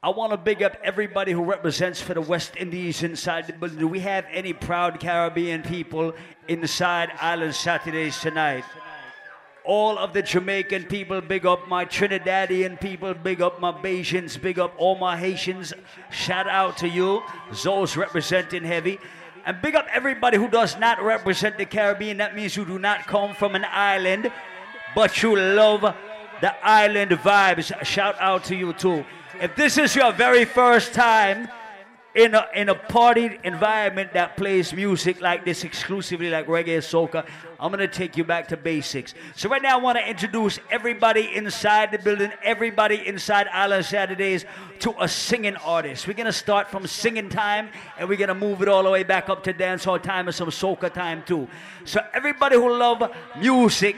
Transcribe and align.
I 0.00 0.10
want 0.10 0.30
to 0.30 0.36
big 0.36 0.62
up 0.62 0.76
everybody 0.84 1.32
who 1.32 1.42
represents 1.42 2.00
for 2.00 2.14
the 2.14 2.20
West 2.20 2.52
Indies 2.56 3.02
inside 3.02 3.48
the 3.48 3.52
building. 3.52 3.80
Do 3.80 3.88
we 3.88 3.98
have 3.98 4.26
any 4.30 4.52
proud 4.52 5.00
Caribbean 5.00 5.62
people 5.62 6.14
inside 6.46 7.10
Island 7.20 7.56
Saturdays 7.56 8.20
tonight? 8.20 8.62
All 9.64 9.98
of 9.98 10.12
the 10.12 10.22
Jamaican 10.22 10.84
people, 10.84 11.20
big 11.20 11.46
up 11.46 11.66
my 11.66 11.84
Trinidadian 11.84 12.80
people, 12.80 13.12
big 13.12 13.42
up 13.42 13.60
my 13.60 13.72
Bajans, 13.72 14.40
big 14.40 14.60
up 14.60 14.72
all 14.78 14.96
my 14.96 15.16
Haitians. 15.16 15.72
Shout 16.12 16.46
out 16.46 16.76
to 16.76 16.88
you, 16.88 17.20
those 17.64 17.96
representing 17.96 18.62
heavy. 18.62 19.00
And 19.46 19.60
big 19.60 19.74
up 19.74 19.88
everybody 19.92 20.36
who 20.36 20.46
does 20.46 20.78
not 20.78 21.02
represent 21.02 21.58
the 21.58 21.66
Caribbean. 21.66 22.18
That 22.18 22.36
means 22.36 22.56
you 22.56 22.64
do 22.64 22.78
not 22.78 23.08
come 23.08 23.34
from 23.34 23.56
an 23.56 23.64
island, 23.68 24.30
but 24.94 25.24
you 25.24 25.34
love 25.34 25.80
the 26.40 26.54
island 26.64 27.10
vibes. 27.10 27.84
Shout 27.84 28.14
out 28.20 28.44
to 28.44 28.54
you 28.54 28.72
too. 28.74 29.04
If 29.40 29.54
this 29.54 29.78
is 29.78 29.94
your 29.94 30.12
very 30.12 30.44
first 30.44 30.92
time 30.92 31.48
in 32.14 32.34
a, 32.34 32.48
in 32.56 32.68
a 32.68 32.74
party 32.74 33.38
environment 33.44 34.12
that 34.14 34.36
plays 34.36 34.72
music 34.72 35.20
like 35.20 35.44
this 35.44 35.62
exclusively 35.62 36.28
like 36.28 36.48
reggae 36.48 36.78
soca, 36.78 37.24
I'm 37.60 37.70
gonna 37.70 37.86
take 37.86 38.16
you 38.16 38.24
back 38.24 38.48
to 38.48 38.56
basics. 38.56 39.14
So 39.36 39.48
right 39.48 39.62
now 39.62 39.78
I 39.78 39.80
want 39.80 39.96
to 39.96 40.08
introduce 40.08 40.58
everybody 40.72 41.36
inside 41.36 41.92
the 41.92 41.98
building, 41.98 42.32
everybody 42.42 43.06
inside 43.06 43.46
Island 43.52 43.84
Saturdays 43.84 44.44
to 44.80 44.92
a 45.00 45.06
singing 45.06 45.54
artist. 45.56 46.08
We're 46.08 46.14
gonna 46.14 46.32
start 46.32 46.68
from 46.68 46.84
singing 46.88 47.28
time 47.28 47.68
and 47.96 48.08
we're 48.08 48.18
gonna 48.18 48.34
move 48.34 48.60
it 48.62 48.68
all 48.68 48.82
the 48.82 48.90
way 48.90 49.04
back 49.04 49.28
up 49.28 49.44
to 49.44 49.54
dancehall 49.54 50.02
time 50.02 50.26
and 50.26 50.34
some 50.34 50.48
soca 50.48 50.92
time 50.92 51.22
too. 51.24 51.46
So 51.84 52.00
everybody 52.12 52.56
who 52.56 52.76
love 52.76 53.08
music, 53.38 53.94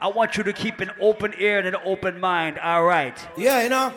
I 0.00 0.08
want 0.08 0.36
you 0.36 0.42
to 0.42 0.52
keep 0.52 0.80
an 0.80 0.90
open 1.00 1.32
ear 1.38 1.58
and 1.58 1.68
an 1.68 1.76
open 1.84 2.18
mind. 2.18 2.58
All 2.58 2.84
right. 2.84 3.16
Yeah, 3.36 3.62
you 3.62 3.68
know. 3.68 3.92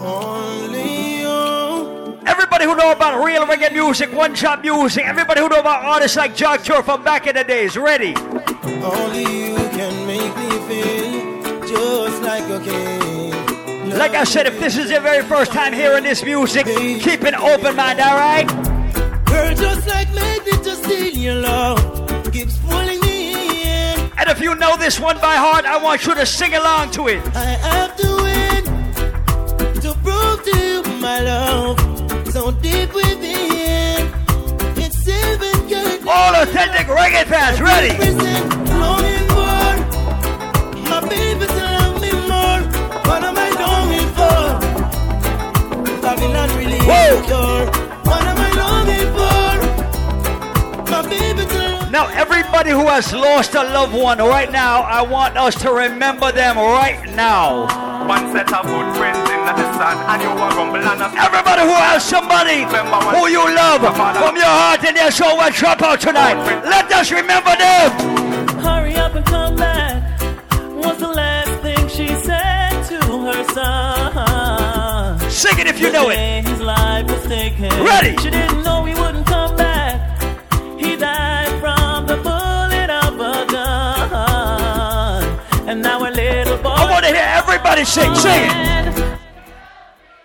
Only 0.00 1.20
you. 1.20 2.18
Everybody 2.26 2.64
who 2.64 2.76
know 2.76 2.92
about 2.92 3.24
real 3.24 3.44
reggae 3.46 3.72
music, 3.72 4.12
one 4.12 4.34
shot 4.34 4.62
music, 4.62 5.04
everybody 5.04 5.40
who 5.40 5.48
know 5.48 5.60
about 5.60 5.84
artists 5.84 6.16
like 6.16 6.36
Jah 6.36 6.56
Cure 6.58 6.82
from 6.82 7.02
back 7.02 7.26
in 7.26 7.34
the 7.34 7.44
days, 7.44 7.76
ready? 7.76 8.14
Only 8.82 9.22
you 9.22 9.56
can 9.76 10.06
make 10.06 10.36
me 10.36 10.50
feel 10.68 11.66
just 11.66 12.22
like 12.22 12.44
a 12.48 12.60
king. 12.64 13.90
Like 13.98 14.12
I 14.14 14.24
said, 14.24 14.46
if 14.46 14.60
this 14.60 14.76
is 14.76 14.90
your 14.90 15.00
very 15.00 15.24
first 15.24 15.52
time 15.52 15.72
hearing 15.72 16.04
this 16.04 16.22
music, 16.22 16.66
keep 16.66 17.22
an 17.22 17.34
open 17.34 17.74
mind, 17.74 17.98
alright? 18.00 18.46
Girl, 19.26 19.54
just 19.54 19.88
like 19.88 20.12
magnet, 20.14 20.62
just 20.62 20.84
steal 20.84 21.12
your 21.12 21.34
love. 21.36 22.32
Keeps 22.32 22.56
pulling. 22.58 22.98
And 24.18 24.28
if 24.28 24.40
you 24.40 24.54
know 24.54 24.76
this 24.76 25.00
one 25.00 25.16
by 25.20 25.36
heart, 25.36 25.64
I 25.64 25.82
want 25.82 26.04
you 26.06 26.14
to 26.14 26.26
sing 26.26 26.54
along 26.54 26.90
to 26.92 27.08
it. 27.08 27.22
I 27.34 27.44
have 27.44 27.96
to 27.96 28.18
prove 30.08 30.42
to 30.44 30.54
you 30.58 30.82
my 31.00 31.20
love 31.20 31.78
so 32.32 32.50
deep 32.66 32.92
within. 32.94 34.00
It's 34.76 34.96
seven 35.04 35.56
good. 35.68 36.06
All 36.06 36.34
authentic 36.42 36.86
reggae 36.86 37.24
fans, 37.32 37.60
ready? 37.60 37.92
My 40.90 41.00
baby 41.08 41.46
love 41.46 42.00
me 42.00 42.12
more. 42.30 42.60
What 43.08 43.22
am 43.28 43.36
I 43.46 43.48
longing 43.62 44.10
for? 44.18 44.40
Babylon 46.02 46.48
really 46.58 46.80
Whoa. 46.90 47.10
What 48.08 48.22
am 48.30 48.38
I 48.46 48.50
longing 48.62 49.10
for? 49.18 49.48
My 50.90 51.00
baby 51.08 51.44
now, 51.90 52.06
everybody 52.08 52.70
who 52.70 52.86
has 52.86 53.12
lost 53.14 53.54
a 53.54 53.62
loved 53.62 53.94
one 53.94 54.18
right 54.18 54.52
now, 54.52 54.82
I 54.82 55.00
want 55.02 55.38
us 55.38 55.54
to 55.62 55.72
remember 55.72 56.30
them 56.32 56.56
right 56.58 57.02
now. 57.16 57.66
One 58.06 58.30
set 58.30 58.52
of 58.52 58.66
good 58.66 59.27
friends 59.78 59.94
in 59.94 60.06
the 60.08 60.10
sun, 60.10 60.10
and 60.10 60.22
you 60.22 60.28
are 60.28 60.50
rumble 60.56 60.76
and 60.76 61.02
Everybody 61.18 61.62
who 61.62 61.74
has 61.74 62.04
somebody 62.04 62.62
who 63.16 63.28
you 63.28 63.44
love 63.54 63.80
from 63.80 64.36
your 64.36 64.44
heart 64.44 64.84
in 64.84 64.96
your 64.96 65.10
soul 65.10 65.36
will 65.36 65.50
drop 65.50 65.82
out 65.82 66.00
tonight. 66.00 66.36
Let 66.64 66.90
us 66.92 67.10
remember 67.10 67.56
them. 67.56 67.90
Hurry 68.60 68.94
up 68.96 69.14
and 69.14 69.26
come 69.26 69.56
back. 69.56 70.20
Was 70.74 70.98
the 70.98 71.08
last 71.08 71.50
thing 71.62 71.88
she 71.88 72.08
said 72.14 72.82
to 72.88 72.98
her 73.26 73.44
son. 73.52 75.30
Sing 75.30 75.58
it 75.58 75.66
if 75.66 75.80
you 75.80 75.90
know 75.92 76.10
it. 76.10 76.44
His 76.46 76.60
life 76.60 77.06
was 77.06 77.26
taken. 77.26 77.70
Ready? 77.84 78.16
She 78.18 78.30
didn't 78.30 78.62
know 78.62 78.84
he 78.84 78.94
wouldn't 78.94 79.26
come 79.26 79.56
back. 79.56 80.22
He 80.78 80.96
died 80.96 81.60
from 81.60 82.06
the 82.06 82.16
bullet 82.16 82.90
of 82.90 83.14
a 83.20 83.46
gun. 83.52 85.24
And 85.68 85.82
now 85.82 85.98
a 86.08 86.10
little 86.10 86.58
boy. 86.58 86.70
I 86.70 86.90
want 86.90 87.04
to 87.04 87.12
hear 87.12 87.26
everybody 87.40 87.84
sing. 87.84 88.14
Sing 88.14 88.42
it. 88.44 88.68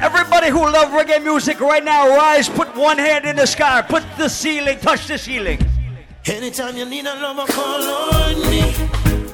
Everybody 0.00 0.50
who 0.50 0.60
love 0.60 0.90
reggae 0.90 1.22
music 1.22 1.60
right 1.60 1.82
now, 1.82 2.08
rise, 2.08 2.48
put 2.48 2.74
one 2.76 2.98
hand 2.98 3.24
in 3.24 3.36
the 3.36 3.46
sky, 3.46 3.82
put 3.82 4.04
the 4.18 4.28
ceiling, 4.28 4.78
touch 4.78 5.06
the 5.06 5.16
ceiling. 5.16 5.58
Anytime 6.26 6.76
you 6.76 6.84
need 6.84 7.06
a 7.06 7.14
lover, 7.14 7.50
call 7.50 7.82
on 7.82 8.40
me. 8.50 8.74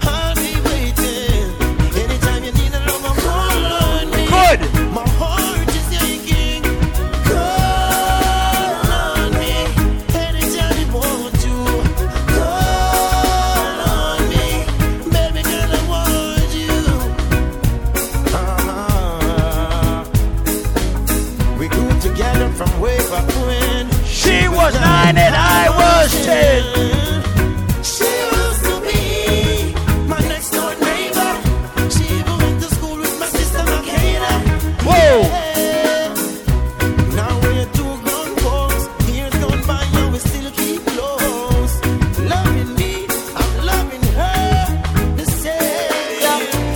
I'll 0.03 0.35
be 0.37 0.55
waiting. 0.69 1.51
Anytime 1.97 2.45
you 2.45 2.53
need 2.53 2.73
a 2.73 2.81
lover, 2.87 3.21
call 3.21 3.65
on 3.65 4.11
me. 4.11 4.27
Good. 4.29 5.12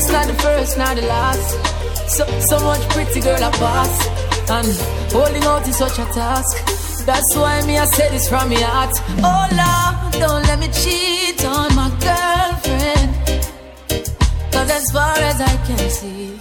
It's 0.06 0.12
not 0.12 0.26
the 0.26 0.34
first, 0.34 0.78
not 0.78 0.96
the 0.96 1.02
last. 1.02 2.10
So, 2.10 2.24
so 2.40 2.60
much 2.60 2.80
pretty 2.90 3.20
girl 3.20 3.42
I 3.42 3.50
pass. 3.50 4.06
And 4.48 5.12
holding 5.12 5.42
out 5.44 5.66
is 5.66 5.76
such 5.76 5.98
a 5.98 6.04
task. 6.12 6.85
That's 7.06 7.36
why 7.36 7.64
me 7.66 7.78
I 7.78 7.84
say 7.84 8.10
this 8.10 8.28
from 8.28 8.48
my 8.50 8.56
heart. 8.56 8.90
Oh 9.22 9.46
Lord, 9.62 10.12
don't 10.20 10.42
let 10.48 10.58
me 10.58 10.66
cheat 10.74 11.38
on 11.44 11.72
my 11.76 11.88
girlfriend. 12.02 13.08
Cause 14.50 14.70
as 14.78 14.90
far 14.90 15.14
as 15.30 15.40
I 15.40 15.54
can 15.66 15.78
see, 15.88 16.36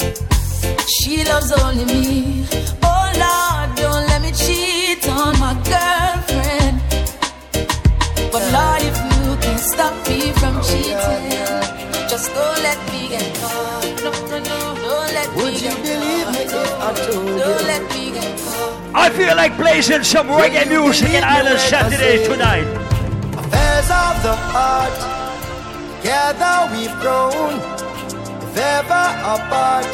she 0.89 1.23
loves 1.23 1.51
only 1.51 1.85
me. 1.85 2.47
Oh 2.81 3.05
Lord, 3.23 3.77
don't 3.77 4.07
let 4.09 4.23
me 4.23 4.31
cheat 4.31 5.07
on 5.07 5.37
my 5.39 5.53
girlfriend. 5.69 6.81
But 8.33 8.43
Lord, 8.55 8.81
if 8.89 8.97
you 9.05 9.37
can 9.45 9.57
stop 9.59 9.93
me 10.09 10.31
from 10.41 10.57
oh, 10.57 10.65
cheating, 10.65 12.09
just 12.09 12.33
don't 12.33 12.59
let 12.65 12.79
me 12.91 13.09
get 13.13 13.27
caught. 13.37 13.85
No, 14.03 14.11
no, 14.31 14.37
no, 14.49 14.59
don't 14.81 15.13
let 15.13 15.29
Would 15.35 15.45
me 15.45 15.59
you 15.61 15.69
get 15.69 15.83
believe 15.83 16.27
me 16.33 16.41
if 16.41 16.73
I 16.81 16.93
told 17.05 17.27
you? 17.29 17.37
Don't 17.37 17.63
let 17.69 17.81
me 17.81 17.87
get 17.87 17.89
caught. 17.89 17.94
I 18.97 19.09
feel 19.09 19.35
like 19.35 19.57
blazing 19.57 20.03
some 20.03 20.27
reggae 20.27 20.69
music 20.69 21.09
in 21.09 21.23
Island 21.23 21.59
Saturday 21.59 22.23
tonight. 22.25 22.63
Affairs 23.35 23.89
of 23.91 24.15
the 24.23 24.35
heart, 24.55 24.95
together 25.99 26.71
we've 26.71 26.95
grown. 27.03 27.59
If 28.39 28.57
ever 28.57 29.05
apart, 29.35 29.85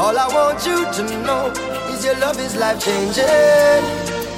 all 0.00 0.16
I 0.16 0.26
want 0.32 0.64
you 0.64 0.80
to 0.96 1.02
know 1.26 1.52
is 1.92 2.06
your 2.06 2.16
love 2.18 2.40
is 2.40 2.56
life 2.56 2.82
changing. 2.82 3.84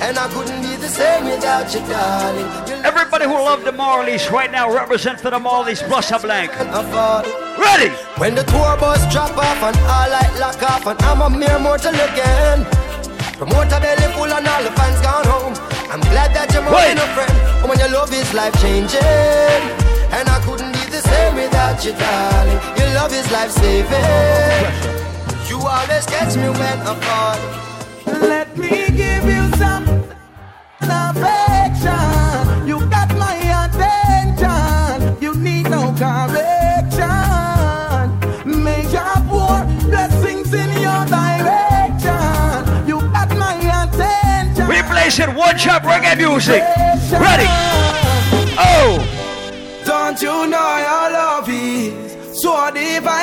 And 0.03 0.19
I 0.19 0.27
couldn't 0.35 0.61
be 0.61 0.75
the 0.77 0.89
same 0.89 1.25
without 1.27 1.73
you, 1.73 1.81
darling. 1.87 2.85
Everybody 2.85 3.27
who 3.27 3.35
love 3.35 3.65
the 3.65 3.73
Marleys 3.73 4.29
right 4.31 4.51
now 4.51 4.75
represent 4.75 5.21
for 5.21 5.31
the 5.31 5.39
Marleys, 5.39 5.83
Blossa 5.87 6.21
Blank. 6.21 6.51
Ready. 7.59 7.91
When 8.19 8.35
the 8.35 8.43
tour 8.43 8.77
bus 8.77 9.01
drop 9.13 9.37
off 9.39 9.63
and 9.63 9.77
all 9.87 10.11
light 10.11 10.35
lock 10.41 10.63
off 10.65 10.87
and 10.87 11.01
I'm 11.03 11.23
a 11.23 11.31
mere 11.31 11.61
mortal 11.61 11.95
again. 11.95 12.67
Promoter 13.39 13.79
belly 13.79 14.13
full 14.15 14.33
and 14.33 14.49
all 14.49 14.63
the 14.65 14.73
fans 14.73 15.01
gone 15.01 15.25
home. 15.25 15.55
I'm 15.93 16.01
glad 16.11 16.35
that 16.35 16.53
you're 16.53 16.63
more 16.63 16.75
Wait. 16.75 16.99
than 16.99 16.99
a 16.99 17.15
friend. 17.15 17.31
And 17.63 17.69
when 17.71 17.79
your 17.79 17.89
love 17.91 18.13
is 18.13 18.35
life 18.35 18.53
changing. 18.61 18.99
And 20.11 20.29
I 20.29 20.43
couldn't 20.43 20.73
be 20.73 20.83
the 20.91 21.01
same 21.01 21.37
without 21.37 21.79
you, 21.85 21.93
darling. 21.93 22.59
Your 22.77 22.91
love 22.99 23.13
is 23.15 23.31
life 23.31 23.53
saving. 23.53 24.67
You 25.49 25.63
always 25.63 26.07
catch 26.07 26.35
me 26.35 26.51
when 26.51 26.79
I 26.83 26.95
fall. 27.07 27.39
Let 28.27 28.59
me 28.59 28.91
give 28.91 29.25
you 29.25 29.47
some 29.55 29.87
affection. 30.83 31.38
Attention. 44.99 45.35
One 45.35 45.57
chop 45.57 45.83
reggae 45.83 46.17
music. 46.17 46.63
Ready. 47.13 47.47
Oh. 48.59 48.99
Don't 49.85 50.21
you 50.21 50.47
know 50.47 50.77
your 50.87 51.11
love 51.13 51.49
is 51.49 52.43
so 52.43 52.71
divine? 52.71 53.17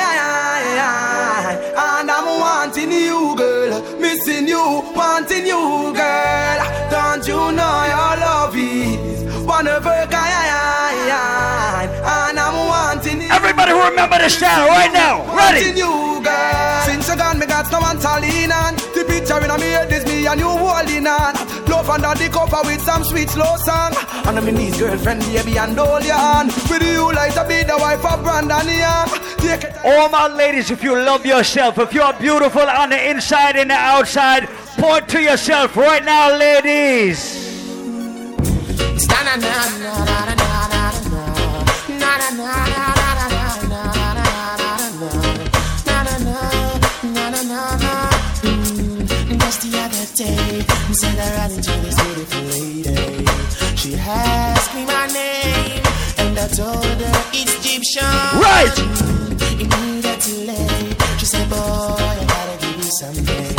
And 1.78 2.10
I'm 2.10 2.40
wanting 2.40 2.92
you, 2.92 3.36
girl. 3.36 3.82
Missing 4.00 4.48
you, 4.48 4.84
wanting 4.96 5.46
you, 5.46 5.94
girl. 5.94 6.90
Don't 6.90 7.28
you 7.28 7.52
know 7.52 7.86
your 7.94 8.16
love 8.24 8.56
is 8.56 9.46
one 9.46 9.68
of 9.68 9.86
a 9.86 10.08
kind? 10.10 10.44
And 11.12 12.40
I'm 12.40 12.68
wanting 12.68 13.22
you. 13.22 13.30
Everybody 13.30 13.72
who 13.72 13.84
remember 13.84 14.18
the 14.18 14.30
style 14.30 14.68
right 14.68 14.92
now. 14.92 15.24
Ready. 15.36 15.66
Wanting 15.66 15.78
you, 15.78 16.22
girl. 16.24 16.82
Since 16.86 17.10
you 17.10 17.16
gone, 17.16 17.40
me 17.40 17.46
got 17.46 17.72
no 17.72 17.80
one 17.80 18.00
to 18.00 18.20
lean 18.22 18.52
on. 18.52 18.76
The 18.96 19.06
picture 19.08 19.38
in 19.38 19.60
me 19.60 19.70
head 19.70 19.92
and 20.36 20.42
you 20.42 20.50
holding 20.50 21.08
on. 21.08 21.34
Love 21.68 21.90
under 21.90 22.14
the 22.16 22.30
cover 22.30 22.62
with 22.66 22.82
some 22.82 23.04
sweet 23.04 23.30
slow 23.30 23.56
song. 23.58 23.94
And 24.26 24.38
I'm 24.38 24.48
in 24.48 24.58
his 24.58 24.78
girlfriend, 24.78 25.22
baby, 25.22 25.58
and 25.58 25.78
hold 25.78 26.04
your 26.04 26.16
hand. 26.16 26.52
With 26.70 26.84
you 26.84 27.14
like 27.14 27.34
to 27.36 27.46
be 27.48 27.64
the 27.64 27.78
wife 27.78 28.04
of 28.06 28.22
Brandon 28.24 28.68
Young. 28.68 29.08
Take 29.38 29.64
it. 29.64 29.76
All 29.86 30.10
my 30.10 30.28
ladies, 30.28 30.72
if 30.72 30.84
you 30.84 30.94
love 30.94 31.26
yourself, 31.26 31.78
if 31.78 31.94
you're 31.94 32.14
beautiful 32.14 32.62
on 32.62 32.90
the 32.90 33.10
inside 33.10 33.56
and 33.56 33.70
the 33.70 33.76
outside, 33.76 34.48
point 34.78 35.08
to 35.10 35.22
yourself 35.22 35.76
right 35.78 36.04
now, 36.04 36.36
ladies. 36.38 37.44
Just 38.76 39.12
day, 50.16 50.64
we 50.88 50.94
said 50.94 51.20
I 51.20 51.30
ran 51.36 51.52
into 51.52 51.72
this 51.84 51.96
beautiful 52.02 52.42
lady. 52.56 53.26
She 53.76 53.96
asked 53.96 54.74
me 54.74 54.86
my 54.86 55.08
name, 55.08 55.84
and 56.18 56.40
I 56.40 56.48
told 56.48 56.86
her 56.86 57.20
it's 57.34 57.54
Egyptian. 57.60 58.08
Right. 58.40 58.72
Immediately 59.60 60.16
too 60.24 60.40
late. 60.48 60.96
She 61.20 61.26
said, 61.26 61.50
Boy, 61.50 61.58
I 61.60 62.26
gotta 62.28 62.56
give 62.66 62.78
you 62.78 62.84
something 62.84 63.56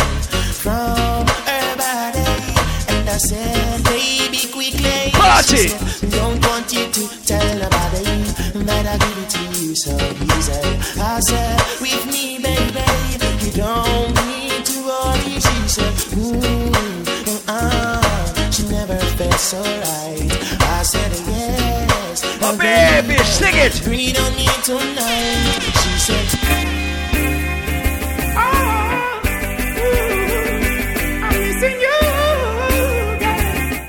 from 0.56 1.26
her 1.44 1.76
body. 1.76 2.24
And 2.88 3.08
I 3.08 3.18
said, 3.18 3.84
Baby, 3.84 4.48
quickly. 4.50 5.12
Party. 5.12 5.68
Said, 5.68 6.10
Don't 6.10 6.40
want 6.46 6.72
you 6.72 6.88
to 6.90 7.02
tell 7.26 7.48
nobody, 7.58 8.32
but 8.64 8.86
I 8.86 8.96
give 8.96 9.18
it 9.18 9.30
to 9.36 9.42
you 9.60 9.74
so 9.74 9.92
easy. 9.92 11.00
I 11.00 11.20
said, 11.20 11.60
With 11.82 12.06
me, 12.06 12.38
baby, 12.40 12.88
you 13.44 13.52
don't 13.52 14.14
need 14.26 14.64
to 14.64 14.76
worry. 14.86 15.55
She 15.66 15.72
said, 15.72 15.94
Ooh, 16.16 16.30
mm, 16.30 17.44
ah, 17.48 18.50
she 18.52 18.62
never 18.68 18.96
felt 19.18 19.34
so 19.34 19.60
right. 19.60 20.30
I 20.62 20.82
said, 20.84 21.10
Yes. 21.26 22.22
Oh, 22.40 22.56
baby, 22.56 23.18
sing 23.24 23.56
it. 23.56 23.82
Breathe 23.82 24.16
on 24.16 24.36
me 24.36 24.46
tonight. 24.62 25.62
She 25.82 25.98
said, 26.06 26.26
ah, 28.36 29.20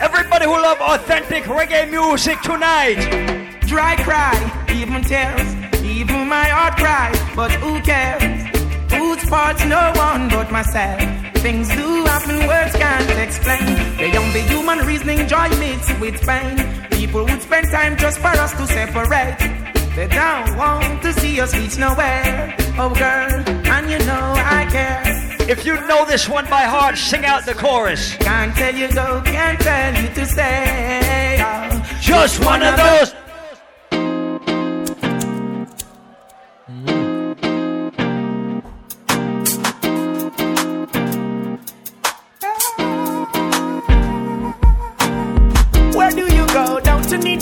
Everybody 0.02 0.46
who 0.46 0.54
love 0.54 0.82
authentic 0.82 1.44
reggae 1.44 1.92
music 1.92 2.42
tonight. 2.42 2.98
Dry 3.68 3.96
cry, 3.98 4.34
even 4.74 5.04
tears, 5.04 5.54
even 5.86 6.28
my 6.28 6.46
heart 6.46 6.76
cry. 6.78 7.12
But 7.36 7.52
who 7.52 7.80
cares? 7.82 8.48
Whose 8.94 9.22
fault's 9.30 9.64
no 9.66 9.92
one 9.96 10.28
but 10.30 10.52
myself. 10.52 11.27
Things 11.42 11.70
do 11.70 12.04
happen, 12.06 12.48
words 12.48 12.76
can't 12.76 13.10
explain. 13.20 13.66
The 13.98 14.10
young, 14.10 14.34
the 14.34 14.42
human 14.42 14.80
reasoning, 14.86 15.28
joy 15.28 15.50
mixed 15.58 15.98
with 16.00 16.20
pain. 16.26 16.58
People 16.92 17.24
would 17.26 17.42
spend 17.42 17.68
time 17.72 17.96
just 17.98 18.20
for 18.20 18.28
us 18.28 18.52
to 18.54 18.68
separate. 18.68 19.38
They 19.96 20.08
don't 20.08 20.58
want 20.58 21.02
to 21.04 21.14
see 21.14 21.40
us 21.40 21.56
reach 21.56 21.78
nowhere. 21.78 22.56
Oh, 22.78 22.94
girl, 22.94 23.44
and 23.74 23.90
you 23.90 24.00
know 24.00 24.34
I 24.36 24.68
care. 24.70 25.04
If 25.50 25.66
you 25.66 25.76
know 25.88 26.06
this 26.06 26.28
one 26.28 26.46
by 26.50 26.64
heart, 26.64 26.98
sing 26.98 27.24
out 27.24 27.46
the 27.46 27.54
chorus. 27.54 28.16
Can't 28.18 28.54
tell 28.56 28.76
you 28.76 28.90
go, 28.90 29.22
can't 29.24 29.60
tell 29.60 29.94
you 30.02 30.10
to 30.10 30.26
stay. 30.26 31.38
Oh, 31.40 31.98
Just 32.02 32.44
one 32.44 32.62
of 32.62 32.76
those. 32.76 33.27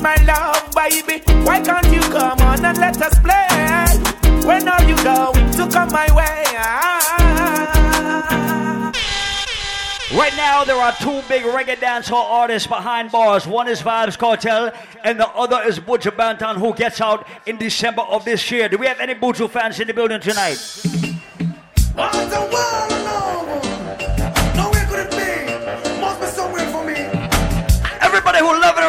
My 0.05 0.15
love, 0.17 0.71
baby? 0.75 1.23
Why 1.43 1.59
can't 1.61 1.91
you 1.91 1.99
come 1.99 2.39
on 2.41 2.63
and 2.63 2.77
let 2.77 3.01
us 3.01 3.17
play? 3.25 3.47
When 4.45 4.67
are 4.67 4.83
you 4.83 4.95
going 5.03 5.49
to 5.53 5.67
come 5.67 5.91
my 5.91 6.07
way? 6.13 6.43
Right 10.15 10.35
now, 10.37 10.63
there 10.63 10.75
are 10.75 10.93
two 11.01 11.23
big 11.27 11.41
reggae 11.41 11.77
dancehall 11.77 12.23
artists 12.23 12.67
behind 12.67 13.11
bars. 13.11 13.47
One 13.47 13.67
is 13.67 13.81
Vybz 13.81 14.15
Kartel, 14.19 14.71
and 15.03 15.19
the 15.19 15.27
other 15.29 15.63
is 15.63 15.79
Buju 15.79 16.11
Banton, 16.11 16.57
who 16.57 16.75
gets 16.75 17.01
out 17.01 17.25
in 17.47 17.57
December 17.57 18.03
of 18.03 18.25
this 18.25 18.51
year. 18.51 18.69
Do 18.69 18.77
we 18.77 18.85
have 18.85 18.99
any 18.99 19.15
Buju 19.15 19.49
fans 19.49 19.79
in 19.79 19.87
the 19.87 19.93
building 19.95 20.19
tonight? 20.19 20.59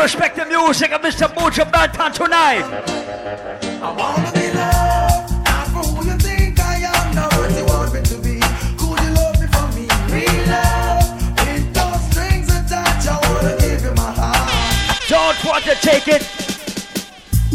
Respect 0.07 0.37
the 0.37 0.47
music 0.47 0.93
of 0.93 1.01
Mr. 1.01 1.27
Buju 1.27 1.65
Banton 1.69 2.13
tonight. 2.15 2.63
I 2.63 3.91
wanna 3.91 4.31
be 4.31 4.47
loved, 4.55 5.35
not 5.45 5.67
for 5.75 5.83
who 5.83 6.07
you 6.07 6.17
think 6.19 6.61
I 6.61 6.77
am, 6.87 7.13
not 7.13 7.35
what 7.35 7.51
you 7.51 7.65
want 7.67 7.93
me 7.93 8.03
to 8.03 8.17
be. 8.23 8.39
Could 8.79 9.03
you 9.03 9.11
love 9.19 9.35
me 9.43 9.49
for 9.51 9.67
me? 9.75 9.91
Real 10.15 10.47
love, 10.47 11.11
with 11.43 11.67
those 11.75 12.01
strings 12.07 12.47
attached, 12.55 13.09
I 13.11 13.19
wanna 13.27 13.59
give 13.59 13.83
you 13.83 13.95
my 13.99 14.13
heart. 14.15 14.47
Don't 15.09 15.45
want 15.45 15.65
to 15.65 15.75
take 15.75 16.07
it. 16.07 16.23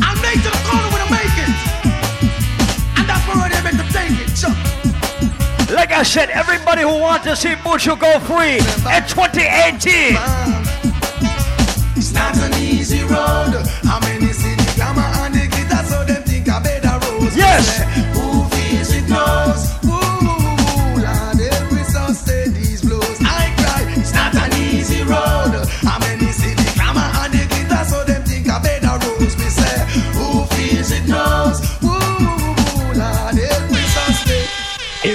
I'm 0.03 0.19
late 0.19 0.43
to 0.43 0.51
the 0.51 0.59
when 0.91 0.99
I 0.99 1.07
make 1.07 1.37
it, 1.47 1.55
and 2.99 3.07
that's 3.07 3.23
where 3.31 3.47
they're 3.47 3.63
meant 3.63 3.79
to 3.79 3.87
take 3.95 4.11
it. 4.27 5.71
Like 5.71 5.93
I 5.93 6.03
said, 6.03 6.29
everybody 6.31 6.81
who 6.81 6.99
wants 6.99 7.23
to 7.27 7.35
see 7.37 7.55
Butcher 7.63 7.95
go 7.95 8.19
free 8.19 8.59
in 8.91 9.03
2018. 9.07 10.90
It's 11.95 12.13
not 12.13 12.35
an 12.37 12.53
easy 12.61 13.01
road. 13.03 13.53
How 13.83 13.99
many 13.99 14.31
see 14.33 14.55
the 14.55 14.73
glamour 14.75 15.01
and 15.23 15.33
the 15.35 15.47
glitter, 15.47 15.83
so 15.85 16.03
them 16.05 16.23
think 16.23 16.49
I 16.49 16.59
better 16.61 16.97
rose. 17.05 17.35
Yes. 17.35 17.79
Who 18.15 18.43
feels 18.55 18.93
it 18.95 19.09
knows. 19.09 19.60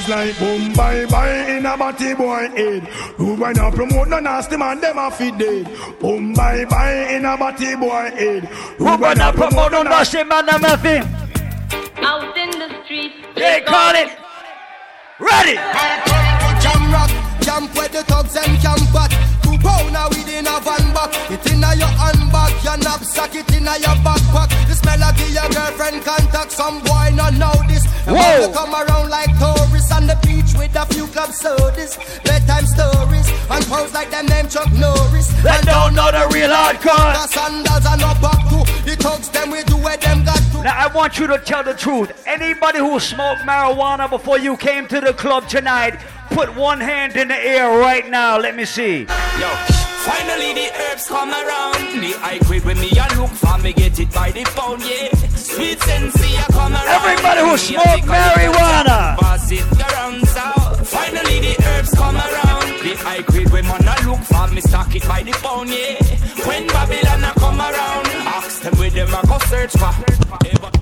It's 0.09 0.15
like 0.15 0.39
boom 0.39 0.73
bye 0.75 1.05
bye 1.07 1.51
in 1.51 1.67
a 1.67 1.77
batty 1.77 2.15
boy 2.15 2.49
head. 2.51 2.85
Who 3.19 3.35
when 3.35 3.59
I 3.59 3.73
promote 3.73 4.07
no 4.07 4.21
nasty 4.21 4.57
man, 4.57 4.79
them 4.81 4.99
a 4.99 5.11
feed 5.11 5.37
dead. 5.37 5.67
Boom 5.99 6.33
bye 6.33 6.65
bye 6.65 7.09
in 7.11 7.25
a 7.25 7.37
batty 7.37 7.75
boy 7.75 8.13
head. 8.15 8.45
Who 8.79 8.99
gonna 8.99 9.33
promote 9.33 9.75
on 9.75 9.87
Nasty 9.87 10.23
Man 10.23 10.49
and 10.49 10.63
Murphy? 10.63 10.99
Out 12.07 12.39
in 12.39 12.51
the 12.51 12.85
streets, 12.85 13.17
They 13.35 13.63
call 13.67 13.97
it. 13.97 14.17
Ready. 15.19 15.55
Jam 16.63 16.93
rock, 16.93 17.11
jump 17.41 17.75
where 17.75 17.89
the 17.89 18.05
thugs 18.05 18.37
and 18.37 18.63
camp 18.63 18.95
at. 18.95 19.26
Pound 19.67 19.93
now 19.93 20.09
with 20.09 20.31
in 20.31 20.47
a 20.47 20.57
van 20.63 20.87
back. 20.95 21.11
It 21.27 21.43
in 21.51 21.65
a 21.65 21.75
your 21.75 21.91
handbag, 21.91 22.55
your 22.63 22.79
knapsack, 22.79 23.35
it 23.35 23.51
in 23.51 23.67
a 23.67 23.75
your 23.83 23.99
backpack. 24.07 24.51
The 24.71 24.75
smell 24.79 25.03
of 25.03 25.19
your 25.19 25.49
girlfriend 25.51 26.05
contact. 26.07 26.53
Some 26.53 26.79
boy 26.87 27.11
not 27.19 27.35
know 27.35 27.55
this. 27.67 27.85
Whoa. 28.07 28.53
come 28.53 28.73
around 28.73 29.11
like 29.11 29.37
tourists 29.39 29.91
on 29.91 30.07
the 30.07 30.15
beach 30.23 30.55
with 30.57 30.77
a 30.77 30.87
few 30.95 31.09
club 31.09 31.33
sodas, 31.33 31.99
bedtime 32.23 32.67
stories, 32.67 33.27
and 33.51 33.65
pose 33.67 33.93
like 33.93 34.11
them 34.11 34.27
name 34.27 34.49
Chuck 34.49 34.71
Norris. 34.73 35.27
That 35.43 35.59
and 35.59 35.67
don't 35.67 35.95
know 35.99 36.13
the 36.15 36.23
real 36.33 36.51
hardcore. 36.51 37.15
The 37.19 37.27
sandals 37.27 37.85
and 37.85 38.01
no 38.01 38.15
back 38.23 38.39
to 38.55 38.63
the 38.87 38.95
thugs. 39.03 39.29
Them 39.31 39.51
we 39.51 39.65
do 39.65 39.77
where 39.79 39.97
them 39.97 40.25
got 40.25 40.39
to. 40.53 40.63
Now 40.63 40.79
I 40.79 40.87
want 40.95 41.19
you 41.19 41.27
to 41.27 41.39
tell 41.39 41.65
the 41.65 41.75
truth. 41.75 42.13
Anybody 42.27 42.79
who 42.79 43.01
smoked 43.01 43.43
marijuana 43.43 44.09
before 44.09 44.39
you 44.39 44.57
came 44.57 44.87
to 44.87 45.01
the 45.01 45.13
club 45.13 45.49
tonight, 45.49 45.99
put 46.31 46.55
one 46.55 46.81
hand 46.81 47.17
in 47.17 47.29
the 47.29 47.37
air 47.37 47.79
right 47.79 48.09
now. 48.09 48.39
Let 48.39 48.55
me 48.57 48.65
see. 48.65 49.01
Yo, 49.41 49.49
finally 50.07 50.53
the 50.55 50.71
herbs 50.83 51.07
come 51.09 51.31
around. 51.31 51.75
The 52.01 52.45
grade 52.47 52.65
when 52.65 52.79
me 52.81 52.91
look 53.17 53.31
for 53.31 53.59
me 53.59 53.73
get 53.73 53.99
it 53.99 54.13
by 54.13 54.31
the 54.31 54.45
pound, 54.57 54.83
yeah. 54.83 55.09
Sweet 55.37 55.81
sensei 55.83 56.37
come 56.53 56.75
around. 56.75 56.89
Everybody 56.89 57.41
who 57.41 57.57
smoke 57.57 58.05
marijuana. 58.05 59.17
Pass 59.19 59.51
it 59.51 59.65
around 59.87 60.27
so. 60.29 60.85
Finally 60.85 61.41
the 61.41 61.57
herbs 61.69 61.91
come 61.95 62.17
around. 62.17 62.67
The 62.83 63.25
grade 63.27 63.51
when 63.51 63.65
man 63.67 63.83
a 63.83 64.09
look 64.09 64.21
for 64.21 64.49
me 64.49 64.61
stock 64.61 64.95
it 64.95 65.07
by 65.09 65.23
the 65.23 65.33
pound, 65.33 65.71
yeah. 65.71 65.97
When 66.47 66.67
Babylon 66.69 67.25
a 67.25 67.33
come 67.39 67.61
around, 67.61 68.07
ask 68.37 68.63
them 68.63 68.75
where 68.79 68.91
them 68.91 69.09
a 69.15 69.27
go 69.27 69.39
search 69.47 69.73
for. 69.73 69.93
Ever- 70.47 70.77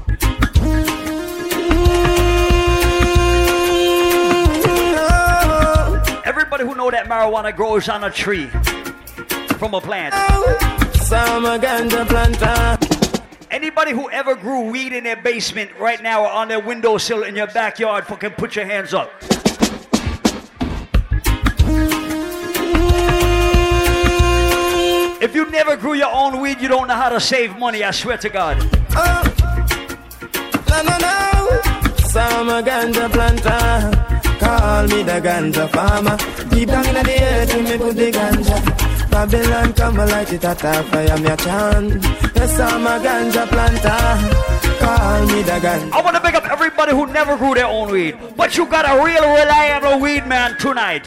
Everybody 6.44 6.64
who 6.68 6.74
know 6.74 6.90
that 6.90 7.06
marijuana 7.06 7.56
grows 7.56 7.88
on 7.88 8.04
a 8.04 8.10
tree 8.10 8.48
from 9.56 9.72
a 9.72 9.80
plant. 9.80 10.12
Ganja 10.12 12.06
planter. 12.06 12.78
Anybody 13.50 13.92
who 13.92 14.10
ever 14.10 14.34
grew 14.34 14.70
weed 14.70 14.92
in 14.92 15.04
their 15.04 15.16
basement 15.16 15.70
right 15.80 16.02
now 16.02 16.20
or 16.24 16.28
on 16.28 16.48
their 16.48 16.60
windowsill 16.60 17.22
in 17.22 17.34
your 17.34 17.46
backyard, 17.46 18.04
fucking 18.04 18.32
put 18.32 18.56
your 18.56 18.66
hands 18.66 18.92
up. 18.92 19.10
If 25.22 25.34
you 25.34 25.50
never 25.50 25.78
grew 25.78 25.94
your 25.94 26.12
own 26.12 26.42
weed, 26.42 26.60
you 26.60 26.68
don't 26.68 26.88
know 26.88 26.94
how 26.94 27.08
to 27.08 27.20
save 27.20 27.56
money, 27.56 27.82
I 27.82 27.90
swear 27.90 28.18
to 28.18 28.28
God. 28.28 28.58
Oh, 28.90 29.22
no, 30.68 30.82
no, 30.82 30.98
no. 30.98 31.60
Summer 32.06 32.62
ganja 32.62 33.10
planter. 33.10 34.13
Call 34.44 34.86
me 34.88 35.02
the 35.02 35.18
ganja 35.26 35.66
farmer. 35.70 36.16
Deep 36.50 36.68
down 36.68 36.86
in 36.86 36.94
the 36.94 37.16
earth, 37.22 37.54
me 37.64 37.78
put 37.78 37.96
the 37.96 38.10
ganja. 38.12 39.10
Babylon 39.10 39.72
come 39.72 40.00
and 40.00 40.10
light 40.10 40.32
it 40.32 40.44
at 40.44 40.62
a 40.64 40.82
fire, 40.84 41.18
me 41.18 41.30
a 41.30 41.36
chant. 41.36 42.04
Yes, 42.36 42.60
I'm 42.60 42.86
a 42.86 42.94
ganja 43.04 43.46
planter. 43.48 44.04
Call 44.84 45.26
me 45.26 45.42
the 45.42 45.58
ganja. 45.64 45.92
I 45.92 46.02
want 46.02 46.16
to 46.16 46.22
pick 46.22 46.34
up 46.34 46.46
everybody 46.50 46.92
who 46.92 47.06
never 47.06 47.38
grew 47.38 47.54
their 47.54 47.66
own 47.66 47.90
weed, 47.90 48.18
but 48.36 48.56
you 48.56 48.66
got 48.66 48.84
a 48.84 49.02
real 49.02 49.24
reliable 49.40 49.98
weed 49.98 50.26
man 50.26 50.58
tonight. 50.58 51.04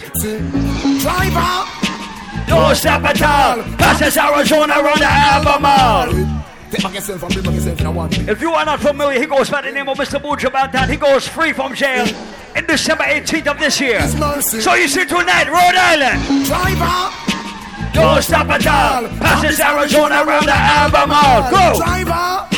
Driver. 1.04 1.68
Don't 2.48 2.76
stop 2.76 3.04
at 3.04 3.22
all. 3.22 3.62
Pass 3.78 4.00
this 4.00 4.18
Arizona 4.18 4.74
around 4.82 5.00
the 5.00 5.06
Albemarle. 5.06 6.38
Take 6.72 6.84
back 6.84 6.94
yourself 6.94 7.24
and 7.24 7.34
bring 7.34 7.46
back 7.46 7.54
yourself 7.56 7.80
in 7.80 7.86
a 7.86 7.92
one 7.92 8.10
minute. 8.10 8.30
If 8.30 8.42
you 8.42 8.52
are 8.52 8.66
not 8.66 8.82
familiar, 8.82 9.20
he 9.20 9.26
goes 9.26 9.50
by 9.50 9.62
the 9.62 9.72
name 9.72 9.88
of 9.88 9.98
Mr. 9.98 10.20
Buju 10.22 10.50
Banton. 10.52 10.90
He 10.90 10.98
goes 10.98 11.28
free 11.28 11.54
from 11.54 11.74
jail 11.74 12.06
in 12.56 12.66
December 12.66 13.06
18th 13.06 13.48
of 13.48 13.60
this 13.60 13.80
year. 13.80 14.02
So 14.42 14.74
you 14.74 14.88
see 14.88 15.06
tonight, 15.06 15.48
Rhode 15.48 15.76
Island. 15.76 16.46
Driver. 16.46 17.28
Don't 17.94 18.22
stop 18.22 18.48
at 18.50 18.68
all. 18.68 19.08
Pass 19.18 19.42
this 19.42 19.60
Arizona 19.60 20.24
around 20.24 20.46
the 20.46 20.54
Albemarle. 20.54 21.50
Go. 21.50 21.78
Driver. 21.80 22.57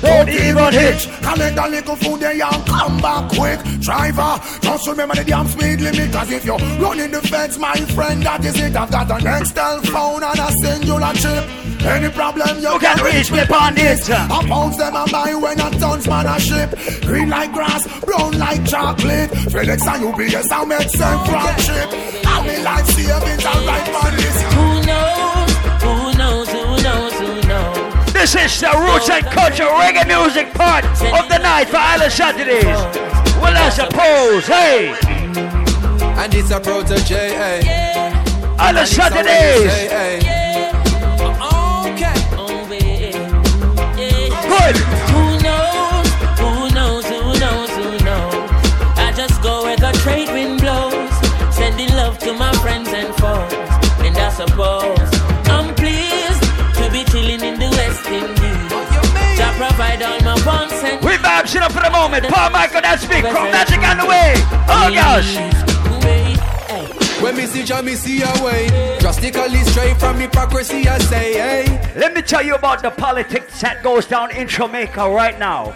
Don't 0.00 0.28
even 0.28 0.72
hitch. 0.72 1.08
Collect 1.22 1.58
a 1.58 1.68
little 1.68 1.96
food 1.96 2.20
then 2.20 2.36
you 2.36 2.50
come 2.66 2.98
back 3.00 3.30
quick. 3.32 3.60
Driver, 3.80 4.40
just 4.60 4.88
remember 4.88 5.14
the 5.14 5.24
damn 5.24 5.46
speed 5.46 5.80
limit. 5.80 6.12
Cause 6.12 6.30
if 6.30 6.44
you're 6.44 6.58
running 6.80 7.10
the 7.10 7.20
fence, 7.22 7.58
my 7.58 7.76
friend, 7.94 8.22
that 8.22 8.44
is 8.44 8.58
it. 8.58 8.76
I've 8.76 8.90
got 8.90 9.10
an 9.10 9.26
Excel 9.40 9.80
phone 9.82 10.22
and 10.22 10.38
a 10.38 10.48
Cingular 10.60 11.14
chip. 11.14 11.66
Any 11.86 12.08
problem 12.08 12.58
you, 12.58 12.72
You 12.72 12.78
can 12.78 13.04
reach 13.04 13.30
me 13.30 13.40
upon 13.40 13.74
it. 13.76 14.10
I 14.10 14.44
pounds 14.48 14.76
them 14.76 14.96
on 14.96 15.10
mine 15.12 15.40
when 15.40 15.60
a 15.60 15.70
tons 15.78 16.08
man 16.08 16.26
a 16.26 16.40
ship. 16.40 16.70
Green 17.02 17.28
like 17.28 17.52
grass, 17.52 17.86
brown 18.00 18.38
like 18.38 18.66
chocolate. 18.66 19.30
FedEx 19.30 19.86
and 19.86 20.04
UPS 20.04 20.50
I 20.50 20.64
make 20.64 20.88
sense 20.88 21.00
oh, 21.00 21.24
from 21.30 21.58
ship. 21.62 22.26
I'm 22.26 22.48
in 22.48 22.64
life 22.64 22.86
savings 22.86 23.44
and 23.44 23.66
right 23.66 23.92
man 23.92 24.16
this. 24.16 24.55
This 28.26 28.56
is 28.56 28.60
the 28.60 28.72
roots 28.74 29.08
and 29.08 29.24
culture 29.26 29.62
reggae 29.62 30.04
music 30.04 30.52
part 30.52 30.84
of 30.84 31.28
the 31.30 31.38
night 31.38 31.68
for 31.68 31.76
Island 31.76 32.10
Saturdays. 32.12 32.64
Well, 33.38 33.54
I 33.54 33.68
suppose, 33.68 34.44
hey, 34.48 34.96
And 36.18 36.34
it's 36.34 36.50
a 36.50 36.58
protege, 36.58 37.30
hey. 37.38 37.62
Island 38.58 38.88
Saturdays. 38.88 39.70
Hey, 39.70 39.86
hey. 39.86 40.70
Okay. 41.86 42.16
Yeah. 42.98 43.22
Yeah. 43.94 44.42
Good. 44.50 44.76
Who 45.14 45.22
knows? 45.46 46.08
Who 46.42 46.74
knows? 46.74 47.06
Who 47.06 47.38
knows? 47.38 47.70
Who 47.78 48.04
knows? 48.04 48.50
I 48.98 49.12
just 49.14 49.40
go 49.40 49.62
where 49.62 49.76
the 49.76 49.92
trade 50.02 50.32
wind 50.32 50.60
blows, 50.60 51.54
sending 51.54 51.90
love 51.90 52.18
to 52.18 52.32
my 52.32 52.52
friends 52.54 52.88
and 52.88 53.14
foes. 53.14 53.52
And 54.04 54.18
I 54.18 54.30
suppose 54.30 54.95
and 61.46 61.56
it 61.56 61.62
up 61.62 61.72
for 61.72 61.82
the 61.82 61.90
moment. 61.90 62.26
Paul 62.26 62.50
Michael, 62.50 62.80
that's 62.80 63.08
me. 63.08 63.20
Chromatic 63.20 63.78
on 63.86 63.98
the 63.98 64.06
way. 64.06 64.34
Oh 64.68 64.90
gosh. 64.92 65.36
Wait. 66.04 66.36
When 67.22 67.36
me 67.36 67.46
see 67.46 67.62
Jah, 67.62 67.82
me 67.82 67.94
see 67.94 68.22
a 68.22 68.44
way. 68.44 68.68
Drastically 68.98 69.62
straight 69.64 69.96
from 69.96 70.16
hypocrisy, 70.16 70.88
I 70.88 70.98
say, 70.98 71.34
hey. 71.34 71.92
Let 71.96 72.14
me 72.14 72.22
tell 72.22 72.42
you 72.42 72.54
about 72.54 72.82
the 72.82 72.90
politics 72.90 73.60
that 73.60 73.82
goes 73.82 74.06
down 74.06 74.32
in 74.32 74.48
Jamaica 74.48 75.08
right 75.08 75.38
now. 75.38 75.74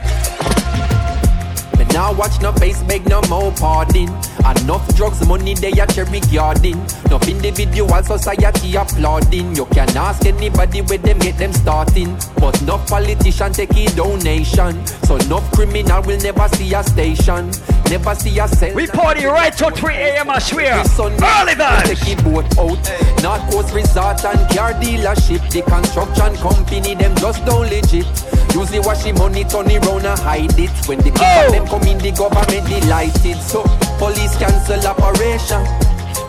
Now 1.92 2.12
watch 2.12 2.40
no 2.40 2.52
face, 2.52 2.82
beg 2.84 3.08
no 3.08 3.20
more 3.28 3.52
pardon. 3.52 4.08
Enough 4.40 4.96
drugs, 4.96 5.26
money 5.26 5.54
they 5.54 5.72
a 5.72 5.86
cherry 5.86 6.20
garden. 6.32 6.78
Enough 7.06 7.28
individual 7.28 8.02
society 8.02 8.76
applauding. 8.76 9.54
You 9.54 9.66
can 9.66 9.96
ask 9.96 10.24
anybody 10.26 10.82
where 10.82 10.98
them 10.98 11.18
get 11.18 11.38
them 11.38 11.52
starting. 11.52 12.16
But 12.36 12.60
no 12.62 12.78
politician 12.78 13.52
take 13.52 13.76
a 13.76 13.86
donation. 13.94 14.86
So 15.04 15.16
no 15.28 15.40
criminal 15.52 16.02
will 16.02 16.20
never 16.20 16.48
see 16.48 16.72
a 16.74 16.82
station. 16.82 17.50
Never 17.90 18.14
see 18.14 18.38
a 18.38 18.46
cell. 18.46 18.74
We 18.74 18.86
party 18.86 19.26
right 19.26 19.52
till 19.52 19.70
3 19.70 19.94
a.m. 19.94 20.30
I 20.30 20.38
swear. 20.38 20.84
Sunday, 20.84 21.26
Early 21.40 21.54
vibes. 21.54 22.04
Take 22.04 22.18
a 22.18 22.22
boat 22.22 22.58
out. 22.58 23.22
North 23.22 23.50
Coast 23.50 23.74
Resort 23.74 24.24
and 24.24 24.38
car 24.56 24.72
dealership. 24.74 25.42
The 25.50 25.62
construction 25.62 26.36
company, 26.36 26.94
them 26.94 27.14
just 27.16 27.44
don't 27.44 27.68
legit. 27.68 28.06
Usually 28.54 28.80
wash 28.80 29.04
the 29.04 29.12
money, 29.12 29.44
turn 29.44 29.70
it 29.70 29.84
round 29.86 30.04
and 30.06 30.18
hide 30.20 30.58
it. 30.58 30.70
When 30.88 30.98
the 30.98 31.10
people 31.10 31.24
Oh. 31.24 31.50
them 31.50 31.66
come 31.66 31.82
in, 31.84 31.98
the 31.98 32.10
government 32.12 32.66
delighted. 32.68 33.38
So 33.42 33.62
police 33.98 34.36
cancel 34.36 34.84
operation. 34.86 35.62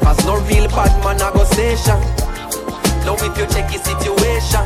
Cause 0.01 0.23
no 0.25 0.37
real 0.49 0.67
bad 0.69 0.91
man 1.03 1.21
a 1.21 1.31
go 1.33 1.43
station. 1.45 1.99
Now 3.05 3.15
if 3.17 3.33
you 3.37 3.45
check 3.47 3.67
the 3.69 3.77
situation, 3.81 4.65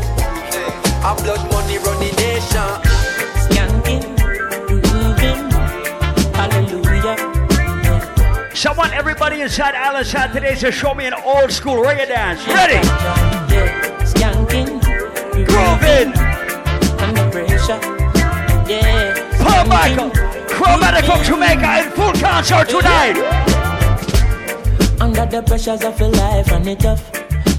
a 1.04 1.12
blood 1.16 1.44
money 1.52 1.78
run 1.80 1.98
the 2.00 2.12
nation. 2.20 2.70
Skanking, 3.46 4.04
grooving, 4.84 5.52
hallelujah. 6.36 7.16
So 8.54 8.72
I 8.72 8.74
want 8.78 8.94
everybody 8.94 9.42
inside 9.42 9.76
Island 9.76 10.08
today 10.34 10.56
to 10.56 10.72
show 10.72 10.94
me 10.94 11.06
an 11.06 11.14
old 11.26 11.52
school 11.52 11.76
reggae 11.84 12.08
dance. 12.08 12.46
Ready? 12.48 12.76
Yeah, 13.54 14.04
skanking, 14.04 14.82
Grooving. 15.46 16.35
Pressure. 17.65 17.79
Yeah, 18.67 19.38
Paul 19.39 19.65
Michael. 19.67 20.10
Chromatic 20.48 21.05
from 21.05 21.24
Jamaica 21.24 21.84
in 21.84 21.91
full 21.91 22.13
concert 22.13 22.69
tonight. 22.69 23.17
Under 25.01 25.25
the 25.25 25.43
pressures 25.45 25.84
of 25.84 26.00
your 26.00 26.10
life 26.10 26.51
and 26.51 26.67
it 26.67 26.79
tough. 26.79 27.03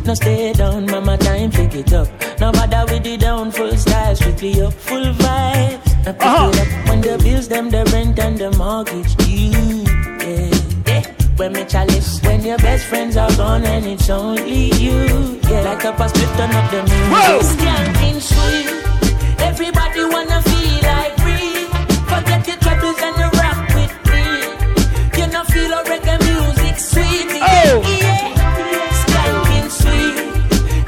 No 0.05 0.15
stay 0.15 0.53
down, 0.53 0.87
mama 0.87 1.17
time 1.19 1.51
pick 1.51 1.75
it 1.75 1.93
up. 1.93 2.09
No 2.41 2.53
matter 2.53 2.85
with 2.93 3.03
the 3.03 3.17
down 3.17 3.51
full 3.51 3.77
style, 3.77 4.15
strictly 4.17 4.61
up 4.63 4.73
full 4.73 5.03
vibes. 5.05 6.05
Now 6.05 6.13
pick 6.13 6.23
Uh-huh. 6.23 6.51
it 6.53 6.61
up 6.61 6.89
when 6.89 7.01
the 7.01 7.19
bills, 7.23 7.49
them 7.49 7.71
the 7.71 7.85
rent 7.93 8.19
and 8.19 8.39
the 8.39 8.51
mortgage 8.57 9.15
due. 9.17 9.85
Yeah, 10.25 10.51
yeah. 10.87 11.03
When 11.37 11.53
me 11.53 11.65
chalice, 11.65 12.23
when 12.23 12.45
your 12.45 12.59
best 12.59 12.87
friends 12.87 13.17
are 13.17 13.35
gone 13.37 13.65
and 13.65 13.85
it's 13.87 14.09
only 14.09 14.73
you. 14.75 15.41
Yeah, 15.51 15.61
like 15.63 15.85
a 15.85 16.09
split 16.09 16.29
turn 16.37 16.51
up 16.55 16.71
the 16.71 16.83
Whoa. 17.11 18.86
Everybody 19.39 20.05
wanna 20.05 20.41
feel 20.43 20.83
like 20.83 21.17
free. 21.23 21.67
Forget 22.13 22.47
your 22.47 22.57
troubles 22.59 23.01
and 23.03 23.19
rock 23.41 23.59
with 23.77 23.95
me. 24.11 24.25
You 25.19 25.45
feel 25.53 25.73
reggae 25.91 26.17
music 26.27 26.79
sweet. 26.79 27.29
Oh. 27.43 27.83
sweet. 29.71 30.17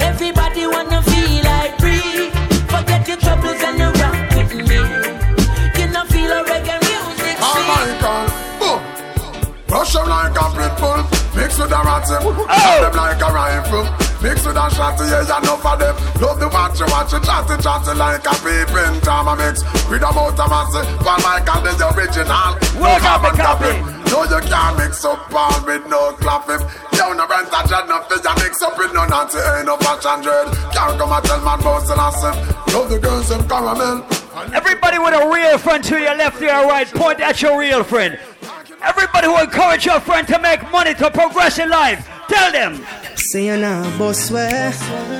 Everybody 0.00 0.66
wanna 0.66 1.02
feel 1.02 1.44
like 1.44 1.78
free. 1.78 2.30
Forget 2.72 3.08
your 3.08 3.18
troubles 3.18 3.60
and 3.62 3.80
rock 4.00 4.18
with 4.36 4.54
me. 4.68 4.80
You 5.78 5.86
feel 6.12 6.34
reggae 6.50 6.78
music 6.88 7.36
sweet. 7.36 7.48
Oh 7.48 7.60
like 7.68 8.02
a. 8.02 8.48
Mix 11.36 11.58
with. 11.58 11.72
Oh. 11.72 12.90
Like 12.94 13.20
a 13.22 13.32
rifle. 13.32 14.07
Mix 14.18 14.42
with 14.42 14.58
a 14.58 14.66
shotty, 14.74 15.06
yeah, 15.06 15.22
you 15.22 15.40
know 15.46 15.54
for 15.62 15.78
them. 15.78 15.94
Love 16.18 16.42
the 16.42 16.50
watch, 16.50 16.82
watch, 16.90 17.14
chatty, 17.14 17.54
chatty 17.62 17.94
like 17.94 18.26
a 18.26 18.34
peeping 18.42 18.98
Tom 19.06 19.30
a 19.30 19.34
mix 19.38 19.62
with 19.86 20.02
a 20.02 20.10
motor 20.10 20.48
massy. 20.50 20.82
Paul 21.06 21.22
Michael, 21.22 21.62
the 21.70 21.86
original. 21.94 22.50
No 22.74 22.82
Well, 22.82 22.98
copy, 22.98 23.30
copy. 23.38 23.78
No, 24.10 24.26
you 24.26 24.42
can't 24.42 24.74
mix 24.74 25.04
up 25.04 25.30
Paul 25.30 25.54
with 25.62 25.86
no 25.86 26.18
clapping. 26.18 26.66
You 26.98 27.14
no 27.14 27.30
rent 27.30 27.46
a 27.46 27.60
dread, 27.70 27.86
no 27.86 28.02
figure 28.10 28.34
mix 28.42 28.58
up 28.58 28.74
with 28.74 28.92
no 28.92 29.06
nancy, 29.06 29.38
ain't 29.38 29.70
no 29.70 29.78
fashion 29.78 30.18
dread. 30.26 30.50
Can't 30.74 30.98
come 30.98 31.14
and 31.14 31.24
tell 31.24 31.40
man 31.46 31.60
boss 31.62 31.86
and 31.86 32.00
I 32.02 32.10
Love 32.74 32.90
the 32.90 32.98
girls, 32.98 33.28
them 33.28 33.46
caramel. 33.46 34.02
Everybody 34.50 34.98
with 34.98 35.14
a 35.14 35.30
real 35.30 35.58
friend 35.58 35.82
to 35.84 35.94
your 35.94 36.16
left, 36.16 36.38
to 36.38 36.44
your 36.44 36.66
right, 36.66 36.88
point 36.88 37.20
at 37.20 37.40
your 37.40 37.58
real 37.58 37.84
friend. 37.84 38.18
Everybody 38.82 39.26
who 39.28 39.38
encourage 39.38 39.86
your 39.86 40.00
friend 40.00 40.26
to 40.26 40.38
make 40.40 40.62
money 40.70 40.94
to 40.94 41.10
progress 41.10 41.58
in 41.58 41.70
life, 41.70 42.08
tell 42.28 42.50
them. 42.50 42.84
Say 43.18 43.46
you 43.46 43.56
nah 43.56 43.98
boss 43.98 44.28
swear. 44.28 44.70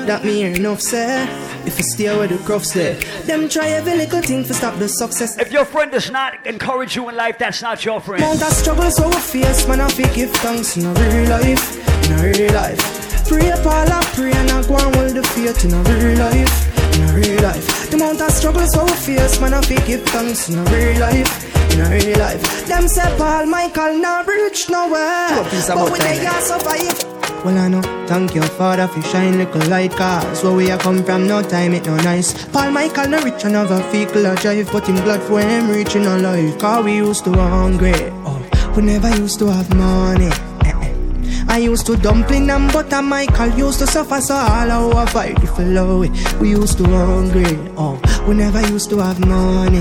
That 0.06 0.24
me 0.24 0.34
hear 0.36 0.54
enough 0.54 0.80
say 0.80 1.26
If 1.66 1.78
you 1.78 1.84
stay 1.84 2.16
where 2.16 2.28
the 2.28 2.38
gruff 2.38 2.64
stay. 2.64 2.94
Them 3.24 3.48
try 3.48 3.68
every 3.70 3.96
little 3.96 4.22
thing 4.22 4.44
to 4.44 4.54
stop 4.54 4.78
the 4.78 4.88
success. 4.88 5.36
If 5.36 5.52
your 5.52 5.64
friend 5.64 5.90
does 5.90 6.10
not 6.10 6.46
encourage 6.46 6.94
you 6.94 7.08
in 7.08 7.16
life, 7.16 7.38
that's 7.38 7.60
not 7.60 7.84
your 7.84 8.00
friend. 8.00 8.22
Mount 8.22 8.40
of 8.40 8.52
struggles 8.52 9.00
we 9.00 9.12
face 9.12 9.66
Man 9.66 9.80
I 9.80 9.88
fi 9.88 10.04
give 10.14 10.30
thanks 10.30 10.76
in 10.76 10.86
a 10.86 10.92
real 10.94 11.28
life 11.28 12.06
In 12.06 12.12
a 12.18 12.22
real 12.22 12.54
life. 12.54 12.80
Pray 13.28 13.50
Paul 13.62 13.92
I 13.92 14.00
pray 14.14 14.32
and 14.32 14.50
I 14.50 14.62
go 14.66 14.76
and 14.76 14.94
hold 14.94 15.10
the 15.18 15.22
faith 15.34 15.64
in 15.64 15.74
a 15.74 15.82
real 15.82 16.18
life 16.18 16.94
In 16.94 17.02
a 17.02 17.12
real 17.12 17.42
life. 17.42 17.90
The 17.90 17.96
amount 17.96 18.22
of 18.22 18.30
struggles 18.30 18.76
we 18.76 18.88
face 18.94 19.40
Man 19.40 19.54
I 19.54 19.60
fi 19.60 19.74
give 19.86 20.04
thanks 20.04 20.48
in 20.48 20.58
a 20.58 20.64
real 20.70 21.00
life 21.00 21.44
in 21.74 21.80
a 21.80 21.90
real 21.90 22.18
life. 22.18 22.66
Them 22.66 22.88
say 22.88 23.14
Paul 23.18 23.46
Michael 23.46 23.98
not 23.98 24.26
reach 24.26 24.70
nowhere 24.70 25.28
But 25.30 25.92
we 25.92 25.98
they 25.98 26.26
are 26.26 26.40
survive 26.40 27.17
well, 27.44 27.58
I 27.58 27.68
know, 27.68 27.82
thank 28.06 28.34
your 28.34 28.44
father 28.44 28.88
for 28.88 29.00
shine 29.02 29.38
little 29.38 29.68
light 29.68 29.92
Cause 29.92 30.42
where 30.42 30.52
we 30.52 30.70
a 30.70 30.78
come 30.78 31.02
from, 31.04 31.26
no 31.26 31.42
time 31.42 31.72
it 31.74 31.86
no 31.86 31.96
nice. 31.96 32.46
Paul 32.48 32.70
Michael 32.72 33.08
no 33.08 33.22
rich 33.22 33.44
another 33.44 33.76
a 33.76 33.90
vehicle 33.92 34.26
a 34.26 34.34
drive 34.36 34.70
But 34.72 34.86
him 34.88 34.96
glad 34.96 35.22
for 35.22 35.40
him 35.40 35.70
reaching 35.70 36.06
a 36.06 36.18
life 36.18 36.58
Cause 36.58 36.84
we 36.84 36.96
used 36.96 37.24
to 37.24 37.32
hungry, 37.32 37.92
oh 38.26 38.72
We 38.76 38.82
never 38.82 39.14
used 39.16 39.38
to 39.40 39.46
have 39.46 39.72
money. 39.74 40.26
Eh, 40.64 40.72
eh. 40.72 41.44
I 41.48 41.58
used 41.58 41.86
to 41.86 41.96
dumpling 41.96 42.50
and 42.50 42.72
butter 42.72 43.02
Michael 43.02 43.48
used 43.58 43.78
to 43.80 43.86
suffer 43.86 44.20
so 44.20 44.34
all 44.34 44.70
our 44.70 45.06
fight 45.06 45.42
if 45.42 45.56
we. 45.58 45.64
Low 45.64 46.02
it 46.02 46.10
We 46.40 46.50
used 46.50 46.78
to 46.78 46.84
hungry, 46.84 47.56
oh 47.76 48.00
We 48.26 48.34
never 48.34 48.60
used 48.68 48.90
to 48.90 48.98
have 48.98 49.20
money. 49.20 49.80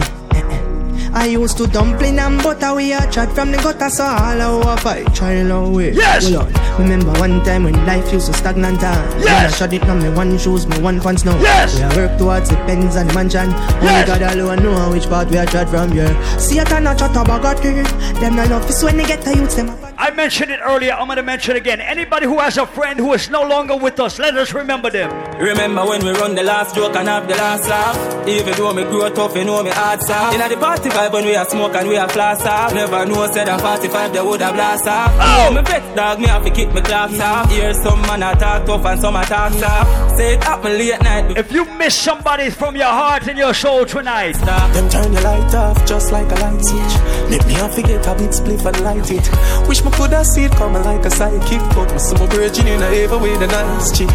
I 1.17 1.25
used 1.25 1.57
to 1.57 1.65
dumpling 1.65 2.19
and 2.19 2.37
butter 2.43 2.75
we 2.75 2.93
a 2.93 2.99
chat 3.09 3.33
from 3.33 3.51
the 3.51 3.57
gutter 3.57 3.89
so 3.89 4.03
all 4.05 4.39
our 4.39 4.77
fight 4.77 5.15
try 5.15 5.33
away. 5.33 5.91
Yes. 5.91 6.31
Hold 6.31 6.53
on. 6.53 6.79
Remember 6.79 7.11
one 7.19 7.43
time 7.43 7.63
when 7.63 7.73
life 7.87 8.13
used 8.13 8.27
to 8.27 8.33
stagnant 8.33 8.83
and 8.83 9.23
Yes. 9.23 9.51
I 9.51 9.57
shot 9.57 9.73
it 9.73 9.81
on 9.89 9.99
me 10.03 10.09
one 10.09 10.37
shoes, 10.37 10.67
me 10.67 10.79
one 10.79 11.01
pants 11.01 11.25
now. 11.25 11.35
Yes. 11.41 11.75
We 11.75 11.81
a 11.81 12.07
work 12.07 12.19
towards 12.19 12.49
the 12.51 12.55
pens 12.67 12.95
and 12.95 13.09
the 13.09 13.15
mansion. 13.15 13.51
Only 13.51 14.05
God 14.05 14.21
alone 14.21 14.61
know 14.61 14.91
which 14.91 15.09
part 15.09 15.31
we 15.31 15.37
a 15.37 15.47
chat 15.47 15.67
from 15.69 15.91
here. 15.91 16.13
See 16.39 16.59
and 16.59 16.87
a 16.87 16.95
chat 16.95 17.09
about 17.17 17.41
got 17.41 17.63
Them 17.63 18.35
not 18.35 18.49
love 18.49 18.67
this 18.67 18.83
when 18.83 18.97
they 18.97 19.05
get 19.07 19.23
the 19.23 19.35
youths 19.35 19.55
them. 19.55 19.86
A- 20.07 20.11
I 20.11 20.15
mentioned 20.15 20.51
it 20.51 20.59
earlier, 20.63 20.93
I'm 20.93 21.07
gonna 21.07 21.21
mention 21.21 21.55
it 21.55 21.59
again. 21.59 21.81
Anybody 21.81 22.25
who 22.25 22.39
has 22.39 22.57
a 22.57 22.65
friend 22.65 22.99
who 22.99 23.13
is 23.13 23.29
no 23.29 23.43
longer 23.43 23.75
with 23.75 23.99
us, 23.99 24.19
let 24.19 24.37
us 24.37 24.53
remember 24.53 24.89
them. 24.89 25.11
Remember 25.37 25.85
when 25.85 26.03
we 26.03 26.11
run 26.11 26.33
the 26.33 26.43
last 26.43 26.75
joke 26.75 26.95
and 26.95 27.07
have 27.07 27.27
the 27.27 27.35
last 27.35 27.67
laugh? 27.67 28.27
Even 28.27 28.53
though 28.55 28.73
me 28.73 28.83
grow 28.83 29.09
tough, 29.09 29.35
you 29.35 29.43
know 29.43 29.61
me 29.63 29.69
hard 29.69 30.01
soft. 30.01 30.33
In 30.33 30.49
the 30.49 30.57
party 30.57 30.89
vibe 30.89 31.11
when 31.13 31.25
we 31.25 31.35
a 31.35 31.45
smoke 31.45 31.75
and 31.75 31.87
we 31.87 31.95
a 31.97 32.07
floss 32.07 32.45
off. 32.45 32.73
Never 32.73 33.05
know 33.05 33.29
said 33.31 33.49
at 33.49 33.59
45 33.61 34.13
they 34.13 34.21
would 34.21 34.41
have 34.41 34.55
blast 34.55 34.87
off. 34.87 35.11
Oh! 35.19 35.53
me 35.53 35.61
bet 35.61 35.95
dog, 35.95 36.19
me 36.19 36.27
have 36.27 36.43
to 36.43 36.51
kick 36.51 36.73
me 36.73 36.81
clocks 36.81 37.19
off. 37.19 37.51
Hear 37.51 37.73
some 37.73 38.01
man 38.03 38.23
a 38.23 38.33
talk 38.35 38.65
tough 38.65 38.85
and 38.85 39.01
some 39.01 39.15
a 39.15 39.25
talk 39.25 39.53
soft. 39.53 40.17
Say 40.17 40.33
it 40.35 40.43
happen 40.43 40.71
late 40.77 41.01
night. 41.01 41.37
If 41.37 41.51
you 41.51 41.65
miss 41.65 41.95
somebody 41.95 42.49
from 42.49 42.75
your 42.75 42.85
heart 42.85 43.27
and 43.27 43.37
your 43.37 43.53
soul 43.53 43.85
tonight, 43.85 44.33
Them 44.33 44.89
turn 44.89 45.11
the 45.11 45.21
light 45.21 45.53
off 45.53 45.85
just 45.85 46.11
like 46.11 46.31
a 46.31 46.35
light 46.35 46.63
switch. 46.63 46.95
Let 47.29 47.45
me 47.47 47.53
not 47.55 47.73
forget 47.73 48.07
a 48.07 48.15
big 48.15 48.31
spliff 48.31 48.65
and 48.65 48.79
light 48.81 49.11
it. 49.11 49.67
Wish 49.67 49.83
me 49.83 49.91
coulda 49.97 50.23
see 50.23 50.43
it 50.43 50.51
coming 50.51 50.83
like 50.83 51.03
a 51.05 51.09
sidekick, 51.09 51.75
but 51.75 51.91
me 51.91 51.99
some 51.99 52.29
virgin 52.29 52.67
in 52.67 52.81
a 52.81 52.85
ever 52.85 53.17
with 53.17 53.41
a 53.41 53.47
nice 53.47 53.97
chick. 53.97 54.09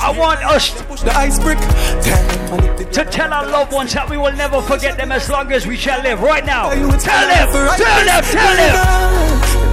I 0.00 0.10
want 0.16 0.42
us 0.44 0.70
Push 0.88 1.02
the 1.02 1.12
ice 1.12 1.38
brick. 1.38 1.58
Damn, 1.58 2.50
man, 2.50 2.80
if 2.80 2.90
to 2.90 3.04
tell 3.04 3.32
our 3.32 3.46
loved 3.46 3.72
ones 3.72 3.92
that 3.92 4.08
we 4.08 4.16
will 4.16 4.32
never 4.32 4.62
forget 4.62 4.96
them 4.96 5.12
as 5.12 5.28
long 5.28 5.52
as 5.52 5.66
we 5.66 5.76
shall 5.76 6.02
live. 6.02 6.20
Right 6.20 6.44
now, 6.44 6.72
you 6.72 6.80
tell 6.80 6.88
would 6.88 7.00
them, 7.00 7.48
forever. 7.52 7.76
tell 7.76 8.04
them, 8.04 8.24
tell 8.24 8.56
them. 8.56 8.74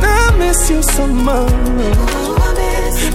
I 0.03 0.35
miss 0.37 0.69
you 0.69 0.83
so 0.83 1.07
much. 1.07 1.51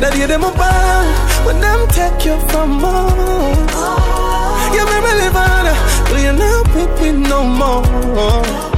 Now 0.00 0.14
you 0.14 0.26
them 0.26 0.42
apart 0.42 1.46
when 1.46 1.60
them 1.60 1.86
take 1.88 2.24
you 2.24 2.40
from 2.48 2.84
us. 2.84 3.70
Oh. 3.74 4.72
You 4.74 4.84
make 4.86 5.04
me 5.04 5.12
live 5.22 5.36
on, 5.36 5.64
but 6.10 6.20
you're 6.22 6.32
not 6.32 6.74
with 6.74 7.00
me 7.02 7.12
no 7.28 7.44
more. 7.44 8.71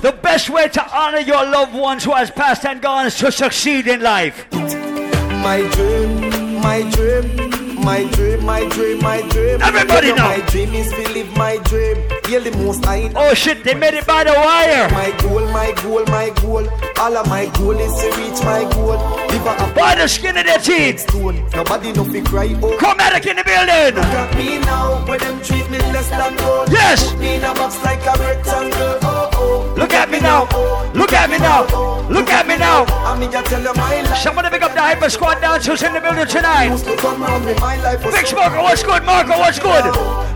The 0.00 0.12
best 0.12 0.48
way 0.48 0.66
to 0.66 0.96
honor 0.96 1.18
your 1.18 1.44
loved 1.44 1.74
ones 1.74 2.04
who 2.04 2.12
has 2.12 2.30
passed 2.30 2.64
and 2.64 2.80
gone 2.80 3.06
is 3.06 3.16
to 3.18 3.30
succeed 3.30 3.86
in 3.86 4.00
life. 4.00 4.50
My 4.50 5.68
dream, 5.72 6.60
my 6.62 6.90
dream, 6.90 7.84
my 7.84 8.04
dream, 8.10 8.44
my 8.44 8.66
dream, 8.68 9.02
my 9.02 9.20
dream. 9.28 9.60
Everybody 9.60 10.14
know. 10.14 10.24
My 10.24 10.40
dream 10.48 10.72
is 10.72 10.90
to 10.90 11.12
live 11.12 11.36
my 11.36 11.58
dream. 11.64 12.19
Hear 12.30 12.38
the 12.38 12.56
most 12.58 12.86
I 12.86 13.10
Oh 13.16 13.34
shit, 13.34 13.64
they 13.64 13.74
made 13.74 13.94
it 13.94 14.06
by 14.06 14.22
the 14.22 14.30
wire. 14.30 14.88
My 14.92 15.10
goal, 15.18 15.42
my 15.50 15.72
goal, 15.82 16.04
my 16.06 16.30
goal. 16.40 16.62
All 16.96 17.16
of 17.16 17.26
my 17.26 17.46
goal 17.58 17.74
is 17.74 17.90
to 17.98 18.06
reach 18.22 18.38
my 18.44 18.62
goal. 18.70 18.94
Live 19.34 19.46
a 19.50 19.74
By 19.74 19.96
the 19.96 20.06
skin 20.06 20.36
of 20.36 20.46
their 20.46 20.58
teeth. 20.60 21.00
stone. 21.00 21.44
Nobody 21.52 21.90
no 21.90 22.04
fi 22.04 22.20
cry. 22.20 22.56
Oh, 22.62 22.76
Chromatic 22.78 23.26
in 23.26 23.34
the 23.34 23.42
building. 23.42 23.96
look 23.98 24.14
at 24.14 24.36
me 24.38 24.60
now. 24.60 25.04
When 25.08 25.18
them 25.18 25.42
treat 25.42 25.68
me 25.70 25.78
less 25.90 26.08
than 26.08 26.36
gold. 26.36 26.70
Yes. 26.70 27.10
Put 27.10 27.18
me 27.18 27.34
in 27.34 27.42
a 27.42 27.52
box 27.52 27.82
like 27.82 28.06
a 28.06 28.14
rectangle. 28.22 28.98
Oh 29.02 29.30
oh. 29.34 29.74
Look 29.76 29.92
at 29.92 30.08
me 30.08 30.20
now. 30.20 30.46
Look 30.94 31.12
at 31.12 31.28
me 31.30 31.38
now. 31.38 31.66
Look 32.08 32.30
at 32.30 32.46
me 32.46 32.56
now. 32.58 32.84
I 33.10 33.18
mean, 33.18 33.34
I 33.34 33.42
tell 33.42 33.60
you 33.60 33.74
my 33.74 34.02
life. 34.02 34.18
Somebody 34.18 34.50
pick 34.50 34.62
up 34.62 34.74
the 34.74 34.80
hyper 34.80 35.10
squad 35.10 35.40
dancers 35.40 35.82
in 35.82 35.94
the 35.94 36.00
building 36.00 36.28
tonight. 36.28 36.66
Used 36.70 36.84
to 36.84 36.96
come 36.96 37.22
round 37.22 37.44
me, 37.44 37.54
my 37.54 37.74
life 37.82 38.04
was 38.04 38.14
Big 38.14 38.26
Smoker, 38.26 38.62
what's 38.62 38.84
good? 38.84 39.02
Marco, 39.04 39.38
what's 39.38 39.58
good? 39.58 39.84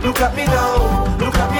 Look 0.03 0.19
at 0.19 0.35
me 0.35 0.45
now, 0.45 1.17
look 1.19 1.35
at 1.35 1.51
me 1.51 1.54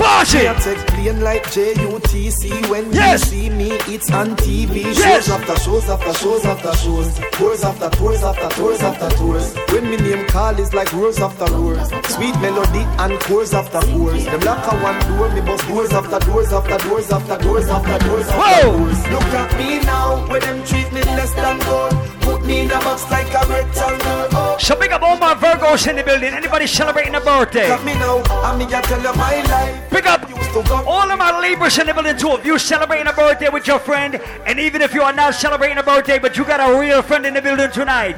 Me 0.00 0.06
it. 0.46 0.56
take 0.62 0.86
plane 0.86 1.20
like 1.20 1.44
JUTC 1.52 2.70
when 2.70 2.90
Yes. 2.90 3.30
you 3.32 3.42
see 3.42 3.50
me, 3.50 3.68
it's 3.86 4.10
on 4.10 4.34
TV. 4.36 4.82
Yes. 4.82 5.26
Shows 5.26 5.28
after 5.28 5.56
shows 5.60 5.88
after 5.90 6.14
shows 6.14 6.44
after 6.46 6.72
shows. 6.78 7.20
Tours 7.32 7.64
after 7.64 7.90
tours 7.90 8.22
after 8.22 8.48
tours 8.56 8.80
after 8.80 9.08
tours. 9.18 9.54
When 9.72 9.90
me 9.90 9.96
name 9.98 10.26
call 10.28 10.58
is 10.58 10.72
like 10.72 10.90
roars 10.94 11.18
after 11.18 11.44
roars. 11.52 11.86
Sweet 12.08 12.34
melody 12.40 12.84
and 13.02 13.20
chords 13.20 13.52
after 13.52 13.80
chords. 13.92 14.24
Them 14.24 14.40
lock 14.40 14.72
a 14.72 14.76
one 14.78 14.98
door, 15.08 15.28
me 15.34 15.40
bust 15.42 15.68
doors 15.68 15.92
after 15.92 16.18
doors 16.26 16.50
after 16.52 16.78
doors 16.88 17.10
after 17.12 17.36
doors 17.44 17.68
after 17.68 17.98
doors 18.06 18.28
after 18.28 18.68
Whoa. 18.68 18.78
doors. 18.78 19.00
Look 19.12 19.30
at 19.42 19.58
me 19.58 19.80
now, 19.80 20.26
when 20.30 20.40
them 20.40 20.64
treat 20.64 20.90
me 20.94 21.02
less 21.02 21.32
than 21.34 21.58
gold. 21.58 21.92
Put 22.22 22.46
me 22.46 22.60
in 22.60 22.70
a 22.70 22.78
box 22.80 23.04
like 23.10 23.28
a 23.28 23.46
rectangle. 23.52 24.28
Oh. 24.32 24.49
So 24.60 24.76
big 24.78 24.92
up 24.92 25.00
all 25.00 25.16
my 25.16 25.34
Virgos 25.34 25.88
in 25.88 25.96
the 25.96 26.04
building. 26.04 26.34
Anybody 26.34 26.66
celebrating 26.66 27.14
a 27.14 27.20
birthday? 27.20 27.70
Look 27.70 27.82
me 27.82 27.94
now, 27.94 28.22
I 28.26 28.56
me 28.58 28.66
a 28.66 28.82
tell 28.82 29.00
you 29.00 29.12
my 29.14 29.42
life. 29.44 29.90
Pick 29.90 30.06
up 30.06 30.28
Used 30.28 30.52
to 30.52 30.62
come 30.62 30.86
all 30.86 31.10
of 31.10 31.18
my 31.18 31.40
Libras 31.40 31.78
in 31.78 31.86
the 31.86 31.94
building 31.94 32.16
too. 32.18 32.32
If 32.32 32.44
you're 32.44 32.58
celebrating 32.58 33.06
a 33.06 33.12
birthday 33.14 33.48
with 33.48 33.66
your 33.66 33.78
friend, 33.78 34.20
and 34.46 34.60
even 34.60 34.82
if 34.82 34.92
you 34.92 35.02
are 35.02 35.14
not 35.14 35.34
celebrating 35.34 35.78
a 35.78 35.82
birthday, 35.82 36.18
but 36.18 36.36
you 36.36 36.44
got 36.44 36.60
a 36.60 36.78
real 36.78 37.00
friend 37.00 37.24
in 37.24 37.32
the 37.32 37.40
building 37.40 37.70
tonight. 37.70 38.16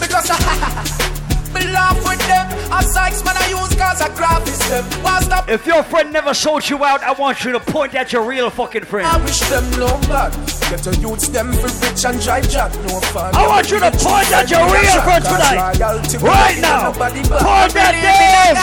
Because 0.00 0.30
If 5.52 5.66
your 5.66 5.82
friend 5.82 6.12
never 6.12 6.32
sold 6.32 6.68
you 6.70 6.82
out, 6.82 7.02
I 7.02 7.12
want 7.12 7.44
you 7.44 7.52
to 7.52 7.60
point 7.60 7.94
at 7.94 8.12
your 8.12 8.22
real 8.22 8.48
fucking 8.48 8.84
friend. 8.84 9.06
I 9.06 9.22
wish 9.22 9.40
them 9.50 9.68
no 9.72 9.86
bad. 10.08 10.32
Get 10.70 10.86
a 10.86 10.96
youths 10.96 11.28
them 11.28 11.52
for 11.52 11.68
rich 11.84 12.04
and 12.06 12.18
drive 12.22 12.48
jack, 12.48 12.72
no 12.88 13.00
fun. 13.12 13.34
I 13.34 13.46
want 13.46 13.70
you 13.70 13.78
to 13.78 13.90
point 13.90 14.32
at 14.32 14.50
your 14.50 14.64
real 14.72 15.02
friend 15.02 15.22
tonight. 15.22 15.78
Right 16.22 16.58
now. 16.60 16.92
Point 16.92 17.76
at 17.76 17.94
them. 18.00 18.56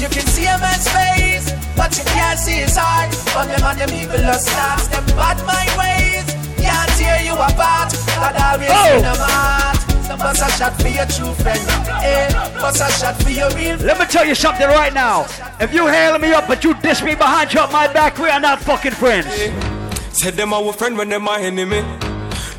You 0.00 0.08
can 0.08 0.26
see 0.26 0.46
a 0.46 0.56
man's 0.58 0.86
face, 0.88 1.50
but 1.76 1.96
you 1.98 2.04
can't 2.04 2.38
see 2.38 2.62
his 2.62 2.76
heart. 2.76 3.10
But 3.34 3.46
them 3.50 3.66
and 3.66 3.80
them 3.80 3.90
evil 3.90 4.32
stars, 4.38 4.88
them 4.88 5.04
bad 5.16 5.38
my 5.46 5.66
ways. 5.76 6.24
Can't 6.62 6.90
tear 6.96 7.22
you 7.22 7.32
apart. 7.34 7.92
God 8.14 8.36
always 8.38 8.70
Oh. 8.70 9.73
In 10.04 10.08
them 10.08 10.18
heart. 10.18 10.36
So 10.36 10.44
bust 10.44 10.54
a 10.54 10.58
shot 10.58 10.80
for 10.80 10.88
your 10.88 11.06
true 11.06 11.34
friend. 11.42 11.60
Eh, 12.04 12.32
bust 12.60 12.80
a 12.80 12.90
shot 12.92 13.22
for 13.22 13.30
your 13.30 13.50
real 13.50 13.76
Let 13.78 13.98
me 13.98 14.06
tell 14.06 14.24
you 14.24 14.34
something 14.34 14.66
right 14.66 14.92
now. 14.92 15.26
If 15.60 15.72
you 15.72 15.86
hailing 15.86 16.20
me 16.22 16.32
up, 16.32 16.46
but 16.46 16.64
you 16.64 16.74
diss 16.74 17.02
me 17.02 17.14
behind 17.14 17.52
your 17.52 17.68
my 17.68 17.92
back, 17.92 18.18
we 18.18 18.28
are 18.28 18.40
not 18.40 18.60
fucking 18.60 18.92
friends. 18.92 19.26
Said 20.16 20.34
them 20.34 20.52
our 20.52 20.72
friend 20.72 20.96
when 20.96 21.08
them 21.08 21.22
my 21.22 21.40
enemy. 21.40 21.82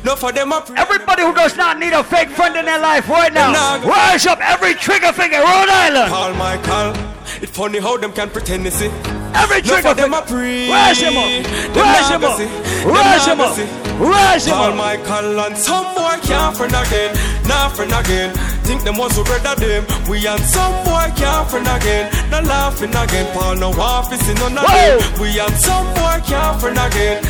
No 0.04 0.14
for 0.14 0.30
them 0.30 0.50
pre- 0.50 0.76
Everybody 0.76 1.22
who 1.22 1.34
does 1.34 1.56
not 1.56 1.78
need 1.78 1.92
a 1.92 2.04
fake 2.04 2.28
friend 2.28 2.54
in 2.56 2.64
their 2.64 2.78
life 2.78 3.08
right 3.08 3.32
now, 3.32 3.80
rise 3.82 4.26
up 4.26 4.38
every 4.40 4.74
trigger 4.74 5.12
finger, 5.12 5.38
Rhode 5.38 5.68
Island. 5.68 6.10
Call 6.12 6.34
my 6.34 6.56
call. 6.58 6.94
It's 7.42 7.50
funny 7.50 7.80
how 7.80 7.96
them 7.96 8.12
can 8.12 8.30
pretend 8.30 8.64
to 8.64 8.70
see. 8.70 8.90
Every 9.36 9.60
trigger 9.62 9.88
for 9.88 9.94
them 9.94 10.12
finger. 10.12 10.24
a 10.24 10.28
pre. 10.28 10.70
Rise 10.70 11.00
him 11.00 11.16
up. 11.16 11.28
Nah 11.76 12.08
him 12.08 12.24
up. 12.24 12.36
see. 12.36 12.46
Them 12.46 12.92
Rise 12.92 13.26
nah 13.26 13.32
him 13.32 13.40
up. 13.40 13.56
Rise 14.00 14.46
him 14.46 14.54
up. 14.54 14.76
Michael 14.76 15.40
and 15.40 15.56
some 15.56 15.94
boy 15.94 16.16
can't 16.22 16.56
friend 16.56 16.74
again, 16.74 17.16
nah 17.46 17.68
friend 17.68 17.92
again. 17.92 18.34
Think 18.64 18.82
them 18.82 18.96
was 18.96 19.16
better 19.24 19.54
them. 19.60 19.86
We 20.08 20.26
and 20.26 20.40
some 20.42 20.72
boy 20.84 21.12
can't 21.16 21.48
friend 21.48 21.68
again, 21.68 22.10
nah 22.30 22.40
laughing 22.40 22.90
again. 22.90 23.26
Paul 23.32 23.56
no 23.56 23.70
office 23.72 24.28
in 24.28 24.34
none 24.36 24.58
of 24.58 24.66
them. 24.66 25.20
We 25.20 25.38
and 25.38 25.54
some 25.54 25.86
boy 25.94 26.20
can't 26.24 26.60
friend 26.60 26.78
again, 26.78 27.22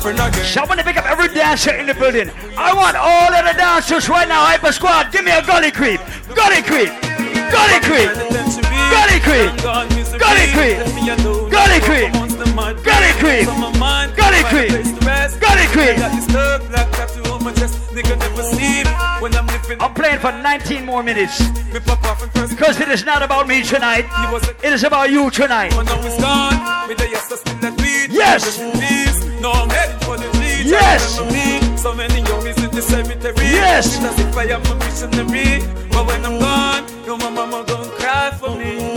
friend 0.00 0.18
again. 0.18 0.44
Somebody 0.44 0.82
pick 0.82 0.96
up 0.96 1.06
every 1.06 1.28
dancer 1.28 1.74
in 1.74 1.86
the 1.86 1.94
building. 1.94 2.30
I 2.56 2.72
want 2.74 2.96
all 2.96 3.32
of 3.32 3.44
the 3.44 3.54
dancers 3.58 4.08
right 4.08 4.28
now. 4.28 4.44
Hyper 4.44 4.72
Squad, 4.72 5.12
give 5.12 5.24
me 5.24 5.32
a 5.32 5.42
gully 5.42 5.70
creep. 5.70 6.00
Gully 6.34 6.62
creep. 6.62 6.90
Gully 7.50 7.80
creep. 7.82 8.69
Gully 8.90 9.18
it 9.18 9.22
gully 9.22 9.50
Got 10.18 10.18
gully 10.18 10.46
quick. 10.52 10.78
gully 11.50 11.76
it 11.78 11.84
gully 12.82 13.12
Got 14.16 14.16
gully 14.16 14.42
quick. 14.50 14.70
Got 15.40 15.58
it 15.58 15.70
quick. 15.70 15.96
Got. 15.98 16.20
I'm 19.80 19.94
playing 19.94 20.18
for 20.18 20.32
19 20.32 20.84
more 20.84 21.02
minutes. 21.02 21.40
Because 22.50 22.80
it 22.80 22.88
is 22.88 23.04
not 23.04 23.22
about 23.22 23.46
me 23.46 23.62
tonight. 23.62 24.06
It 24.62 24.72
is 24.72 24.84
about 24.84 25.10
you 25.10 25.30
tonight. 25.30 25.72
Yes. 28.10 28.58
Yes. 30.62 31.16
So 31.80 31.94
many 31.94 32.20
young 32.22 32.46
is 32.46 32.62
in 32.62 32.70
the 32.70 32.82
cemetery. 32.82 33.46
Yes. 33.46 33.98
But 35.92 36.06
when 36.06 36.24
I'm 36.24 36.38
gone. 36.38 36.99
I 37.12 37.12
wanna 37.12 37.64
gon' 37.64 37.90
cry 37.98 38.30
for 38.38 38.56
me. 38.56 38.94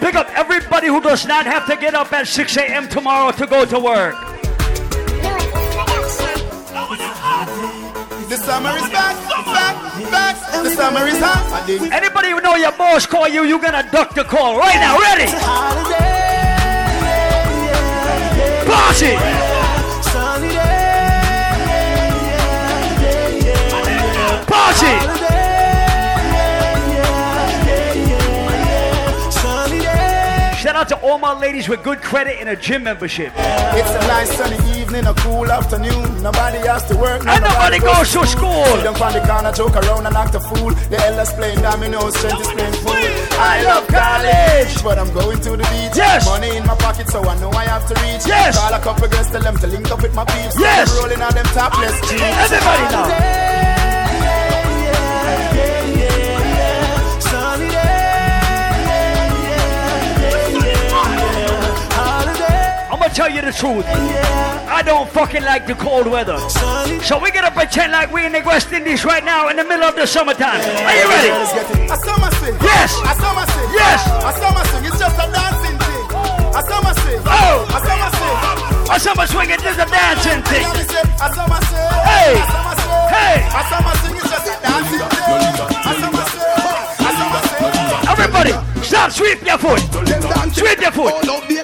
pick 0.00 0.14
up 0.14 0.28
everybody 0.38 0.86
who 0.86 1.00
does 1.00 1.26
not 1.26 1.44
have 1.44 1.66
to 1.66 1.76
get 1.76 1.94
up 1.94 2.12
at 2.12 2.28
6 2.28 2.56
a.m. 2.58 2.88
tomorrow 2.88 3.32
to 3.32 3.46
go 3.46 3.64
to 3.66 3.78
work. 3.78 4.14
The 8.28 8.36
summer 8.36 8.70
is 8.70 8.88
back. 8.90 9.19
Anybody 11.92 12.30
who 12.30 12.40
know 12.40 12.56
your 12.56 12.72
boss 12.72 13.06
call 13.06 13.28
you, 13.28 13.44
you 13.44 13.60
gonna 13.60 13.88
duck 13.90 14.14
the 14.14 14.24
call 14.24 14.58
right 14.58 14.76
now. 14.76 14.98
Ready? 14.98 15.30
Party! 18.66 19.16
Party! 24.46 25.19
Out 30.80 30.88
to 30.88 30.96
all 31.02 31.18
my 31.18 31.38
ladies 31.38 31.68
with 31.68 31.82
good 31.84 32.00
credit 32.00 32.40
and 32.40 32.48
a 32.48 32.56
gym 32.56 32.84
membership. 32.84 33.30
It's 33.36 33.90
a 33.90 34.00
nice 34.08 34.32
sunny 34.32 34.56
evening, 34.80 35.04
a 35.04 35.12
cool 35.20 35.44
afternoon. 35.52 36.22
Nobody 36.22 36.56
has 36.64 36.84
to 36.88 36.96
work. 36.96 37.20
And 37.26 37.44
nobody 37.44 37.78
goes 37.78 38.10
to 38.12 38.26
school. 38.26 38.64
Down 38.80 38.96
on 38.96 39.12
the 39.12 39.20
corner, 39.20 39.52
joke 39.52 39.76
around 39.76 40.06
and 40.06 40.16
act 40.16 40.34
a 40.34 40.40
fool. 40.40 40.72
The 40.88 40.96
elders 41.04 41.32
playing 41.34 41.60
dominoes, 41.60 42.16
strength 42.16 42.40
is 42.40 42.48
playing 42.48 42.72
fool. 42.80 42.96
I 43.36 43.62
love 43.62 43.86
college, 43.88 44.82
but 44.82 44.98
I'm 44.98 45.12
going 45.12 45.38
to 45.40 45.50
the 45.50 45.68
beach. 45.68 45.96
Yes. 46.00 46.24
Money 46.24 46.56
in 46.56 46.64
my 46.64 46.76
pocket, 46.76 47.08
so 47.08 47.20
I 47.28 47.38
know 47.40 47.50
I 47.50 47.66
have 47.66 47.86
to 47.88 47.94
reach. 48.00 48.24
Yes. 48.26 48.56
Call 48.56 48.72
a 48.72 48.80
couple 48.80 49.08
girls, 49.08 49.30
tell 49.30 49.42
them 49.42 49.58
to 49.58 49.66
link 49.66 49.90
up 49.90 50.00
with 50.00 50.14
my 50.14 50.24
peeps. 50.24 50.58
Yes. 50.58 50.88
I'm 50.88 50.96
rolling 50.96 51.20
on 51.20 51.34
them 51.34 51.44
topless 51.52 52.00
jeans. 52.08 52.24
Everybody 52.24 52.82
now. 52.88 53.79
I'm 63.10 63.16
tell 63.16 63.28
you 63.28 63.42
the 63.42 63.50
truth. 63.50 63.82
I 64.70 64.86
don't 64.86 65.10
fucking 65.10 65.42
like 65.42 65.66
the 65.66 65.74
cold 65.74 66.06
weather. 66.06 66.38
So 67.02 67.18
we're 67.18 67.34
gonna 67.34 67.50
pretend 67.50 67.90
like 67.90 68.12
we're 68.12 68.26
in 68.26 68.30
the 68.30 68.42
West 68.46 68.70
Indies 68.70 69.04
right 69.04 69.24
now 69.24 69.48
in 69.48 69.56
the 69.56 69.64
middle 69.64 69.82
of 69.82 69.96
the 69.96 70.06
summertime. 70.06 70.62
Are 70.62 70.94
you 70.94 71.10
ready? 71.10 71.34
A 71.90 71.98
summer 72.06 72.30
sing. 72.38 72.54
Yes. 72.62 72.94
A 73.02 73.14
summer 73.18 73.46
sing. 73.50 73.66
Yes. 73.74 74.06
A 74.06 74.30
summer 74.38 74.62
sing. 74.62 74.84
It's 74.86 74.94
just 74.94 75.18
a 75.18 75.26
dancing 75.26 75.74
thing. 75.74 76.02
A 76.54 76.62
summer 76.62 76.94
sing. 77.02 77.18
Oh. 77.26 77.66
A 77.66 77.80
summer 77.82 78.10
sing. 78.14 78.36
A 78.78 78.94
oh, 78.94 78.98
summer 79.02 79.26
swing 79.26 79.50
is 79.50 79.58
a 79.58 79.86
dancing 79.90 80.42
thing. 80.46 80.62
A. 80.62 80.86
Hey. 80.86 82.38
A 82.38 82.46
summer 82.54 82.78
sing. 82.78 83.02
Hey. 83.10 83.42
A 83.42 83.62
summer 83.74 83.94
sing 84.06 84.14
is 84.22 84.30
just 84.30 84.46
a 84.46 84.54
dancing 84.62 85.66
thing. 85.66 85.69
Stop, 88.90 89.12
sweep 89.12 89.40
your 89.46 89.56
foot. 89.56 89.78
Sweep 90.52 90.80
your 90.80 90.90
foot. 90.90 91.14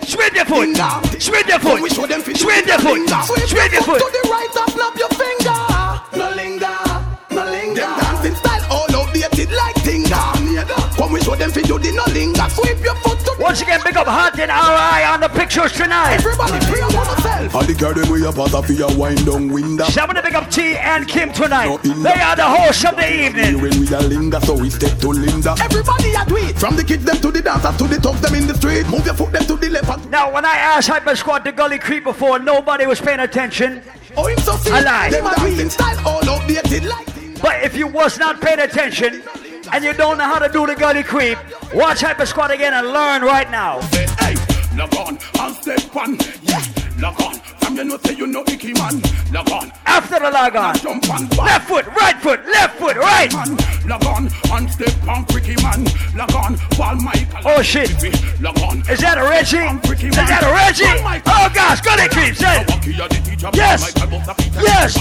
Sweep 0.05 0.35
your 0.35 0.47
foot. 0.47 0.77
Sweep 1.21 1.49
your 1.49 1.59
foot. 1.59 1.91
Sweep 1.91 2.67
your 2.67 2.79
foot. 2.79 3.09
Sweep 3.49 3.73
your 3.73 3.83
foot. 3.83 3.99
To 3.99 4.11
the 4.13 4.29
right 4.31 4.57
and 4.57 4.73
snap 4.73 4.97
your 4.97 5.09
finger. 5.09 5.66
Show 11.27 11.35
them 11.35 11.51
fi 11.51 11.63
do 11.63 11.79
the 11.79 11.91
no 11.91 12.05
linger. 12.15 12.47
Sweep 12.55 12.79
your 12.87 12.95
foot 13.03 13.19
to 13.27 13.35
Once 13.43 13.61
again, 13.61 13.81
big 13.85 13.97
up 13.97 14.07
Hot 14.07 14.39
and 14.39 14.51
RI 14.51 15.03
on 15.11 15.19
the 15.21 15.29
pictures 15.29 15.73
tonight. 15.73 16.15
everybody. 16.15 16.65
Free 16.67 16.81
up 16.81 16.95
on 16.95 17.07
yourself. 17.11 17.55
All 17.55 17.65
the 17.67 17.75
girl 17.75 17.93
them 17.95 18.09
way 18.15 18.23
up 18.27 18.39
out 18.39 18.55
of 18.55 18.71
your 18.71 18.95
wind 18.97 19.27
down 19.27 19.51
window. 19.51 19.85
Somebody 19.87 20.23
big 20.23 20.35
up 20.37 20.49
T 20.51 20.77
and 20.79 21.09
Kim 21.09 21.33
tonight. 21.33 21.77
They 21.83 22.21
are 22.23 22.37
the 22.37 22.47
hosts 22.47 22.85
of 22.85 22.95
the 22.95 23.09
evening. 23.11 23.61
When 23.61 23.75
we 23.81 23.87
a 23.91 23.99
linger, 24.01 24.41
so 24.41 24.55
we 24.55 24.71
step 24.71 24.97
to 25.01 25.09
Linda. 25.09 25.57
Everybody 25.61 26.15
a 26.15 26.25
do 26.25 26.37
it. 26.37 26.57
From 26.59 26.77
the 26.77 26.85
kids 26.85 27.05
them 27.05 27.17
to 27.19 27.31
the 27.33 27.43
dancers 27.43 27.77
to 27.77 27.85
the 27.89 27.99
tough 27.99 28.21
them 28.23 28.35
in 28.37 28.47
the 28.47 28.55
street. 28.55 28.87
Move 28.89 29.05
your 29.05 29.15
foot 29.15 29.33
them 29.33 29.45
to 29.47 29.57
the 29.57 29.69
left. 29.69 29.91
and- 29.91 30.11
Now, 30.11 30.31
when 30.33 30.45
I 30.45 30.55
asked 30.57 30.89
Hyper 30.89 31.17
Squad 31.17 31.45
to 31.45 31.53
Gully 31.53 31.79
Creep 31.79 32.05
before, 32.05 32.39
nobody 32.39 32.87
was 32.87 33.01
paying 33.01 33.21
attention. 33.21 33.83
Oh, 34.17 34.27
him 34.29 34.39
so 34.39 34.57
sick. 34.57 34.73
I 34.73 34.81
lied. 34.81 35.13
Them 35.13 35.25
dancing 35.25 35.71
style 35.71 35.99
all 36.07 36.31
outdated 36.31 36.85
like 36.85 37.07
tinga. 37.15 37.41
But 37.43 37.63
if 37.65 37.77
you 37.77 37.87
was 37.89 38.17
not 38.19 38.41
paying 38.41 38.61
attention 38.61 39.23
and 39.73 39.85
you 39.85 39.93
don't 39.93 40.19
know 40.19 40.25
how 40.25 40.39
to 40.39 40.49
do 40.53 40.67
the 40.67 40.75
Gully 40.75 41.03
Creep, 41.03 41.39
watch 41.75 42.01
Hyper 42.01 42.27
Squad 42.27 42.51
again 42.51 42.75
and 42.75 42.89
learn 42.89 43.23
right 43.23 43.51
now. 43.51 43.81
Hey, 44.19 44.35
on 45.41 45.55
step 45.55 45.95
one. 45.95 46.19
Yeah, 46.43 46.86
log 46.99 47.21
on. 47.23 47.35
From 47.61 47.77
you 47.77 47.85
know 47.85 47.99
say 48.05 48.15
you 48.15 48.27
know 48.27 48.43
Icky 48.47 48.73
man. 48.75 49.01
Log 49.33 49.51
on. 49.51 49.73
After 49.87 50.19
the 50.19 50.31
log 50.31 50.57
on, 50.57 50.77
Jump 50.79 51.09
on. 51.11 51.29
left 51.37 51.69
foot, 51.69 51.87
right 51.87 52.17
foot, 52.17 52.45
left 52.47 52.79
foot, 52.79 52.97
right. 52.97 53.33
Man, 53.33 53.57
log 53.87 54.05
on 54.07 54.31
and 54.53 54.71
step 54.71 54.95
on 55.09 55.25
Cricky 55.27 55.57
man. 55.63 55.85
Log 56.17 56.33
on. 56.35 56.57
Paul 56.77 56.97
Michael. 56.97 57.41
Oh 57.45 57.63
shit. 57.63 57.91
Log 58.41 58.59
on. 58.61 58.81
Is 58.91 59.01
that 59.01 59.19
a 59.19 59.23
Reggie? 59.25 59.59
Is 59.59 60.17
that 60.17 60.43
a 60.43 60.51
Reggie? 60.53 61.23
Oh 61.27 61.49
gosh, 61.55 61.81
Gully 61.81 62.09
Creep, 62.09 62.35
say. 62.37 62.65
Yes. 63.55 63.93
Yes. 64.55 64.97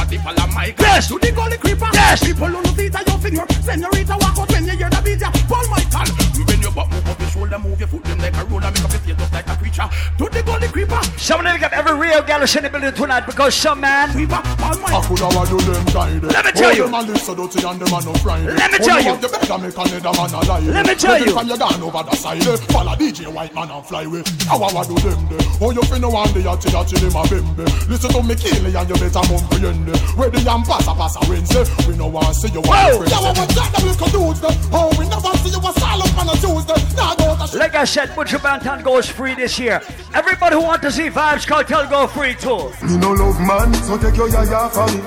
Yes. 0.79 1.07
To 1.07 1.19
the 1.19 1.31
gully 1.35 1.57
creeper. 1.57 1.89
Yes. 1.93 2.23
People 2.23 2.47
who 2.47 2.63
theater, 2.75 2.99
your 3.07 3.17
finger. 3.19 3.45
Senorita 3.61 4.17
walk 4.21 4.37
out 4.39 4.51
when 4.51 4.65
you 4.65 4.71
hear 4.77 4.89
the 4.89 5.01
beat. 5.03 5.21
Paul 5.47 5.67
Michael. 5.69 6.44
Bend 6.75 6.91
your 6.91 6.91
butt, 6.91 6.91
move 6.91 7.07
up 7.09 7.19
your 7.19 7.29
shoulder, 7.29 7.59
move 7.59 7.79
your 7.79 7.87
foot 7.87 8.03
them 8.03 8.19
like 8.19 8.35
a 8.35 8.45
roller, 8.45 8.71
make 8.71 8.83
up 8.83 8.91
your 8.91 8.99
face 8.99 9.17
just 9.17 9.33
like 9.33 9.47
a 9.47 9.55
preacher. 9.55 9.87
To 10.17 10.25
the 10.29 10.43
gully 10.43 10.67
creeper. 10.67 11.01
Somebody 11.17 11.57
pick 11.57 11.63
up 11.63 11.73
every 11.73 11.95
real 11.97 12.21
gallus 12.21 12.55
in 12.55 12.63
the 12.63 12.69
building 12.69 12.93
tonight 12.93 13.25
because 13.25 13.55
some 13.55 13.79
man. 13.79 14.11
Creeper. 14.11 14.41
I 14.43 15.01
could 15.07 15.19
have 15.19 15.49
do 15.49 15.59
them 15.59 15.85
guide. 15.93 16.23
Let 16.23 16.45
me 16.45 16.51
tell 16.51 16.75
you. 16.75 16.83
Them 16.83 16.93
a 16.93 17.01
live 17.01 17.21
so 17.21 17.35
dirty 17.35 17.65
and 17.65 17.79
them 17.79 17.93
a 17.93 18.03
no 18.03 18.13
Friday. 18.15 18.51
Let 18.51 18.71
me 18.71 18.77
tell 18.79 18.99
you. 18.99 19.15
have 19.15 19.21
the 19.21 19.29
better 19.29 19.57
make 19.57 19.77
another 19.77 20.13
man 20.17 20.33
alive. 20.35 20.67
Let 20.67 20.87
me 20.87 20.95
tell 20.95 21.15
Every 21.15 21.27
you. 21.27 21.33
time 21.33 21.47
you 21.47 21.57
gone 21.57 21.81
over 21.81 22.03
the 22.03 22.15
side, 22.15 22.43
follow 22.71 22.95
DJ 22.95 23.31
White 23.31 23.53
Man 23.55 23.71
and 23.71 23.85
fly 23.85 24.03
away. 24.03 24.23
How 24.47 24.61
I 24.61 24.83
do 24.83 24.95
them 24.95 25.27
there? 25.29 25.39
Oh, 25.61 25.71
you 25.71 25.81
finna 25.87 26.11
want 26.11 26.33
the 26.33 26.41
yachty 26.41 26.69
yachty 26.75 26.99
them 26.99 27.15
a 27.15 27.23
bembe. 27.23 27.65
Listen 27.87 28.11
to 28.11 28.21
me 28.23 28.35
kill 28.35 28.65
and 28.65 28.89
you 28.89 28.95
better 28.95 29.23
comprehend. 29.23 29.87
Where 30.17 30.29
the 30.29 30.41
yam 30.41 30.63
passa 30.63 30.93
passa 30.95 31.23
Wednesday, 31.29 31.63
we 31.87 31.95
no 31.97 32.07
want 32.07 32.35
see 32.35 32.49
you 32.51 32.59
on 32.59 32.67
Whoa. 32.67 32.99
Wednesday. 32.99 33.15
Yeah, 33.15 33.21
what 33.23 33.35
that 33.35 33.83
we 33.83 33.93
could 33.95 34.11
do? 34.11 34.49
Oh, 34.75 34.91
we 34.99 35.07
never 35.07 35.31
see 35.39 35.51
you 35.55 35.61
a 35.63 35.71
salad 35.79 36.11
on 36.19 36.29
a 36.29 36.35
Tuesday. 36.35 36.64
Now 36.95 37.15
go 37.15 37.35
to 37.45 37.57
Like 37.57 37.75
I 37.75 37.85
said, 37.85 38.09
Buju 38.09 38.39
Banton 38.39 38.83
goes 38.83 39.07
free 39.07 39.35
this 39.35 39.59
year. 39.59 39.81
Everybody 40.13 40.55
who 40.55 40.61
want 40.63 40.81
to 40.83 40.91
see 40.91 41.09
Vybz 41.09 41.45
Kartel 41.45 41.89
go 41.89 42.07
free 42.07 42.33
too. 42.35 42.71
Me 42.85 42.97
no 42.97 43.11
love 43.13 43.39
man, 43.39 43.73
so 43.85 43.97
take 43.97 44.15
your 44.17 44.29
yaya 44.29 44.69
for 44.69 44.87
me. 44.87 45.01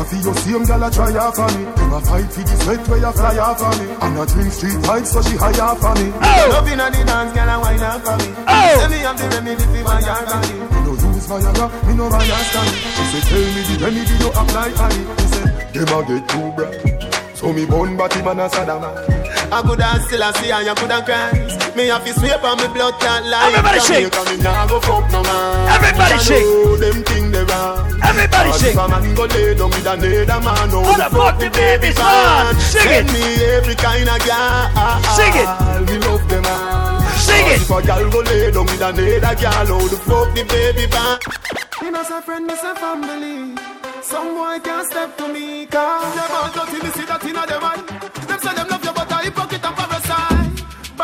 I 0.00 0.04
feel 0.04 0.22
your 0.22 0.34
same 0.34 0.64
gal 0.64 0.82
a 0.82 0.90
try 0.90 1.12
off 1.16 1.36
for 1.36 1.48
me. 1.56 1.64
Them 1.64 1.92
a 1.92 2.00
fight 2.00 2.32
for 2.32 2.40
the 2.40 2.56
sweat 2.64 2.88
where 2.88 2.98
you 3.00 3.12
fly 3.12 3.38
off 3.38 3.58
for 3.60 3.72
me. 3.78 3.86
And 4.00 4.18
a 4.18 4.26
drink 4.26 4.52
street 4.52 4.78
vibes 4.84 5.06
so 5.06 5.22
she 5.22 5.36
high 5.36 5.58
off 5.60 5.80
for 5.80 5.94
me. 5.96 6.12
Oh. 6.14 6.48
Love 6.52 6.68
in 6.68 6.80
a 6.80 6.90
the 6.90 7.04
dance, 7.04 7.32
gal 7.32 7.48
a 7.48 7.60
wine 7.60 7.82
off 7.82 8.04
for 8.04 8.16
me. 8.16 8.28
Oh. 8.48 8.78
Say 8.80 8.88
me 8.88 8.98
have 9.04 9.18
the 9.18 9.26
remedy 9.28 9.64
for 9.64 9.84
my 9.84 10.00
yard 10.00 10.28
for 10.28 10.40
me. 10.40 10.56
Me 10.60 10.78
no 10.84 10.92
use 10.92 11.26
Viagra, 11.26 11.66
me 11.86 11.94
no 11.94 12.08
Viagra. 12.10 12.62
She 12.96 13.04
say 13.12 13.22
tell 13.28 13.46
me 13.54 13.62
the 13.68 13.74
remedy 13.80 14.14
you 14.20 14.30
apply 14.30 14.70
on 14.76 14.92
it. 14.92 15.06
She 15.20 15.26
say 15.32 15.44
them 15.72 15.92
a 15.94 15.98
get 16.04 16.28
too 16.28 16.48
bright. 16.52 17.36
So 17.36 17.52
me 17.52 17.64
bun 17.64 17.96
body 17.96 18.20
man 18.22 18.40
a 18.40 18.48
Saddam. 18.48 19.29
I 19.52 19.62
could 19.62 19.80
have 19.80 20.02
still 20.06 20.22
I 20.22 20.30
see 20.38 20.50
and 20.50 20.66
you 20.66 20.74
could 20.74 20.90
have 20.90 21.04
Christ. 21.04 21.76
Me 21.76 21.86
have 21.90 22.04
to 22.06 22.12
sweep 22.14 22.42
on 22.42 22.56
me 22.58 22.66
blood 22.70 22.94
clot 23.02 23.26
like 23.26 23.50
Everybody 23.50 23.80
sing. 23.80 24.06
Me 24.06 24.36
nah 24.42 24.66
go 24.66 24.78
fuck 24.80 25.10
no 25.10 25.22
man. 25.22 25.68
Everybody 25.74 26.14
I 26.14 26.18
sing. 26.22 26.44
know 26.46 26.76
them 26.76 26.98
thing 27.02 27.30
they 27.34 27.44
wrong. 27.44 27.98
Everybody 27.98 28.50
Cause 28.50 28.60
sing. 28.62 28.74
If 28.74 28.78
a 28.78 28.88
man 28.88 29.14
go 29.14 29.24
lay 29.26 29.54
down 29.58 29.70
with 29.70 29.86
another 29.86 30.38
man, 30.38 30.70
oh, 30.70 30.86
Who 30.86 30.92
the 30.94 31.08
fuck 31.10 31.34
the 31.42 31.48
baby's 31.50 31.98
man? 31.98 32.54
Sing 32.62 32.82
Send 32.86 33.10
it. 33.10 33.12
me 33.12 33.24
every 33.58 33.74
kind 33.74 34.08
of 34.08 34.20
girl. 34.22 35.02
Sing 35.18 35.34
it. 35.34 35.48
We 35.90 35.96
love 35.98 36.24
them 36.30 36.46
all. 36.46 37.02
Sing 37.18 37.46
it. 37.50 37.58
If 37.58 37.70
a 37.70 37.78
girl 37.82 38.06
go 38.06 38.20
lay 38.22 38.50
down 38.54 38.66
with 38.70 38.80
another 38.80 39.34
girl, 39.34 39.68
oh, 39.74 39.88
the 39.90 39.98
fuck 40.06 40.28
the 40.34 40.42
baby 40.46 40.86
man. 40.94 41.18
Me 41.82 41.90
not 41.90 42.06
say 42.06 42.20
friend, 42.22 42.46
me 42.46 42.54
say 42.54 42.74
family. 42.78 43.58
Some 44.02 44.34
boy 44.34 44.58
can't 44.62 44.86
step 44.86 45.16
to 45.18 45.28
me, 45.28 45.66
cause 45.66 46.14
them 46.14 46.30
all 46.32 46.50
dirty, 46.54 46.78
me 46.82 46.90
see 46.94 47.04
that 47.04 47.24
inna 47.24 47.46
them 47.46 47.62
eye. 47.62 47.99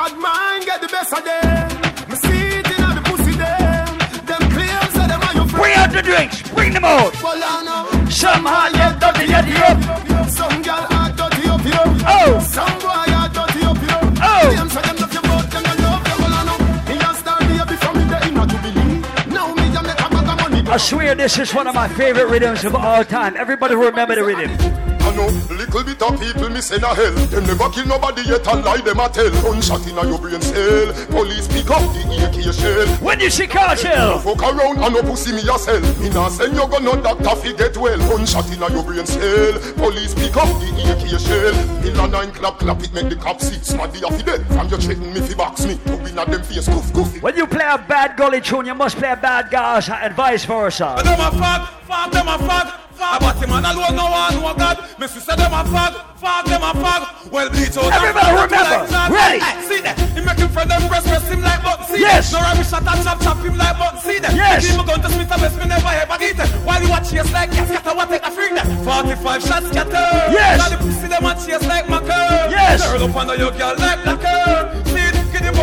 Bad 0.06 0.18
mind 0.20 0.64
get 0.64 0.80
the 0.80 0.86
best 0.86 1.12
of 1.12 1.24
them. 1.24 1.66
Me 2.08 2.14
see 2.14 2.58
it 2.58 2.78
inna 2.78 2.94
the 2.94 3.02
pussy 3.10 3.34
them. 3.34 3.98
Them 4.22 4.42
claims 4.54 4.92
say 4.94 5.06
them 5.10 5.20
are 5.20 5.34
your 5.34 5.48
friend. 5.50 5.62
Bring 5.62 5.74
out 5.74 5.90
the 5.90 6.02
drinks. 6.02 6.42
Bring 6.54 6.72
them 6.72 6.84
out. 6.84 7.10
Well, 7.20 7.42
I 7.42 7.64
know. 7.66 7.90
You 7.98 8.94
dirty, 9.02 9.26
up. 9.66 10.30
Some 10.30 10.62
girl 10.62 10.86
are 10.94 11.10
dirty 11.10 11.48
up, 11.48 11.64
you 11.64 11.70
know. 11.74 12.06
Oh. 12.06 12.38
Some 12.38 12.78
boy 12.78 13.10
are 13.18 13.28
dirty 13.34 13.66
up, 13.66 13.78
you 13.82 13.90
know. 13.90 14.14
Oh. 14.22 14.54
Them 14.54 14.68
say 14.70 14.82
them 14.82 14.96
love 14.96 15.12
you, 15.12 15.22
but 15.22 15.50
them 15.50 15.62
don't 15.64 15.80
love 15.82 16.06
you. 16.06 16.16
Well, 16.22 16.34
I 16.38 16.42
know. 16.46 16.58
Me 16.86 16.94
a 17.02 17.14
star 17.18 17.40
baby 17.40 17.76
from 17.82 17.98
me, 17.98 18.04
they 18.06 18.30
not 18.30 18.48
to 18.48 18.58
believe. 18.62 19.26
Now 19.34 19.54
me 19.54 19.66
a 19.74 19.82
make 19.82 19.98
a 19.98 20.08
bag 20.08 20.28
of 20.30 20.36
money. 20.38 20.70
I 20.70 20.76
swear 20.76 21.16
this 21.16 21.36
is 21.36 21.52
one 21.52 21.66
of 21.66 21.74
my 21.74 21.88
favorite 21.88 22.28
rhythms 22.28 22.64
of 22.64 22.76
all 22.76 23.02
time. 23.04 23.36
Everybody 23.36 23.74
who 23.74 23.86
remember 23.86 24.14
the 24.14 24.22
rhythm. 24.22 24.85
I 25.06 25.14
know 25.14 25.30
little 25.54 25.84
bit 25.84 26.02
of 26.02 26.18
people 26.20 26.50
me 26.50 26.60
send 26.60 26.82
a 26.82 26.90
hell. 26.94 27.12
Them 27.30 27.46
never 27.46 27.70
kill 27.70 27.86
nobody 27.86 28.22
yet 28.22 28.46
and 28.48 28.64
lie 28.64 28.80
them 28.82 28.98
a 28.98 29.08
tell. 29.08 29.30
Gunshot 29.30 29.86
inna 29.86 30.02
your 30.02 30.18
brain 30.18 30.40
cell. 30.42 30.92
Police 31.14 31.46
pick 31.46 31.70
up 31.70 31.82
the 31.94 32.02
AK 32.26 32.52
shell. 32.52 32.88
When 32.98 33.20
you 33.20 33.30
see 33.30 33.46
No 33.46 33.52
cartel. 33.52 34.18
fuck 34.18 34.42
around 34.42 34.78
and 34.82 34.94
no 34.94 35.02
pussy 35.02 35.30
me 35.32 35.42
a 35.46 35.58
sell. 35.58 35.80
Me 36.02 36.10
nah 36.10 36.28
send 36.28 36.54
you 36.54 36.66
go 36.66 36.78
no 36.78 37.00
doctor 37.00 37.36
fi 37.36 37.52
get 37.52 37.76
well. 37.76 37.98
Gunshot 37.98 38.50
inna 38.50 38.68
your 38.72 38.82
brain 38.82 39.06
cell. 39.06 39.54
Police 39.78 40.14
pick 40.14 40.36
up 40.36 40.50
the 40.58 40.68
AK 40.90 41.20
shell. 41.22 41.54
Pill 41.82 42.00
a 42.00 42.08
nine 42.08 42.32
clap 42.32 42.58
clap 42.58 42.82
it 42.82 42.92
make 42.92 43.08
the 43.08 43.16
cop 43.16 43.40
see. 43.40 43.56
Smaddy 43.62 44.02
a 44.02 44.10
fi 44.10 44.22
dead. 44.22 44.46
From 44.48 44.68
your 44.68 44.80
threaten 44.80 45.14
me 45.14 45.20
fi 45.20 45.34
box 45.34 45.66
me. 45.66 45.78
Who 45.86 45.94
inna 46.06 46.26
them 46.26 46.42
face 46.42 46.66
goof 46.66 46.92
goof. 46.92 47.22
When 47.22 47.36
you 47.36 47.46
play 47.46 47.66
a 47.68 47.78
bad 47.78 48.16
gully 48.16 48.40
tune, 48.40 48.66
you 48.66 48.74
must 48.74 48.96
play 48.96 49.12
a 49.12 49.16
bad 49.16 49.50
Gaza 49.50 49.94
and 49.96 50.14
vice 50.14 50.44
versa. 50.44 50.96
Them 51.04 51.20
a 51.20 51.30
fag, 51.30 51.85
fag, 51.86 52.10
them 52.10 52.28
a 52.28 52.36
fag, 52.36 52.66
fag. 52.98 53.20
But 53.22 53.36
him 53.38 53.52
and 53.54 53.66
alone 53.66 53.94
no 53.96 54.10
one 54.10 54.34
know 54.34 54.54
God. 54.54 54.76
Me 54.98 55.06
sister 55.06 55.36
them 55.36 55.52
a 55.54 55.62
fag, 55.62 55.94
fag, 56.18 56.44
them 56.50 56.62
a 56.62 56.72
fag. 56.74 57.30
Well 57.30 57.48
bleach 57.50 57.76
out. 57.78 57.92
Everybody 57.94 58.32
remember. 58.34 58.90
like. 58.90 59.10
Ready. 59.10 59.38
Hey, 59.38 59.62
See 59.62 59.80
that? 59.82 59.96
He 60.14 60.20
make 60.20 60.38
him 60.38 60.48
friend 60.50 60.70
them 60.70 60.82
breast, 60.88 61.06
press 61.06 61.28
him 61.28 61.40
like 61.40 61.62
button. 61.62 61.86
See 61.86 62.00
Yes. 62.00 62.32
No 62.32 62.40
rubbish 62.40 62.68
shot 62.68 62.82
and 62.82 63.04
chop, 63.04 63.20
chop 63.22 63.38
him 63.38 63.56
like 63.56 63.78
button. 63.78 64.00
See 64.02 64.18
that? 64.18 64.34
Yes. 64.34 64.66
Give 64.66 64.74
him 64.74 64.80
a 64.80 64.86
gun 64.86 65.00
to 65.00 65.08
Smith 65.10 65.30
and 65.30 65.42
West, 65.42 65.56
me 65.58 65.64
never 65.66 65.92
ever 65.94 66.18
eat 66.22 66.38
it. 66.38 66.50
While 66.66 66.82
you 66.82 66.90
watch 66.90 67.10
chase 67.10 67.32
like 67.32 67.50
gas, 67.54 67.68
scatter 67.68 67.94
what 67.94 68.08
take 68.10 68.26
a 68.26 68.30
freak 68.30 68.54
that. 68.58 68.66
45 68.82 69.42
shots 69.42 69.66
scatter. 69.70 70.06
Yes. 70.34 70.58
Now 70.58 70.68
the 70.74 70.78
pussy 70.82 71.06
them 71.06 71.24
a 71.24 71.32
chase 71.38 71.66
like 71.66 71.88
macker. 71.88 72.50
Yes. 72.50 72.82
Turn 72.82 73.02
up 73.02 73.14
under 73.16 73.36
your 73.36 73.52
girl 73.52 73.74
like 73.78 74.02
blacker. 74.02 74.82
See 74.90 75.05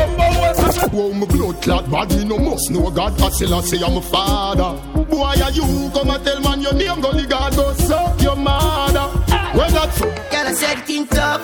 it? 0.03 0.17
Give 0.17 0.17
the 0.17 0.17
bumbo 0.17 0.39
well. 0.39 0.53
Wow, 0.93 1.11
my 1.13 1.25
blood 1.25 1.61
clot 1.61 1.89
bad, 1.89 2.09
me 2.11 2.25
no 2.25 2.37
must 2.37 2.71
know 2.71 2.89
God. 2.91 3.19
I 3.21 3.29
still 3.29 3.61
say 3.61 3.83
I'm 3.83 3.97
a 3.97 4.01
father. 4.01 4.79
Boy, 5.05 5.41
are 5.41 5.51
you 5.51 5.89
come 5.91 6.09
and 6.09 6.23
tell 6.25 6.39
man 6.41 6.61
your 6.61 6.73
name, 6.73 7.01
gully 7.01 7.25
God, 7.25 7.55
go 7.55 7.73
suck 7.73 8.21
your 8.21 8.35
mother. 8.35 9.09
Well, 9.55 9.69
that's 9.69 9.99
Girl, 10.01 10.47
I 10.47 10.53
said 10.53 10.79
things 10.85 11.09
tough. 11.09 11.41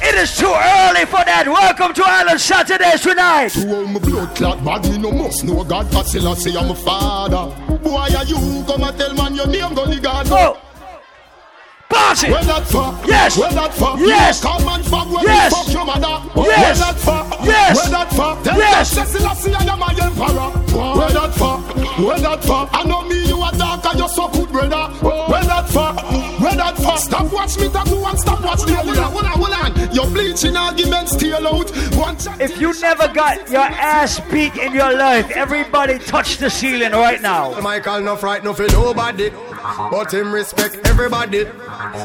It 0.00 0.14
is 0.14 0.36
too 0.36 0.46
early 0.46 1.04
for 1.06 1.22
that. 1.24 1.44
Welcome 1.46 1.92
to 1.94 2.02
Island 2.06 2.40
Saturdays 2.40 3.02
tonight. 3.02 3.52
Wow, 3.56 3.84
my 3.84 3.98
blood 3.98 4.34
clot 4.36 4.64
bad, 4.64 4.84
me 4.90 4.98
no 4.98 5.12
must 5.12 5.44
know 5.44 5.64
God. 5.64 5.94
I 5.94 6.02
still 6.02 6.34
say 6.36 6.56
I'm 6.56 6.70
a 6.70 6.74
father. 6.74 7.54
Boy, 7.78 8.08
are 8.16 8.24
you 8.24 8.64
come 8.64 8.84
and 8.84 8.98
tell 8.98 9.14
man 9.14 9.34
your 9.34 9.48
name, 9.48 9.74
gully 9.74 10.00
God, 10.00 10.28
go. 10.28 10.56
Oh. 10.56 10.67
Boss 11.88 12.22
it. 12.22 12.30
Well, 12.30 12.44
that 12.44 12.66
fuck. 12.66 13.06
Yes. 13.06 13.38
Well, 13.38 13.50
that 13.52 13.72
fuck. 13.74 13.98
Yes. 14.00 14.42
Come 14.42 14.68
and 14.68 14.84
fuck 14.84 15.10
when 15.10 15.24
Yes. 15.24 15.52
fuck 15.54 15.72
your 15.72 15.84
mother. 15.86 16.20
Yes. 16.36 16.36
Well, 16.36 16.92
that 16.92 16.98
fuck. 17.00 17.38
Yes. 17.44 17.76
Well, 17.76 17.90
that. 17.90 18.44
Tell 18.44 18.58
Yes. 18.58 18.90
them 18.94 19.06
Cecil, 19.06 19.26
I 19.28 19.34
see 19.34 19.54
I 19.54 19.62
am 19.72 19.78
my 19.78 19.94
emperor. 20.00 20.52
Well, 20.76 21.08
that 21.08 21.34
fuck. 21.34 21.76
Well, 21.98 22.18
that 22.20 22.44
fuck. 22.44 22.68
I 22.72 22.82
know 22.84 23.02
me, 23.02 23.27
you 23.56 23.62
are 23.62 23.80
and 23.84 23.98
you're 23.98 24.08
so 24.08 24.28
good, 24.28 24.48
brother. 24.50 24.88
Well, 25.02 25.44
that 25.46 25.68
fuck. 25.68 25.96
Well, 26.40 26.56
that 26.56 26.76
fuck. 26.76 26.98
Stop 26.98 27.32
watch 27.32 27.58
me, 27.58 27.68
that 27.68 27.86
you 27.88 28.04
and 28.04 28.18
stop 28.18 28.42
watch 28.42 28.66
me. 28.66 28.72
Hold 28.72 28.98
on, 28.98 29.12
hold 29.12 29.24
on, 29.24 29.30
hold 29.32 29.52
on. 29.88 29.94
Your 29.94 30.06
bleaching 30.06 30.56
arguments 30.56 31.12
still 31.12 31.46
out. 31.46 31.70
One 31.96 32.16
If 32.40 32.60
you 32.60 32.78
never 32.80 33.08
got 33.08 33.48
your 33.50 33.60
ass 33.62 34.20
beat 34.30 34.56
in 34.56 34.72
your 34.72 34.96
life, 34.96 35.30
everybody 35.30 35.98
touch 35.98 36.38
the 36.38 36.50
ceiling 36.50 36.92
right 36.92 37.20
now. 37.20 37.58
Michael 37.60 38.00
no 38.00 38.16
fright 38.16 38.44
no 38.44 38.52
for 38.54 38.66
nobody, 38.68 39.30
but 39.90 40.12
him 40.12 40.32
respect 40.32 40.76
everybody, 40.86 41.46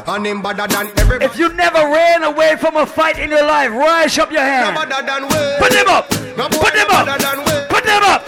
and 0.06 0.26
him 0.26 0.42
better 0.42 0.66
than 0.66 0.86
everybody. 0.98 1.24
If 1.24 1.38
you 1.38 1.52
never 1.54 1.78
ran 1.78 2.24
away 2.24 2.56
from 2.56 2.76
a 2.76 2.86
fight 2.86 3.18
in 3.18 3.30
your 3.30 3.44
life, 3.44 3.70
rise 3.70 4.18
up 4.18 4.30
your 4.32 4.40
No 4.42 4.46
hand. 4.46 4.74
better 4.76 5.06
than 5.06 5.22
we. 5.24 5.58
Put 5.58 5.72
them 5.72 5.88
up. 5.88 6.10
No 6.36 6.48
Put 6.48 6.72
them 6.74 6.90
up. 6.90 7.06
better 7.06 7.22
than 7.22 7.38
we. 7.38 7.66
Put 7.68 7.84
them 7.84 8.02
up. 8.02 8.26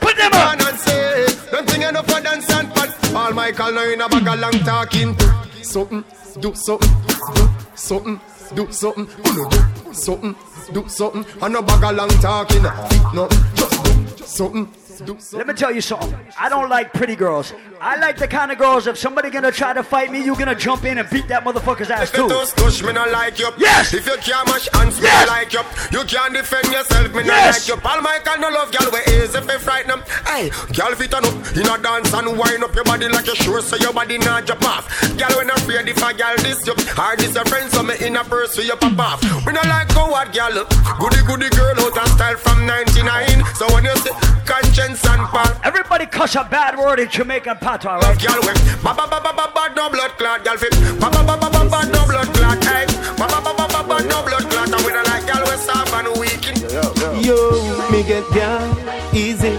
Put 0.00 0.16
them 0.16 0.32
up. 0.32 0.87
Pat. 3.34 3.34
All 3.34 3.34
Michael 3.34 3.72
now 3.72 3.84
in 3.84 4.00
a 4.00 4.08
bag 4.08 4.28
of 4.28 4.40
long 4.40 4.64
talking. 4.64 5.16
Something, 5.62 6.04
do 6.40 6.54
something, 6.54 6.90
do 7.34 7.46
something, 7.74 8.20
do 8.54 8.72
something. 8.72 9.06
Do 9.24 9.92
something, 9.92 10.36
do 10.72 10.88
something. 10.88 11.26
And 11.42 11.56
a 11.56 11.62
bag 11.62 11.84
of 11.84 11.96
long 11.96 12.08
talking. 12.20 12.62
No, 13.14 13.28
just 13.54 13.84
do 13.84 14.24
something. 14.24 14.68
Do 14.98 15.16
something. 15.18 15.38
Let 15.38 15.46
me 15.46 15.54
tell 15.54 15.72
you 15.72 15.80
something. 15.80 16.14
I 16.38 16.48
don't 16.48 16.68
like 16.68 16.92
pretty 16.92 17.14
girls. 17.16 17.52
I 17.80 17.96
like 17.96 18.16
the 18.16 18.26
kind 18.26 18.50
of 18.50 18.58
girls. 18.58 18.86
If 18.86 18.98
somebody 18.98 19.30
gonna 19.30 19.52
try 19.52 19.72
to 19.72 19.82
fight 19.82 20.10
me, 20.10 20.24
you 20.24 20.34
gonna 20.36 20.54
jump 20.54 20.84
in 20.84 20.98
and 20.98 21.08
beat 21.10 21.28
that 21.28 21.44
motherfucker's 21.44 21.90
ass 21.90 22.10
If 22.10 22.16
you 22.16 22.28
too. 22.28 22.34
touch, 22.34 22.50
touch 22.52 22.82
me 22.82 22.92
not 22.92 23.10
like 23.10 23.38
you. 23.38 23.50
Yes. 23.58 23.94
If 23.94 24.06
you 24.06 24.16
can't 24.18 24.46
mash 24.48 24.68
hands, 24.74 24.96
me 25.00 25.04
Yes. 25.06 25.26
not 25.28 25.36
like 25.36 25.52
you. 25.52 25.60
You 25.98 26.04
can't 26.04 26.34
defend 26.34 26.66
yourself, 26.72 27.08
me 27.14 27.22
not 27.22 27.26
Yes. 27.26 27.68
like 27.68 27.68
you. 27.76 27.80
Paul 27.82 28.00
Michael 28.02 28.38
no 28.40 28.48
love 28.50 28.72
girl, 28.72 28.90
we 28.92 29.00
easy 29.14 29.40
fi 29.40 29.58
frighten 29.58 29.90
'em. 29.92 30.02
Hey, 30.26 30.50
girl 30.74 30.94
fit 30.94 31.14
on 31.14 31.24
up 31.24 31.34
in 31.56 31.66
a 31.68 31.78
dance 31.78 32.12
and 32.12 32.36
wind 32.38 32.64
up 32.64 32.74
your 32.74 32.84
body 32.84 33.08
like 33.08 33.26
you 33.26 33.34
sure 33.36 33.60
so 33.62 33.76
your 33.76 33.92
body 33.92 34.18
not 34.18 34.46
drop 34.46 34.64
off. 34.64 34.84
Girl 35.16 35.36
when 35.36 35.50
afraid 35.50 35.88
if 35.88 36.02
a 36.02 36.12
girl 36.14 36.36
this 36.38 36.66
you, 36.66 36.72
or 36.98 37.16
this 37.16 37.34
your 37.34 37.44
friend 37.44 37.70
so 37.70 37.82
me 37.82 37.94
in 38.00 38.16
a 38.16 38.24
purse 38.24 38.56
for 38.56 38.62
your 38.62 38.76
pop 38.76 38.98
off. 38.98 39.46
We 39.46 39.52
not 39.52 39.66
like 39.66 39.88
coward 39.90 40.32
girl, 40.32 40.64
goody 40.98 41.22
goody 41.26 41.48
girl 41.50 41.78
out 41.86 41.96
of 41.98 42.08
style 42.08 42.36
from 42.36 42.66
99. 42.66 43.44
So 43.54 43.66
when 43.74 43.84
you 43.84 43.96
say 43.96 44.10
conscience 44.44 44.87
and 44.88 45.22
Paul. 45.28 45.46
Everybody 45.64 46.06
cuss 46.06 46.34
a 46.36 46.44
bad 46.44 46.78
word 46.78 47.00
in 47.00 47.08
Jamaican 47.08 47.56
patois, 47.58 47.96
Love 47.98 48.16
right? 48.16 48.18
girl 48.26 48.40
with 48.40 48.82
ba 48.82 48.94
ba 48.94 49.06
ba 49.08 49.20
ba 49.20 49.32
ba 49.36 49.50
ba 49.54 49.72
no 49.76 49.90
blood 49.90 50.10
clot 50.16 50.44
girl 50.44 50.56
fit 50.56 50.72
ba 51.00 51.10
ba 51.10 51.22
ba 51.22 51.36
ba 51.36 51.50
ba 51.50 51.62
ba 51.68 51.80
no 51.92 52.06
blood 52.06 52.28
clot 52.34 52.64
hey 52.64 52.86
ba 53.18 53.26
ba 53.28 53.40
ba 53.42 53.52
ba 53.58 53.66
ba 53.68 53.82
ba 53.86 53.96
no 54.08 54.22
blood 54.22 54.48
clot 54.50 54.72
and 54.72 54.82
we 54.86 54.92
don't 54.92 55.06
like 55.08 55.26
girl 55.26 55.42
with 55.44 55.60
soft 55.60 55.92
and 55.92 56.08
weak 56.18 56.40
Yo, 57.24 57.90
me 57.90 58.02
get 58.02 58.24
down 58.34 58.76
easy. 59.14 59.58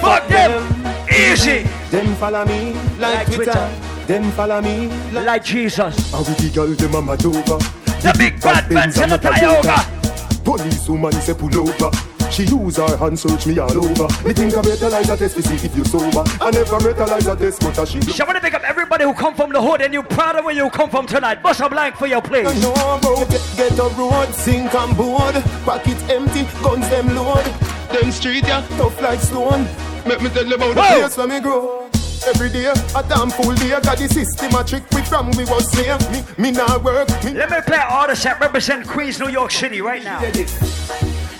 Fuck 0.00 0.28
them. 0.28 0.62
Easy. 1.10 1.66
Them 1.90 2.14
follow 2.16 2.44
me 2.44 2.72
like, 2.98 3.26
Like 3.26 3.26
Twitter. 3.34 3.52
Twitter. 3.52 4.06
Them 4.06 4.30
follow 4.32 4.60
me 4.60 4.86
like 5.12 5.26
Like 5.26 5.44
Jesus. 5.44 6.12
And 6.14 6.26
with 6.26 6.38
the 6.38 6.50
girl, 6.54 6.66
them 6.68 6.94
a 6.94 7.02
mad 7.02 7.24
over. 7.24 7.58
The 8.00 8.14
big 8.16 8.40
bad 8.40 8.70
man 8.70 8.92
tell 8.92 9.08
the 9.08 9.18
Tioga. 9.18 10.42
Police 10.44 10.88
woman 10.88 11.12
say 11.12 11.34
pull 11.34 11.54
over. 11.58 11.90
She 12.30 12.44
use 12.44 12.76
her 12.76 12.96
hand 12.96 13.18
search 13.18 13.46
me 13.46 13.58
all 13.58 13.76
over. 13.76 14.06
Me 14.24 14.32
think 14.32 14.54
I 14.54 14.62
metalize 14.62 15.12
a 15.12 15.16
test 15.16 15.36
to 15.36 15.42
see 15.42 15.66
if 15.66 15.76
you 15.76 15.84
sober. 15.84 16.22
I 16.40 16.50
never 16.50 16.78
metalize 16.78 17.32
a 17.32 17.36
test, 17.36 17.60
but 17.60 17.84
she 17.86 17.98
do. 17.98 18.12
I 18.22 18.26
want 18.26 18.36
to 18.36 18.40
pick 18.40 18.54
up 18.54 18.62
everybody 18.62 19.04
who 19.04 19.12
come 19.14 19.34
from 19.34 19.52
the 19.52 19.60
hood 19.60 19.82
and 19.82 19.92
you 19.92 20.02
proud 20.04 20.36
of 20.36 20.44
where 20.44 20.54
you 20.54 20.70
come 20.70 20.90
from 20.90 21.06
tonight. 21.06 21.42
Bust 21.42 21.60
a 21.60 21.68
blank 21.68 21.96
for 21.96 22.06
your 22.06 22.22
place. 22.22 22.46
know 22.62 22.72
about 22.72 23.28
get, 23.28 23.42
get 23.56 23.78
a 23.78 23.88
road, 23.98 24.32
sink 24.32 24.72
and 24.72 24.96
board. 24.96 25.34
Pocket 25.64 25.98
empty, 26.08 26.44
guns 26.62 26.88
them 26.88 27.14
load. 27.16 27.44
Them 27.90 28.12
street 28.12 28.44
yeah, 28.46 28.64
tough 28.76 29.00
like 29.02 29.18
stone. 29.18 29.64
Make 30.06 30.22
me 30.22 30.30
tell 30.30 30.46
you 30.46 30.54
about 30.54 30.74
the 30.74 30.80
place 30.80 31.16
where 31.16 31.26
me 31.26 31.40
grow. 31.40 31.90
Every 32.28 32.50
day, 32.50 32.66
a 32.66 33.02
damn 33.08 33.30
full 33.30 33.54
day, 33.54 33.70
got 33.70 33.98
the 33.98 34.06
system 34.06 34.54
a 34.54 34.62
trick 34.62 34.84
we 34.92 35.02
from 35.02 35.30
we 35.32 35.44
was 35.44 35.68
slave. 35.72 35.98
Me, 36.12 36.22
me 36.38 36.50
not 36.52 36.84
work, 36.84 37.08
me 37.24 37.32
Let 37.32 37.50
me 37.50 37.60
play 37.62 37.78
an 37.78 37.86
artist 37.88 38.22
that 38.24 38.38
represent 38.40 38.86
Queens, 38.86 39.18
New 39.18 39.30
York 39.30 39.50
City 39.50 39.80
right 39.80 40.04
now. 40.04 40.20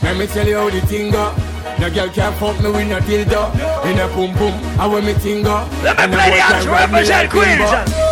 Let 0.02 0.16
me 0.16 0.26
tell 0.26 0.46
you 0.46 0.56
how 0.56 0.70
the 0.70 0.80
thing 0.82 1.10
go. 1.10 1.34
No 1.78 1.90
girl 1.90 2.08
can't 2.08 2.36
fuck 2.36 2.60
me 2.60 2.70
with 2.70 2.88
no 2.88 2.98
dildo. 3.00 3.52
In 3.84 3.98
a 3.98 4.08
boom 4.08 4.32
boom, 4.36 4.54
I 4.80 4.86
when 4.86 5.04
me 5.04 5.12
thing 5.14 5.42
go. 5.42 5.66
Let 5.82 5.98
me 5.98 6.16
play 6.16 6.30
the 6.30 6.36
boy 6.36 6.40
artist 6.40 6.66
can 6.66 6.72
ride 6.72 6.90
me 6.90 6.94
represent 6.94 7.22
like 7.22 7.32
Bimbo. 7.32 7.66
Queens. 7.68 8.10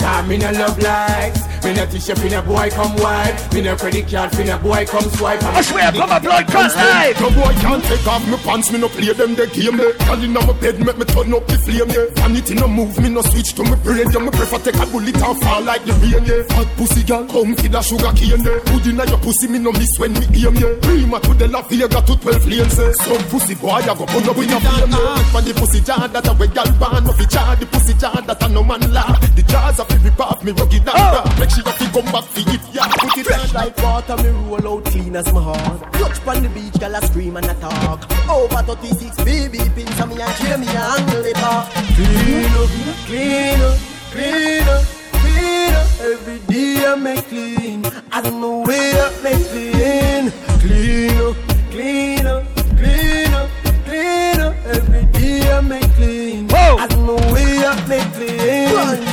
Cause 0.00 0.28
me 0.28 0.36
no 0.36 0.50
love 0.52 0.78
likes, 0.78 1.40
Me 1.64 1.72
no 1.74 1.86
t-shirt 1.86 2.18
finna 2.18 2.44
boy 2.44 2.70
come 2.70 2.96
wipe. 2.96 3.52
Me 3.54 3.60
no 3.62 3.76
credit 3.76 4.10
card 4.10 4.30
finna 4.32 4.60
boy 4.62 4.84
come 4.86 5.08
swipe. 5.14 5.42
I 5.42 5.60
swear, 5.62 5.92
put 5.92 6.08
my 6.08 6.18
blood 6.18 6.46
clot 6.48 6.74
live. 6.74 7.20
No 7.20 7.30
boy 7.30 7.54
can't 7.62 7.84
take 7.84 8.06
off 8.06 8.26
my 8.28 8.36
pants, 8.38 8.72
me 8.72 8.78
no 8.78 8.88
play 8.88 9.12
them 9.12 9.34
the 9.34 9.46
game. 9.46 9.78
Yeah. 9.78 10.06
Girl 10.06 10.24
inna 10.24 10.40
my 10.46 10.52
bed, 10.58 10.78
make 10.80 10.98
me 10.98 11.04
turn 11.04 11.32
up 11.34 11.46
the 11.46 11.58
flame. 11.58 11.90
Yeah. 11.90 12.10
Vanity 12.18 12.54
no 12.54 12.66
move, 12.66 12.98
me 12.98 13.08
no 13.08 13.22
switch 13.22 13.54
to 13.54 13.62
me 13.62 13.76
brain. 13.84 14.10
Yeah. 14.10 14.20
Me 14.20 14.30
prefer 14.30 14.58
take 14.58 14.82
a 14.82 14.86
bullet 14.86 15.14
and 15.14 15.38
fall 15.42 15.62
like 15.62 15.84
the 15.84 15.94
rain. 16.02 16.24
Yeah. 16.26 16.56
Hot 16.56 16.66
pussy 16.76 17.02
girl, 17.04 17.26
come 17.26 17.54
feed 17.54 17.74
a 17.74 17.82
sugar 17.82 18.12
cane. 18.12 18.42
Yeah. 18.42 18.58
Put 18.66 18.86
inna 18.86 19.06
your 19.06 19.18
pussy, 19.18 19.46
me 19.46 19.58
no 19.58 19.70
miss 19.72 19.98
when 19.98 20.12
me 20.14 20.26
aim. 20.34 20.56
Yeah. 20.58 20.74
Prima 20.82 21.20
to 21.20 21.34
the 21.34 21.46
La 21.46 21.62
Vega 21.62 21.86
to 21.88 22.14
12 22.18 22.46
lanes. 22.46 22.78
Yeah. 22.78 22.92
Some 23.06 23.24
pussy 23.30 23.54
boy, 23.54 23.78
I 23.78 23.94
go 23.94 24.06
put 24.06 24.26
up 24.26 24.36
in 24.36 24.50
a 24.50 24.58
flame. 24.58 24.90
Yeah. 24.90 25.40
The 25.42 25.54
pussy 25.54 25.80
jar 25.80 26.06
that 26.06 26.26
a 26.26 26.32
way 26.34 26.46
girl 26.46 26.70
born, 26.78 27.02
no 27.02 27.12
fi 27.12 27.26
jar 27.26 27.56
the 27.56 27.66
pussy 27.66 27.94
jar 27.94 28.14
that 28.14 28.42
a 28.42 28.48
no 28.48 28.62
man 28.62 28.80
laugh. 28.92 29.18
The 29.34 29.42
jars 29.42 29.80
of 29.80 29.90
every 29.90 30.10
part 30.12 30.42
me 30.44 30.52
rugged 30.52 30.86
oh. 30.86 31.22
and 31.26 31.51
sure 31.52 31.64
you 31.66 31.72
fi 31.72 31.86
come 31.92 32.12
back 32.12 32.24
fi 32.24 32.40
it. 32.54 32.60
Yeah. 32.72 32.88
Put 32.98 33.16
it 33.18 33.26
Fresh 33.26 33.54
like 33.54 33.76
water, 33.78 34.16
me 34.22 34.30
roll 34.48 34.78
out 34.78 34.84
clean 34.86 35.16
as 35.16 35.32
my 35.32 35.42
heart. 35.42 35.92
Touch 35.92 36.26
on 36.26 36.42
the 36.42 36.48
beach, 36.48 36.78
girl, 36.80 36.96
I 36.96 37.00
scream 37.00 37.36
and 37.36 37.46
I 37.46 37.54
talk. 37.54 38.00
Over 38.28 38.62
36 38.62 39.16
baby 39.24 39.58
pins, 39.74 40.00
and 40.00 40.10
me 40.10 40.20
and 40.20 40.34
Jamie 40.36 40.68
angle 40.68 41.24
it 41.24 41.38
up. 41.38 41.68
Clean 41.96 42.52
up, 42.60 42.70
clean 43.06 43.60
up, 43.60 43.78
clean 44.12 44.68
up, 44.68 44.84
clean 45.22 45.74
up. 45.74 45.86
Every 46.00 46.38
day 46.50 46.86
I 46.86 46.94
make 46.96 47.24
clean. 47.28 47.84
I 48.10 48.20
don't 48.20 48.40
know 48.40 48.62
where 48.62 48.94
I 49.06 49.22
make 49.22 49.46
clean. 49.52 50.30
Clean 50.60 51.18
up, 51.20 51.36
clean 51.70 52.26
up, 52.26 52.44
clean 52.76 53.34
up, 53.34 53.50
clean 53.86 54.40
up. 54.40 54.54
Every 54.66 55.04
day 55.12 55.52
I 55.52 55.60
make 55.60 55.90
clean. 55.94 56.48
Whoa. 56.48 56.76
I 56.78 56.86
don't 56.86 57.06
know 57.06 57.16
where 57.32 57.68
I 57.68 57.88
make 57.88 58.12
clean. 58.14 58.74
Run. 58.74 59.11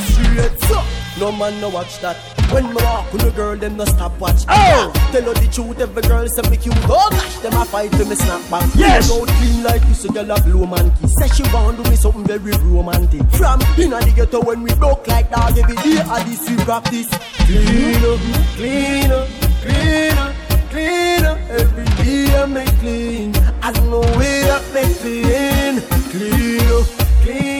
No 1.20 1.30
man 1.30 1.60
no 1.60 1.68
watch 1.68 2.00
that. 2.00 2.16
When 2.50 2.64
me 2.72 2.76
walk 2.76 3.12
with 3.12 3.24
a 3.24 3.30
girl, 3.32 3.54
them 3.54 3.76
no 3.76 3.84
stop 3.84 4.18
watch. 4.18 4.46
Oh. 4.48 4.90
Tell 5.12 5.20
her 5.20 5.34
the 5.34 5.48
truth, 5.52 5.78
every 5.78 6.00
girl 6.00 6.26
say 6.26 6.40
me 6.48 6.56
cute. 6.56 6.74
Oh 6.88 7.08
gosh, 7.10 7.36
them 7.40 7.52
a 7.60 7.64
fight 7.66 7.92
to 7.92 8.06
me 8.06 8.14
snap 8.14 8.40
back. 8.50 8.64
Yes. 8.74 9.06
You 9.06 9.20
know 9.20 9.26
clean 9.26 9.62
like 9.62 9.84
you, 9.86 9.92
so 9.92 10.08
girl 10.08 10.30
a 10.30 10.40
blow 10.40 10.64
man 10.64 10.90
key. 10.96 11.08
Say 11.08 11.28
she 11.28 11.42
want 11.52 11.76
do 11.76 11.90
me 11.90 11.96
something 11.96 12.24
very 12.24 12.52
romantic. 12.64 13.20
From 13.36 13.60
inna 13.76 14.00
the 14.00 14.12
ghetto 14.16 14.40
when 14.40 14.62
we 14.62 14.72
broke 14.76 15.06
like 15.08 15.30
dog 15.30 15.58
every 15.58 15.76
day, 15.76 16.00
I 16.00 16.24
this 16.24 16.48
we 16.48 16.56
practice. 16.64 17.10
Clean 17.44 18.00
up, 18.00 18.20
clean 18.56 19.12
up, 19.12 19.28
clean 19.60 20.16
up, 20.16 20.34
clean 20.70 21.24
up. 21.26 21.38
Every 21.50 21.84
day 22.02 22.34
I 22.34 22.46
make 22.46 22.78
clean. 22.80 23.36
I 23.60 23.72
don't 23.72 23.90
know 23.90 24.00
where 24.16 24.56
I 24.56 24.60
make 24.72 24.96
clean. 25.04 25.82
Clean 26.08 26.72
up, 26.80 26.88
clean 27.20 27.44
up, 27.44 27.59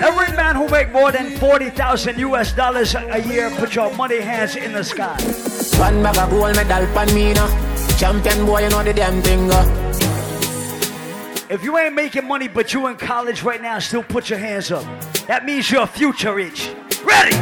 Every 0.00 0.36
man 0.36 0.56
who 0.56 0.68
make 0.68 0.90
more 0.92 1.12
than 1.12 1.30
40,000 1.38 2.18
US 2.18 2.52
dollars 2.52 2.94
a 2.94 3.20
year, 3.22 3.50
put 3.50 3.74
your 3.74 3.94
money 3.94 4.20
hands 4.20 4.56
in 4.56 4.72
the 4.72 4.82
sky. 4.82 5.16
One 5.78 6.02
bag 6.02 6.18
of 6.18 6.30
gold 6.30 6.56
medal 6.56 6.86
pan 6.94 7.14
me 7.14 7.32
now. 7.32 7.48
Champion 7.96 8.44
boy, 8.44 8.64
you 8.64 8.70
know 8.70 8.82
the 8.82 8.92
damn 8.92 9.22
thing. 9.22 9.50
Uh. 9.50 9.64
If 11.48 11.62
you 11.62 11.78
ain't 11.78 11.94
making 11.94 12.26
money, 12.26 12.48
but 12.48 12.72
you 12.72 12.86
in 12.88 12.96
college 12.96 13.42
right 13.42 13.62
now, 13.62 13.78
still 13.78 14.02
put 14.02 14.30
your 14.30 14.38
hands 14.38 14.72
up. 14.72 14.84
That 15.26 15.44
means 15.44 15.70
you're 15.70 15.86
future 15.86 16.34
rich. 16.34 16.70
Ready? 17.04 17.36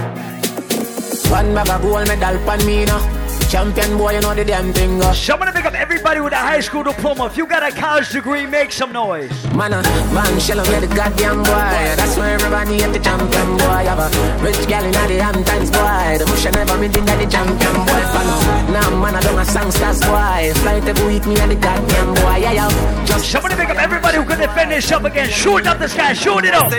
One 1.31 1.55
bag 1.55 1.71
of 1.71 1.83
gold 1.83 2.07
medal 2.09 2.39
pan 2.45 2.67
me 2.67 2.85
now. 2.85 3.22
Champion 3.53 3.99
boy, 3.99 4.13
you 4.13 4.21
know 4.23 4.35
the 4.35 4.47
damn 4.47 4.73
thing. 4.73 4.97
Uh. 5.03 5.13
Someone 5.13 5.47
to 5.47 5.53
pick 5.53 5.67
up 5.67 5.75
everybody 5.75 6.23
with 6.23 6.33
a 6.33 6.37
high 6.37 6.61
school 6.61 6.83
diploma. 6.83 7.27
If 7.27 7.37
you 7.37 7.47
got 7.47 7.63
a 7.63 7.71
college 7.71 8.09
degree, 8.09 8.47
make 8.47 8.73
some 8.73 8.93
noise. 8.93 9.29
Man, 9.53 9.75
uh, 9.75 9.83
man, 10.17 10.41
shell 10.41 10.59
on 10.59 10.81
the 10.81 10.87
goddamn 10.89 11.43
boy. 11.45 11.77
That's 12.01 12.17
where 12.17 12.33
everybody 12.33 12.83
at 12.83 12.95
the 12.95 12.99
champion 12.99 13.59
boy. 13.61 13.85
Have 13.85 14.01
a 14.01 14.43
rich 14.43 14.57
gal 14.67 14.83
in 14.83 14.93
the 14.93 15.21
Hamptons 15.21 15.71
boy. 15.71 16.17
The 16.17 16.25
bush 16.25 16.49
never 16.49 16.79
made 16.81 16.97
in 16.97 17.05
the 17.05 17.29
champion 17.29 17.77
boy. 17.85 18.03
Fan. 18.09 18.73
Now, 18.73 18.89
man, 18.97 19.17
I 19.17 19.21
don't 19.21 19.39
a 19.39 19.45
songsters 19.45 20.01
boy. 20.01 20.57
Fly 20.65 20.81
to 20.81 20.95
go 20.95 21.07
with 21.13 21.27
me 21.27 21.37
at 21.37 21.49
the 21.49 21.57
goddamn 21.57 22.15
boy. 22.15 22.37
Yeah, 22.41 22.53
yeah. 22.57 23.05
Just 23.05 23.31
Someone 23.31 23.51
to 23.51 23.57
pick 23.59 23.69
up 23.69 23.77
everybody 23.77 24.17
who 24.17 24.25
can 24.25 24.41
defend 24.41 24.73
themselves 24.73 25.05
again. 25.05 25.29
Shoot 25.29 25.67
up 25.67 25.79
the 25.79 25.89
sky, 25.89 26.15
shoot 26.15 26.47
it 26.47 26.55
up. 26.55 26.73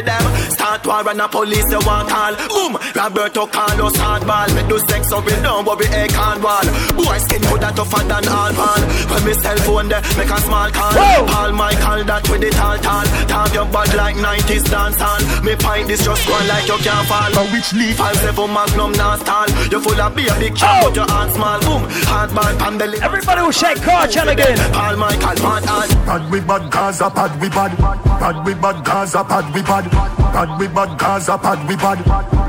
Start 0.49 0.87
war 0.87 1.07
and 1.07 1.19
the 1.19 1.27
police 1.27 1.69
they 1.69 1.77
want 1.85 2.09
call. 2.09 2.33
Boom, 2.49 2.81
Roberto 2.95 3.45
Carlos 3.45 3.93
hardball. 3.93 4.49
Me 4.55 4.67
do 4.67 4.79
sex 4.89 5.09
so 5.09 5.21
we 5.21 5.33
don't 5.45 5.67
worry, 5.67 5.85
a 5.85 6.07
can 6.07 6.41
wall. 6.63 7.03
Boy 7.05 7.17
skin 7.19 7.41
coulda 7.43 7.71
tougher 7.75 8.03
than 8.07 8.27
all 8.27 8.53
pan. 8.53 8.81
When 9.11 9.21
me 9.25 9.33
cell 9.33 9.57
phone 9.65 9.89
there, 9.89 10.01
make 10.17 10.29
a 10.29 10.39
small 10.41 10.69
call. 10.71 10.93
Whoa. 10.93 11.25
Paul 11.27 11.51
Michael 11.53 12.03
that 12.05 12.23
with 12.29 12.41
the 12.41 12.49
tall 12.51 12.77
tall. 12.79 13.05
Talk 13.27 13.53
your 13.53 13.65
bad 13.65 13.93
like 13.95 14.15
90s 14.15 14.69
dance 14.69 14.99
hall. 14.99 15.21
Me 15.43 15.55
pint 15.55 15.87
this 15.87 16.03
just 16.03 16.27
go 16.27 16.33
like 16.47 16.67
you 16.67 16.77
can't 16.83 17.07
fall. 17.07 17.29
But 17.33 17.47
which 17.51 17.73
leaf? 17.73 17.97
Five 17.97 18.15
seven 18.17 18.53
magnum 18.53 18.91
not 18.93 19.19
stall. 19.19 19.49
You 19.71 19.79
full 19.79 19.99
of 19.99 20.15
beer, 20.15 20.33
big 20.39 20.55
chop, 20.55 20.69
Oh. 20.83 20.87
but 20.89 20.95
your 20.95 21.09
hand 21.09 21.31
small. 21.33 21.59
Boom, 21.61 21.83
hard 22.09 22.33
ball, 22.33 22.53
pan 22.57 22.77
belly. 22.77 22.97
Everybody 23.01 23.41
will 23.41 23.51
shake 23.51 23.81
cartel 23.81 24.29
again. 24.29 24.57
Paul 24.73 24.97
Michael, 24.97 25.35
bad 25.43 25.65
hard. 25.65 25.89
Bad 26.05 26.31
we 26.31 26.39
bad 26.41 26.71
Gaza, 26.71 27.09
bad 27.09 27.39
we 27.41 27.49
bad. 27.49 27.77
Bad 28.19 28.45
we 28.45 28.53
bad 28.53 28.83
Gaza, 28.85 29.23
bad 29.23 29.53
we 29.53 29.61
bad. 29.61 29.89
Bad 30.33 30.59
we 30.59 30.67
bad 30.67 30.97
Gaza, 30.97 31.37
bad 31.37 31.67
we 31.67 31.75
bad. 31.75 32.42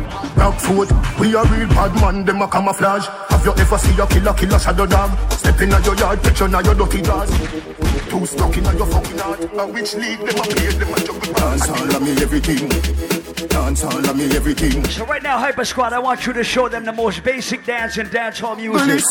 Black 0.44 0.60
foot, 0.60 1.18
we 1.18 1.34
a 1.34 1.42
real 1.44 1.66
bad 1.68 1.94
man, 2.02 2.22
them 2.22 2.42
a 2.42 2.46
camouflage. 2.46 3.06
Have 3.30 3.46
you 3.46 3.52
ever 3.52 3.78
see 3.78 3.98
a 3.98 4.06
killer, 4.06 4.34
killer 4.34 4.58
shadow 4.58 4.84
dog? 4.84 5.18
Step 5.32 5.58
in 5.62 5.70
your 5.70 5.96
yard, 5.96 6.22
picture 6.22 6.46
now 6.46 6.60
your 6.60 6.74
dirty 6.74 7.00
jaws. 7.00 7.30
Two 8.10 8.26
stuck 8.26 8.54
in 8.54 8.64
your 8.64 8.84
fucking 8.84 9.16
heart. 9.16 9.40
A 9.40 9.66
which 9.66 9.94
league 9.94 10.18
them 10.18 10.36
a 10.36 10.42
play, 10.42 10.66
them 10.66 10.92
a 10.92 11.00
juggle 11.00 11.32
dance 11.32 11.68
all 11.70 11.96
of 11.96 12.02
me 12.02 12.10
everything. 12.20 12.68
Dance 13.48 13.84
all 13.84 14.06
of 14.06 14.16
me 14.18 14.24
everything. 14.36 14.84
So 14.84 15.06
right 15.06 15.22
now, 15.22 15.38
Hyper 15.38 15.64
Squad, 15.64 15.94
I 15.94 15.98
want 15.98 16.26
you 16.26 16.34
to 16.34 16.44
show 16.44 16.68
them 16.68 16.84
the 16.84 16.92
most 16.92 17.24
basic 17.24 17.64
dance 17.64 17.96
and 17.96 18.10
dancehall 18.10 18.58
music. 18.58 19.02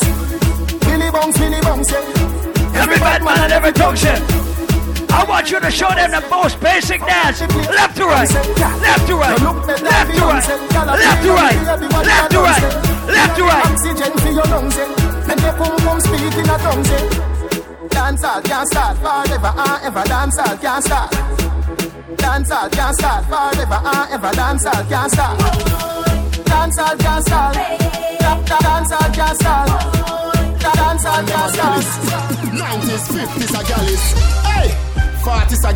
Willie 0.86 1.10
Bounce, 1.10 1.40
Willie 1.40 1.60
Bounce, 1.62 1.90
yeah. 1.90 2.80
Every 2.80 2.98
bad 2.98 3.24
man 3.24 3.38
and 3.40 3.52
every 3.52 3.72
junction. 3.72 4.63
I 5.14 5.24
want 5.28 5.50
you 5.50 5.60
to 5.60 5.70
show 5.70 5.88
them 5.94 6.10
the 6.10 6.20
most 6.28 6.60
basic 6.60 7.00
dance. 7.00 7.40
Left 7.40 7.96
to 7.96 8.04
right, 8.04 8.30
left 8.82 9.06
to 9.06 9.14
right, 9.14 9.40
left 9.40 10.10
to 10.16 10.24
right, 10.26 10.48
left 10.98 11.22
to 11.22 11.30
right, 11.30 11.58
left 12.04 12.30
to 12.32 12.38
right, 12.40 12.62
left 13.06 13.36
to 13.36 13.42
right. 13.44 13.66
Oxygen 13.70 14.12
for 14.18 14.32
your 14.34 14.44
lungs, 14.52 14.76
yeah. 14.76 15.26
Make 15.28 15.40
your 15.40 15.52
pum 15.54 15.76
pum 15.86 16.00
speak 16.00 16.34
in 16.34 16.50
a 16.50 16.58
tongues, 16.58 16.90
yeah. 16.90 17.88
Dance 17.88 18.24
all 18.24 18.42
can't 18.42 18.68
start 18.68 18.96
forever 18.98 19.52
and 19.56 19.84
ever. 19.86 20.04
Dance 20.04 20.38
all 20.38 20.56
can't 20.58 20.84
start. 20.84 21.10
Dance 22.18 22.50
all 22.50 22.68
can't 22.70 22.96
start 22.96 23.24
forever 23.26 23.80
and 23.84 24.10
ever. 24.12 24.30
Dance 24.34 24.66
all 24.66 24.84
can't 24.84 25.12
start. 25.12 25.38
Dance 26.44 26.78
all 26.78 26.96
can't 26.96 27.24
start. 27.24 27.54
Da- 27.54 28.42
da- 28.42 28.58
Dance 28.60 28.92
all 28.92 29.10
can't 29.14 29.38
start. 29.38 29.68
Da- 30.60 30.74
Dance 30.74 31.04
all 31.06 31.22
can't 31.24 31.54
start. 31.54 31.84
90s, 32.54 33.04
50s 33.14 33.54
a 33.54 33.62
gallis. 33.64 34.04
Hey, 34.44 34.68
40s 35.24 35.64
a. 35.64 35.72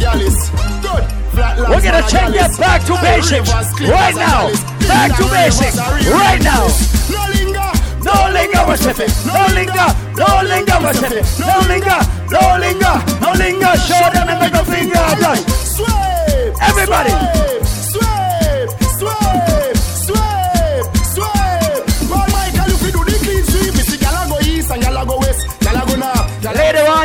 Good. 0.85 1.05
Flatlines 1.33 1.69
We're 1.73 1.81
gonna 1.81 2.05
a 2.05 2.11
take 2.13 2.33
that 2.37 2.53
back 2.61 2.85
to 2.85 2.95
basics 3.01 3.49
right 3.81 4.15
now. 4.15 4.53
Back 4.85 5.17
to 5.17 5.25
basics 5.33 5.79
a 5.81 5.89
right 6.13 6.41
now. 6.45 6.69
No 7.09 7.25
linger. 7.33 7.71
No 8.05 8.29
linger, 8.31 8.63
we're 8.69 8.77
sipping. 8.77 9.13
No 9.27 9.41
linger, 9.57 9.89
no 10.21 10.29
linger, 10.45 10.77
we're 10.85 10.95
sipping. 10.95 11.27
No 11.41 11.57
linger, 11.65 11.99
no 12.29 12.45
linger, 12.61 12.95
no 13.25 13.31
linger. 13.41 13.73
Show 13.89 14.05
them 14.13 14.27
the 14.29 14.37
middle 14.37 14.65
finger. 14.69 15.05
Just 15.17 15.77
Swipe. 15.77 16.55
Everybody. 16.61 17.48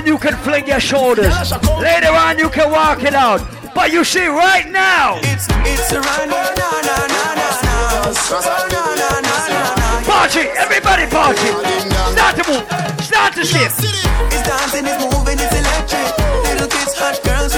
On, 0.04 0.08
you 0.08 0.18
can 0.18 0.36
fling 0.38 0.68
your 0.68 0.80
shoulders. 0.80 1.34
Later 1.80 2.12
on, 2.12 2.38
you 2.38 2.50
can 2.50 2.72
walk 2.72 3.04
it 3.04 3.13
out. 3.13 3.42
But 3.74 3.92
you 3.92 4.04
see, 4.04 4.28
right 4.28 4.70
now, 4.70 5.18
It's 5.24 5.48
it's 5.50 5.92
na 5.92 6.02
na 6.02 6.42
na 6.60 6.70
na 6.88 7.08
na 7.08 7.44
party, 10.06 10.42
everybody 10.58 11.08
party. 11.08 11.50
Start 12.13 12.36
to 12.38 12.44
move, 12.52 12.66
start 13.02 13.34
to 13.36 13.46
skip. 13.46 13.72
It's 13.72 14.44
dancing, 14.48 14.86
it's 14.86 15.00
moving, 15.04 15.39
it's 15.39 15.56
electric. 15.56 16.10
Little 16.46 16.68
kids, 16.68 16.94
hot 16.96 17.18
girls 17.24 17.56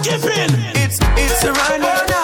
skipping. 0.00 0.52
It's 0.80 0.98
it's 1.16 1.44
a 1.44 1.52
run, 1.52 1.80
na 1.80 1.92
na. 2.08 2.20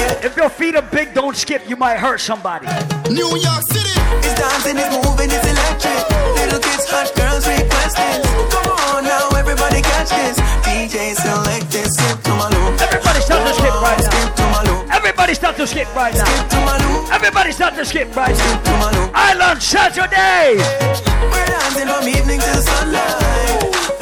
Yeah. 0.00 0.26
If 0.26 0.36
your 0.36 0.48
feet 0.48 0.74
are 0.76 0.88
big, 0.90 1.14
don't 1.14 1.36
skip. 1.36 1.68
You 1.68 1.76
might 1.76 1.98
hurt 1.98 2.20
somebody. 2.20 2.66
New 3.10 3.36
York 3.36 3.62
City. 3.68 3.94
It's 4.24 4.34
dancing, 4.40 4.78
it's 4.80 4.90
moving, 4.96 5.30
it's 5.30 5.44
electric. 5.44 6.00
Little 6.40 6.60
kids, 6.60 6.88
hot 6.88 7.12
girls 7.16 7.44
request 7.46 7.96
this. 7.96 8.24
Come 8.52 8.68
on 8.92 9.04
now, 9.04 9.28
everybody 9.36 9.82
catch 9.82 10.10
this. 10.10 10.36
DJ 10.64 11.14
select 11.14 11.70
this, 11.70 11.96
skip 11.96 12.22
to 12.24 12.32
my 12.40 12.48
loop. 12.48 12.80
Everybody 12.80 13.20
start 13.20 13.46
to 13.46 13.54
skip 13.54 13.76
right 13.82 14.00
now. 14.00 14.10
Skip 14.10 14.34
to 14.36 14.44
my 14.48 14.62
loop. 14.64 14.94
Everybody 14.94 15.34
start 15.34 15.56
to 15.56 15.66
skip 15.66 15.94
right 15.94 16.14
now. 16.14 16.24
Skip 16.24 16.48
to 16.48 16.58
my 16.64 16.76
loop. 16.84 17.12
Everybody 17.12 17.52
start 17.52 17.74
to 17.74 17.84
skip 17.84 18.16
right. 18.16 18.36
Now. 18.36 19.10
Island 19.14 19.62
Saturday. 19.62 20.56
We're 21.28 21.46
dancing 21.46 21.88
from 21.88 22.08
evening 22.08 22.40
till 22.40 22.62
sunlight. 22.62 23.99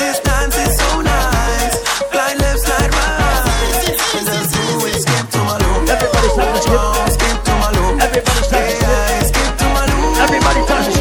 To 5.88 5.96
my 5.96 6.20
loop. 6.20 6.28
Everybody 6.28 6.28
start 6.28 6.52
to 6.54 6.60
skip. 6.62 6.82
Skip 7.16 7.38
to 7.44 7.52
my 7.56 7.70
loop. 7.72 8.02
Everybody 8.02 8.42
start 8.44 8.64
to 8.68 8.76
skip. 8.76 9.24
Skip 9.28 9.52
to 9.58 9.66
my 9.72 9.84
loop. 9.88 10.16
Everybody 10.20 10.60
start 10.68 10.84
to 10.84 10.92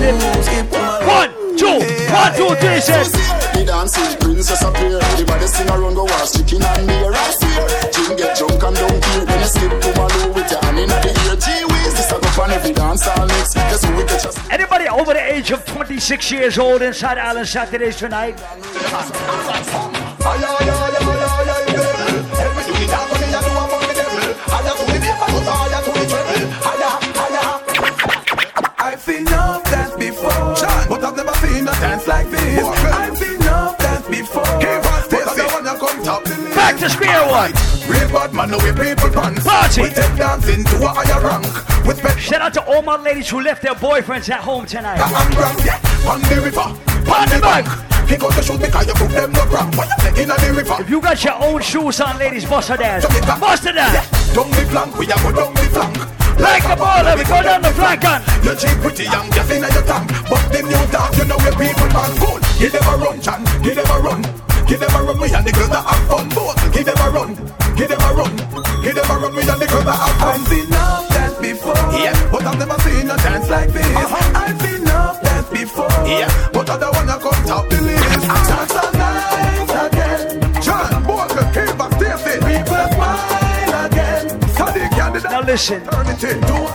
skip. 0.43 0.67
One, 1.07 1.29
two, 1.57 1.77
one, 2.13 2.31
two, 2.35 2.55
three, 2.61 2.79
six. 2.79 3.11
Princess 4.19 4.61
appear. 4.63 4.99
Everybody 5.01 5.47
sing 5.47 5.69
around, 5.69 5.95
go 5.95 6.03
watch 6.03 6.33
chicken 6.33 6.63
and 6.63 6.87
beer. 6.87 7.11
I 7.13 7.31
fear. 7.39 7.67
Jim 7.91 8.15
get 8.17 8.37
drunk 8.37 8.63
and 8.63 8.75
don't 8.75 9.01
care. 9.03 9.25
Then 9.25 9.39
you 9.39 9.47
skip 9.47 9.73
to 9.81 9.89
my 9.97 10.07
loop 10.17 10.35
with 10.35 10.51
your 10.51 10.61
hand 10.63 10.79
in 10.79 10.89
the 10.89 11.11
ear. 11.25 11.35
Gee 11.35 11.65
whiz, 11.65 11.93
this 11.95 12.11
a 12.11 12.19
go 12.19 12.43
on 12.43 12.51
every 12.51 12.73
dance 12.73 13.07
all 13.07 13.25
mix. 13.25 13.53
Guess 13.53 13.83
who 13.85 13.95
we 13.95 14.03
get 14.03 14.21
just. 14.23 14.37
Anybody 14.51 14.87
over 14.87 15.13
the 15.13 15.33
age 15.33 15.51
of 15.51 15.65
26 15.65 16.31
years 16.31 16.57
old 16.57 16.81
inside 16.81 17.17
Island 17.17 17.47
Saturdays 17.47 17.97
tonight? 17.97 18.41
I've 20.29 20.86
Back 36.77 36.89
to 36.91 36.93
square 36.93 37.25
one. 37.25 37.51
Real 37.89 38.07
bad 38.13 38.33
man, 38.35 38.51
no 38.51 38.57
way 38.59 38.69
people 38.69 39.09
pants. 39.09 39.43
Party. 39.43 39.81
We 39.81 39.89
take 39.89 40.15
dancing 40.15 40.63
to 40.63 40.75
a 40.85 40.89
higher 40.93 41.25
rank. 41.25 41.49
With 41.87 41.97
special 41.97 42.19
Shout 42.19 42.41
out 42.41 42.53
to 42.53 42.63
all 42.69 42.83
my 42.83 43.01
ladies 43.01 43.27
who 43.27 43.41
left 43.41 43.63
their 43.63 43.73
boyfriends 43.73 44.29
at 44.29 44.41
home 44.41 44.67
tonight. 44.67 45.01
and 45.01 45.33
brand, 45.33 45.57
yeah. 45.65 45.81
On 46.05 46.21
the 46.21 46.37
river, 46.37 46.61
on 46.61 47.29
the 47.33 47.39
bank. 47.41 47.65
He 48.07 48.15
got 48.15 48.29
the 48.35 48.43
shoes 48.43 48.59
because 48.59 48.85
you 48.85 48.93
put 48.93 49.09
them 49.09 49.31
no 49.31 49.41
cramp. 49.49 49.75
When 49.75 49.87
you 49.89 49.97
say 49.97 50.21
in 50.21 50.29
the 50.29 50.53
river, 50.53 50.77
If 50.79 50.89
you 50.89 51.01
got 51.01 51.23
your 51.23 51.41
own 51.41 51.61
shoes 51.63 51.99
on, 51.99 52.19
ladies, 52.19 52.45
bust 52.45 52.69
her 52.69 52.77
dance. 52.77 53.07
Bust 53.39 53.63
her 53.63 53.73
down 53.73 53.93
the 54.51 54.65
flank, 54.69 54.97
we 54.99 55.05
a 55.09 55.17
go 55.17 55.31
down 55.33 55.53
the 55.55 55.65
flank. 55.73 55.97
Like 56.37 56.63
a 56.65 56.77
baller, 56.77 57.17
we 57.17 57.23
go 57.23 57.41
down 57.41 57.63
the 57.63 57.73
flank 57.73 58.05
and 58.05 58.21
You 58.45 58.53
cheap 58.53 58.77
pretty 58.85 59.05
young, 59.05 59.31
just 59.31 59.49
in 59.49 59.65
your 59.65 59.81
tank. 59.81 60.13
But 60.29 60.45
the 60.53 60.61
new 60.61 60.85
dog, 60.93 61.17
you 61.17 61.25
know 61.25 61.37
where 61.41 61.57
people 61.57 61.89
man 61.89 62.13
cool. 62.21 62.37
Give 62.61 62.71
them 62.71 62.85
a 62.85 62.97
run, 63.01 63.19
Chan. 63.19 63.43
Them 63.65 63.89
a 63.89 63.99
run. 63.99 64.46
Give 64.67 64.79
them 64.79 64.91
a 64.95 65.03
run, 65.03 65.19
we 65.19 65.31
and 65.31 65.45
the 65.47 65.51
girls 65.51 65.69
that 65.69 65.85
have 65.85 66.07
fun. 66.09 66.27
Both, 66.29 66.59
give 66.73 66.85
them 66.85 66.97
a 66.99 67.09
run. 67.09 67.35
Give 67.77 67.87
them 67.87 68.01
a 68.01 68.13
run. 68.13 68.35
Give 68.83 68.95
them 68.95 69.09
a 69.09 69.15
run, 69.17 69.33
we 69.35 69.41
and 69.47 69.61
the 69.61 69.67
girls 69.67 69.85
that 69.85 69.95
have 69.95 70.17
fun. 70.19 70.41
I've 70.41 70.47
seen 70.47 70.67
enough 70.67 71.07
dance 71.09 71.37
before. 71.39 71.75
Yeah. 71.95 72.31
But 72.31 72.43
I've 72.45 72.59
never 72.59 72.77
seen 72.83 73.09
a 73.09 73.15
dance 73.15 73.49
like 73.49 73.69
this. 73.71 73.85
Uh-huh. 73.95 74.43
I've 74.43 74.59
seen 74.61 74.81
enough 74.81 75.21
dance 75.23 75.49
before. 75.49 75.89
Yeah. 76.03 76.27
But 76.51 76.69
I 76.69 76.77
don't 76.79 76.93
wanna 76.95 77.17
come 77.17 77.39
top 77.47 77.69
the 77.69 77.79
list. 77.81 78.27
Dance 78.27 78.75
all 78.75 78.91
night 78.91 79.71
again. 79.87 80.61
John, 80.61 81.07
Walker, 81.07 81.47
Kimber, 81.55 81.87
Stacy. 81.95 82.35
People 82.43 82.83
smile 82.91 83.85
again. 83.87 84.25
Sadiq, 84.51 84.91
candidate. 84.91 85.31
Now 85.31 85.41
listen, 85.47 85.81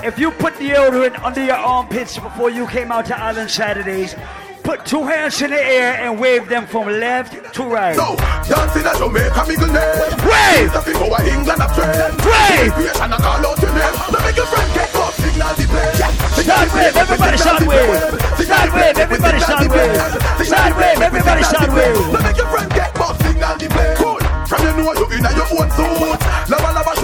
if 0.02 0.18
you 0.18 0.30
put 0.30 0.54
deodorant 0.54 1.22
under 1.22 1.44
your 1.44 1.60
armpits 1.60 2.16
before 2.18 2.48
you 2.48 2.66
came 2.68 2.90
out 2.90 3.04
to 3.06 3.20
Island 3.20 3.50
Saturdays, 3.50 4.16
put 4.62 4.86
two 4.86 5.04
hands 5.04 5.42
in 5.42 5.50
the 5.50 5.60
air 5.60 5.94
and 6.00 6.18
wave 6.18 6.48
them 6.48 6.66
from 6.66 6.86
left 6.88 7.54
to 7.54 7.62
right. 7.64 7.96
So, 7.96 8.16
dancing 8.46 8.86
at 8.86 8.96
Jamaica, 8.96 9.42
me 9.46 9.56
good 9.56 9.74
name. 9.74 9.92
Wave! 10.22 10.70
You 10.86 10.94
go 10.94 11.06
to 11.10 11.22
England, 11.26 11.60
a 11.62 11.68
trend. 11.74 12.14
Wave! 12.22 12.72
Creation, 12.72 13.10
I 13.12 13.18
call 13.18 13.42
out 13.42 13.58
your 13.58 13.74
name. 13.74 13.96
Now 14.10 14.20
make 14.22 14.36
your 14.36 14.46
friend 14.46 14.70
get 14.74 14.94
up, 14.94 15.12
signal 15.18 15.52
the 15.58 15.64
play. 15.66 16.22
Start 16.42 16.68
wave, 16.74 16.96
everybody 16.96 17.38
start 17.38 17.62
wave. 17.66 18.02
Start 18.38 18.70
wave, 18.74 18.98
everybody 18.98 19.40
start 19.40 19.68
wave. 19.70 20.46
Start 20.46 20.72
wave, 20.78 21.00
everybody 21.02 21.42
start 21.42 21.70
wave. 21.74 21.98
Now 22.12 22.22
make 22.22 22.36
your 22.38 22.48
friend 22.50 22.70
get 22.70 22.90
up, 22.98 23.14
signal 23.22 23.54
the 23.58 23.68
play. 23.68 23.94
Cool. 23.98 24.22
From 24.46 24.60
you 24.62 24.72
know 24.78 24.92
you 24.94 25.06
in 25.16 25.22
your 25.22 25.48
own 25.58 25.68
suit. 25.74 26.20
Lava 26.50 26.70
lava 26.76 26.92
the 26.98 27.01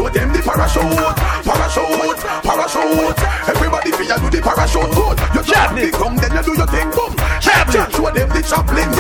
parachute. 0.69 1.17
Parachute, 1.45 2.21
parachute. 2.45 3.19
Everybody 3.49 3.91
feel 3.93 4.07
you 4.07 4.19
do 4.19 4.37
the 4.37 4.41
parachute 4.43 4.91
good. 4.93 5.19
You 5.35 5.43
jump 5.43 5.79
the 5.79 5.91
come, 5.97 6.17
then 6.17 6.33
you 6.33 6.43
do 6.43 6.53
your 6.57 6.67
thing 6.67 6.91
boom. 6.91 7.15
Chaplin. 7.41 7.91
Show 7.91 8.11
them 8.11 8.29
the 8.29 8.43
chaplain. 8.43 8.91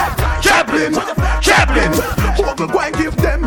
Chaplain, 0.40 0.94
chaplain. 1.40 2.48
Uncle, 2.48 2.66
go 2.68 2.80
and 2.80 2.96
give 2.96 3.16
them. 3.16 3.37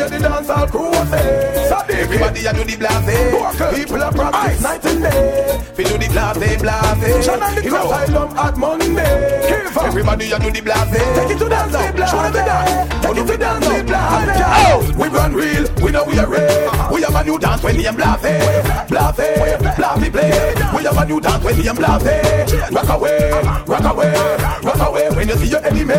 John, 0.00 0.12
it's 0.12 0.22
me 0.22 0.26
and 0.26 0.46
the 0.46 0.52
dancehall 0.52 0.70
crew. 0.70 0.92
say. 1.12 2.00
Everybody 2.00 2.46
a 2.46 2.52
do 2.54 2.64
the 2.64 2.76
blase. 2.76 3.76
People 3.76 4.02
are 4.02 4.12
practice 4.12 4.62
night 4.62 4.84
and 4.86 5.02
day. 5.02 5.60
We 5.76 5.84
do 5.84 5.98
the 5.98 6.08
blase, 6.08 6.62
blase. 6.62 7.28
And 7.28 7.56
the 7.56 7.68
crew. 7.68 7.76
Asylum 7.76 8.38
at 8.38 8.56
Monday. 8.56 9.70
Everybody 9.76 10.32
a 10.32 10.38
do 10.38 10.50
the 10.50 10.60
blase. 10.62 10.90
Take 10.90 11.30
it 11.30 11.38
to 11.38 11.48
dance, 11.48 11.92
blase. 11.92 12.10
Show 12.10 12.22
them 12.22 12.32
the 12.32 12.42
dance. 12.48 13.04
Take 13.04 13.16
it 13.18 13.26
to 13.26 13.36
dance, 13.36 13.66
blase. 13.66 14.40
Oh, 14.72 14.94
we 14.96 15.08
run 15.08 15.34
real. 15.34 15.66
We 15.82 15.90
know 15.92 16.04
we 16.04 16.18
are 16.18 16.26
real. 16.26 16.40
Uh-huh. 16.40 16.94
We 16.94 17.02
have 17.02 17.14
a 17.14 17.24
new 17.24 17.38
dance 17.38 17.62
when 17.62 17.76
the 17.76 17.86
am 17.86 17.96
blase. 17.96 18.88
Blase, 18.88 19.60
blase 19.76 20.10
play. 20.10 20.32
We 20.76 20.84
have 20.84 20.96
a 20.96 21.04
new 21.04 21.20
dance 21.20 21.44
when 21.44 21.56
the 21.60 21.68
am 21.68 21.76
blase. 21.76 22.72
Rock 22.72 22.88
away, 22.88 23.30
uh-huh. 23.32 23.64
rock 23.66 23.84
away, 23.84 24.14
rock 24.64 24.80
away. 24.88 25.10
When 25.10 25.28
you 25.28 25.36
see 25.36 25.48
your 25.48 25.64
enemy, 25.64 25.94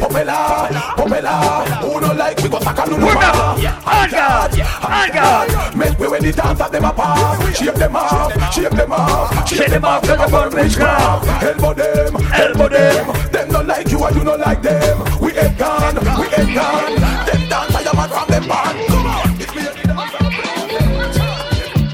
popela, 0.00 0.68
popela. 0.96 1.84
Who 1.84 2.00
don't 2.00 2.16
like 2.16 2.40
we 2.42 2.48
go 2.48 2.58
sack 2.60 2.78
a 2.78 2.84
Remember, 2.90 3.43
on 3.86 4.10
guard, 4.10 4.52
on 4.84 5.10
guard. 5.10 5.50
Make 5.76 5.98
way 5.98 6.08
when 6.08 6.22
the 6.22 6.32
dance 6.32 6.60
at 6.60 6.70
them 6.72 6.84
apart. 6.84 7.56
Shape 7.56 7.74
them 7.74 7.96
off, 7.96 8.32
shape 8.54 8.70
them 8.70 8.92
off, 8.92 9.48
Shake 9.48 9.68
them 9.70 9.84
off, 9.84 10.02
cause 10.02 10.18
I'm 10.20 10.30
born 10.30 10.50
witchcraft. 10.54 11.26
Elbow 11.42 11.74
them, 11.74 12.16
Elbow 12.32 12.68
them. 12.68 13.12
Them 13.32 13.48
don't 13.48 13.66
like 13.66 13.90
you 13.90 14.04
and 14.04 14.16
you 14.16 14.24
don't 14.24 14.40
like 14.40 14.62
them. 14.62 14.98
We 15.20 15.32
ain't 15.36 15.58
gone, 15.58 15.94
we 16.18 16.26
ain't 16.36 16.54
gone. 16.54 16.94
Them 17.26 17.48
dance 17.48 17.74
I 17.74 17.82
am 17.82 17.96
mad 17.96 18.10
from 18.10 18.28
them 18.28 18.46
band. 18.48 18.86
Come 18.88 19.06
on, 19.06 19.40
it's 19.40 19.54
me 19.54 19.66
and 19.66 19.76
the 19.76 19.82
dance. 19.88 20.12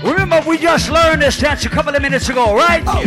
Remember, 0.05 0.41
we 0.49 0.59
just 0.59 0.91
learned 0.91 1.22
this 1.22 1.39
dance 1.39 1.64
a 1.64 1.68
couple 1.68 1.95
of 1.95 2.03
minutes 2.03 2.28
ago, 2.28 2.55
right? 2.55 2.83
Oh, 2.87 3.03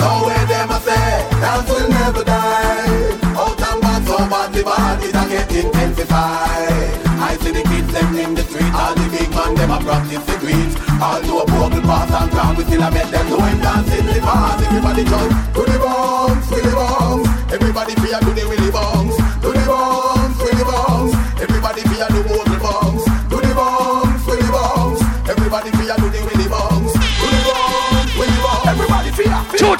so 0.00 0.08
where 0.26 0.46
them 0.46 0.70
a 0.70 0.80
say, 0.80 1.28
dance 1.40 1.68
will 1.68 1.88
never 1.88 2.24
die. 2.24 3.18
Out 3.36 3.60
and 3.60 3.80
back, 3.80 4.02
so 4.06 4.16
bad 4.16 4.52
the 4.52 4.62
bad 4.64 5.02
it 5.02 5.14
a 5.14 5.28
get 5.28 5.52
intensified. 5.64 6.99
I 7.20 7.36
see 7.36 7.52
the 7.52 7.62
kids 7.62 7.92
them 7.92 8.16
in 8.16 8.34
the 8.34 8.42
street, 8.42 8.72
all 8.72 8.94
the 8.94 9.04
big 9.12 9.28
man 9.30 9.54
them 9.54 9.70
a 9.70 9.78
practice 9.84 10.24
the 10.24 10.36
greens. 10.40 10.74
All 11.04 11.20
do 11.20 11.38
a 11.38 11.44
broken 11.44 11.82
pass 11.82 12.08
and 12.10 12.30
crown, 12.32 12.56
we 12.56 12.64
still 12.64 12.82
a 12.82 12.90
make 12.90 13.10
them 13.12 13.28
know 13.28 13.40
him 13.44 13.60
dance 13.60 13.92
in 13.92 14.06
the 14.06 14.20
past. 14.20 14.64
Everybody 14.64 15.04
jump 15.04 15.30
to 15.54 15.62
the 15.68 15.78
bombs, 15.78 16.48
to 16.48 16.56
the 16.64 16.72
bombs. 16.72 17.28
Everybody 17.52 17.94
fear 18.00 18.20
to 18.20 18.30
the 18.32 18.59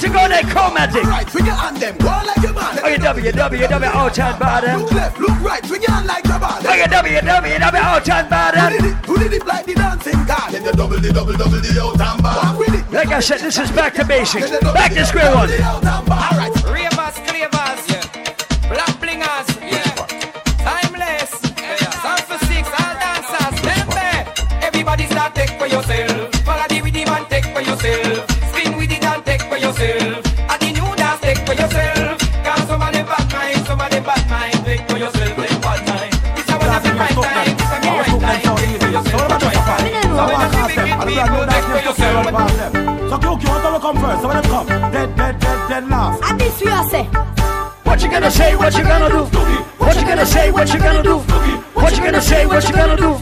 to 0.01 0.09
go 0.09 0.29
there, 0.29 0.43
chromatic. 0.45 1.05
Right, 1.05 1.29
swing 1.29 1.47
your 1.47 1.55
hand 1.55 1.77
them, 1.77 1.97
go 1.99 2.07
like 2.09 2.43
your 2.43 2.55
man. 2.55 2.79
Oh, 2.83 2.89
you 2.89 2.97
www, 2.99 3.83
out 3.85 4.19
and 4.19 4.39
bottom. 4.39 4.81
Look 4.81 4.93
left, 4.93 5.19
look 5.21 5.41
right, 5.41 5.65
swing 5.67 5.83
your 5.83 5.91
hand 5.93 6.07
like 6.07 6.25
your 6.25 6.39
man. 6.41 6.65
Oh, 6.65 6.75
you 6.75 6.85
www, 6.85 7.75
out 7.77 8.09
and 8.09 8.25
Who 8.25 8.31
bottom. 8.31 8.73
did 8.73 8.85
it? 8.85 8.97
Who 9.07 9.19
did 9.19 9.33
it 9.35 9.47
like 9.47 9.67
the 9.67 9.75
dancing 9.75 10.25
god? 10.27 10.51
Then 10.53 10.65
you 10.65 10.73
double 10.73 10.99
the 10.99 11.13
double 11.13 11.33
double 11.37 11.61
the 11.61 11.81
out 11.81 12.01
and 12.01 12.23
back. 12.23 12.37
Walk 12.43 12.59
with 12.59 12.75
it. 12.75 12.93
Like 12.93 13.09
I 13.09 13.21
said, 13.21 13.41
this 13.41 13.59
is 13.59 13.71
back 13.71 13.95
to 13.95 14.05
basics. 14.05 14.51
Back 14.51 14.93
to 14.95 15.05
square 15.05 15.35
one. 15.35 15.51
Alright. 15.51 16.55
Ravers, 16.65 17.17
clavers, 17.29 17.70
for 42.25 42.33
yourself. 42.33 42.73
So 43.11 43.19
Cookie, 43.19 43.47
what 43.47 43.73
will 43.73 43.81
come 43.81 43.97
first? 43.97 44.23
So 44.23 44.29
when 44.29 44.37
them 44.43 44.51
come, 44.51 44.67
dead, 44.67 45.17
dead, 45.17 45.41
dead, 45.41 45.69
dead 45.69 45.89
last. 45.89 46.23
And 46.25 46.41
this 46.41 46.61
we 46.61 46.69
are 46.69 46.89
say. 46.89 47.05
What 47.85 48.03
you 48.03 48.11
gonna 48.11 48.31
say? 48.31 48.57
What 48.57 48.77
you 48.77 48.85
gonna 48.85 49.09
do? 49.09 49.25
What 49.79 49.97
you 49.97 50.03
gonna 50.07 50.27
say? 50.27 50.51
What 50.51 50.73
you 50.73 50.79
gonna 50.79 51.03
do? 51.03 51.17
What 51.19 51.97
you 51.97 52.03
gonna 52.05 52.21
say? 52.21 52.47
What 52.47 52.65
you 52.69 52.75
gonna 52.75 52.97
do? 52.97 53.13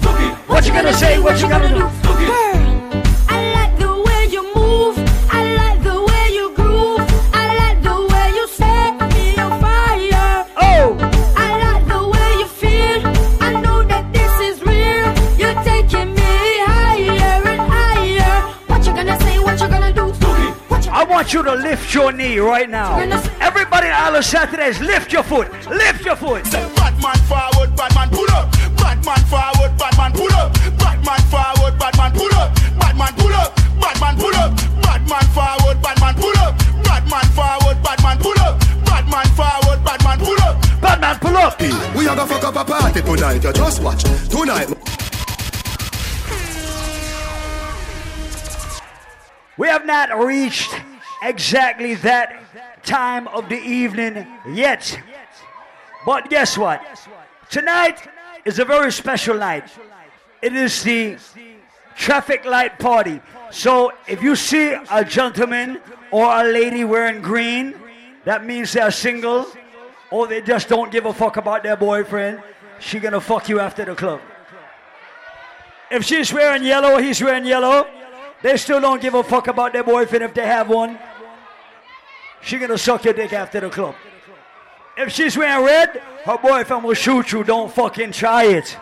What 0.47 0.67
you 0.67 0.73
gonna 0.73 0.93
say? 0.93 1.19
What 1.19 1.41
you 1.41 1.49
gonna 1.49 1.69
do? 1.69 2.48
Want 21.29 21.47
you 21.47 21.53
to 21.53 21.63
lift 21.63 21.95
your 21.95 22.11
knee 22.11 22.39
right 22.39 22.71
now. 22.71 22.97
Everybody 23.41 23.89
in 23.89 23.93
Island 23.93 24.25
Saturdays, 24.25 24.81
lift 24.81 25.13
your 25.13 25.23
foot. 25.23 25.51
Lift 25.69 26.05
your 26.07 26.17
foot. 26.17 26.43
Bad 26.45 27.03
man 27.03 27.19
forward, 27.29 27.77
bad 27.77 27.95
man 27.95 28.09
pull 28.09 28.31
up. 28.31 28.51
Bad 28.77 29.05
man 29.05 29.21
forward, 29.29 29.77
bad 29.77 29.95
man 29.99 30.13
pull 30.13 30.33
up. 30.33 30.55
Bad 30.79 31.05
man 31.05 31.21
forward, 31.29 31.79
bad 31.79 31.97
man 31.99 32.13
pull 32.13 32.33
up. 32.33 32.55
Bad 32.81 32.97
man 32.97 33.13
pull 33.13 33.35
up. 33.35 33.55
Bad 33.79 34.01
man 34.01 34.17
pull 34.17 34.35
up. 34.37 34.57
Bad 34.81 35.09
man 35.09 35.25
forward, 35.37 35.83
bad 35.83 36.01
man 36.01 36.15
pull 36.15 36.39
up. 36.39 36.57
Bad 36.85 37.11
man 37.11 37.27
forward, 37.37 37.83
bad 37.83 38.03
man 38.03 38.19
pull 38.19 38.41
up. 38.41 38.59
Bad 38.87 39.11
man 39.11 39.27
forward, 39.37 39.85
bad 39.85 40.05
man 40.05 40.19
pull 40.19 40.41
up. 40.41 40.81
Bad 40.81 41.01
man 41.01 41.19
pull 41.19 41.37
up. 41.37 41.61
We 41.95 42.09
are 42.09 42.17
gonna 42.17 42.27
fuck 42.27 42.45
up 42.45 42.57
a 42.57 42.65
party 42.65 43.03
tonight. 43.03 43.45
You 43.45 43.53
just 43.53 43.83
watch 43.83 44.03
tonight. 44.31 44.69
We 49.59 49.67
have 49.67 49.85
not 49.85 50.17
reached 50.25 50.73
exactly 51.23 51.95
that 51.97 52.85
time 52.85 53.29
of 53.29 53.49
the 53.49 53.59
evening 53.59 54.27
yet. 54.53 54.99
But 56.07 56.31
guess 56.31 56.57
what? 56.57 56.83
Tonight 57.51 58.09
is 58.45 58.59
a 58.59 58.65
very 58.65 58.93
special 58.93 59.37
night. 59.37 59.71
It 60.43 60.55
is 60.55 60.83
the 60.83 61.19
traffic 61.97 62.45
light 62.45 62.79
party. 62.79 63.21
So 63.51 63.93
if 64.07 64.23
you 64.23 64.37
see 64.37 64.77
a 64.91 65.05
gentleman 65.05 65.81
or 66.11 66.25
a 66.25 66.45
lady 66.45 66.85
wearing 66.85 67.21
green, 67.21 67.75
that 68.25 68.45
means 68.45 68.73
they're 68.73 68.91
single 68.91 69.47
or 70.11 70.27
they 70.27 70.41
just 70.41 70.69
don't 70.69 70.91
give 70.91 71.07
a 71.07 71.13
fuck 71.13 71.37
about 71.37 71.63
their 71.63 71.77
boyfriend. 71.77 72.43
She 72.79 73.01
gonna 73.01 73.21
fuck 73.21 73.49
you 73.49 73.61
after 73.61 73.85
the 73.85 73.95
club. 73.95 74.21
If 75.91 76.05
she's 76.05 76.33
wearing 76.33 76.63
yellow, 76.63 76.99
he's 76.99 77.23
wearing 77.23 77.45
yellow. 77.45 77.87
They 78.43 78.57
still 78.57 78.81
don't 78.81 79.01
give 79.01 79.15
a 79.15 79.23
fuck 79.23 79.49
about 79.49 79.73
their 79.73 79.83
boyfriend 79.83 80.23
if 80.25 80.35
they 80.35 80.47
have 80.47 80.69
one. 80.69 80.99
She 82.41 82.59
gonna 82.59 82.79
suck 82.79 83.05
your 83.05 83.15
dick 83.15 83.33
after 83.33 83.61
the 83.61 83.71
club. 83.71 83.95
If 84.97 85.13
she's 85.13 85.37
wearing 85.37 85.65
red, 85.65 86.03
her 86.25 86.39
boyfriend 86.39 86.85
will 86.85 86.95
shoot 86.95 87.31
you. 87.33 87.45
Don't 87.45 87.73
fucking 87.73 88.13
try 88.13 88.45
it. 88.45 88.77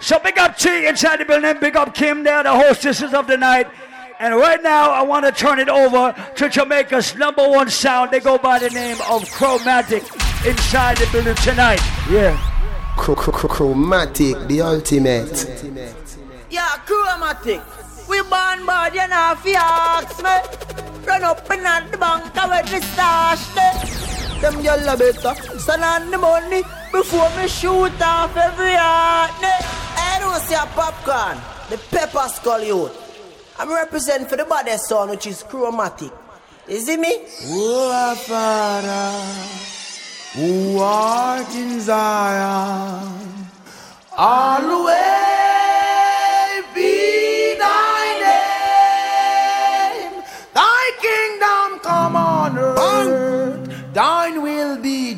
So 0.00 0.18
big 0.20 0.38
up 0.38 0.56
T 0.56 0.86
inside 0.86 1.20
the 1.20 1.24
building. 1.24 1.58
Big 1.60 1.76
up 1.76 1.94
Kim 1.94 2.22
there, 2.22 2.42
the 2.42 2.50
hostesses 2.50 3.12
of 3.12 3.26
the 3.26 3.36
night. 3.36 3.66
And 4.20 4.34
right 4.36 4.62
now, 4.62 4.90
I 4.90 5.02
want 5.02 5.26
to 5.26 5.32
turn 5.32 5.58
it 5.60 5.68
over 5.68 6.14
to 6.36 6.48
Jamaica's 6.48 7.14
number 7.16 7.48
one 7.48 7.70
sound. 7.70 8.10
They 8.10 8.20
go 8.20 8.36
by 8.36 8.58
the 8.58 8.70
name 8.70 8.96
of 9.08 9.30
Chromatic 9.30 10.02
inside 10.44 10.96
the 10.96 11.08
building 11.12 11.36
tonight. 11.36 11.80
Yeah. 12.10 12.36
Chromatic, 12.96 14.36
the 14.48 14.60
ultimate. 14.60 15.46
Yeah, 16.50 16.68
chromatic. 16.84 17.60
We 18.08 18.20
born 18.22 18.64
bad, 18.66 18.94
you 18.94 19.06
know, 19.06 19.34
if 19.36 19.44
you 19.44 19.56
ask 19.56 20.22
me. 20.22 20.36
Run 21.06 21.24
up 21.24 21.50
in 21.50 21.66
at 21.66 21.90
the 21.90 21.98
bank 21.98 22.24
with 22.24 22.70
the 22.70 22.80
stash 22.80 23.46
there. 23.54 24.40
Them 24.40 24.62
gyal 24.62 24.98
better 24.98 25.34
send 25.58 25.84
on 25.84 26.10
the 26.10 26.18
money 26.18 26.62
before 26.92 27.30
me 27.36 27.48
shoot 27.48 28.00
off 28.00 28.36
every 28.36 28.74
heart. 28.74 29.30
I 29.42 30.18
don't 30.20 30.40
see 30.40 30.54
a 30.54 30.66
popcorn, 30.74 31.38
the 31.70 31.78
pepper 31.90 32.28
skull 32.28 32.62
youth. 32.62 32.96
I'm 33.58 33.70
representing 33.72 34.28
for 34.28 34.36
the 34.36 34.44
baddest 34.44 34.88
son, 34.88 35.10
which 35.10 35.26
is 35.26 35.42
chromatic. 35.42 36.12
Is 36.68 36.88
it 36.88 37.00
me? 37.00 37.26
Oh, 37.46 38.14
Father, 38.14 39.12
who 40.34 40.78
art 40.78 41.54
in 41.54 41.80
Zion, 41.80 43.48
always 44.16 44.88
be 44.96 45.77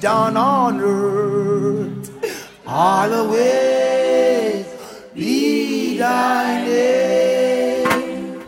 done 0.01 0.37
on 0.37 0.81
earth. 0.81 2.11
Always 2.67 4.67
be 5.15 5.99
thy 5.99 6.65
name. 6.65 8.43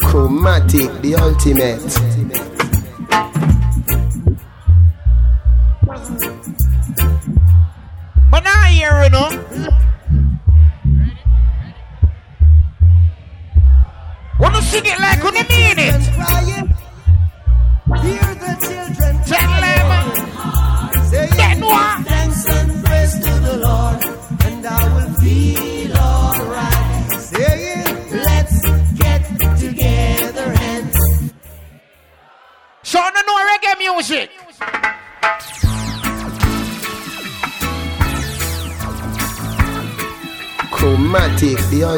Chromatic, 0.00 1.00
the 1.00 1.14
ultimate. 1.16 2.15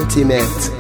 Ultimate. 0.09 0.71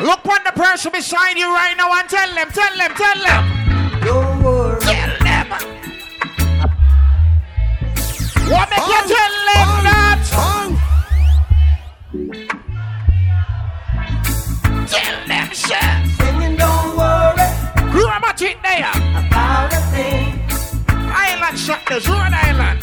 Look 0.00 0.24
on 0.24 0.40
the 0.46 0.52
person 0.56 0.90
beside 0.92 1.36
you 1.36 1.44
right 1.44 1.74
now 1.76 1.92
and 1.92 2.08
tell 2.08 2.34
them, 2.34 2.48
tell 2.52 2.74
them, 2.78 2.94
tell 2.96 3.22
them. 3.22 4.00
Don't 4.00 4.42
worry. 4.42 4.80
Tell 4.80 5.18
them. 5.18 5.48
What 8.48 8.70
make 8.70 8.88
you 8.88 9.02
tell 9.12 9.34
them 9.50 9.68
that? 9.84 10.20
Tell 14.88 15.26
them, 15.28 15.48
sir. 15.52 15.86
Singing, 16.16 16.56
don't 16.56 16.96
worry 16.96 17.48
Chromatic 17.92 18.56
there. 18.62 18.90
about 19.20 19.70
a 19.70 19.80
thing. 19.92 20.40
Island 20.88 21.58
shot 21.58 21.84
the 21.86 22.00
Island. 22.32 22.73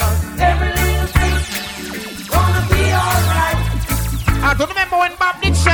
Don't 4.62 4.70
remember 4.70 4.98
when 4.98 5.12
Bob 5.18 5.42
did 5.42 5.56
say. 5.56 5.72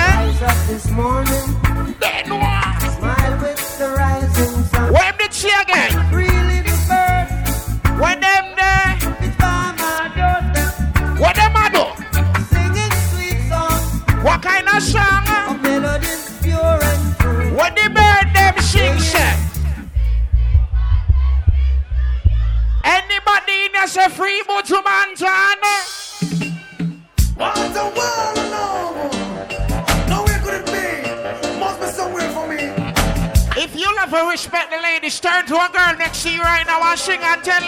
Respect 35.08 35.47
the 35.47 35.53
ladies, 35.53 35.70
turn 35.70 35.72
to 35.72 35.80
a 35.80 35.88
girl 35.89 35.97
next 35.97 36.24
to 36.24 36.32
you 36.32 36.41
right 36.41 36.66
now 36.66 36.82
and 36.84 36.99
sing 36.99 37.20
and 37.22 37.43
tell 37.43 37.62
her. 37.62 37.68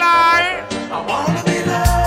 I 0.92 1.06
wanna 1.06 1.42
be 1.44 1.64
loved. 1.64 1.99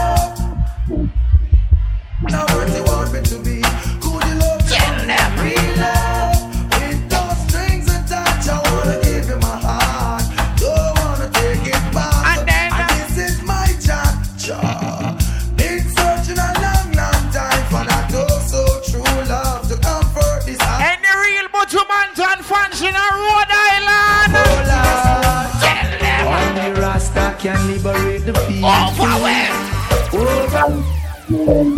Don't 31.34 31.72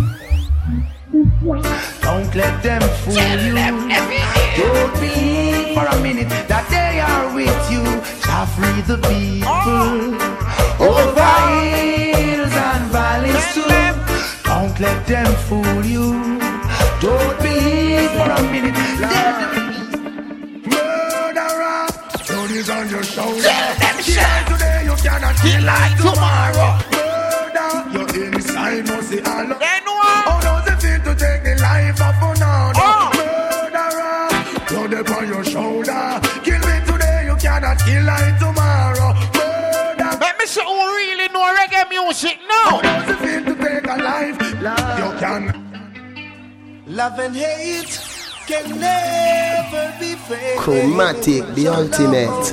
friends. 50.96 51.26
Chromatic, 51.26 51.54
the 51.54 51.68
ultimate. 51.68 52.52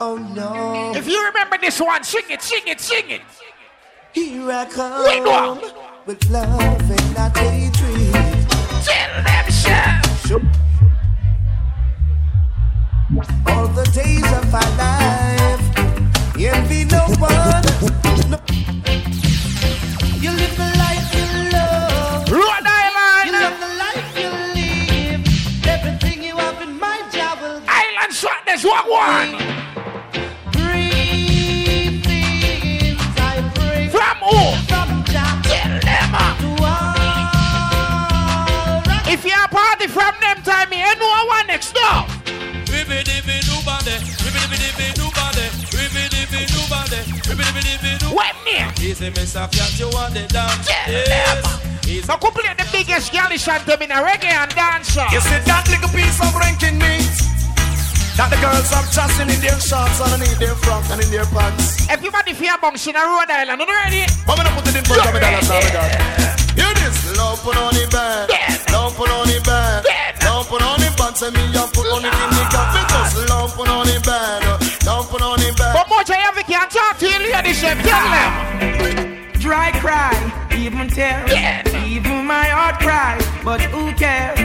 Oh 0.00 0.16
no. 0.16 0.92
If 0.94 1.08
you 1.08 1.24
remember 1.26 1.58
this 1.58 1.80
one, 1.80 2.04
sing 2.04 2.22
it, 2.30 2.42
sing 2.42 2.62
it, 2.66 2.80
sing 2.80 3.10
it. 3.10 3.22
Here 4.12 4.50
I 4.50 4.64
come 4.66 5.60
with 6.06 6.30
love 6.30 6.90
and 6.90 7.14
not 7.14 7.36
hatred. 7.36 8.37
Near? 49.00 49.10
Easy, 49.10 49.20
Miss 49.20 49.34
Afiat, 49.34 49.78
you 49.78 49.88
want 49.90 50.14
the 50.14 50.26
dance? 50.28 50.66
Tell 50.66 50.92
Yes. 50.92 51.42
them. 51.42 52.02
So 52.04 52.16
could 52.18 52.34
play 52.34 52.52
the 52.56 52.66
biggest 52.70 53.12
galley 53.12 53.36
anthem 53.40 53.82
in 53.82 53.90
a 53.92 53.96
reggae 54.02 54.28
and 54.32 54.54
dancer. 54.54 55.06
You 55.10 55.20
see 55.20 55.38
that 55.46 55.64
little 55.68 55.88
piece 55.88 56.20
of 56.20 56.34
ranking 56.36 56.78
meat 56.78 57.08
that 58.16 58.28
the 58.30 58.36
girls 58.44 58.68
have 58.70 58.90
trusting 58.92 59.30
in 59.30 59.40
their 59.40 59.58
shorts 59.60 60.00
and 60.00 60.22
in 60.22 60.38
their 60.38 60.54
frock 60.56 60.84
and 60.90 61.00
in 61.02 61.10
their 61.10 61.24
pants. 61.26 61.88
Everybody 61.88 62.34
fear 62.34 62.56
bunks 62.60 62.86
in 62.86 62.96
a 62.96 63.00
Rhode 63.00 63.30
Island. 63.30 63.60
You 63.62 63.66
ready? 63.72 64.04
But 64.26 64.36
me 64.38 64.44
not 64.44 64.52
put 64.58 64.68
it 64.68 64.76
in 64.76 64.84
front 64.84 65.06
of 65.06 65.14
me, 65.14 65.20
dollars, 65.20 65.48
now, 65.48 65.60
me 65.64 65.70
God. 65.72 65.90
Hear 66.58 66.72
this, 66.76 67.16
love 67.16 67.40
put 67.42 67.56
on 67.56 67.72
the 67.72 67.86
bed, 67.88 68.28
love 68.72 68.92
put 68.96 69.08
on 69.10 69.24
the 69.28 69.38
bed, 69.40 69.86
love 70.26 70.48
put 70.50 70.60
on 70.60 70.76
the 70.80 70.90
pants 70.98 71.22
and 71.22 71.32
me 71.32 71.44
and 71.56 71.70
put 71.72 71.86
on 71.88 72.04
it 72.04 72.12
in 72.12 72.30
the 72.36 72.44
cup. 72.52 72.68
Me 72.74 72.82
just 72.84 73.16
love 73.30 73.54
put 73.56 73.68
on 73.70 73.86
the 73.86 73.96
bed, 74.04 74.42
love 74.84 75.08
put 75.08 75.22
on 75.22 75.38
the 75.38 75.54
bed. 75.56 75.72
But 75.72 75.88
much 75.88 76.10
I 76.10 76.18
have 76.20 76.36
can't 76.48 76.70
talk 76.70 76.98
to 76.98 77.06
you, 77.06 77.17
ladies. 77.42 77.60
Tell 77.60 78.08
them. 78.16 78.32
Dry 79.38 79.70
cry, 79.80 80.14
even 80.56 80.88
tears, 80.88 81.32
even 81.86 82.26
my 82.26 82.46
heart 82.48 82.80
cries, 82.80 83.24
but 83.44 83.60
who 83.72 83.92
cares? 83.94 84.38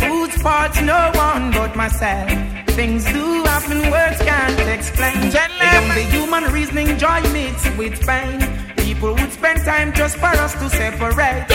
Whose 0.00 0.34
fault's 0.42 0.80
no 0.80 1.10
one 1.14 1.52
but 1.52 1.76
myself. 1.76 2.30
Things 2.70 3.04
do 3.04 3.44
happen, 3.44 3.90
words 3.90 4.18
can't 4.18 4.60
explain. 4.68 5.30
Beyond 5.30 5.90
the 5.90 6.06
human 6.10 6.44
reasoning, 6.52 6.98
joy 6.98 7.20
mixed 7.32 7.76
with 7.76 8.00
pain. 8.06 8.40
People 8.76 9.14
would 9.14 9.32
spend 9.32 9.64
time 9.64 9.92
just 9.92 10.16
for 10.16 10.34
us 10.44 10.54
to 10.54 10.68
separate. 10.70 11.46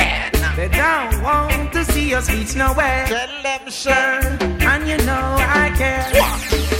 They 0.55 0.70
don't 0.70 1.22
want 1.24 1.74
to 1.74 1.84
see 1.86 2.13
us 2.13 2.30
reach 2.32 2.55
nowhere. 2.55 3.05
Tell 3.07 3.43
them, 3.43 3.70
sir. 3.70 4.38
And 4.61 4.88
you 4.88 4.97
know 5.05 5.36
I 5.39 5.74
care. 5.76 6.07
Why 6.13 6.78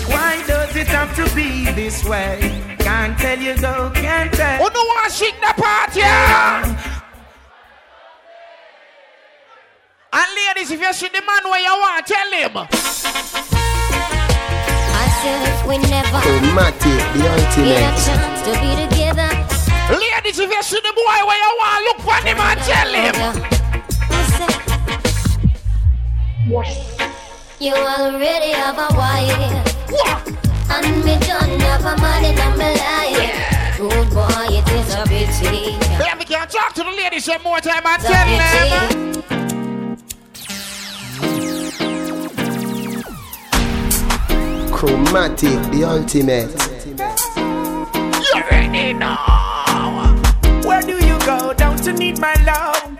does 0.70 0.78
it 0.78 0.88
have 0.90 1.16
to 1.16 1.26
be 1.36 1.66
this 1.74 2.04
way? 2.06 2.38
Can't 2.78 3.18
tell 3.18 3.40
you 3.40 3.56
go, 3.58 3.90
can't 3.96 4.32
tell. 4.32 4.58
Who 4.58 4.70
no 4.72 4.84
want 4.84 5.10
to 5.10 5.16
shake 5.18 5.40
the 5.42 5.54
party? 5.58 6.02
And 10.12 10.30
ladies, 10.38 10.70
if 10.72 10.80
you 10.80 10.94
see 10.94 11.08
the 11.08 11.22
man 11.26 11.44
where 11.46 11.60
you 11.60 11.74
want, 11.74 12.06
tell 12.06 12.32
him. 12.32 12.52
I 12.56 12.68
said 15.22 15.68
we 15.68 15.78
never 15.80 16.18
oh, 16.18 16.22
Chromatic, 16.22 16.84
the 16.84 17.20
get 17.20 17.30
a 17.30 17.34
ultimate. 17.34 17.98
chance 18.06 18.42
to 18.46 18.52
be 18.62 18.70
together. 18.86 19.32
Ladies, 19.90 20.38
if 20.38 20.50
you 20.52 20.64
see 20.64 20.82
the 20.82 20.94
boy 20.94 21.26
where 21.26 21.40
you 21.46 21.52
want, 21.58 21.84
look 21.86 22.00
for 22.06 22.20
him 22.28 22.38
and 22.38 22.60
tell 22.62 22.94
him. 22.94 23.16
I 24.12 24.22
said, 24.38 24.54
you 27.60 27.74
already 27.74 28.52
have 28.52 28.78
a 28.78 28.88
wife. 28.96 30.39
And 30.72 31.04
me 31.04 31.18
don't 31.20 31.62
have 31.62 31.86
a 31.86 31.96
man 32.02 32.26
in 32.26 32.36
my 32.58 32.74
life. 32.74 33.78
Good 33.78 34.10
boy, 34.10 34.48
it 34.50 34.68
is 34.72 34.94
a 34.94 35.04
pity. 35.06 35.78
Baby, 35.98 36.26
can 36.26 36.48
talk 36.48 36.74
to 36.74 36.84
the 36.84 36.92
ladies 36.92 37.28
one 37.28 37.42
more 37.44 37.60
time 37.60 37.86
and 37.86 38.02
It's 38.02 38.10
a 38.10 38.14
tell 38.54 38.70
them. 38.70 39.10
Chromatic, 44.72 45.60
the 45.72 45.84
ultimate. 45.86 46.52
You 48.34 48.42
ready 48.52 48.94
now? 48.94 49.18
Where 50.66 50.82
do 50.82 50.96
you 51.06 51.18
go? 51.26 51.54
Don't 51.54 51.86
you 51.86 51.94
need 51.94 52.20
my 52.20 52.34
love? 52.46 52.98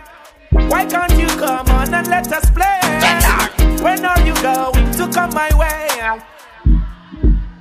Why 0.70 0.84
can't 0.86 1.12
you 1.18 1.26
come 1.38 1.68
on 1.68 1.94
and 1.94 2.08
let 2.08 2.32
us 2.32 2.50
play? 2.50 2.80
When 3.82 4.04
are 4.04 4.20
you 4.26 4.34
going 4.42 4.90
to 4.92 5.08
come 5.12 5.30
my 5.30 5.50
way? 5.56 5.88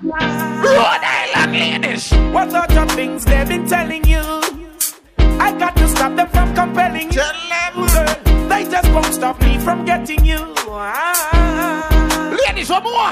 Rhode 0.02 1.04
Island 1.04 1.52
ladies. 1.54 2.12
What 2.34 2.52
sort 2.52 2.72
of 2.76 2.92
things 2.92 3.26
they've 3.26 3.48
been 3.48 3.68
telling 3.68 4.06
you? 4.06 4.22
I 5.18 5.52
got 5.58 5.76
to 5.76 5.88
stop 5.90 6.16
them 6.16 6.28
from 6.30 6.54
compelling 6.56 7.12
you. 7.12 7.22
Girl, 7.22 8.16
they 8.48 8.64
just 8.70 8.90
won't 8.94 9.14
stop 9.14 9.42
me 9.42 9.58
from 9.58 9.84
getting 9.86 10.24
you. 10.26 10.40
Ah. 10.70 12.38
Ladies, 12.48 12.70
one 12.70 12.84
more. 12.84 13.12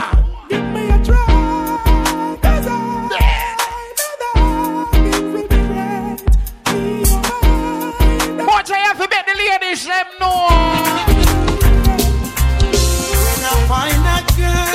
Give 0.49 0.63
me 0.73 0.89
a 0.89 1.03
try. 1.03 1.17
'cause 2.41 2.67
I 2.67 2.73
know 3.97 4.13
that 4.21 4.35
it 4.95 5.23
will 5.33 5.47
be 5.49 5.57
great. 5.67 6.19
Be 6.71 6.81
alright. 7.11 8.45
Much 8.45 8.71
I 8.71 8.77
have 8.87 8.97
to 9.01 9.07
bet 9.09 9.25
the 9.25 9.35
ladies 9.35 9.83
them 9.85 10.07
know. 10.21 10.47
When 13.25 13.41
I 13.43 13.53
find 13.67 13.99
that 14.07 14.25
girl, 14.37 14.66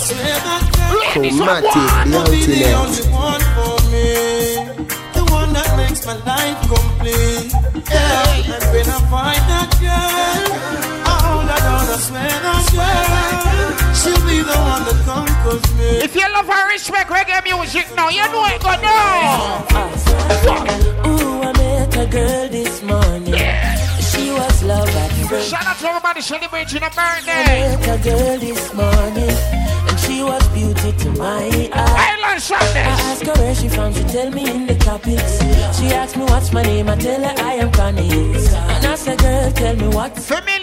her 0.00 0.14
down 0.14 0.30
the 0.30 0.30
swear 0.30 0.38
that 0.46 0.62
girl. 0.74 1.02
Chromatic, 1.12 1.72
the 2.06 2.18
will 2.18 2.30
be 2.30 2.40
the 2.46 2.60
ultimate. 2.74 2.78
only 2.78 3.04
one 3.12 3.42
me. 3.90 4.08
The 5.14 5.22
one 5.32 5.50
that 5.52 5.70
makes 5.76 6.06
my 6.06 6.16
life 6.24 6.58
complete. 6.68 7.52
Yeah. 7.90 8.54
And 8.54 8.64
when 8.72 8.86
I 8.86 8.98
find 9.10 9.42
that 9.50 9.70
girl, 9.80 10.42
I 11.02 11.14
hold 11.24 11.48
her 11.50 11.60
down, 11.60 11.86
I 11.88 11.98
swear. 11.98 13.08
She'll 13.98 14.22
be 14.26 14.38
the 14.42 14.54
one 14.54 14.84
that 14.86 14.98
conquers 15.04 15.64
me. 15.78 15.90
If 16.06 16.14
you 16.14 16.26
love 16.32 16.48
and 16.48 16.68
respect 16.70 17.10
reggae 17.10 17.42
music 17.44 17.86
now, 17.96 18.08
you 18.08 18.22
know 18.30 18.44
it 18.46 18.60
go 18.62 18.72
down. 18.78 19.66
Ooh, 21.06 21.42
I 21.42 21.52
met 21.56 21.96
a 21.96 22.06
girl 22.06 22.48
this 22.48 22.82
morning. 22.82 23.34
She 24.10 24.30
was 24.30 24.62
love 24.62 24.88
at 24.88 25.10
first. 25.28 25.50
Shout 25.50 25.66
out 25.66 25.76
to 25.78 25.86
everybody 25.88 26.20
celebrating 26.20 26.82
a 26.82 26.86
I 26.86 26.90
birthday. 26.90 27.76
met 27.76 27.88
a 27.88 27.98
girl 28.02 28.38
this 28.38 28.72
morning, 28.74 29.36
and 29.52 29.67
she 30.04 30.22
was 30.22 30.46
beauty 30.48 30.92
to 30.92 31.10
my 31.12 31.42
eye. 31.72 32.12
Island 32.12 32.24
I 32.24 32.38
Sadness. 32.38 33.00
asked 33.08 33.26
her 33.26 33.34
where 33.42 33.54
she 33.54 33.68
from, 33.68 33.92
she 33.94 34.04
tell 34.04 34.30
me 34.30 34.48
in 34.50 34.66
the 34.66 34.74
tropics. 34.76 35.38
She 35.78 35.86
asked 36.00 36.16
me 36.16 36.24
what's 36.24 36.52
my 36.52 36.62
name, 36.62 36.88
I 36.88 36.96
tell 36.96 37.22
her 37.22 37.34
I 37.42 37.54
am 37.54 37.70
Connie. 37.72 38.10
And 38.10 38.86
I 38.86 38.94
said, 38.94 39.18
girl, 39.18 39.50
tell 39.52 39.76
me 39.76 39.88
what. 39.88 40.18
For 40.18 40.40
me. 40.42 40.58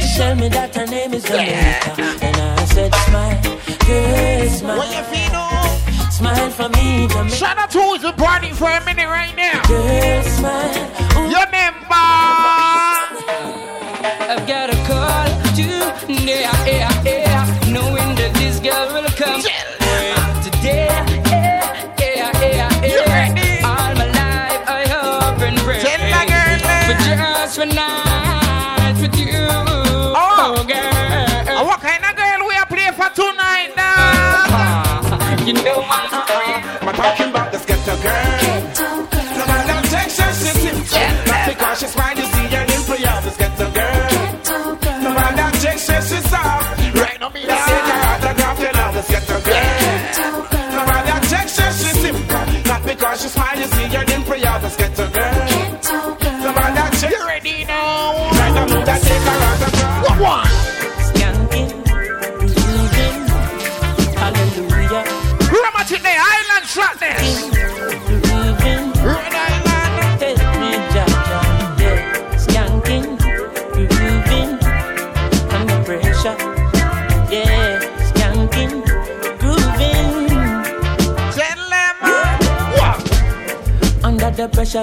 She 0.00 0.16
tell 0.16 0.34
me 0.36 0.48
that 0.48 0.74
her 0.76 0.86
name 0.86 1.12
is 1.14 1.24
Jamaica. 1.24 1.90
And 2.22 2.36
I 2.36 2.64
said, 2.66 2.94
smile, 2.94 3.42
girl, 3.86 4.48
smile. 4.48 4.78
What 4.78 4.88
you 4.94 5.02
feel? 5.10 5.30
Oh? 5.34 6.10
Smile 6.10 6.50
for 6.50 6.68
me, 6.68 7.08
Jamaica. 7.08 7.34
Shout 7.34 7.58
out 7.58 7.70
to 7.72 7.80
who's 7.82 8.02
the 8.02 8.12
party 8.12 8.50
for 8.52 8.70
a 8.70 8.84
minute 8.84 9.08
right 9.08 9.34
now. 9.36 9.60
Girl, 9.66 10.22
smile. 10.22 10.70
Ooh. 11.18 11.30
Your 11.30 11.46
member. 11.50 11.74
I've 11.90 12.33
You 35.44 35.52
know 35.52 35.82
my. 35.82 36.08
I'm 36.80 36.94
talking 36.94 37.28
about 37.28 37.52
this 37.52 37.66
ghetto 37.66 38.02
girl. 38.02 38.23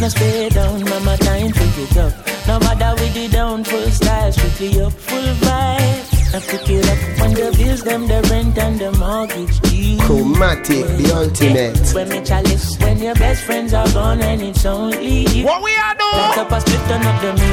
Now 0.01 0.09
stay 0.09 0.49
down, 0.49 0.85
mama, 0.85 1.17
time 1.19 1.53
to 1.53 1.65
get 1.77 1.97
up. 1.99 2.13
Now 2.47 2.59
bother 2.59 2.95
with 3.03 3.15
the 3.15 3.29
down, 3.29 3.65
full 3.65 3.91
style, 3.91 4.33
strictly 4.33 4.81
up, 4.81 4.93
full 4.93 5.23
vibe. 5.23 6.33
Now 6.33 6.41
pick 6.41 6.71
it 6.71 6.89
up 6.89 7.21
when 7.21 7.35
the 7.35 7.55
bills, 7.57 7.83
them, 7.83 8.07
the 8.07 8.23
rent 8.31 8.59
and 8.59 8.79
the 8.79 8.93
mortgage 8.93 9.61
due. 9.61 9.99
Chromatic, 9.99 10.87
the 10.97 11.13
ultimate. 11.15 11.95
When 11.95 12.09
me 12.09 12.25
chalice, 12.25 12.79
when 12.79 12.99
your 12.99 13.15
best 13.15 13.45
friends 13.45 13.75
are 13.75 13.89
gone 13.93 14.21
and 14.23 14.41
it's 14.43 14.65
only 14.65 15.27
you. 15.29 15.45
What 15.45 15.63
we 15.63 15.77
are 15.77 15.95
doing? 15.95 16.13
Light 16.13 16.39
up 16.39 16.53
a 16.53 16.61
split, 16.61 16.81
turn 16.89 17.03
up 17.03 17.21
the 17.21 17.33
music. 17.35 17.50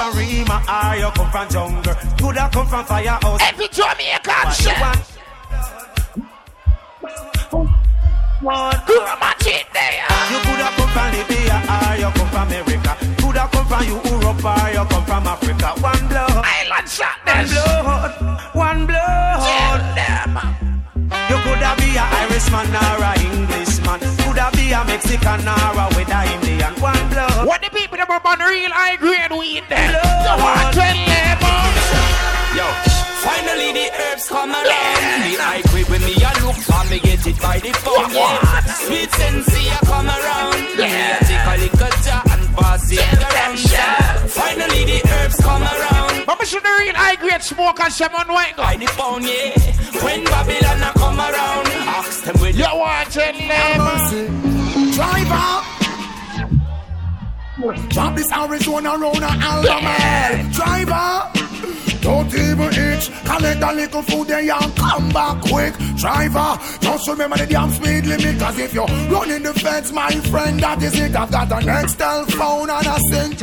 From 0.00 0.16
Rima 0.16 0.62
or 0.66 0.96
you 0.96 1.10
come 1.10 1.30
from 1.30 1.48
jungle. 1.50 1.94
Coulda 2.18 2.48
come 2.52 2.66
from 2.66 2.84
firehouse. 2.86 3.59
Smoke 48.00 48.12
and 48.12 48.14
some 48.14 48.14
on 48.14 48.28
white 48.34 48.56
By 48.56 48.76
the 48.76 48.86
phone, 48.86 49.22
yeah. 49.22 50.04
When 50.04 50.24
Babylon 50.24 50.82
a 50.82 50.92
come 50.98 51.18
around, 51.18 51.66
ask 51.88 52.24
them 52.24 52.40
with 52.40 52.56
You 52.56 52.64
want 52.64 53.10
to 53.10 53.20
tell 53.20 53.32
them? 53.32 54.92
Driver. 54.92 55.66
Drop 57.90 58.16
this 58.16 58.32
Arizona 58.32 58.96
round 58.96 59.18
a 59.18 59.30
album, 59.44 59.70
eh? 59.70 59.80
man. 59.82 60.52
Driver. 60.52 61.40
Don't 62.00 62.34
even 62.34 62.72
itch. 62.72 63.10
Collect 63.24 63.62
a 63.62 63.72
little 63.74 64.02
food 64.02 64.28
there 64.28 64.40
and 64.40 64.76
come 64.76 65.10
back 65.10 65.42
quick. 65.42 65.74
Driver, 65.96 66.58
just 66.80 67.06
remember 67.08 67.36
the 67.36 67.46
damn 67.46 67.70
speed 67.70 68.06
limit. 68.06 68.38
Cause 68.40 68.58
if 68.58 68.72
you're 68.72 68.86
running 68.86 69.42
the 69.42 69.52
fence, 69.52 69.92
my 69.92 70.10
friend, 70.10 70.58
that 70.60 70.82
is 70.82 70.98
it. 70.98 71.14
I've 71.14 71.30
got 71.30 71.52
an 71.52 71.64
Nextel 71.64 72.30
phone 72.32 72.70
and 72.70 72.86
a 72.86 72.98
sync. 73.10 73.42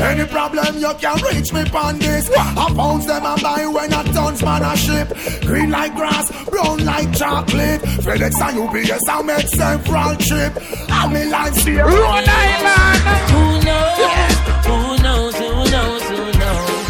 Any 0.00 0.24
problem, 0.24 0.78
you 0.78 0.92
can 0.98 1.16
reach 1.24 1.52
me 1.52 1.60
on 1.74 1.98
this. 1.98 2.30
I 2.34 2.72
pounds 2.74 3.06
them 3.06 3.24
and 3.24 3.42
buy 3.42 3.66
when 3.66 3.92
a 3.92 4.02
tons 4.12 4.42
man 4.42 4.62
a 4.62 4.74
ship. 4.76 5.08
Green 5.42 5.70
like 5.70 5.94
grass, 5.94 6.30
brown 6.46 6.84
like 6.84 7.12
chocolate. 7.14 7.82
FedEx 8.00 8.40
and 8.40 8.58
UPS, 8.64 9.08
I 9.08 9.22
make 9.22 9.48
several 9.48 10.16
trip. 10.16 10.52
I'm 10.88 11.14
in 11.14 11.30
line, 11.30 11.52
see. 11.52 11.72
Who 11.72 11.80
knows? 11.80 12.24
Who 14.66 14.82
knows? 15.04 15.34
Who 15.36 15.50
knows? 15.70 16.02
Who 16.08 16.24
knows? 16.40 16.84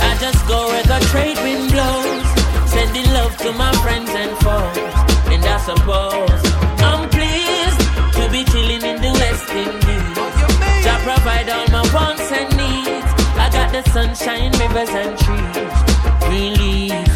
I 0.00 0.16
just 0.20 0.48
go 0.48 0.66
where 0.68 0.82
the 0.84 0.98
trade 1.10 1.38
wind 1.44 1.70
blows. 1.70 2.70
Sending 2.70 3.12
love 3.12 3.36
to 3.38 3.52
my 3.52 3.72
friends 3.84 4.10
and 4.10 4.32
foes. 4.38 4.78
And 5.32 5.44
I 5.44 5.58
suppose 5.68 6.42
I'm 6.80 7.08
pleased 7.10 7.80
to 8.16 8.28
be 8.32 8.44
chilling 8.50 8.82
in 8.82 9.02
the 9.02 9.12
West 9.12 9.50
Indies. 9.50 9.83
To 11.04 11.10
provide 11.10 11.50
all 11.50 11.68
my 11.68 11.82
wants 11.92 12.32
and 12.32 12.48
needs. 12.56 13.04
I 13.36 13.50
got 13.52 13.70
the 13.72 13.82
sunshine, 13.90 14.50
rivers 14.52 14.88
and 14.88 15.12
trees. 15.18 15.76
Green 16.24 16.54
leaves. 16.54 17.12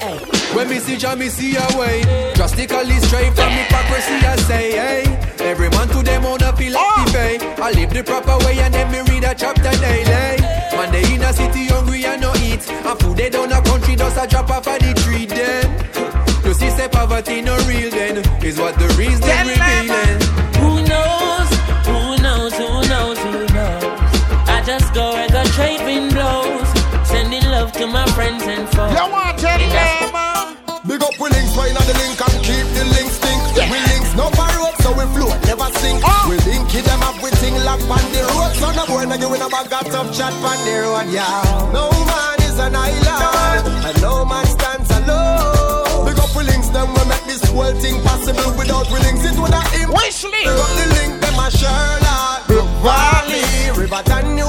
Hey. 0.00 0.16
When 0.56 0.66
me 0.70 0.78
see 0.78 0.96
Jah, 0.96 1.14
me 1.14 1.28
see 1.28 1.56
a 1.56 1.78
way. 1.78 2.00
Drastically 2.34 2.98
straight 3.00 3.34
from 3.34 3.52
hypocrisy, 3.52 4.16
I 4.24 4.36
say, 4.48 4.72
hey. 4.72 5.04
Every 5.40 5.68
man 5.68 5.88
to 5.88 6.02
them 6.02 6.24
own 6.24 6.40
a 6.40 6.56
philosophy. 6.56 7.44
I 7.60 7.70
live 7.72 7.92
the 7.92 8.02
proper 8.02 8.38
way 8.46 8.58
and 8.60 8.72
then 8.72 8.90
me 8.90 9.00
read 9.12 9.24
a 9.24 9.34
chapter 9.34 9.76
daily. 9.76 10.40
Man, 10.72 10.90
they 10.90 11.14
in 11.14 11.20
a 11.20 11.34
city 11.34 11.66
hungry 11.66 12.06
and 12.06 12.22
no 12.22 12.32
eat. 12.36 12.66
And 12.70 12.98
food 12.98 13.18
they 13.18 13.28
down 13.28 13.52
a 13.52 13.60
country 13.60 13.94
does 13.94 14.16
a 14.16 14.26
drop 14.26 14.48
off 14.48 14.66
of 14.66 14.78
the 14.78 14.94
tree 15.04 15.26
then. 15.26 15.68
You 16.46 16.54
see, 16.54 16.70
say 16.70 16.88
poverty 16.88 17.42
no 17.42 17.58
real 17.68 17.90
then. 17.90 18.24
Is 18.42 18.58
what 18.58 18.78
the 18.78 18.88
reason 18.96 19.20
revealing. 19.20 20.19
To 27.80 27.86
my 27.86 28.04
friends 28.12 28.44
and 28.44 28.68
foes. 28.68 28.92
You 28.92 29.08
want 29.08 29.40
them? 29.40 29.56
Big 30.84 31.00
up 31.00 31.16
we 31.16 31.28
links, 31.32 31.56
wine 31.56 31.72
on 31.72 31.86
the 31.88 31.96
link 31.96 32.20
and 32.20 32.36
keep 32.44 32.66
the 32.76 32.84
links 32.92 33.16
stink. 33.16 33.40
Yeah. 33.56 33.72
We 33.72 33.80
links 33.88 34.12
no 34.20 34.28
road, 34.28 34.76
so 34.84 34.92
we 34.92 35.08
float, 35.16 35.32
never 35.48 35.68
sink. 35.80 36.04
Oh. 36.04 36.28
We 36.28 36.36
link 36.44 36.68
it 36.76 36.84
them 36.84 37.00
up 37.00 37.16
with 37.24 37.32
thing 37.40 37.56
lock 37.64 37.80
on 37.88 38.04
the 38.12 38.20
road. 38.36 38.52
So 38.60 38.68
no 38.76 38.84
boy 38.84 39.08
no 39.08 39.16
you 39.16 39.32
in 39.32 39.40
a 39.40 39.48
bag 39.48 39.72
of 39.72 39.88
tough 39.88 40.12
chat 40.12 40.32
on 40.44 40.60
the 40.68 40.76
road, 40.84 41.08
yeah. 41.08 41.72
No 41.72 41.88
man 42.04 42.36
is 42.44 42.58
an 42.60 42.76
island, 42.76 43.64
and 43.88 43.96
no 44.04 44.28
man 44.28 44.44
stands 44.44 44.90
alone. 45.00 46.04
Big 46.04 46.20
up 46.20 46.36
we 46.36 46.44
links, 46.44 46.68
them 46.68 46.92
we 46.92 47.02
make 47.08 47.24
this 47.24 47.40
whole 47.48 47.72
thing 47.80 47.96
possible. 48.04 48.52
Without 48.60 48.92
we 48.92 49.00
links, 49.00 49.24
it 49.24 49.40
would 49.40 49.56
have 49.56 49.72
impossible. 49.72 50.36
Big 50.36 50.52
up 50.52 50.72
the 50.76 50.86
link, 51.00 51.16
them 51.24 51.38
a 51.40 51.48
Sherlock, 51.48 52.44
Valley, 52.84 53.72
River 53.72 54.02
Danube, 54.04 54.39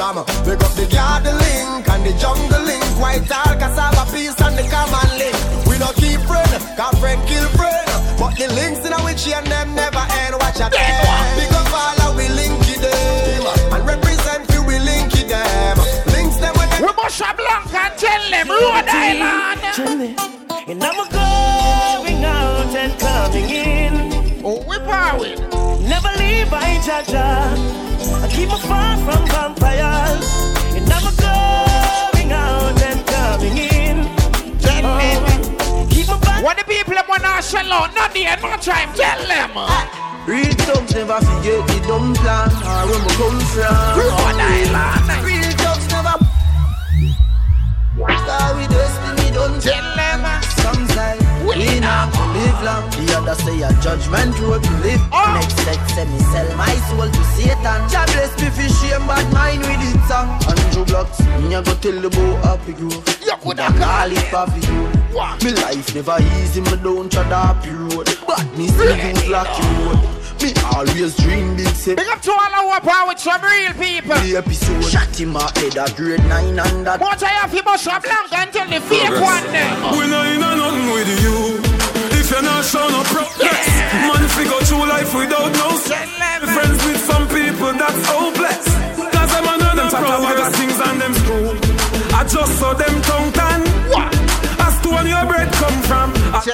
on 0.00 0.14
the 0.14 0.22
wall 0.22 0.24
tom. 0.24 0.44
Pick 0.44 0.62
up 0.62 0.72
the 0.74 0.86
garden 0.86 1.36
link 1.38 1.88
and 1.88 2.04
the 2.06 2.12
jungle 2.18 2.62
link. 2.62 2.84
White 3.00 3.30
all 3.30 3.54
cassava 3.58 4.10
piece 4.12 4.40
and 4.40 4.56
the 4.56 4.62
common 4.70 5.18
link. 5.18 5.34
We 5.66 5.78
don't 5.78 5.94
keep 5.96 6.20
friend, 6.22 6.50
cause 6.76 6.98
friend 6.98 7.20
kill 7.26 7.48
friend. 7.58 7.86
But 8.18 8.36
the 8.38 8.48
links 8.54 8.84
in 8.86 8.92
our 8.92 9.12
chain 9.14 9.44
them 9.44 9.74
never 9.74 10.04
end. 10.22 10.34
Watch 10.38 10.60
out 10.60 10.72
there. 10.72 11.34
Pick 11.38 11.52
up 11.52 11.70
all 11.72 11.98
and 12.08 12.16
we 12.16 12.28
link 12.28 12.58
it 12.68 12.80
them. 12.82 13.74
And 13.74 13.86
represent 13.86 14.50
you 14.52 14.62
we 14.64 14.78
link 14.78 15.14
it 15.14 15.28
them. 15.28 15.78
Links 16.14 16.36
them 16.38 16.54
when 16.54 16.68
them. 16.70 16.82
We 16.82 16.92
must 16.94 17.20
have 17.20 17.36
Blanca 17.36 17.78
and 17.78 17.98
tell 17.98 18.22
them 18.30 18.48
Rhode 18.48 18.88
Island. 18.88 19.60
And 20.68 20.84
I'm 20.84 20.98
going 21.10 22.24
out 22.24 22.74
and 22.74 22.92
coming 22.98 23.50
in. 23.50 24.44
Oh, 24.44 24.62
we're 24.66 24.80
powering. 24.80 25.40
Never 25.88 26.10
leave 26.18 26.50
by 26.50 26.78
Jaja. 26.84 27.87
I 28.38 28.42
keep 28.42 28.50
me 28.50 28.58
far 28.70 28.96
from 28.98 29.26
vampires. 29.26 30.26
And 30.78 30.86
I'm 30.86 31.10
going 31.18 32.30
out 32.30 32.82
and 32.86 33.00
coming 33.06 33.58
in. 33.58 34.06
Oh, 34.70 36.42
what 36.42 36.56
the 36.56 36.62
people 36.62 36.94
wanna 37.08 37.42
shell 37.42 37.72
out, 37.72 37.92
not 37.96 38.14
the 38.14 38.26
end, 38.26 38.40
not 38.40 38.62
time, 38.62 38.94
tell 38.94 39.18
them. 39.26 39.50
Ah. 39.56 40.24
Real 40.28 40.54
thugs 40.54 40.94
never 40.94 41.18
forget 41.18 41.66
the 41.66 41.78
dumb 41.88 42.14
plan 42.14 42.50
or 42.62 42.86
where 42.86 43.02
we 43.02 43.10
come 43.18 43.40
from. 43.50 43.98
Rhode 43.98 44.38
Island. 44.38 45.24
Real 45.26 45.50
thugs 45.58 45.88
never. 45.90 46.14
Star 48.22 48.54
with 48.54 48.70
destiny 48.70 48.97
don't 49.38 49.62
tell 49.62 49.86
them. 49.94 50.22
Some 50.58 50.82
say 50.94 51.14
we 51.46 51.78
not 51.78 52.10
live 52.34 52.60
long. 52.66 52.84
The 52.90 53.04
other 53.16 53.36
say 53.38 53.62
a 53.62 53.70
judgment 53.80 54.34
road 54.40 54.62
to 54.62 54.74
live. 54.82 55.02
Oh. 55.12 55.38
Next 55.38 55.56
set 55.62 55.82
say 55.94 56.06
me 56.10 56.18
sell 56.32 56.48
my 56.56 56.74
soul 56.90 57.06
to 57.06 57.22
Satan. 57.38 57.80
Jah 57.90 58.06
bless 58.12 58.34
me 58.40 58.48
for 58.50 58.68
shame 58.78 59.06
bad 59.06 59.26
mind 59.32 59.62
with 59.62 59.86
it 59.90 60.00
song. 60.10 60.28
Andrew 60.50 60.84
Blocks, 60.84 61.20
me 61.40 61.54
a 61.54 61.62
go 61.62 61.74
tell 61.78 61.98
the 62.00 62.10
boy 62.10 62.34
happy 62.42 62.72
grove. 62.72 63.04
You 63.24 63.36
coulda 63.42 63.68
call 63.78 64.10
it 64.10 64.28
happy 64.34 64.60
grove. 64.66 65.42
Me 65.42 65.50
life 65.62 65.94
never 65.94 66.18
easy, 66.38 66.60
me 66.60 66.74
don't 66.82 67.10
tread 67.10 67.32
up 67.32 67.64
road. 67.66 68.08
But 68.26 68.44
me 68.56 68.66
still 68.68 68.96
use 68.96 69.28
lucky 69.28 69.62
road. 69.84 70.17
Me 70.42 70.54
always 70.74 71.16
dream 71.16 71.56
big 71.56 71.66
say. 71.74 71.94
Big 71.94 72.06
up 72.08 72.20
to 72.22 72.30
all 72.30 72.54
our 72.70 72.80
power 72.80 73.08
with 73.08 73.18
some 73.18 73.42
real 73.42 73.72
people. 73.74 74.14
The 74.22 74.36
episode 74.38 74.82
shot 74.84 75.10
him 75.18 75.34
a 75.34 75.42
head 75.58 75.74
a 75.74 75.90
grade 75.98 76.22
nine 76.30 76.58
and 76.58 76.86
that. 76.86 77.00
What 77.00 77.22
I 77.22 77.42
have, 77.42 77.52
you 77.52 77.62
must 77.64 77.84
have 77.90 78.02
blank 78.02 78.30
until 78.30 78.66
the 78.70 78.80
fake 78.86 79.18
one 79.18 79.46
there. 79.50 79.74
We 79.98 80.06
not 80.06 80.26
in 80.30 80.38
a 80.38 80.50
nothing 80.54 80.88
with 80.94 81.10
you. 81.22 81.58
If 82.14 82.30
you're 82.30 82.42
not 82.42 82.62
showing 82.64 82.94
up 82.94 83.06
progress, 83.10 83.66
man, 84.06 84.22
figure 84.38 84.62
through 84.62 84.86
life 84.86 85.10
without 85.10 85.50
no 85.58 85.68
stress. 85.82 86.06
Friends 86.54 86.78
with 86.86 87.00
some 87.02 87.26
people 87.34 87.72
that's 87.74 88.02
hopeless. 88.06 88.66
Cause 89.10 89.30
them 89.34 89.46
on 89.50 89.58
them 89.58 89.90
talk 89.90 90.06
about 90.06 90.52
things 90.54 90.78
and 90.78 91.00
them 91.02 91.14
screw. 91.18 91.50
I 92.14 92.22
just 92.22 92.52
saw 92.62 92.74
them 92.78 92.94
tongue 93.02 93.32
tan. 93.34 93.60
As 94.62 94.74
to 94.82 94.88
when 94.94 95.06
your 95.10 95.26
bread 95.26 95.50
come 95.58 95.78
from. 95.82 96.14
I, 96.30 96.46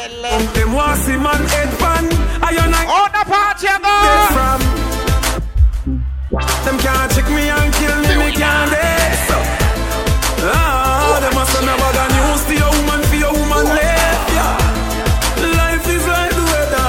them 0.57 0.73
want 0.73 0.97
see 1.05 1.17
man 1.21 1.43
head 1.53 1.69
the 3.65 3.77
party 3.81 4.09
you 4.09 4.29
go. 4.29 4.37
from. 4.37 4.61
Them 6.65 6.77
can't 6.79 7.09
check 7.13 7.29
me 7.31 7.49
and 7.49 7.73
kill 7.75 7.99
me, 8.05 8.15
me 8.21 8.29
can't 8.33 8.71
dead. 8.71 9.13
So. 9.29 9.37
Ah, 10.51 11.19
them 11.23 11.33
must 11.35 11.53
have 11.57 11.65
never 11.65 11.91
got 11.97 12.09
news 12.13 12.43
to 12.49 12.55
your 12.59 12.73
woman 12.77 13.01
for 13.09 13.17
your 13.17 13.33
woman 13.33 13.65
left. 13.65 14.29
Yeah. 14.35 14.59
Life 15.61 15.87
is 15.89 16.05
like 16.07 16.33
the 16.35 16.45
weather. 16.53 16.89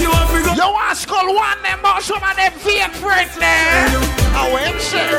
You 0.00 0.08
want 0.10 0.28
to 0.30 0.38
go. 0.44 0.52
You 0.54 0.68
want 0.70 0.96
skull 0.96 1.28
one 1.34 1.60
them, 1.62 1.78
but 1.82 2.02
some 2.02 2.22
of 2.22 2.36
them 2.36 2.52
fake 2.62 2.94
friends 3.02 3.34
there. 3.38 3.88
I 4.36 4.50
went 4.52 4.80
shit. 4.80 5.10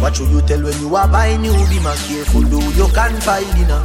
What 0.00 0.16
should 0.16 0.30
you 0.30 0.40
tell 0.42 0.62
when 0.62 0.78
you 0.80 0.96
are 0.96 1.06
buying 1.06 1.42
new 1.42 1.52
be 1.68 1.78
my 1.80 1.94
careful 2.08 2.40
do 2.40 2.58
you 2.72 2.88
can 2.94 3.20
find 3.20 3.46
dinner. 3.54 3.82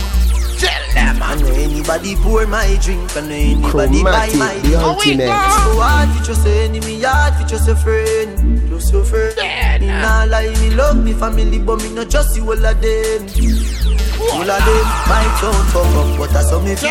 Tell 0.58 0.94
them 0.94 1.22
I 1.22 1.36
know 1.36 1.48
anybody 1.54 2.16
pour 2.16 2.46
my 2.48 2.78
drink, 2.82 3.16
I 3.18 3.22
know 3.22 3.36
anybody 3.36 4.04
buy 4.04 4.30
Chromatic, 4.30 4.36
my 4.40 4.54
the 4.56 4.62
drink. 4.62 4.84
ultimate. 4.84 5.28
So 5.28 5.80
hard 5.82 6.10
for 6.18 6.24
just 6.24 6.48
a 6.48 6.52
enemy, 6.64 7.02
hard 7.02 7.34
for 7.36 7.48
just 7.48 7.68
a 7.68 7.76
friend, 7.76 8.70
just 8.70 8.94
a 8.94 9.04
friend. 9.04 9.82
Me 9.82 9.88
nah 9.88 10.24
lie, 10.26 10.54
me 10.62 10.70
love 10.72 11.04
me 11.04 11.14
family, 11.14 11.60
but 11.60 11.82
me 11.82 11.90
not 11.94 12.10
just 12.10 12.36
you 12.38 12.44
all 12.44 12.54
of 12.66 12.82
them. 12.82 13.22
All 14.18 14.50
of 14.50 14.66
them 14.66 14.88
might 15.10 15.38
don't 15.42 15.66
fuck 15.70 15.96
up, 15.96 16.18
but 16.18 16.36
I 16.36 16.44
saw 16.44 16.60
me 16.62 16.76
feel. 16.76 16.90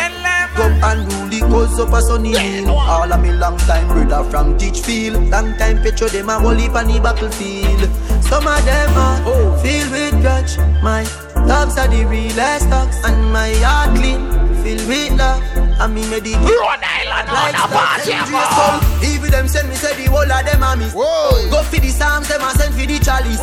Come 0.54 0.84
and 0.84 1.12
rule 1.12 1.28
the 1.30 1.40
cause 1.50 1.80
up 1.80 1.92
a 1.92 2.00
sunny 2.00 2.36
hill. 2.38 2.70
All 2.70 3.12
of 3.12 3.20
me 3.20 3.32
long 3.32 3.56
time 3.58 3.88
brother 3.88 4.22
from 4.30 4.56
Teachfield. 4.56 5.30
Long 5.30 5.56
time 5.56 5.82
picture 5.82 6.08
them 6.08 6.28
a 6.28 6.38
whole 6.38 6.54
heap 6.54 6.74
on 6.76 6.86
the 6.86 7.00
battlefield. 7.00 7.90
Some 8.22 8.46
of 8.46 8.64
them 8.64 8.96
are 8.96 9.58
filled 9.58 9.90
with 9.90 10.20
grudge. 10.22 10.56
My 10.80 11.02
dogs 11.46 11.76
are 11.78 11.88
the 11.88 12.04
realest 12.06 12.70
dogs, 12.70 12.96
and 13.04 13.32
my 13.32 13.52
heart 13.60 13.96
clean, 13.96 14.22
filled 14.62 14.88
with 14.88 15.18
love. 15.18 15.42
And 15.74 15.92
me 15.92 16.06
meditate. 16.06 16.38
Rhode 16.38 16.86
Island 16.86 17.28
on 17.28 17.34
Like 17.34 17.58
the 17.58 17.66
party 17.66 18.14
stocks 18.14 18.30
you 18.30 18.38
and 18.38 18.46
go. 18.54 18.78
Drake. 19.02 19.10
Even 19.10 19.30
them 19.34 19.48
send 19.48 19.68
me 19.68 19.74
say 19.74 19.90
the 19.98 20.06
whole 20.06 20.22
of 20.22 20.42
them 20.46 20.62
are 20.62 20.76
miss. 20.76 20.94
Go 20.94 21.62
for 21.66 21.80
the 21.82 21.90
psalms, 21.90 22.28
them 22.28 22.46
a 22.46 22.50
send 22.54 22.74
for 22.78 22.86
the 22.86 22.98
chalice. 23.02 23.42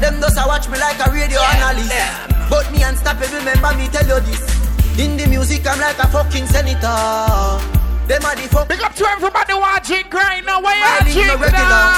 Them 0.00 0.16
just 0.16 0.40
a 0.40 0.48
watch 0.48 0.68
me 0.72 0.80
like 0.80 0.96
a 1.04 1.12
radio 1.12 1.36
analyst. 1.40 1.92
But 2.48 2.72
me 2.72 2.80
unstoppable, 2.82 3.28
remember 3.28 3.76
me 3.76 3.92
tell 3.92 4.08
you 4.08 4.24
this. 4.24 4.40
In 4.96 5.20
the 5.20 5.28
music, 5.28 5.66
I'm 5.68 5.78
like 5.78 5.98
a 6.00 6.08
fucking 6.08 6.46
senator. 6.48 7.60
Them 8.08 8.24
are 8.24 8.36
the 8.36 8.48
fuck. 8.48 8.68
Big 8.68 8.80
up 8.80 8.94
to 8.96 9.04
everybody 9.04 9.52
watching 9.52 10.08
right 10.08 10.42
now. 10.46 10.62
Where 10.64 10.72
I 10.72 11.04
you 11.12 11.28
live 11.28 11.36
no 11.36 11.44
regular. 11.44 11.92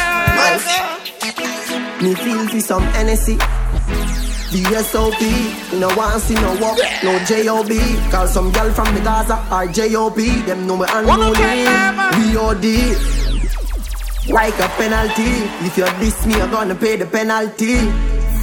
Me 2.03 2.14
feel 2.18 2.49
for 2.49 2.61
some 2.61 2.82
NSC. 2.99 3.38
The 4.51 4.64
SOP, 4.82 5.20
you 5.72 5.78
know 5.78 5.94
want 5.94 6.22
see 6.22 6.34
no 6.34 6.57
walk, 6.57 6.78
no 7.05 7.18
JOB. 7.28 7.68
Call 8.11 8.26
some 8.26 8.51
girl 8.51 8.72
from 8.72 8.94
the 8.94 9.01
Gaza 9.03 9.36
or 9.53 9.66
JOB. 9.66 10.16
Them 10.46 10.66
know 10.66 10.78
me 10.78 10.86
unruly. 10.88 11.36
VOD. 12.32 12.96
Like 14.32 14.59
a 14.59 14.68
penalty. 14.80 15.44
If 15.66 15.76
you 15.76 15.84
diss 16.01 16.24
me, 16.24 16.36
you're 16.36 16.49
gonna 16.49 16.74
pay 16.74 16.96
the 16.96 17.05
penalty. 17.05 17.76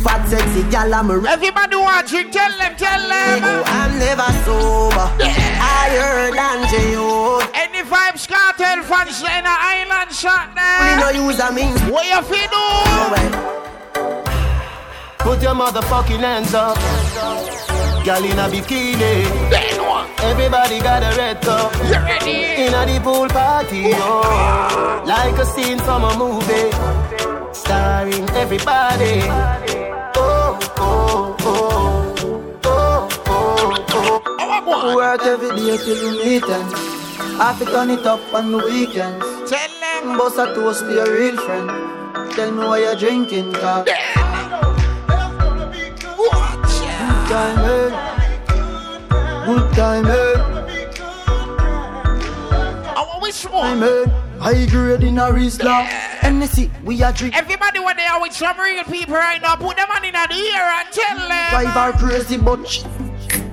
Fat 0.03 0.27
sexy 0.29 0.61
gal, 0.69 0.93
I'm 0.93 1.09
a 1.09 1.15
Everybody 1.27 1.75
watching, 1.75 2.29
tell 2.29 2.51
them, 2.55 2.75
tell 2.77 3.01
them. 3.01 3.41
Oh, 3.41 3.63
I'm 3.65 3.97
never 3.97 4.29
sober. 4.45 5.09
Higher 5.25 6.29
than 6.29 6.69
J.O. 6.69 7.49
Any 7.55 7.81
Vybz 7.81 8.27
Kartel 8.27 8.83
fans 8.83 9.21
in 9.21 9.43
the 9.43 9.49
island 9.49 10.11
shot 10.13 10.53
there? 10.53 10.99
no 10.99 11.09
use 11.09 11.39
a 11.39 11.51
means. 11.51 11.81
What 11.89 12.05
you 12.05 12.21
feel 12.21 12.47
do? 12.47 13.64
Put 15.26 15.41
your 15.41 15.55
motherfucking 15.55 16.19
hands 16.19 16.53
up. 16.53 16.78
Girl 18.05 18.23
in 18.23 18.38
a 18.38 18.47
bikini. 18.47 19.26
Everybody 20.19 20.80
got 20.80 21.01
a 21.01 21.17
red 21.17 21.41
cup. 21.41 21.73
You 21.84 21.93
ready? 21.93 22.63
In 22.63 22.73
a 22.76 22.86
the 22.86 22.99
pool 23.03 23.28
party, 23.30 23.86
oh. 23.95 25.03
Like 25.03 25.36
a 25.39 25.45
scene 25.47 25.80
from 25.80 26.03
a 26.03 26.15
movie. 26.15 26.69
Starring 27.53 28.30
everybody. 28.38 29.21
Oh, 30.15 30.59
oh, 30.78 31.36
oh. 31.39 32.59
Oh, 32.63 33.09
oh, 33.26 33.84
oh. 34.47 34.95
Work 34.95 35.23
every 35.23 35.49
day 35.55 35.78
till 35.78 35.97
you 36.03 36.23
meet 36.23 36.45
them. 36.45 36.69
I 37.41 37.55
fi 37.57 37.65
turn 37.65 37.89
it 37.89 38.05
up 38.05 38.21
on 38.32 38.51
the 38.51 38.59
weekends. 38.59 39.26
Tell 39.49 39.71
them. 39.82 40.19
Bust 40.19 40.38
a 40.38 40.53
toast 40.53 40.82
to 40.82 40.93
your 40.93 41.11
real 41.11 41.36
friend. 41.38 41.67
Tell 42.34 42.51
me 42.51 42.63
why 42.63 42.80
you're 42.82 42.95
drinking, 42.95 43.53
car. 43.53 43.86
Good 47.26 47.32
time, 47.34 47.57
eh? 47.65 47.89
Good 49.45 49.73
time, 49.73 50.05
which 53.21 53.41
Time, 53.41 53.80
one? 53.80 53.84
eh? 53.84 54.05
High 54.39 54.65
grade 54.67 55.03
in 55.03 55.17
a 55.17 55.23
Rizla. 55.23 55.88
NSC, 56.21 56.69
we 56.84 57.01
are 57.01 57.11
drink. 57.11 57.36
Everybody 57.36 57.80
when 57.80 57.97
they 57.97 58.05
are 58.05 58.21
with 58.21 58.34
some 58.34 58.59
real 58.59 58.84
people 58.84 59.15
right 59.15 59.41
now, 59.41 59.55
put 59.55 59.76
them 59.76 59.89
on 59.89 60.05
in 60.05 60.13
the 60.13 60.19
ear 60.19 60.61
and 60.61 60.88
tell 60.91 61.17
them. 61.17 61.49
Drive 61.49 61.76
are 61.76 61.93
crazy, 61.93 62.38
but 62.38 62.63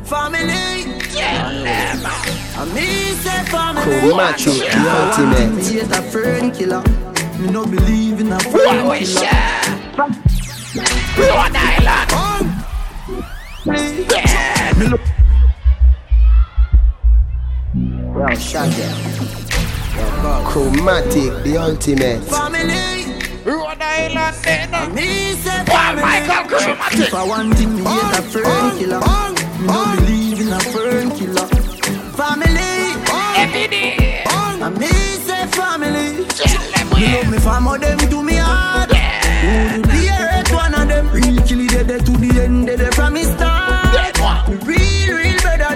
Family. 0.04 1.00
Tell 1.08 1.64
them. 1.64 2.02
I 2.04 2.64
me 2.74 2.86
say 3.24 3.42
family. 3.44 4.00
Chromatic, 4.00 4.68
the 4.70 4.90
ultimate. 5.00 5.54
Me 5.56 5.62
hate 5.64 5.90
a 5.96 6.02
friend 6.10 6.54
killer. 6.54 6.82
Me 7.38 7.50
no 7.50 7.64
believe 7.64 8.20
in 8.20 8.32
a 8.32 8.38
friend 8.40 8.86
What 8.86 9.00
we 9.00 9.06
killer. 9.06 9.20
share? 9.26 9.62
Rhode 11.16 11.56
Island. 11.56 12.31
Yeah. 13.64 14.72
Me 14.76 14.86
look 14.88 15.00
Yo, 17.74 18.34
shut 18.34 18.68
up. 18.68 20.44
Chromatic, 20.46 21.44
the 21.44 21.56
ultimate. 21.58 22.22
Family. 22.24 23.06
Rhode 23.44 23.80
Island 23.80 24.36
then. 24.42 24.94
Me 24.94 25.32
say 25.34 25.58
One 25.58 25.66
family. 25.66 26.02
Michael 26.02 26.44
If 26.44 26.64
Chromatic. 26.64 27.14
I 27.14 27.26
want 27.26 27.54
thing, 27.56 27.74
me 27.76 27.82
hate 27.82 28.18
a 28.18 28.22
friend 28.22 28.78
killer. 28.78 29.00
Me 29.00 29.66
no 29.66 29.96
believe 29.96 30.40
in 30.40 30.52
a 30.52 30.60
friend 30.60 31.12
killer. 31.12 31.46
Family. 32.18 32.70
Every 33.36 33.68
day. 33.68 34.24
I 34.26 34.68
me 34.70 34.88
say 34.88 35.46
family. 35.54 36.24
Tell 36.26 36.62
them 36.72 36.86
Me 36.88 36.94
where. 36.94 37.22
love 37.22 37.30
me 37.30 37.38
fam 37.38 37.66
of 37.68 37.80
them 37.80 37.98
to 37.98 38.22
me 38.22 38.34
heart. 38.36 38.92
Who 38.92 39.81
to 42.04 42.12
the 42.12 42.40
end, 42.42 42.66
dead 42.66 42.94
from 42.94 43.14
me 43.14 43.24
start. 43.24 44.18
Real, 44.66 45.16
real 45.16 45.40
better 45.42 45.74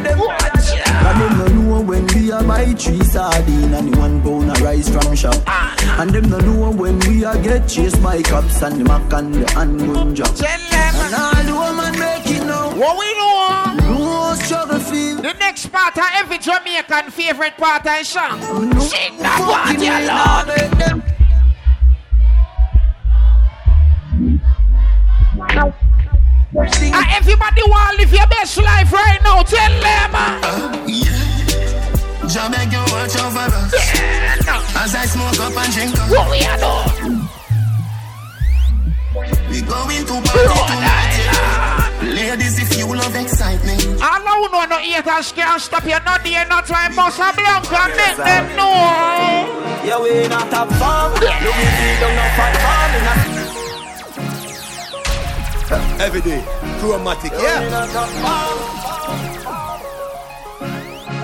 ya. 0.75 0.85
And 0.87 1.21
them 1.21 1.39
no 1.39 1.47
know 1.47 1.81
when 1.83 2.07
we 2.09 2.31
a 2.31 2.43
buy 2.43 2.73
three 2.75 3.03
sardine 3.05 3.75
and 3.75 3.93
the 3.93 3.99
one 3.99 4.21
pound 4.23 4.51
a 4.51 4.55
rice 4.65 4.89
from 4.89 5.15
shop. 5.15 5.43
Ah. 5.47 6.01
And 6.01 6.11
them 6.11 6.29
no 6.31 6.39
know 6.39 6.71
when 6.71 6.99
we 7.01 7.25
a 7.25 7.41
get 7.43 7.69
chased 7.69 8.03
by 8.03 8.23
cops 8.23 8.63
and 8.63 8.81
the 8.81 8.85
mac 8.85 9.13
and 9.13 9.35
the 9.35 9.51
handgun 9.53 10.15
job. 10.15 10.35
And 10.39 11.15
all 11.15 11.43
the 11.45 11.53
woman 11.53 11.99
make 11.99 12.27
it 12.27 12.45
now. 12.45 12.71
What 12.77 12.99
we 12.99 13.15
know? 13.15 13.95
No 13.95 14.35
struggle 14.35 14.81
feel. 14.81 15.17
The 15.23 15.35
next 15.35 15.69
part 15.69 15.97
of 15.97 16.05
every 16.15 16.39
Jamaican 16.39 17.11
favorite 17.11 17.57
part 17.57 17.87
of 17.87 18.07
song. 18.07 18.41
No 18.71 18.81
Sing 18.81 19.19
that 19.19 19.41
part, 19.41 19.79
ya 19.81 19.99
way 25.47 25.55
Lord. 25.57 25.83
Now. 26.57 26.71
Sing 26.73 26.95
And 26.95 27.07
Everybody 27.13 27.63
want 27.69 27.93
to 27.93 27.97
live 28.03 28.13
your 28.13 28.27
best 28.29 28.57
life 28.57 28.93
right 28.93 29.21
now. 29.23 29.43
Tell 29.43 29.73
them. 29.81 30.11
Uh, 30.15 30.85
yeah. 30.89 32.29
Jah 32.29 32.49
beg 32.51 32.73
you 32.73 32.81
watch 32.91 33.17
over 33.21 33.49
us. 33.53 33.73
Yeah, 33.95 34.35
no. 34.47 34.57
As 34.81 34.95
I 34.95 35.05
smoke 35.07 35.39
up 35.39 35.57
and 35.57 35.73
drink 35.73 35.99
up. 35.99 36.11
What 36.11 36.31
we 36.31 36.41
are 36.49 36.59
doing? 36.59 37.29
We 39.51 39.63
going 39.63 40.05
to 40.07 40.17
party 40.25 40.61
tonight. 40.73 41.17
Ladies, 42.03 42.59
if 42.59 42.77
you 42.79 42.87
love 42.87 43.15
excitement. 43.17 43.99
I 44.01 44.19
know 44.25 44.49
no 44.53 44.65
no 44.67 44.79
haters 44.79 45.33
can't 45.33 45.61
stop 45.61 45.85
you. 45.85 45.97
No 46.05 46.17
day, 46.25 46.45
no 46.49 46.61
try. 46.63 46.89
Must 46.89 47.19
have 47.19 47.37
blank 47.37 47.73
and 47.73 47.97
make 47.97 48.17
them 48.17 48.57
know. 48.57 48.73
Yeah, 49.85 50.01
we 50.01 50.29
not 50.29 50.49
have 50.53 50.69
fun. 50.79 51.13
Louis 51.21 51.71
V 51.77 52.01
don't 52.01 52.17
know 52.17 52.29
Phat 52.37 52.57
Farm. 52.57 53.46
Every 55.69 56.21
day, 56.21 56.45
chromatic, 56.79 57.33
yeah. 57.33 57.65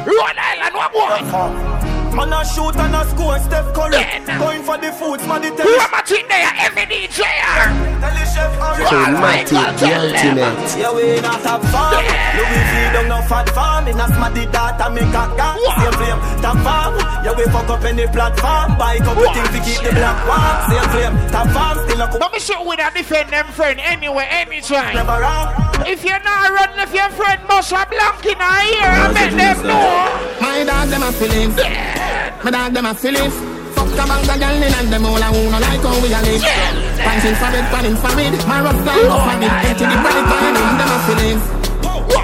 Rhode 0.04 0.36
Island, 0.36 0.74
what 0.74 0.92
more? 0.92 1.81
Man 2.12 2.32
a 2.32 2.44
shoot 2.44 2.76
and 2.76 2.94
a 2.94 3.08
score, 3.08 3.38
Steph 3.40 3.72
Curry. 3.72 3.96
Yeah, 3.96 4.38
Going 4.38 4.62
for 4.62 4.76
the 4.76 4.92
foods, 4.92 5.24
man 5.26 5.40
the 5.40 5.48
tell 5.56 5.64
Chromatic 5.64 6.28
there, 6.28 6.52
every 6.60 6.84
DJ. 6.84 7.24
Tell 7.24 8.12
the 8.12 8.24
chef 8.28 8.52
Harry. 8.60 8.84
Chromatic, 8.84 9.64
the 9.80 9.88
ultimate. 9.96 10.68
Yeah, 10.76 10.92
we 10.92 11.20
not 11.24 11.40
have 11.40 11.64
fun. 11.72 12.04
Louis 12.36 12.64
V 12.68 12.74
don't 12.92 13.08
know 13.08 13.22
Phat 13.24 13.48
Farm. 13.56 13.88
In 13.88 13.96
a 13.96 14.06
smarty 14.12 14.44
data 14.44 14.90
make 14.92 15.08
a 15.08 15.24
gang. 15.40 15.56
Same 15.80 15.96
flame, 15.96 16.20
top 16.44 16.60
farm. 16.60 17.00
Yeah, 17.24 17.32
we 17.32 17.44
fuck 17.48 17.70
up 17.72 17.84
any 17.84 18.06
platform. 18.06 18.76
Buy 18.76 18.98
couple 18.98 19.32
things 19.32 19.48
to 19.48 19.60
keep 19.64 19.80
the 19.80 19.96
black 19.96 20.18
warm. 20.28 20.56
Same 20.68 20.88
flame, 20.92 21.14
top 21.32 21.48
farm. 21.48 21.80
Still 21.88 22.02
a 22.02 22.06
Let 22.12 22.32
me 22.32 22.38
show 22.40 22.60
we 22.68 22.76
not 22.76 22.92
defend 22.92 23.30
them 23.30 23.46
friend 23.56 23.80
anyway, 23.80 24.28
anytime. 24.28 24.94
Never 24.94 25.16
wrong. 25.16 25.48
If 25.88 26.04
you're 26.04 26.20
not 26.20 26.50
running, 26.50 26.82
if 26.84 26.92
your 26.92 27.10
friend 27.10 27.40
must 27.48 27.72
have 27.72 27.88
blank 27.88 28.24
in 28.26 28.36
a 28.36 28.52
ear, 28.68 28.92
I 29.00 29.12
make 29.16 29.32
them 29.32 29.66
know. 29.66 30.38
My 30.40 30.62
dog, 30.62 30.88
them 30.88 31.02
a 31.02 31.12
feelings. 31.12 32.01
My 32.44 32.50
dog, 32.50 32.72
them 32.74 32.86
a 32.86 32.94
feelings. 32.94 33.34
Fuck 33.74 33.92
a 33.92 34.04
bag 34.06 34.28
of 34.28 34.38
gal 34.40 34.56
in 34.56 34.74
and 34.74 34.88
them 34.92 35.06
all 35.06 35.16
a 35.16 35.28
who 35.30 35.50
no 35.50 35.58
like 35.62 35.80
how 35.80 35.94
we 36.02 36.10
a 36.10 36.20
live. 36.26 36.42
Pants 36.42 37.24
infrared, 37.24 37.66
pan 37.70 37.86
infrared. 37.86 38.34
My 38.46 38.60
rough 38.62 38.80
guy, 38.84 38.98
rough 39.06 39.30
a 39.30 39.34
bit. 39.38 39.52
Empty 39.70 39.84
the 39.86 39.96
bright 40.02 40.26
line 40.26 40.56
in 40.58 40.74
them 40.78 40.90
a 40.90 40.98
feelings. 41.06 41.44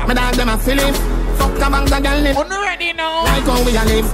My 0.07 0.15
dog, 0.15 0.35
them 0.35 0.49
a 0.49 0.59
feelings. 0.59 0.99
Fuck 1.39 1.55
a 1.55 1.71
bag 1.71 1.93
of 1.93 2.03
gal 2.03 2.27
in. 2.27 2.37
Already 2.37 2.93
know. 2.93 3.23
Like 3.25 3.47
how 3.47 3.63
we 3.65 3.77
a 3.77 3.85
live. 3.87 4.09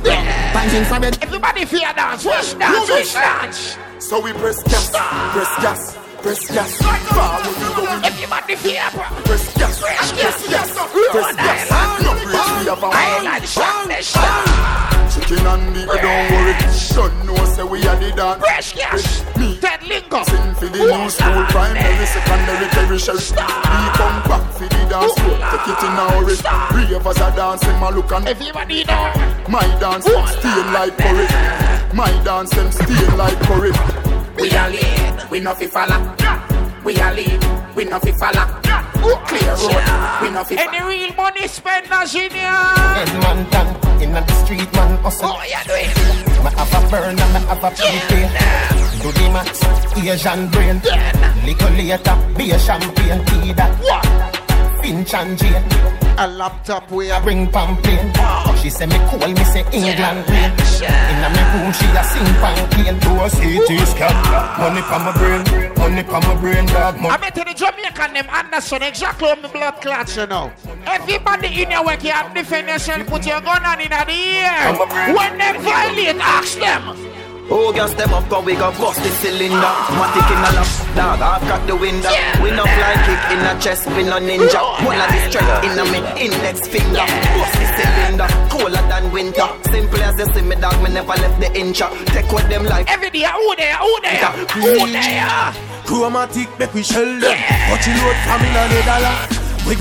Pants 0.53 0.75
infrared. 0.75 1.17
Everybody 1.23 1.65
fear 1.65 1.93
dance, 1.97 2.25
wish 2.25 2.55
dance, 2.55 2.89
wish 2.91 3.13
dance. 3.15 3.77
So 3.99 4.21
we 4.21 4.33
press 4.35 4.63
gas, 4.65 4.93
ah. 4.95 5.31
press 5.33 5.53
gas, 5.65 5.97
press 6.21 6.47
gas. 6.53 6.77
Forward 6.77 7.49
we 7.57 7.69
going. 7.75 8.05
Everybody 8.05 8.55
fear, 8.57 8.85
bro. 8.93 9.05
Press 9.25 9.45
gas, 9.57 9.81
press 9.81 10.13
gas, 10.13 10.77
press 10.77 11.37
gas. 11.37 11.71
No 12.05 12.13
bridge 12.13 12.51
we 12.61 12.69
have 12.69 12.83
a 12.83 12.87
Island 12.93 13.49
shot, 13.49 13.89
the 13.89 14.03
shot. 14.03 15.04
Chicken 15.25 15.47
and 15.47 15.75
the 15.75 15.87
don't 15.87 16.31
worry. 16.33 16.53
Don't 16.93 17.27
know 17.27 17.45
say 17.47 17.65
we 17.65 17.81
are 17.89 17.97
the 17.97 18.13
dance. 18.13 18.41
Fresh 18.45 18.75
gas. 18.75 19.25
Me. 19.37 19.57
Ted 19.59 19.83
Lingo. 19.89 20.23
Sing 20.25 20.55
for 20.55 20.69
the 20.69 20.79
new 20.85 21.09
school, 21.09 21.45
primary, 21.49 22.07
secondary, 22.07 22.69
tertiary. 22.77 23.19
We 23.33 23.87
come 23.97 24.21
back 24.29 24.45
for 24.53 24.69
the 24.69 24.83
dance 24.85 25.15
floor. 25.17 25.39
Take 25.49 25.69
it 25.73 25.81
in 25.81 25.97
a 25.97 26.05
hurry. 26.13 26.37
Three 26.73 26.95
of 26.95 27.07
us 27.07 27.21
are 27.21 27.35
dancing, 27.35 27.79
my 27.81 27.89
look 27.91 28.13
and 28.13 28.29
Everybody 28.29 28.85
know. 28.85 29.13
my 29.49 29.65
dance 29.81 30.05
them 30.05 30.27
stain 30.29 30.73
like 30.73 30.97
curry. 30.99 31.27
My 31.95 32.13
dance 32.23 32.51
them 32.51 32.71
stain 32.71 33.17
like 33.17 33.39
curry. 33.49 33.73
We 34.37 34.51
a 34.51 34.69
lead, 34.69 35.31
we 35.31 35.41
no 35.41 35.55
fi 35.55 35.67
follow. 35.67 36.15
We 36.85 36.97
a 37.01 37.13
lead, 37.13 37.41
we 37.75 37.85
no 37.85 37.99
fi 37.99 38.13
follow. 38.13 38.45
Clear 39.25 39.55
road, 39.57 40.23
we 40.23 40.31
no 40.31 40.45
fi 40.45 40.57
Any 40.59 40.83
real 40.85 41.15
money 41.15 41.49
spenders 41.49 42.15
in 42.15 42.31
here? 42.31 43.84
Man 44.07 44.15
down 44.15 44.23
in 44.23 44.27
the 44.27 44.45
street, 44.45 44.73
man 44.75 44.97
hustle. 45.03 45.31
Oh, 45.31 45.43
yeah, 45.49 45.63
do 45.65 45.73
it. 45.75 45.89
Me 46.45 46.51
have 46.51 46.75
a 46.75 46.91
burn 46.91 47.19
and 47.19 47.33
me 47.33 47.41
have 47.49 47.65
a 47.65 47.71
prepay. 47.71 48.29
Do 49.03 49.13
the 49.13 49.31
max, 49.33 49.63
Asian 49.97 50.49
brain. 50.51 50.81
Little 51.45 51.71
later, 51.71 52.35
be 52.37 52.51
a 52.51 52.59
champagne, 52.59 53.25
tea 53.27 53.53
that. 53.53 54.34
Finch 54.85 55.15
and 55.15 55.39
Jane. 55.39 55.65
A 56.19 56.29
laptop 56.29 56.91
where 56.91 57.15
I 57.15 57.21
bring 57.21 57.51
pamphlet. 57.51 58.05
She 58.61 58.69
say 58.69 58.85
me 58.85 58.99
cool, 59.09 59.27
me 59.27 59.45
say 59.45 59.65
England 59.73 60.29
rain. 60.29 60.53
Inna 61.11 61.29
me 61.33 61.43
room, 61.57 61.73
she 61.73 61.87
a 61.89 62.05
sing 62.05 62.35
pamphlet. 62.43 63.01
Do 63.01 63.11
a 63.17 63.27
CT 63.33 63.71
scan. 63.89 64.15
Money 64.61 64.83
for 64.83 65.01
my 65.01 65.13
brain, 65.17 65.43
money 65.79 66.03
for 66.03 66.21
my 66.21 66.35
brain, 66.39 66.67
dog. 66.67 66.97
I 66.97 67.01
Money. 67.01 67.17
bet 67.19 67.35
the 67.35 67.55
Jamaican 67.55 68.13
them 68.13 68.27
understand 68.29 68.85
exactly 68.85 69.27
how 69.29 69.37
my 69.37 69.49
blood 69.49 69.81
clots, 69.81 70.17
you 70.17 70.27
know. 70.27 70.53
Everybody 70.85 71.63
in 71.63 71.71
your 71.71 71.85
work, 71.87 72.05
you 72.05 72.11
have 72.11 72.35
defend 72.35 72.69
yourself, 72.69 73.07
put 73.07 73.27
your 73.27 73.41
gun 73.41 73.65
on 73.65 73.81
in 73.81 73.89
the 73.89 74.05
air. 74.13 74.75
When 75.17 75.39
they 75.39 75.53
violate, 75.65 76.17
ask 76.21 76.59
them. 76.59 77.24
Oh, 77.51 77.73
girl, 77.73 77.89
step 77.89 78.09
up, 78.09 78.25
cause 78.31 78.45
we 78.45 78.55
got 78.55 78.73
bust 78.81 79.03
the 79.03 79.11
cylinder. 79.21 79.73
Matic 79.93 80.29
in 80.33 80.41
a 80.41 80.51
lap, 80.57 80.71
dog, 80.97 81.21
I've 81.21 81.43
cracked 81.45 81.67
the 81.67 81.77
window. 81.77 82.09
We 82.41 82.51
no 82.57 82.65
fly 82.65 82.95
kick 83.05 83.37
in 83.37 83.45
a 83.45 83.53
chest, 83.61 83.87
we 83.93 84.03
no 84.05 84.17
ninja. 84.17 84.61
One 84.81 84.97
of 84.97 85.09
the 85.13 85.21
strength 85.29 85.65
in 85.69 85.77
a 85.77 85.85
me 85.93 86.01
index 86.25 86.67
finger. 86.67 87.05
Bust 87.05 87.55
the 87.61 87.67
cylinder, 87.77 88.29
colder 88.49 88.85
than 88.89 89.13
winter. 89.13 89.49
Simple 89.69 90.03
as 90.03 90.19
you 90.19 90.29
see 90.33 90.43
me, 90.43 90.57
dog, 90.57 90.83
me 90.83 90.89
never 90.89 91.13
left 91.21 91.39
the 91.41 91.53
inch. 91.53 91.79
Take 92.17 92.33
what 92.33 92.49
them 92.49 92.65
like. 92.65 92.91
Every 92.91 93.11
day, 93.11 93.29
who 93.29 93.57
there, 93.57 93.77
who 93.77 94.01
there, 94.01 94.33
who 94.49 94.87
there? 94.89 95.53
Chromatic, 95.85 96.49
make 96.59 96.73
we 96.73 96.83
shell 96.83 97.05
them. 97.05 97.37
Watch 97.69 97.87
you 97.87 97.93
load 98.01 98.17
from 98.25 98.41
in 98.41 98.57
a 98.57 98.83
dollar. 98.89 99.17
We 99.69 99.75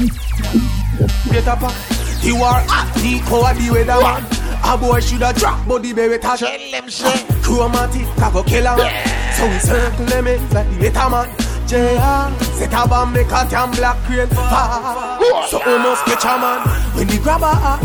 get 1.31 1.47
up. 1.47 1.59
Ah. 1.63 1.93
The 2.23 2.31
war 2.31 2.55
at 2.55 2.87
the 3.03 3.19
cover 3.27 3.53
the 3.59 3.69
weather 3.71 3.99
man. 3.99 4.42
A 4.65 4.77
boy 4.77 4.99
shoulda 4.99 5.33
drop 5.33 5.67
body 5.67 5.93
baby 5.93 6.17
touch. 6.17 6.39
Tell 6.39 6.71
them 6.71 6.89
say. 6.89 7.25
Chromatic, 7.41 8.07
taco 8.15 8.43
killer 8.43 8.75
man. 8.77 8.91
So 9.35 9.47
we 9.47 9.59
circle 9.59 10.05
them 10.05 10.25
like 10.25 10.69
the 10.69 10.77
weather 10.79 11.09
man. 11.09 11.29
JR, 11.67 12.43
set 12.55 12.73
a 12.73 12.87
bomb, 12.87 13.13
make 13.13 13.27
a 13.27 13.47
damn 13.49 13.71
black 13.71 13.97
crane 14.05 14.27
fall. 14.27 15.47
So 15.47 15.61
almost 15.63 16.05
catch 16.05 16.25
a 16.25 16.37
man 16.39 16.61
when 16.95 17.07
the 17.07 17.17
grabber 17.19 17.45
act. 17.45 17.83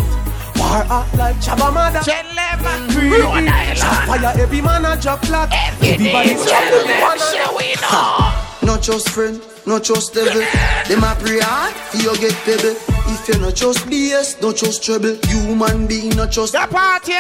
War 0.58 0.84
act 0.98 1.16
like 1.16 1.36
Chaba 1.36 1.72
Mada. 1.72 2.00
Tell 2.00 2.24
them. 2.24 2.38
Island. 2.60 3.78
shot 3.78 4.04
fire, 4.06 4.32
every 4.40 4.60
man 4.60 4.84
a 4.84 5.00
drop 5.00 5.24
flat. 5.24 5.48
Every 5.52 5.96
day, 5.96 6.34
tell 6.34 6.86
them, 6.86 7.18
say 7.18 7.46
we 7.56 7.74
know. 7.80 8.32
Not 8.62 8.82
just 8.82 9.08
friend, 9.10 9.40
not 9.68 9.84
trust 9.84 10.14
devil. 10.14 10.42
Them 10.88 11.04
a 11.04 11.14
pray 11.20 11.38
hard, 11.40 11.74
you 11.94 12.16
get 12.16 12.32
pebble. 12.48 12.74
If 13.12 13.28
you 13.28 13.38
not 13.38 13.54
just 13.54 13.84
BS, 13.86 14.40
not 14.40 14.56
trust 14.56 14.82
trouble. 14.82 15.16
Human 15.28 15.86
being, 15.86 16.16
not 16.16 16.32
trust. 16.32 16.52
The 16.52 16.66
party. 16.66 17.12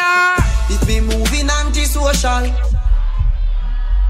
It 0.72 0.80
be 0.86 1.00
moving 1.00 1.50
anti-social. 1.50 2.48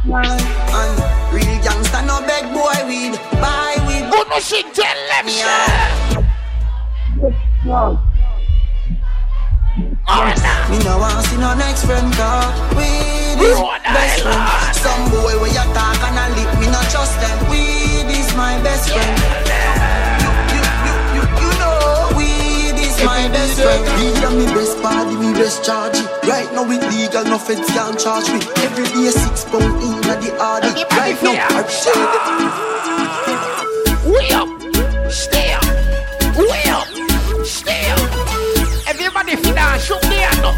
And 0.08 0.94
real 1.34 1.58
gangster 1.62 2.02
no 2.06 2.20
beg 2.22 2.46
boy 2.54 2.86
weed, 2.86 3.18
buy 3.42 3.74
weed. 3.86 4.06
Who 4.06 4.24
no 4.30 4.38
sing, 4.38 4.70
tell 4.72 4.98
them, 5.10 5.28
say. 5.28 6.24
Me 10.70 10.78
no 10.84 10.98
want 10.98 11.26
see 11.26 11.36
no 11.36 11.54
next 11.54 11.84
friend 11.84 12.12
car. 12.14 12.54
Weed 12.76 13.42
is 13.42 13.58
Rhode 13.58 13.82
best 13.82 14.22
friend. 14.22 14.74
Some 14.74 15.10
boy 15.10 15.34
where 15.42 15.50
you 15.50 15.66
talk 15.74 16.02
and 16.06 16.18
a 16.18 16.26
lip, 16.34 16.50
me 16.60 16.66
no 16.66 16.80
trust 16.90 17.20
them. 17.20 17.47
Weed 18.68 18.76
best 18.76 18.90
friend. 18.92 19.16
You, 20.52 20.60
you, 20.84 20.92
you, 21.16 21.24
you 21.40 21.50
know, 21.56 22.12
weed 22.16 22.76
is 22.76 22.98
my 23.02 23.24
best 23.32 23.56
friend. 23.60 23.82
Weed 23.96 24.24
are 24.24 24.34
me 24.36 24.44
best 24.52 24.76
party, 24.82 25.16
me 25.16 25.32
best 25.32 25.64
charge. 25.64 25.96
it. 25.96 26.04
Right 26.28 26.52
now 26.52 26.68
it 26.70 26.82
legal, 26.92 27.24
no 27.24 27.38
feds 27.38 27.68
can 27.68 27.96
charge 27.96 28.28
me. 28.28 28.40
Every 28.62 28.84
day 28.84 29.10
six 29.10 29.44
pound 29.44 29.82
in 29.82 30.00
the 30.04 30.36
hardy. 30.38 30.84
Right 30.92 31.16
now 31.22 31.32
I 31.48 31.64
shade 31.68 31.96
it. 31.96 32.68
We 34.04 34.30
up, 34.36 34.48
stay 35.10 35.52
up, 35.52 35.64
we 36.36 36.48
up, 36.70 36.86
stay 37.46 37.90
up. 37.90 38.00
Everybody 38.86 39.36
feel 39.36 39.54
that, 39.54 39.80
shoot 39.80 40.00
the 40.02 40.16
hand 40.16 40.44
up, 40.44 40.54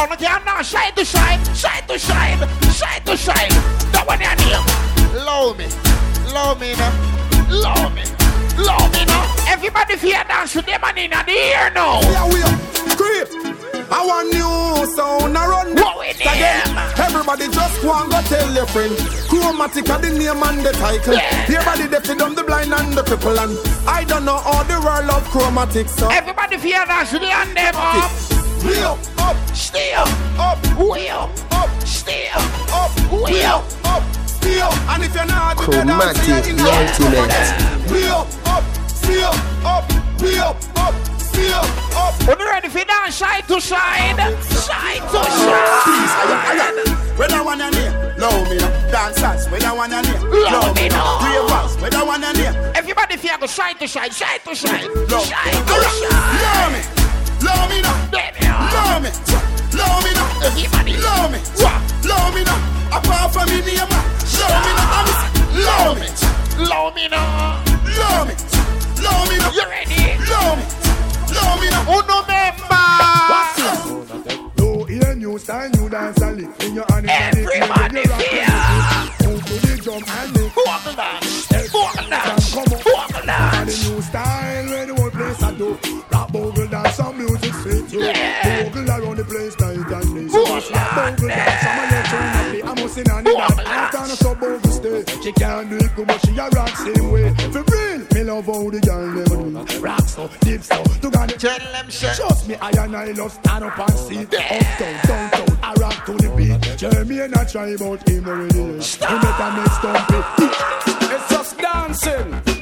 On 0.00 0.08
the 0.08 0.16
ground 0.16 0.46
now, 0.46 0.56
to 0.60 0.64
side, 1.04 1.44
side 1.54 1.86
to 1.86 1.98
side, 1.98 2.40
side 2.72 3.04
to 3.04 3.18
side. 3.18 3.52
That 3.92 4.08
one 4.08 4.16
your 4.16 4.32
name. 4.32 4.64
Low 5.28 5.52
me, 5.52 5.68
low 6.32 6.56
me 6.56 6.72
now, 6.72 6.88
low 7.52 7.84
me, 7.92 8.08
low 8.56 8.80
me 8.96 9.04
now. 9.04 9.28
Everybody 9.44 10.00
feel 10.00 10.24
dance 10.24 10.56
with 10.56 10.64
them 10.64 10.80
and 10.88 10.96
in 10.96 11.10
the 11.12 11.36
ear 11.36 11.68
now. 11.76 12.00
Yeah, 12.00 12.32
we 12.32 12.40
are. 12.40 12.56
Creep. 12.96 13.28
I 13.92 14.00
want 14.00 14.32
new 14.32 14.88
sound 14.88 15.36
a 15.36 15.44
run. 15.44 15.76
What 15.76 16.00
we 16.00 16.16
name? 16.16 16.32
Again, 16.32 16.80
everybody 16.96 17.52
just 17.52 17.84
want 17.84 18.08
go 18.08 18.24
tell 18.24 18.48
your 18.56 18.64
friend. 18.72 18.96
Chromatic 19.28 19.84
are 19.90 20.00
the 20.00 20.16
name 20.16 20.40
and 20.40 20.64
the 20.64 20.72
title. 20.80 21.12
Yeah. 21.12 21.44
Everybody 21.44 21.92
feed 22.00 22.16
them 22.24 22.34
the 22.34 22.44
blind 22.48 22.72
and 22.72 22.96
the 22.96 23.04
cripple 23.04 23.36
and 23.36 23.52
I 23.84 24.04
don't 24.04 24.24
know 24.24 24.40
all 24.48 24.64
the 24.64 24.80
world 24.80 25.12
of 25.12 25.28
chromatic 25.28 25.92
so. 25.92 26.08
Everybody 26.08 26.56
feel 26.56 26.88
dance 26.88 27.12
with 27.12 27.20
the 27.20 27.28
hand 27.28 27.52
them 27.52 27.76
up. 27.76 28.39
We 28.64 28.76
up, 28.82 28.98
up, 29.18 29.36
Stay 29.56 29.94
up, 29.94 30.08
up, 30.38 30.58
we 30.78 31.08
up, 31.08 31.30
up. 31.52 31.70
stay 31.86 32.28
up. 32.28 32.42
up, 32.72 32.92
way 33.10 33.42
up, 33.42 33.64
up, 33.84 34.02
stay 34.26 34.60
up. 34.60 34.74
And 34.90 35.04
if 35.04 35.14
you're 35.14 35.24
not 35.24 35.56
with 35.56 35.66
the 35.66 35.84
dance, 35.84 36.18
Chromatic, 36.18 36.28
you're 36.28 36.44
in 36.50 36.56
the 36.56 36.68
ultimate. 36.68 37.30
Up, 38.10 38.26
up, 38.52 38.64
up, 39.16 39.36
up, 39.64 40.20
way 40.20 40.38
up, 40.38 40.56
up, 40.76 40.94
up, 41.56 41.96
up. 41.96 42.28
When 42.28 42.38
you 42.38 42.46
ready 42.50 42.68
for 42.68 42.84
dance, 42.84 43.14
side 43.16 43.48
to 43.48 43.60
shine, 43.60 44.16
shine 44.18 45.00
to 45.08 45.20
Please, 45.24 46.12
side. 46.12 46.36
I 46.44 46.56
am, 46.60 47.16
When 47.16 47.32
I 47.32 47.40
wanna 47.42 47.70
near, 47.70 48.14
love 48.18 48.48
me 48.50 48.58
now. 48.58 48.90
Dancers, 48.92 49.48
when 49.50 49.64
I 49.64 49.72
wanna 49.72 50.02
near, 50.02 50.20
Love 50.20 50.76
me 50.76 50.88
now. 50.88 51.20
Ravers, 51.24 51.80
when 51.80 51.94
I 51.94 52.02
wanna 52.02 52.32
near, 52.34 52.72
Everybody 52.74 53.16
feel 53.16 53.38
go 53.38 53.46
shine 53.46 53.76
to 53.78 53.86
shine, 53.86 54.10
shine 54.10 54.40
to 54.44 54.54
shine, 54.54 54.86
love, 55.08 55.24
side 55.24 55.52
to 55.52 55.72
Alright, 55.72 55.92
side. 55.96 56.42
love 56.44 56.72
me, 56.72 56.99
love 57.42 57.68
me 57.70 57.80
now, 57.82 57.96
love 58.12 59.02
me, 59.02 59.10
love 59.76 60.04
me 60.04 60.12
now, 60.12 60.46
Everybody. 60.46 60.96
love 60.98 61.30
me, 61.32 61.38
love 62.08 62.34
me 62.34 62.42
now. 62.44 62.58
Apart 62.96 63.32
from 63.32 63.46
me 63.48 63.60
name, 63.62 63.78
love 63.78 64.62
me 64.66 64.72
now, 64.76 65.04
love 65.54 65.98
me, 66.00 66.08
Love 66.66 66.94
me 66.94 67.08
now. 67.08 67.62
love 67.98 68.26
me, 68.28 68.34
love 69.02 69.28
me 69.30 69.36
now. 69.38 69.50
You 69.52 69.64
ready? 69.68 70.18
Love 70.28 70.56
me, 70.58 70.64
love 71.34 71.58
me 71.60 71.68
now. 71.70 71.92
Uno 71.96 72.18
member. 72.26 72.86
No 74.58 74.68
ear, 74.88 75.14
new 75.14 75.38
style, 75.38 75.70
new 75.70 75.88
dance 75.88 76.20
and 76.22 76.36
lick 76.40 76.62
in 76.64 76.74
your 76.74 76.84
hand. 76.90 77.08
Everybody 77.08 78.02
feel. 78.02 79.30
Move 79.30 79.44
to 79.46 79.54
the 79.66 79.80
drum 79.82 80.04
and 80.06 80.32
lick. 80.36 80.56
Walk 80.56 80.84
dance, 80.96 81.72
walk 81.72 81.94
dance, 82.10 82.54
Come 82.54 82.72
on. 82.72 82.82
walk 82.86 83.24
dance. 83.24 83.82
the 83.84 83.90
new 83.92 84.02
style 84.02 84.66
where 84.68 84.86
the 84.86 84.94
whole 84.94 85.10
place 85.10 85.42
I 85.42 85.52
do. 85.54 85.78
Yeah. 88.00 88.70
Bogle 88.70 88.90
around 88.90 89.16
the 89.18 89.24
place 89.24 89.58
night 89.60 89.76
and 89.76 90.14
day. 90.14 90.28
So 90.28 90.56
it's 90.56 90.70
rap 90.70 90.96
bogle 90.96 91.28
dance, 91.28 91.64
I'm 91.64 91.78
a 91.78 91.92
lecture 91.92 92.16
in 92.16 92.32
the 92.32 92.40
play. 92.50 92.62
I'm 92.70 92.78
a 92.78 92.88
sin 92.88 93.10
on 93.10 93.24
the 93.24 93.32
dance. 93.32 93.60
I'm 93.66 93.90
trying 93.90 94.10
to 94.10 94.16
so 94.16 94.34
bogle 94.34 94.70
stay. 94.70 95.04
She 95.22 95.32
can't 95.32 95.70
do 95.70 95.76
it 95.76 95.94
good, 95.94 96.06
but 96.06 96.20
she 96.26 96.38
a 96.38 96.48
rock 96.48 96.76
same 96.76 97.10
way. 97.10 97.34
For 97.52 97.62
real, 97.62 98.06
me 98.14 98.22
love 98.24 98.46
how 98.46 98.70
the 98.70 98.80
girl 98.80 99.06
never 99.06 99.64
do. 99.64 99.80
Rock 99.80 100.08
so, 100.08 100.30
deep 100.40 100.62
so, 100.62 100.82
to 100.84 101.10
God 101.10 101.30
Tell 101.40 101.58
them 101.58 101.90
say. 101.90 102.14
Trust 102.14 102.48
me, 102.48 102.54
I 102.56 102.70
and 102.70 102.94
I 102.94 103.12
love 103.12 103.32
stand 103.32 103.64
up 103.64 103.78
and 103.78 103.98
see 103.98 104.24
Uptown, 104.24 105.06
downtown, 105.06 105.58
I 105.62 105.72
rock 105.80 106.04
to 106.04 106.12
the 106.12 106.28
beat 106.36 106.78
Jeremy 106.78 107.20
and 107.20 107.34
I 107.34 107.44
try 107.44 107.68
about 107.68 108.06
him 108.06 108.28
already 108.28 108.54
He 108.54 108.98
better 108.98 109.50
make 109.56 109.72
stumpy 109.72 110.46
It's 111.14 111.28
just 111.30 111.58
dancing. 111.58 112.59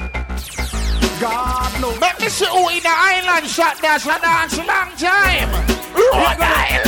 God 1.19 1.81
knows. 1.81 1.99
Let 1.99 2.17
me 2.21 2.29
see 2.29 2.45
who 2.45 2.69
in 2.69 2.81
the 2.81 2.89
island 2.89 3.45
shot 3.47 3.81
dance 3.81 4.05
a 4.05 4.15
dance 4.21 4.53
a 4.57 4.63
long 4.63 4.95
time. 4.95 5.51
Rhode 5.91 6.39
Island. 6.39 6.87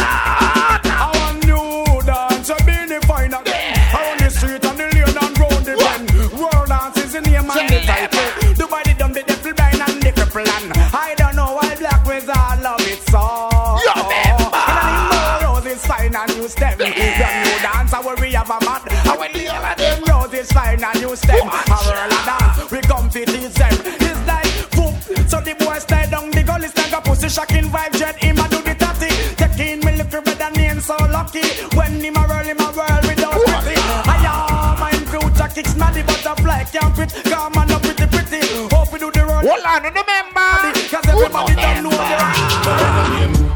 I 0.88 1.12
want 1.20 1.44
new 1.44 2.00
dance, 2.08 2.50
a 2.50 2.56
mini 2.64 3.00
fine 3.04 3.34
Around 3.34 4.20
the 4.24 4.30
street 4.32 4.64
and 4.64 4.80
the 4.80 4.88
lane 4.88 5.18
and 5.20 5.36
round 5.36 5.66
the 5.68 5.76
bend. 5.76 6.08
World 6.40 6.70
dance 6.70 6.98
is 7.04 7.12
the 7.12 7.22
name 7.22 7.44
and 7.44 7.68
the 7.68 7.80
title. 7.84 8.56
Dubai 8.56 8.84
the 8.88 8.94
dumb, 8.98 9.12
the 9.12 9.24
devil 9.24 9.52
blind 9.52 9.82
and 9.84 10.02
the 10.02 10.12
cripple 10.16 10.48
and 10.48 10.72
I 10.96 11.14
don't 11.18 11.36
know 11.36 11.52
why 11.52 11.76
black 11.76 12.06
wizard 12.08 12.64
love 12.64 12.80
it 12.88 13.04
so. 13.12 13.52
You 13.84 13.92
remember. 14.00 14.48
And 14.48 15.12
the 15.12 15.44
roses 15.44 15.86
fine 15.86 16.16
and 16.16 16.32
you 16.40 16.48
stem. 16.48 16.78
The 16.78 16.88
new 16.88 17.52
dance, 17.68 17.94
I 17.94 18.00
worry 18.00 18.32
have 18.32 18.48
a 18.48 18.64
mad. 18.64 18.88
I 18.88 19.18
will 19.20 19.28
the 19.28 19.48
all 19.52 19.66
of 19.66 19.76
them 19.76 20.04
roses 20.08 20.52
fine 20.54 20.82
and 20.82 21.02
you 21.02 21.16
stem. 21.18 21.52
A 21.52 21.78
world 21.84 22.11
so 31.32 31.40
lucky. 31.40 31.76
When 31.76 32.00
him 32.02 32.16
a 32.16 32.28
roll, 32.28 32.44
him 32.44 32.60
a 32.60 32.72
whirl 32.72 33.02
without 33.04 33.34
pretty. 33.34 33.80
I 34.06 34.18
am 34.28 34.80
my 34.80 34.92
future 34.92 35.50
kicks 35.54 35.76
naughty 35.76 36.04
butterfly 36.04 36.64
can't 36.66 36.94
quit. 36.94 37.12
Come 37.26 37.58
on 37.58 37.72
up 37.72 37.82
pretty 37.82 38.08
pretty. 38.08 38.42
Hope 38.74 38.92
we 38.92 39.00
do 39.00 39.12
the 39.12 39.26
run. 39.26 39.46
Hold 39.46 39.66
on, 39.66 39.84
remember. 39.84 40.50
Cause 40.92 41.08
everybody 41.08 41.56
don't 41.56 41.84
know 41.84 41.92
the 41.92 41.98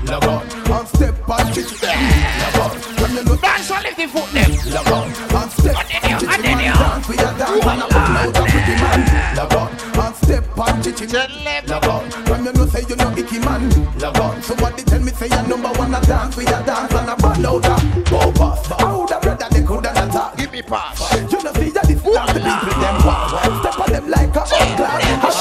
Love 0.05 0.23
on, 0.23 0.45
and 0.71 0.87
step 0.87 1.29
on 1.29 1.51
chichi 1.51 1.75
Love 1.81 2.59
on, 2.61 2.71
when 3.01 3.11
you 3.15 3.21
look 3.23 3.41
Dance 3.41 3.71
on 3.71 3.81
lift 3.81 3.97
the 3.97 4.05
foot 4.07 4.29
them. 4.31 4.51
Love 4.71 4.91
on, 4.93 5.07
and 5.09 5.51
step 5.51 5.75
on 5.75 5.85
Continue, 5.85 6.19
chichi 6.19 6.27
continue. 6.27 6.55
man 6.55 6.77
Dance 6.77 7.07
with 7.09 7.19
a 7.19 7.33
dance 7.35 7.65
and 7.65 7.81
a 7.81 7.85
put 7.85 7.95
out 7.95 8.37
a 8.37 8.41
pretty 8.45 8.75
man 8.79 9.35
Love 9.35 9.55
on, 9.55 9.69
and 10.05 10.15
step 10.15 10.57
on 10.57 10.83
chichi 10.83 11.07
Tell. 11.07 11.27
Love 11.67 11.89
on, 11.89 12.03
when 12.11 12.24
you 12.45 12.53
know 12.53 12.65
say 12.67 12.83
you 12.87 12.95
know 12.95 13.09
icky 13.17 13.39
man. 13.39 13.67
Love 13.97 14.21
on, 14.21 14.39
so 14.41 14.53
what 14.61 14.77
tell 14.77 15.01
me 15.01 15.11
say 15.11 15.25
you 15.25 15.41
number 15.49 15.69
one 15.79 15.93
a 15.93 15.99
dance 16.01 16.35
with 16.37 16.47
a 16.47 16.63
dance 16.63 16.93
and 16.93 17.09
a 17.09 17.15
ball 17.17 17.47
out 17.47 17.65
a 17.65 17.75
Boba, 18.05 18.69
but 18.69 18.81
how 18.81 19.05
the 19.05 19.17
brother 19.21 19.47
they 19.49 19.63
coulda 19.63 19.91
not 19.93 20.11
talk. 20.11 20.37
Give 20.37 20.51
me 20.51 20.61
pass. 20.61 20.99
You 21.15 21.21
know 21.41 21.53
see 21.53 21.71
that 21.73 21.87
this 21.89 22.01
dance 22.01 22.33
the 22.33 22.39
people 22.45 22.77
them 22.77 22.97
want 23.01 23.33
Step 23.65 23.79
on 23.81 23.89
them 23.89 24.05
like 24.09 24.29
a 24.29 24.43
glass 24.45 25.37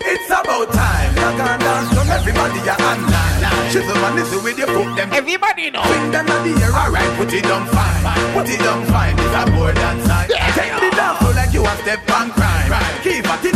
It's 0.00 0.26
about 0.26 0.72
time, 0.74 1.14
now 1.14 1.36
gonna 1.38 1.58
dance 1.62 1.88
to 1.94 2.02
everybody 2.02 2.58
a 2.66 2.74
online 2.74 3.70
Chisel 3.70 3.94
man, 4.02 4.16
this 4.16 4.32
is 4.32 4.42
where 4.42 4.58
you 4.58 4.66
put 4.66 4.96
them. 4.96 5.12
Everybody 5.12 5.70
know. 5.70 5.82
Swing 5.82 6.10
them 6.10 6.30
on 6.30 6.42
the 6.42 6.50
air, 6.62 6.72
alright, 6.74 7.10
put 7.16 7.32
it 7.32 7.42
down 7.42 7.66
fine. 7.70 8.02
Put 8.34 8.48
it 8.50 8.58
down 8.58 8.84
fine, 8.86 9.14
it's 9.18 9.34
a 9.34 9.44
board 9.50 9.78
and 9.78 10.02
sign. 10.02 10.28
Take 10.54 10.74
the 10.82 10.90
dance 10.94 11.18
floor 11.18 11.32
like 11.34 11.52
you 11.52 11.62
a 11.62 11.76
step 11.82 12.10
on 12.10 12.30
crime. 12.30 12.70
Keep 13.02 13.26
a 13.26 13.34
it 13.46 13.53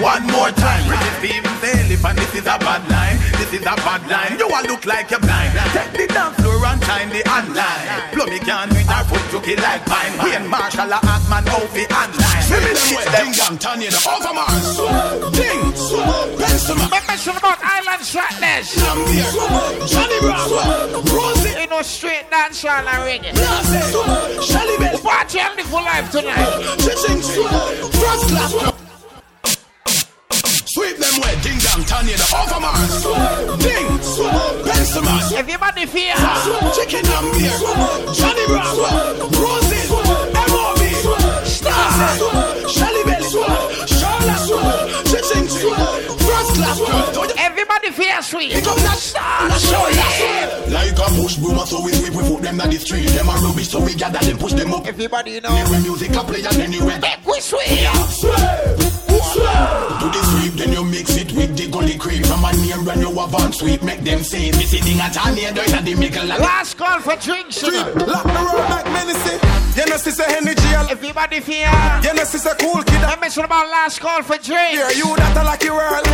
one 0.00 0.24
more 0.30 0.50
time. 0.54 0.84
Steven 1.18 1.54
Salif 1.60 2.04
and 2.08 2.18
this 2.18 2.34
is 2.34 2.46
a 2.46 2.56
bad 2.58 2.82
line. 2.88 3.18
This 3.38 3.52
is 3.60 3.66
a 3.66 3.74
bad 3.82 4.02
line, 4.08 4.38
you 4.38 4.48
a 4.48 4.60
look 4.68 4.86
like 4.86 5.10
you're 5.10 5.20
blind. 5.20 5.52
Take 5.74 5.92
the 5.92 6.06
dance 6.12 6.36
floor 6.40 6.64
and 6.66 6.80
time 6.82 7.10
the 7.10 7.22
online. 7.28 8.12
Plummy 8.12 8.38
can't 8.38 8.70
do 8.70 8.78
it, 8.78 8.88
our 8.88 9.04
foot 9.04 9.24
took 9.30 9.48
it 9.48 9.58
like 9.60 9.84
pine 9.86 10.14
Wayne 10.22 10.48
Marshall 10.48 10.92
a 10.92 10.98
act 11.02 11.26
man 11.28 11.48
out 11.48 11.68
the 11.74 11.84
online. 11.92 12.44
Let 12.48 12.62
me 12.64 12.72
see 12.74 13.02
them 13.12 13.28
gang 13.32 13.58
turn 13.58 13.80
you 13.80 13.90
the 13.90 14.00
overmars. 14.06 14.78
Ding, 15.36 15.72
man, 16.78 17.02
Remember 17.24 17.46
about 17.46 17.58
island 17.62 18.04
shotness. 18.04 18.74
Nambier, 18.82 19.86
Johnny 19.86 20.18
Bravo, 20.20 21.02
Rosie, 21.14 21.60
You 21.60 21.66
know 21.68 21.82
straight 21.82 22.28
dance 22.30 22.64
all 22.64 22.72
and 22.72 22.88
reggae. 23.06 23.32
Shelly 24.42 24.76
Bell, 24.78 24.98
Party 24.98 25.38
on 25.38 25.56
the 25.56 25.62
full 25.62 25.82
life 25.82 26.10
tonight. 26.10 26.48
Chiching, 26.78 27.22
first 27.92 28.28
class. 28.28 28.71
Sweep 30.82 30.96
them 30.98 31.20
wet, 31.20 31.40
ding 31.44 31.58
dong, 31.58 31.84
you 32.08 32.16
the 32.16 32.26
overmars. 32.34 33.06
Ding, 33.62 33.86
man, 35.04 35.32
Everybody 35.38 35.86
feel. 35.86 36.16
Chicken 36.74 37.04
Nambier, 37.06 37.54
Johnny 38.12 38.46
Bravo, 38.48 39.30
Rosie, 39.38 39.86
M.O.B., 40.34 40.82
Blase, 41.62 42.18
Shelly 42.68 43.04
Bell, 43.04 43.22
Charlotte, 43.86 45.06
Chiching, 45.06 46.01
first 46.42 46.56
class. 46.56 47.32
Everybody 47.38 47.90
feel 47.90 48.22
sweet. 48.22 48.52
Pick 48.52 48.66
up 48.66 48.76
that 48.76 48.98
star. 48.98 49.48
Like 50.70 50.98
a 50.98 51.06
push 51.20 51.36
boomer, 51.36 51.66
so 51.66 51.82
we 51.82 51.92
sweep, 51.92 52.14
we 52.14 52.22
put 52.22 52.42
them 52.42 52.58
down 52.58 52.70
the 52.70 52.78
street. 52.78 53.08
Them 53.08 53.28
a 53.28 53.32
rubbish, 53.32 53.68
so 53.68 53.80
we 53.80 53.94
gather 53.94 54.18
them, 54.18 54.38
push 54.38 54.52
them 54.52 54.72
up. 54.72 54.86
Everybody 54.86 55.40
know. 55.40 55.54
Here 55.54 55.66
when 55.68 55.82
music 55.82 56.10
a 56.14 56.24
play 56.24 56.42
and 56.42 56.56
then 56.56 56.72
you 56.72 56.86
read 56.86 57.04
We 57.26 57.40
sweet. 57.40 57.88
Do 59.32 60.08
the 60.10 60.22
sweep, 60.30 60.54
then 60.54 60.72
you 60.72 60.84
mix 60.84 61.16
it 61.16 61.32
with 61.32 61.56
the 61.56 61.68
gully 61.70 61.96
cream. 61.96 62.22
From 62.24 62.44
a 62.44 62.52
name 62.52 62.84
when 62.84 63.00
you 63.00 63.12
have 63.14 63.34
on 63.34 63.52
sweep, 63.52 63.82
make 63.82 64.00
them 64.00 64.22
say, 64.22 64.50
me 64.52 64.64
sitting 64.64 65.00
at 65.00 65.16
a 65.16 65.34
near 65.34 65.52
door, 65.52 65.64
the 65.64 65.94
mickle 65.94 66.26
like 66.26 66.40
Last 66.40 66.76
call 66.76 67.00
for 67.00 67.16
drinks. 67.16 67.62
you 67.62 67.70
know. 67.70 67.92
Lock 68.06 68.24
the 68.24 68.42
road 68.52 68.68
like 68.70 68.86
Menacing. 68.86 69.40
You 69.74 69.86
know, 69.86 69.96
sister 69.96 70.24
Henry 70.24 70.54
jail. 70.54 70.86
Everybody 70.90 71.40
feel. 71.40 71.72
You 72.04 72.12
know, 72.12 72.24
sister 72.24 72.52
Cool 72.60 72.82
Kid. 72.84 73.02
I 73.02 73.16
mentioned 73.18 73.46
about 73.46 73.70
last 73.70 74.00
call 74.00 74.22
for 74.22 74.36
drinks. 74.36 74.76
Here, 74.76 74.92
you 74.92 75.16
that 75.16 75.32
a 75.32 75.42
lucky 75.42 75.72
world. 75.72 76.04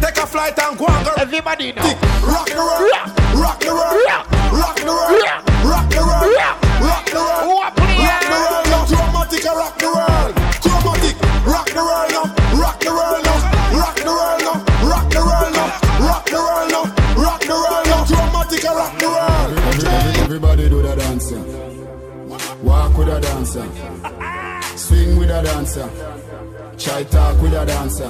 Take 0.00 0.16
a 0.16 0.26
flight 0.26 0.56
and 0.58 0.78
go 0.78 0.86
and 0.88 1.04
go. 1.04 1.12
Everybody 1.20 1.72
know. 1.76 1.84
Rock 2.24 2.48
the 2.48 2.56
world. 2.56 2.88
Rock 3.36 3.60
the 3.60 3.68
world. 3.68 4.00
Rock 4.48 4.76
the 4.80 4.88
world. 4.88 5.28
Rock 5.60 5.86
the 5.92 6.00
world. 6.00 6.40
Rock 6.80 7.04
the 7.12 7.20
world. 7.20 7.44
Who 7.44 7.54
are 7.60 7.72
playing? 7.76 8.00
Rock 8.00 8.24
the 8.24 8.38
world 8.40 8.66
now. 8.72 8.88
Chromatic, 8.88 9.44
I 9.44 9.52
rock 9.60 9.76
the 9.76 9.88
world. 9.92 10.32
Chromatic, 10.64 11.16
rock 11.44 11.68
the 11.68 11.82
world 11.84 12.08
now. 12.16 12.24
Rock 12.56 12.80
the 12.80 12.90
world 12.96 13.20
now. 13.28 13.38
Rock 13.76 13.96
the 14.00 14.08
world 14.08 14.40
now. 14.40 14.56
Rock 14.88 15.06
the 15.12 15.20
world 15.20 15.52
now. 15.52 15.68
Rock 16.00 16.24
the 16.32 16.40
world 16.40 16.68
now. 16.72 16.88
Rock 17.20 17.40
the 17.44 17.56
world 17.60 17.84
now. 17.92 18.08
Chromatic, 18.08 18.64
I 18.64 18.72
rock 18.72 18.94
the 18.96 19.08
world. 19.12 19.52
Everybody 20.24 20.64
do 20.72 20.80
the 20.80 20.96
dancer. 20.96 21.71
Walk 22.62 22.96
with 22.96 23.08
a 23.08 23.20
dancer. 23.20 23.66
Swing 24.76 25.18
with 25.18 25.30
a 25.30 25.42
dancer. 25.42 25.88
Try 26.78 27.04
talk 27.04 27.40
with 27.42 27.52
a 27.54 27.64
dancer. 27.66 28.08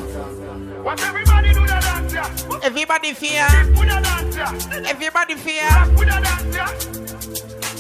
What 0.83 1.01
everybody 1.03 1.49
do 1.55 1.61
the 1.61 1.67
dance, 1.67 2.13
yeah. 2.13 2.61
Everybody 2.63 3.15
feel. 3.15 3.47
Put 3.75 3.87
a 3.87 4.01
dance, 4.03 4.37
yeah. 4.37 4.91
Everybody 4.91 5.35
feel. 5.37 5.69
Put 5.97 6.09
a 6.09 6.21
dance, 6.21 6.57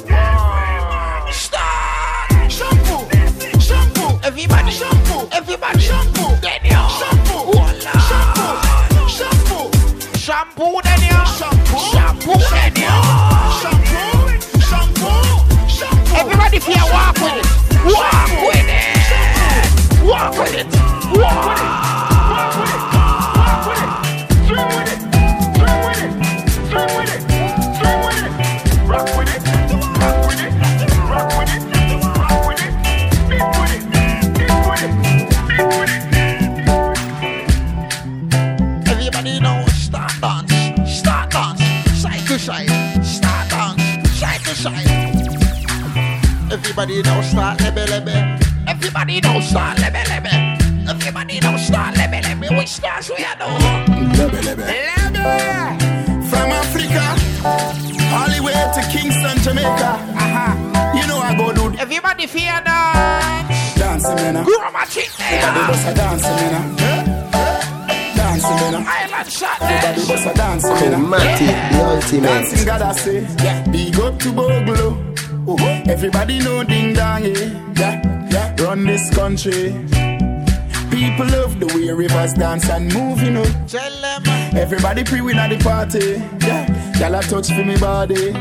yeah. 0.08 1.30
Stop. 1.30 2.50
Shampoo, 2.50 3.08
shampoo, 3.60 4.18
Everybody. 4.22 4.70
shampoo, 4.70 5.28
Everybody. 5.32 5.80
shampoo, 5.80 6.36
Then 6.40 6.60
you. 6.64 6.70
shampoo, 6.98 7.52
Voila. 7.52 7.94
shampoo, 8.08 9.08
shampoo, 9.08 9.70
Shampoo 10.18 10.80
then. 10.84 10.98
Shampoo. 11.00 11.20
Shampoo 11.32 11.80
shampoo, 11.90 11.90
shampoo, 11.92 12.38
shampoo. 12.40 12.81
ready 16.52 16.64
for 16.64 16.70
your 16.72 16.92
walk 16.92 17.14
with 17.14 17.36
it. 17.36 17.46
Walk 17.84 18.28
with 18.46 18.68
it. 18.68 18.92
Walk 20.04 20.36
with 20.36 20.54
it. 20.54 20.66
Walk 20.66 20.76
with 21.08 21.14
it. 21.14 21.18
Walk 21.18 21.48
with 21.48 21.78
it. 21.78 21.81
Everybody 49.12 49.28
now 49.28 49.40
start 49.46 49.78
lebe 49.78 50.08
lebe. 50.08 50.88
Everybody 50.88 51.40
now 51.40 51.56
start 51.58 51.96
lebe 51.98 52.24
lebe. 52.24 52.56
Which 52.56 52.68
stars 52.68 53.10
we 53.10 53.22
are 53.22 53.36
now? 53.36 53.58
Lebe 54.16 54.40
lebe. 54.40 54.64
Lebe. 54.64 55.20
From 56.30 56.48
Africa, 56.48 57.04
Hollywood 58.08 58.72
to 58.72 58.80
Kingston, 58.90 59.36
Jamaica. 59.44 60.00
Uh-huh. 60.16 60.96
You 60.96 61.06
know 61.08 61.18
I 61.18 61.36
go 61.36 61.52
do 61.52 61.76
Everybody 61.78 62.26
fear 62.26 62.58
dance. 62.64 63.74
dancing, 63.76 64.14
man. 64.16 64.36
Ah. 64.38 64.44
Grow 64.44 64.70
my 64.72 64.84
chick 64.86 65.10
Everybody 65.20 65.66
bust 65.68 65.86
a 65.86 65.90
ah. 65.90 65.94
dancing, 66.00 66.36
man. 66.40 66.54
Ah. 67.34 68.14
Dancing, 68.16 68.56
man. 68.56 68.86
Island 68.88 69.30
shot 69.30 69.60
Everybody 69.60 70.06
bust 70.08 70.26
a 70.26 70.32
dancing, 70.32 70.70
man. 70.72 71.20
Chromatic, 71.20 71.72
the 71.72 71.84
ultimate. 71.84 72.28
Dancing, 72.28 72.64
God, 72.64 72.80
I 72.80 72.92
say. 72.92 73.20
Yeah. 73.44 73.68
Big 73.68 74.00
up 74.00 74.18
to 74.20 74.32
Bogle. 74.32 74.96
Uh-huh. 75.52 75.82
Everybody 75.92 76.38
know 76.38 76.64
ding 76.64 76.94
dong, 76.94 77.24
yeah. 77.24 77.72
yeah. 77.76 78.21
Yeah. 78.32 78.56
Run 78.62 78.84
this 78.86 79.10
country. 79.14 79.72
People 80.90 81.26
love 81.26 81.60
the 81.60 81.66
way 81.74 81.90
rivers 81.92 82.34
dance 82.34 82.68
and 82.70 82.92
move, 82.94 83.22
you 83.22 83.30
know. 83.30 83.44
Everybody 84.58 85.04
pre 85.04 85.20
win 85.20 85.38
at 85.38 85.50
the 85.50 85.58
party. 85.62 86.22
Yeah. 86.46 86.98
Y'all 86.98 87.14
a 87.14 87.22
touch 87.22 87.48
for 87.48 87.64
me 87.64 87.76
body. 87.76 88.32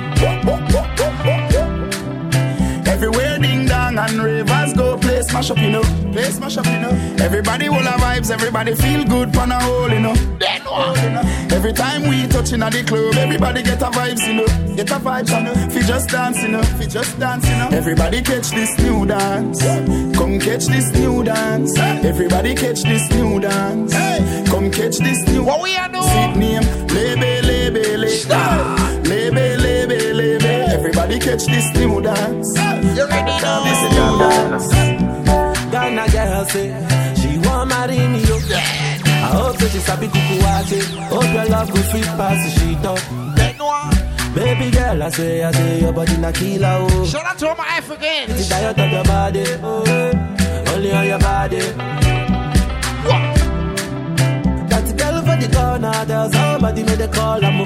Everywhere 2.87 3.39
ding 3.39 3.65
dong 3.65 3.97
and 3.97 4.21
rivers 4.21 4.73
go 4.73 4.97
play 4.97 5.21
smash 5.23 5.49
up, 5.51 5.57
you 5.57 5.71
know. 5.71 5.83
Play 6.11 6.29
smash 6.31 6.57
up, 6.57 6.65
you 6.67 6.79
know. 6.79 6.91
Everybody 7.19 7.69
will 7.69 7.79
have 7.79 7.99
vibes, 7.99 8.31
everybody 8.31 8.75
feel 8.75 9.03
good 9.05 9.33
pan 9.33 9.51
a 9.51 9.59
hole, 9.61 9.89
you 9.89 9.99
know. 9.99 10.13
Then 10.95 11.15
what? 11.15 11.51
Every 11.51 11.73
time 11.73 12.07
we 12.07 12.27
touch 12.27 12.53
in 12.53 12.63
at 12.63 12.73
the 12.73 12.83
club, 12.83 13.15
everybody 13.15 13.61
get 13.61 13.81
a 13.81 13.85
vibes, 13.85 14.25
you 14.25 14.33
know. 14.33 14.75
Get 14.75 14.89
a 14.89 14.95
vibes, 14.95 15.29
you 15.29 15.43
know. 15.43 15.53
Fi 15.69 15.81
just 15.81 16.09
dance, 16.09 16.41
you 16.41 16.47
know. 16.47 16.63
Fi 16.63 16.85
just 16.85 17.19
dance, 17.19 17.47
you 17.47 17.55
know. 17.57 17.69
Everybody 17.71 18.21
catch 18.21 18.49
this 18.51 18.77
new 18.79 19.05
dance. 19.05 19.61
Come 20.17 20.39
catch 20.39 20.65
this 20.65 20.91
new 20.93 21.23
dance. 21.23 21.77
Everybody 21.77 22.55
catch 22.55 22.83
this 22.83 23.09
new 23.11 23.39
dance. 23.39 23.93
Come 24.49 24.71
catch 24.71 24.97
this 24.97 25.21
new. 25.27 25.43
What 25.43 25.61
we 25.61 25.75
are 25.75 25.89
doing? 25.89 26.03
Seat 26.03 26.35
name, 26.37 26.63
lebe, 26.87 27.43
lebe, 27.43 27.97
lebe. 27.97 29.07
Lebe, 29.07 29.57
lebe, 29.57 30.13
lebe. 30.13 30.71
Everybody 30.71 31.19
catch 31.19 31.45
this 31.45 31.67
new 31.75 32.01
dance. 32.01 32.55
You 32.57 33.07
ready 33.07 33.37
now? 33.41 33.63
This 33.67 33.81
new 33.93 34.17
dance. 34.23 35.71
Ghana 35.71 36.09
girl 36.11 36.45
say 36.45 36.67
she 37.15 37.37
want 37.47 37.69
marry 37.69 37.97
me 38.07 38.23
oh. 38.25 38.47
yo. 38.49 38.80
I 39.23 39.27
hope 39.37 39.57
that 39.57 39.69
she 39.71 39.79
sabi 39.79 40.07
kukuwate. 40.07 40.79
Hope 41.09 41.33
your 41.33 41.45
love 41.45 41.69
go 41.73 41.81
sweet 41.89 42.05
past 42.19 42.39
the 42.43 42.49
sheet 42.59 42.85
up. 42.85 42.99
What? 43.61 43.95
Baby 44.35 44.71
girl, 44.71 45.03
I 45.03 45.09
say, 45.09 45.43
I 45.43 45.51
say 45.51 45.81
your 45.81 45.91
body 45.93 46.17
na 46.17 46.31
killer 46.31 46.77
oh. 46.89 47.05
Shout 47.05 47.25
out 47.25 47.37
to 47.39 47.49
all 47.49 47.55
my 47.55 47.79
The 47.81 48.45
diet 48.49 48.79
of 48.79 48.91
your 48.91 49.03
body, 49.03 49.43
oh, 49.61 50.73
only 50.73 50.91
on 50.93 51.05
your 51.05 51.19
body. 51.19 51.59
That 54.71 54.85
girl 54.97 55.21
for 55.27 55.35
the 55.37 55.49
corner, 55.53 56.05
there's 56.05 56.31
somebody 56.31 56.83
made 56.83 57.01
a 57.01 57.07
call. 57.09 57.43
I'm 57.43 57.59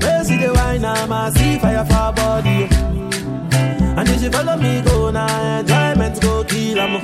Where 0.00 0.24
see 0.24 0.36
the 0.36 0.52
wine, 0.54 0.84
I'm 0.84 1.12
a 1.12 1.32
see 1.36 1.58
fire 1.58 1.84
for 1.84 2.12
body. 2.14 2.68
oh. 2.70 3.98
And 3.98 4.08
if 4.08 4.22
you 4.22 4.30
follow 4.30 4.56
me, 4.56 4.80
go 4.82 5.10
now, 5.10 5.58
enjoyment 5.58 6.20
go 6.22 6.44
kill 6.44 6.78
'em. 6.78 7.00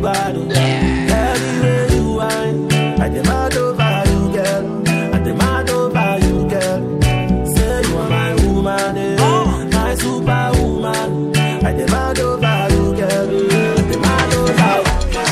Girl, 0.00 0.36
you 0.36 0.36
bad. 0.36 0.36
oh. 0.36 0.44
Girl, 1.10 1.38
the 1.62 1.94
you 1.94 2.06
whine, 2.16 2.72
I 3.00 3.08
demand 3.08 3.54
over 3.56 4.02
you, 4.10 4.20
girl. 4.32 4.64
I 5.14 5.18
demand 5.18 5.70
over 5.70 6.18
you, 6.26 6.48
girl. 6.48 6.80
Say 7.54 7.82
you 7.88 7.96
are 7.98 8.08
my 8.08 8.34
woman, 8.46 8.96
eh. 8.98 9.16
my 9.72 9.94
superwoman. 9.94 11.36
I 11.64 11.72
demand 11.72 12.18
over 12.18 12.68
you, 12.74 12.94
girl. 12.96 13.28
I 13.78 13.82
demand 13.90 14.34
over 14.34 14.52
you, 14.52 15.12
girl. 15.12 15.30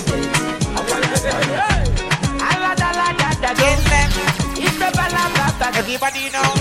Everybody 5.78 6.30
know. 6.30 6.57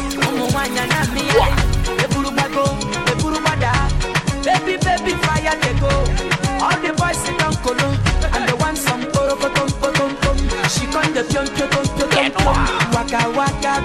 Pion 11.23 11.47
pion. 11.47 11.67
Waka 12.93 13.27
waka 13.35 13.76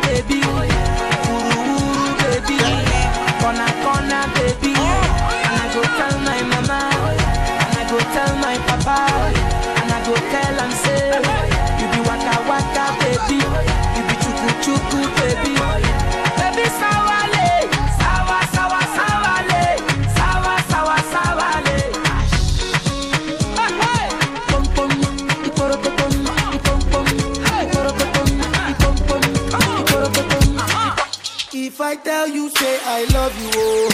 tell 32.23 32.35
you, 32.35 32.49
say 32.51 32.79
I 32.85 33.05
love 33.13 33.35
you, 33.43 33.51
oh. 33.55 33.89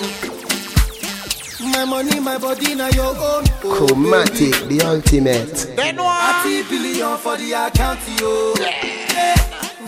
My 1.73 1.85
money, 1.85 2.21
my 2.21 2.37
body, 2.39 2.75
now 2.75 2.89
your 2.89 3.07
own. 3.07 3.45
Oh, 3.65 3.87
Chromatic, 3.87 4.69
the 4.69 4.83
ultimate. 4.85 5.73
Then 5.77 5.97
what? 5.97 6.45
Thirty 6.45 6.63
billion 6.69 7.17
for 7.19 7.37
the 7.39 7.53
account, 7.53 8.01
yo. 8.21 8.55
Yeah. 8.61 9.35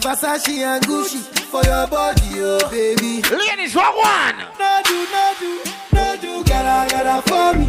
Versace 0.01 0.59
and 0.59 0.85
Gucci 0.85 1.21
for 1.53 1.63
your 1.65 1.87
body, 1.87 2.41
oh 2.41 2.71
baby. 2.71 3.21
Ladies, 3.29 3.75
what 3.75 3.95
one? 3.95 4.37
No 4.59 4.81
do, 4.85 5.07
no 5.13 5.35
do, 5.39 5.63
no 5.93 6.17
do, 6.21 6.45
gotta, 6.45 6.91
gotta 6.91 7.23
for 7.29 7.53
me. 7.59 7.67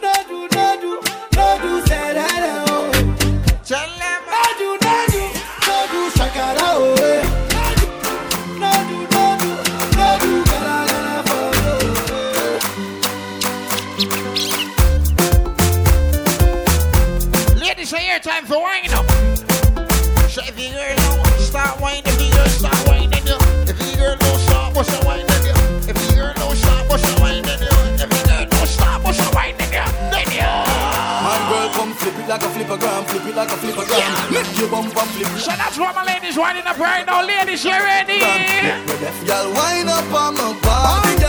No 0.00 0.12
do, 0.28 0.48
no 0.54 0.66
do, 0.80 0.92
no 1.36 1.46
do, 1.62 1.86
say 1.88 2.12
that, 2.14 2.42
oh. 2.68 2.90
Tell 3.64 3.90
them. 3.98 4.20
No 4.30 4.42
do, 4.60 4.68
no 4.84 4.94
do, 5.10 5.22
no 5.66 5.76
do, 5.90 6.00
shakara, 6.16 6.68
oh. 6.78 6.94
Eh. 7.02 7.29
Your 18.20 18.34
time 18.34 18.44
for 18.44 18.60
winding 18.60 18.92
up. 18.92 19.08
So 20.28 20.44
if 20.44 20.52
you 20.60 20.76
girl 20.76 20.92
don't 20.92 21.40
start 21.40 21.80
winding, 21.80 22.12
if 22.12 22.20
you 22.20 22.28
girl 22.36 22.44
start 22.52 22.76
winding, 22.86 23.24
you. 23.24 23.38
If 23.64 23.80
you 23.80 23.96
girl 23.96 24.16
don't 24.20 24.40
stop, 24.44 24.76
what's 24.76 24.92
your 24.92 25.00
winding, 25.08 25.40
you? 25.40 25.56
If 25.88 25.96
you 25.96 26.20
girl 26.20 26.34
don't 26.36 26.56
stop, 26.56 26.84
what's 26.90 27.00
your 27.08 27.16
winding, 27.16 27.64
you? 27.64 27.72
If 27.96 28.12
you 28.12 28.22
girl 28.28 28.44
don't 28.44 28.68
stop, 28.68 29.00
what's 29.04 29.16
your 29.16 29.32
winding, 29.32 29.72
you? 29.72 29.86
Then 30.12 30.28
you. 30.36 30.44
Man, 30.44 31.40
girl, 31.48 31.68
come 31.72 31.94
flip 31.96 32.12
it 32.20 32.28
like 32.28 32.42
a 32.44 32.50
flippergram, 32.52 33.04
flip 33.08 33.24
it 33.24 33.36
like 33.36 33.48
a 33.48 33.56
flippergram. 33.56 34.12
Make 34.28 34.52
your 34.58 34.68
bump 34.68 34.92
and 34.92 35.10
flip. 35.16 35.40
So 35.40 35.56
that's 35.56 35.78
what 35.78 35.94
my 35.94 36.04
ladies 36.04 36.36
winding 36.36 36.66
up 36.66 36.76
right 36.76 37.06
now. 37.06 37.24
Ladies, 37.24 37.64
you 37.64 37.72
ready? 37.72 38.20
Girl, 38.20 39.48
wind 39.56 39.88
up 39.88 40.12
on 40.12 40.36
my 40.36 40.52
body, 40.60 41.19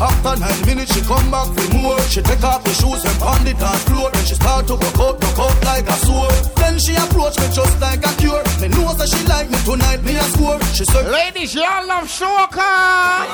After 0.00 0.38
nine 0.38 0.62
minutes, 0.62 0.94
she 0.94 1.02
come 1.02 1.26
back 1.30 1.50
with 1.50 1.74
more. 1.74 1.98
She 2.06 2.22
take 2.22 2.42
off 2.44 2.62
the 2.62 2.70
shoes 2.70 3.02
and 3.02 3.18
on 3.18 3.42
the 3.42 3.50
on 3.58 3.78
floor. 3.90 4.10
Then 4.14 4.24
she 4.24 4.34
start 4.38 4.66
to 4.70 4.78
work 4.78 4.94
out, 4.94 5.18
work 5.18 5.38
out 5.42 5.58
like 5.66 5.90
a 5.90 5.96
sore. 6.06 6.30
Then 6.54 6.78
she 6.78 6.94
approach 6.94 7.34
me 7.42 7.50
just 7.50 7.74
like 7.82 8.06
a 8.06 8.12
cure. 8.14 8.46
Me 8.62 8.70
know 8.70 8.94
that 8.94 9.10
she 9.10 9.18
like 9.26 9.50
me 9.50 9.58
tonight, 9.66 9.98
me 10.06 10.14
a 10.14 10.22
score. 10.30 10.62
She 10.70 10.84
said, 10.86 11.10
Ladies, 11.10 11.52
y'all 11.52 11.82
love 11.82 12.06
soca. 12.06 13.26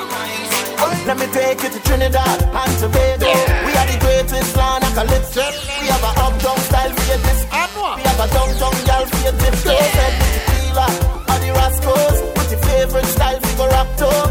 Let 1.05 1.21
me 1.21 1.27
take 1.29 1.61
you 1.61 1.69
to 1.69 1.79
Trinidad 1.85 2.41
and 2.41 2.73
Tobago. 2.81 3.29
Yeah. 3.29 3.65
We 3.65 3.71
are 3.77 3.85
the 3.85 3.97
greatest 4.01 4.57
land 4.57 4.85
I 4.85 4.89
can 4.97 5.05
live 5.05 5.27
to. 5.37 5.45
We 5.81 5.85
have 5.93 6.01
a 6.01 6.11
uptown 6.17 6.57
style 6.65 6.89
we 6.89 7.03
your 7.13 7.21
this. 7.29 7.45
We 7.45 8.01
have 8.09 8.19
a 8.19 8.27
downtown 8.33 8.73
girl 8.89 9.05
for 9.05 9.21
your 9.21 9.37
dip. 9.37 9.53
Yeah. 9.61 9.85
Closet, 9.85 10.13
the 10.17 10.41
killer, 10.49 10.91
and 11.29 11.41
the 11.45 11.51
rascals. 11.61 12.17
Put 12.33 12.49
your 12.49 12.61
favorite 12.65 13.05
style, 13.05 13.37
figure 13.37 13.69
up 13.69 13.89
to. 14.01 14.24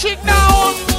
She 0.00 0.16
now. 0.24 0.89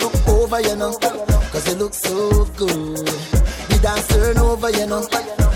look 0.00 0.28
over, 0.28 0.60
you 0.60 0.76
know. 0.76 0.92
Cause 1.52 1.68
you 1.68 1.74
look 1.74 1.94
so 1.94 2.44
good. 2.56 3.06
The 3.06 3.78
dance 3.82 4.06
turn 4.08 4.38
over, 4.38 4.70
you 4.70 4.86
know. 4.86 5.06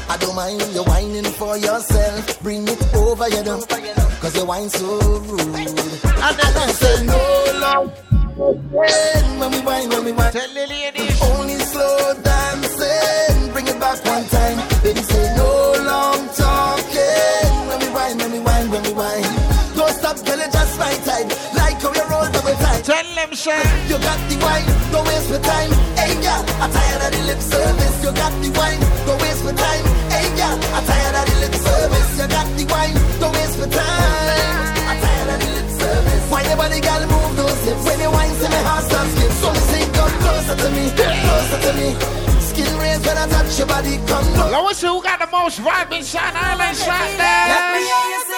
I 0.09 0.17
don't 0.19 0.35
mind 0.35 0.63
you 0.75 0.83
whining 0.85 1.25
for 1.25 1.57
yourself. 1.57 2.41
Bring 2.43 2.67
it 2.69 2.95
over, 2.95 3.29
you 3.29 3.43
know. 3.45 3.61
Cause 4.21 4.37
you 4.37 4.45
whine 4.45 4.71
so 4.71 4.99
rude. 4.99 5.41
And 5.41 6.37
then 6.39 6.55
I 6.57 6.73
said, 6.73 7.07
no 7.07 7.59
love. 7.61 7.99
When, 8.37 9.39
when 9.39 9.51
we 9.51 9.61
whine, 9.61 9.89
when 9.91 10.05
we 10.05 10.13
whine. 10.13 10.33
Tell 10.33 10.49
the 10.55 10.67
ladies. 10.67 11.23
Only 11.23 11.59
slow 11.59 12.15
dancing. 12.23 13.53
Bring 13.53 13.69
it 13.69 13.79
back 13.79 14.05
one 14.05 14.25
time. 14.29 14.83
Baby, 14.83 15.03
say 15.03 15.37
no. 15.37 15.72
Tell 22.83 23.07
them, 23.15 23.31
shit. 23.31 23.63
You 23.87 23.95
got 24.03 24.19
the 24.27 24.35
wine, 24.43 24.67
don't 24.91 25.07
waste 25.07 25.31
my 25.31 25.39
time. 25.39 25.71
Hey, 25.95 26.19
yeah, 26.19 26.43
I'm 26.59 26.67
tired 26.67 27.03
of 27.07 27.11
the 27.15 27.23
lip 27.31 27.39
service. 27.39 27.97
You 28.03 28.11
got 28.11 28.35
the 28.43 28.51
wine, 28.59 28.83
don't 29.07 29.23
waste 29.23 29.45
my 29.47 29.55
time. 29.55 29.87
Hey, 30.11 30.27
yeah, 30.35 30.59
I'm 30.75 30.83
tired 30.83 31.15
of 31.15 31.25
the 31.31 31.35
lip 31.47 31.55
service. 31.55 32.11
You 32.19 32.27
got 32.27 32.49
the 32.59 32.65
wine, 32.67 32.99
don't 33.23 33.31
waste 33.39 33.59
my 33.63 33.71
time. 33.71 34.75
I'm 34.91 34.99
tired 34.99 35.31
of 35.31 35.39
the 35.39 35.51
lip 35.55 35.71
service. 35.79 36.25
Why 36.27 36.43
nobody, 36.43 36.59
body 36.59 36.81
girl 36.83 37.03
move 37.07 37.37
those 37.39 37.61
hips? 37.63 37.87
When 37.87 37.99
the 38.03 38.11
wine 38.11 38.35
see 38.35 38.51
my 38.51 38.63
heart 38.67 38.85
start 38.91 39.07
skip. 39.15 39.31
So 39.31 39.49
me 39.55 39.63
say, 39.71 39.85
come 39.95 40.15
closer 40.19 40.57
to 40.59 40.69
me, 40.75 40.85
closer 40.91 41.59
to 41.63 41.73
me. 41.79 41.89
Skin 42.43 42.73
raised 42.83 43.07
when 43.07 43.15
I 43.15 43.31
touch 43.31 43.63
your 43.63 43.71
body, 43.71 43.95
come 44.11 44.27
closer. 44.35 44.51
Now, 44.51 44.67
who 44.75 45.03
got 45.07 45.23
the 45.23 45.31
most 45.31 45.63
vibe 45.63 46.03
shine. 46.03 46.35
Island 46.35 46.75
Shot? 46.75 46.99
Let 46.99 47.79
me 47.79 47.87
hear 47.87 48.07
you 48.11 48.32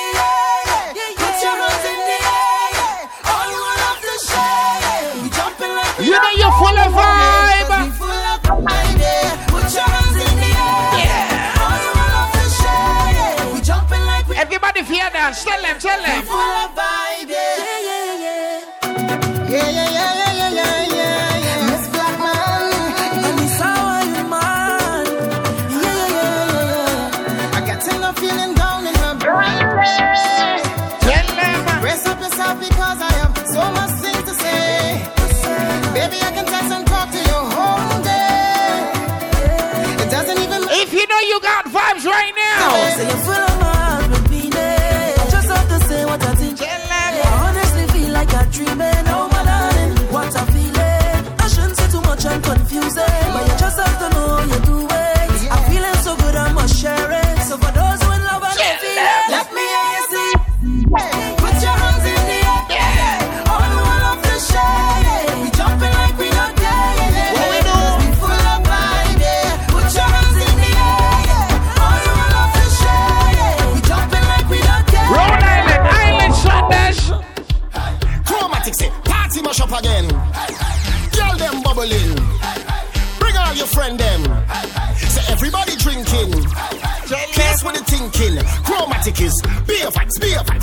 dance. 15.25 15.45
Tell 15.45 15.63
them, 15.63 15.79
tell 15.79 16.03
them. 16.03 16.23
Full 16.25 16.37
of 16.37 16.71
vibe, 16.77 17.29
yeah. 17.29 17.57
Yeah, 17.65 17.89
yeah, 17.89 18.25
yeah. 18.25 18.61
Yeah, 19.49 19.71
yeah, 19.71 19.89
yeah, 19.97 20.13
yeah, 20.15 20.95
yeah, 20.97 21.91
Black 21.93 22.17
Man, 22.19 22.73
and 23.25 23.41
it's 23.41 23.59
how 23.61 24.03
you 24.03 24.25
man. 24.33 25.07
Yeah, 25.71 25.95
yeah, 25.95 26.17
yeah, 26.17 26.73
yeah. 26.73 27.57
I 27.57 27.61
got 27.67 27.95
enough 27.95 28.19
feeling 28.19 28.55
down 28.55 28.87
in 28.87 28.95
my 29.05 29.15
brain. 29.25 29.65
Tell 31.07 31.29
them. 31.41 31.69
Uh, 31.69 31.81
Brace 31.81 32.07
up 32.07 32.21
yourself 32.21 32.59
because 32.59 32.99
I 33.01 33.13
have 33.21 33.35
so 33.57 33.63
much 33.77 33.93
things 34.03 34.25
to 34.29 34.35
say. 34.35 35.01
Baby, 35.95 36.19
I 36.21 36.31
can 36.37 36.47
text 36.47 36.73
and 36.77 36.87
talk 36.87 37.09
to 37.13 37.21
you 37.31 37.39
whole 37.55 38.03
day. 38.03 38.93
It 40.03 40.11
doesn't 40.11 40.39
even. 40.45 40.61
If 40.83 40.93
you 40.93 41.07
know 41.07 41.21
you 41.21 41.41
got 41.41 41.65
vibes 41.67 42.05
right 42.05 42.35
now. 42.37 42.69
So 42.97 43.03
you're 43.03 43.25
full 43.29 43.35
of 43.35 43.54
Chromatic 89.05 89.67
beer 89.67 89.91
vibes, 89.91 90.19
beer 90.19 90.39
vibes, 90.39 90.54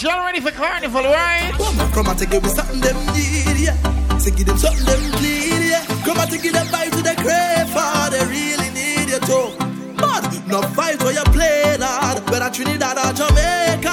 Ladies, 0.00 0.16
y'all 0.16 0.24
ready 0.24 0.40
for 0.40 0.50
carnival, 0.50 1.02
right? 1.02 1.52
Come 1.92 2.06
on, 2.08 2.16
take 2.16 2.32
it 2.32 2.42
with 2.42 2.52
something 2.52 2.80
them 2.80 2.96
need, 3.12 3.60
yeah. 3.60 4.18
Say 4.18 4.30
give 4.30 4.46
them 4.46 4.56
something 4.56 4.84
them 4.86 5.02
need, 5.20 5.68
yeah. 5.68 5.84
Come 6.04 6.18
on, 6.18 6.28
take 6.28 6.44
it 6.44 6.52
them 6.54 6.66
vibe 6.68 6.90
to 6.92 7.02
the 7.02 7.14
crave, 7.20 7.68
for 7.68 7.84
ah, 7.84 8.08
they 8.10 8.24
really 8.24 8.70
need 8.72 9.10
you 9.10 9.20
too. 9.20 9.52
But 9.96 10.24
no 10.46 10.62
fight 10.72 11.02
where 11.02 11.12
you 11.12 11.24
play, 11.36 11.76
Lord. 11.76 12.30
Whether 12.30 12.48
Trinidad 12.48 12.96
or 12.96 13.12
Jamaica. 13.12 13.92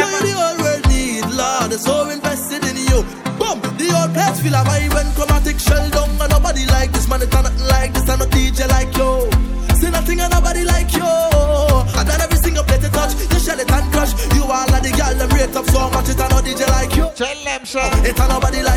So 0.00 0.06
the 0.24 0.32
whole 0.32 0.56
world 0.62 0.88
need, 0.88 1.26
Lord. 1.36 1.70
They're 1.70 1.78
so 1.78 2.08
invested 2.08 2.64
in 2.64 2.76
you. 2.88 3.04
Boom, 3.36 3.60
the 3.76 3.92
whole 3.92 4.08
place 4.08 4.40
feel 4.40 4.54
a 4.54 4.64
vibe 4.64 4.94
when 4.94 5.12
chromatic 5.12 5.12
shell 5.12 5.20
down. 5.20 5.51
Them. 17.60 18.04
It's 18.04 18.18
a 18.18 18.28
nobody 18.28 18.62
like 18.62 18.71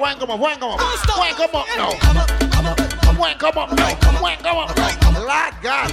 go 0.00 0.06
down. 0.06 0.06
Now 0.06 0.06
wang 0.06 0.18
come 0.18 0.30
up, 0.30 0.40
wang 0.40 0.58
come 0.58 0.70
up, 0.70 0.80
wang 1.18 1.34
come 1.36 1.58
up 1.58 1.68
now. 1.68 3.20
Wang 3.20 3.38
come 3.38 3.58
up 3.58 3.76
now, 3.76 3.86
wang 4.22 4.38
come 4.38 4.58
up 4.58 4.76
now. 4.76 5.20
Lord 5.20 5.54
God. 5.62 5.90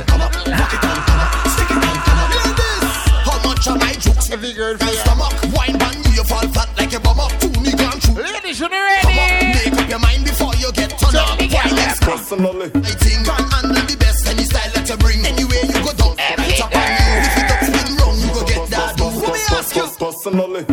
How 3.28 3.38
much 3.44 3.68
am 3.68 3.82
I 3.82 3.94
jokes? 3.94 4.32
Every 4.32 4.54
girl 4.54 4.78
feel 4.78 4.94
stomach. 4.94 5.34
Wine 5.54 5.78
band, 5.78 6.06
you 6.16 6.24
fall 6.24 6.48
flat 6.50 6.70
like 6.78 6.94
a 6.94 7.00
bum 7.00 7.20
up. 7.20 7.32
Two 7.40 7.50
me 7.62 7.72
gone 7.72 8.00
through. 8.00 8.24
Ladies, 8.24 8.60
you 8.60 8.68
ready? 8.68 9.02
Come 9.02 9.20
on, 9.20 9.52
make 9.52 9.74
up 9.74 9.90
your 9.90 10.00
mind 10.00 10.24
before 10.24 10.56
you 10.56 10.72
get 10.72 10.98
turned 10.98 11.16
up. 11.16 11.40
Wine 11.40 11.76
let's 11.76 12.00
go. 12.00 12.12
Personally. 12.12 12.72
I 12.76 12.92
think 12.96 13.26
can 13.26 13.44
handle 13.52 13.86
the 13.86 13.98
best 14.00 14.28
any 14.28 14.44
style 14.44 14.72
that 14.74 14.88
you 14.88 14.98
bring. 14.98 15.26
Anywhere 15.26 15.66
you 15.66 15.80
go 15.84 15.92
down, 15.94 16.16
right 16.16 16.62
up 16.62 16.76
on 16.76 16.88
you. 16.96 17.08
If 17.28 17.38
it 17.38 17.52
up 17.52 17.60
spin 17.68 17.96
round, 18.00 18.18
you 18.24 18.30
go 18.34 18.42
get 18.48 18.70
that. 18.72 19.00
Let 19.00 19.34
me 19.34 19.40
ask 19.52 19.76
you. 19.76 19.88
Personally. 20.00 20.64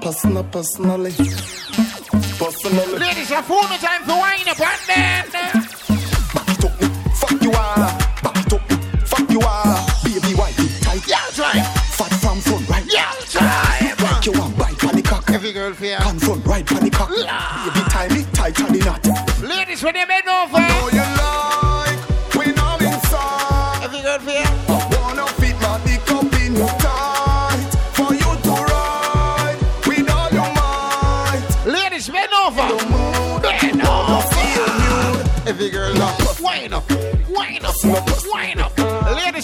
Personal, 0.00 0.44
personally. 0.44 1.14
Personally. 2.38 2.98
Ladies, 2.98 3.30
your 3.30 3.42
phone 3.42 3.64
time 3.80 4.02
for 4.04 4.12
wine 4.12 4.46
up 4.46 4.60
and 4.60 5.30
then. 5.32 5.62
Fuck 7.14 7.42
you 7.42 7.50
all. 7.50 7.76
Back 8.22 8.46
it 8.46 8.52
up. 8.52 8.60
Fuck 9.08 9.30
you 9.30 9.40
all. 9.40 9.86
Baby, 10.04 10.34
white 10.34 10.58
it 10.58 10.82
tight. 10.82 11.08
Yeah, 11.08 11.20
try. 11.32 11.62
Fat 11.96 12.12
from 12.20 12.40
front 12.40 12.68
right. 12.68 12.84
Yeah, 12.92 13.10
try. 13.30 13.94
Like 14.02 14.26
you 14.26 14.32
want 14.32 14.58
bite 14.58 14.84
on 14.84 14.94
the 14.96 15.02
cock. 15.02 15.30
Every 15.30 15.52
girl 15.52 15.72
feel. 15.72 15.98
Hand 15.98 16.20
front 16.20 16.44
right 16.44 16.72
on 16.72 16.84
the 16.84 16.90
cock. 16.90 17.08
Baby, 17.08 17.82
tie 17.88 18.08
me 18.14 18.24
tight 18.34 18.60
on 18.60 18.72
the 18.72 18.84
knot. 18.84 19.06
Ladies, 19.42 19.82
when 19.82 19.94
they 19.94 20.04
bend 20.04 20.28
over. 20.28 20.65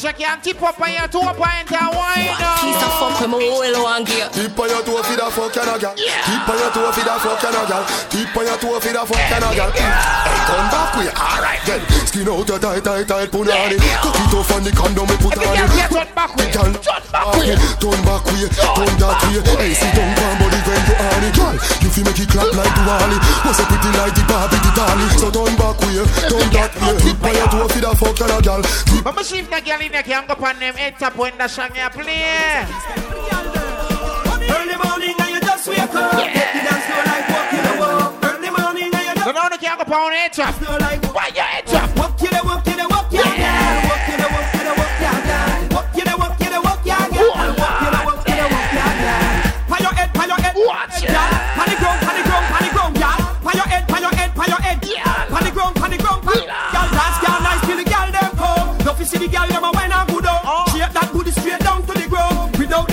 Ladies, 0.03 0.21
you 0.21 0.27
can 0.27 0.41
tip 0.41 0.63
up 0.63 0.81
on 0.81 0.93
your 0.93 1.07
toe 1.07 1.33
point 1.35 1.71
and 1.71 1.95
wine 1.95 2.35
up. 2.43 2.59
Piece 2.59 2.83
of 2.83 2.93
fuck 2.99 3.21
with 3.21 3.31
my 3.31 3.39
whole 3.39 3.83
one 3.83 4.05
gear. 4.05 4.27
Keep 4.35 4.59
on 4.59 4.69
your 4.69 4.83
toe 4.83 5.03
for 5.03 5.15
the 5.15 5.27
fuck 5.31 5.57
and 5.57 5.71
a 5.71 5.79
gal. 5.79 5.95
Keep 5.95 6.49
on 6.49 6.59
your 6.59 6.71
toe 6.75 6.91
for 6.91 7.05
the 7.07 7.15
fuck 7.23 7.45
and 7.45 7.55
a 7.55 7.63
gal. 7.71 7.85
Keep 8.11 8.37
on 8.37 8.47
your 8.47 8.59
toe 8.59 8.81
for 8.81 8.93
the 8.93 9.03
fuck 9.07 9.31
and 9.31 9.45
a 9.47 9.51
gal. 9.55 9.71
Hey, 9.71 10.39
come 10.51 10.69
back 10.75 10.91
with 10.99 11.15
alright 11.15 11.63
then. 11.67 11.81
Skin 12.07 12.29
out 12.29 12.49
your 12.49 12.59
tight, 12.59 12.83
tight, 12.83 13.07
tight 13.07 13.31
punani. 13.31 13.79
Cook 14.03 14.19
it 14.19 14.35
off 14.35 14.51
on 14.51 14.63
the 14.67 14.73
condom 14.75 15.07
we 15.07 15.17
put 15.23 15.39
on 15.39 15.55
it. 15.55 15.71
Turn 15.87 16.09
back 16.19 16.35
way. 16.35 16.51
Gal, 16.51 16.73
okay, 17.39 17.57
turn 17.79 18.01
back 18.03 18.25
way, 18.27 18.47
turn 18.51 18.95
that 18.99 19.23
way. 19.23 19.39
Hey, 19.55 19.73
sit 19.75 19.93
down, 19.95 20.11
come 20.19 20.37
body 20.43 20.59
when 20.67 20.83
you 20.83 20.95
on 20.99 21.23
it. 21.23 21.35
Gal, 21.37 21.55
you 21.79 21.89
feel 21.95 22.05
make 22.11 22.19
it 22.19 22.27
clap 22.27 22.51
like 22.59 22.75
the 22.75 22.83
wally. 22.83 23.19
Was 23.47 23.61
a 23.61 23.65
pretty 23.71 23.91
like 23.95 24.15
the 24.19 24.23
Barbie, 24.27 24.59
the 24.67 24.71
dolly. 24.75 25.07
So 25.15 25.29
turn 25.31 25.55
back 25.55 25.79
way, 25.87 26.03
turn 26.27 26.49
that 26.59 26.73
way. 26.83 26.99
Keep 27.07 27.23
on 27.23 27.35
your 27.39 27.49
toe 27.55 27.69
for 27.71 27.81
the 27.81 27.91
fuck 27.95 28.19
and 28.19 28.35
a 28.35 28.39
gal. 28.43 28.63
Keep 28.91 29.05
But 29.07 29.15
me 29.15 29.23
see 29.23 29.39
if 29.39 29.47
the 29.47 29.61
girl 29.63 29.81
there 29.93 30.03
can 30.03 30.27
go 30.27 30.35
on 30.45 30.59
them 30.59 30.75
head 30.75 30.99
top 30.99 31.17
when 31.17 31.37
the 31.37 31.47
song 31.49 31.71
you 31.77 31.89
play. 31.91 32.65
Early 34.49 34.77
morning 34.83 35.15
and 35.21 35.31
you 35.31 35.41
just 35.41 35.69
wake 35.69 35.79
up. 35.79 36.13
Get 36.13 36.33
the 36.33 36.61
dance 36.67 36.85
floor 36.89 37.05
like 37.05 37.29
walking 37.29 37.63
the 37.69 37.75
walk. 37.79 38.25
Early 38.25 38.51
morning 38.51 38.91
and 38.95 39.05
you 39.07 39.15
just 39.15 39.25
So 39.25 39.33
now 39.33 39.49
they 39.49 39.59
can 39.59 39.79
go 39.79 39.95
on 39.95 40.13
head 40.13 40.33
top. 40.33 40.55
Why 41.15 41.31
your 41.35 41.45
head 41.45 41.67
top? 41.67 41.97
walk 41.97 42.23
you 42.23 42.29
the 42.29 42.41
walk 42.45 42.67
you 42.67 42.77
the 42.77 42.89
walk 42.89 42.92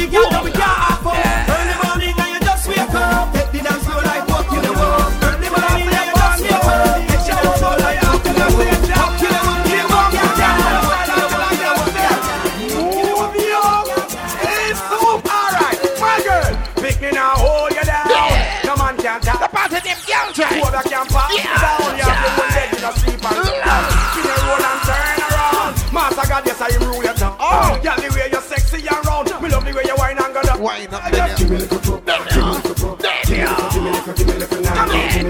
ground. 0.07 0.29
Without 0.29 0.38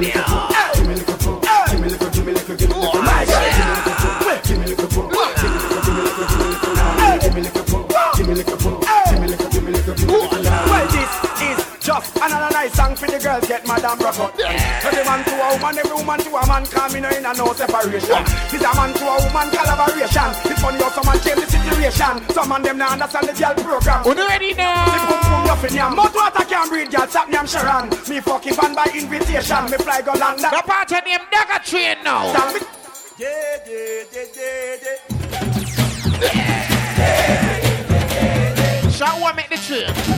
now. 0.01 0.38
The 13.09 13.19
girls 13.19 13.47
get 13.47 13.65
mad 13.67 13.83
and 13.83 13.99
broke 13.99 14.19
out. 14.19 14.39
Every 14.39 15.03
man 15.03 15.23
to 15.25 15.33
a 15.33 15.47
woman, 15.57 15.77
every 15.79 15.95
woman 15.97 16.19
to 16.19 16.29
a 16.29 16.43
man, 16.47 16.65
coming 16.65 17.05
in 17.05 17.25
a 17.25 17.33
no 17.33 17.53
separation. 17.53 18.21
It's 18.53 18.63
a 18.63 18.71
man 18.77 18.93
to 18.93 19.05
a 19.05 19.15
woman 19.25 19.47
collaboration. 19.49 20.29
It's 20.45 20.61
funny 20.61 20.79
how 20.79 20.89
someone 20.93 21.19
change 21.21 21.41
the 21.41 21.47
situation. 21.49 22.21
Some 22.33 22.49
man 22.49 22.61
them 22.61 22.77
now 22.77 22.93
understand 22.93 23.27
the 23.27 23.33
girl 23.33 23.55
program. 23.57 24.05
You 24.05 24.13
ready 24.27 24.53
now? 24.53 24.85
The 24.85 24.99
boom 25.09 25.21
boom 25.25 25.43
nothing 25.49 25.75
yam. 25.75 25.95
But 25.95 26.13
water 26.13 26.45
can 26.45 26.69
breathe, 26.69 26.91
girl. 26.91 27.07
Stop 27.07 27.29
yam 27.31 27.47
Sharon. 27.47 27.89
Me 28.07 28.19
fucking 28.19 28.53
fan 28.53 28.73
by 28.75 28.85
invitation. 28.93 29.65
Me 29.71 29.77
fly 29.77 30.01
go 30.01 30.13
London. 30.13 30.49
The 30.51 30.61
part 30.65 30.91
of 30.91 31.05
name 31.05 31.25
Dagger 31.31 31.63
Train 31.65 31.97
now. 32.03 32.31
Yeah, 33.17 33.27
yeah, 33.67 34.03
yeah, 34.13 34.25
yeah, 34.35 34.75
yeah. 34.83 35.19
Shall 38.89 39.17
we 39.17 39.31
make 39.33 39.49
the 39.49 39.57
train? 39.57 40.08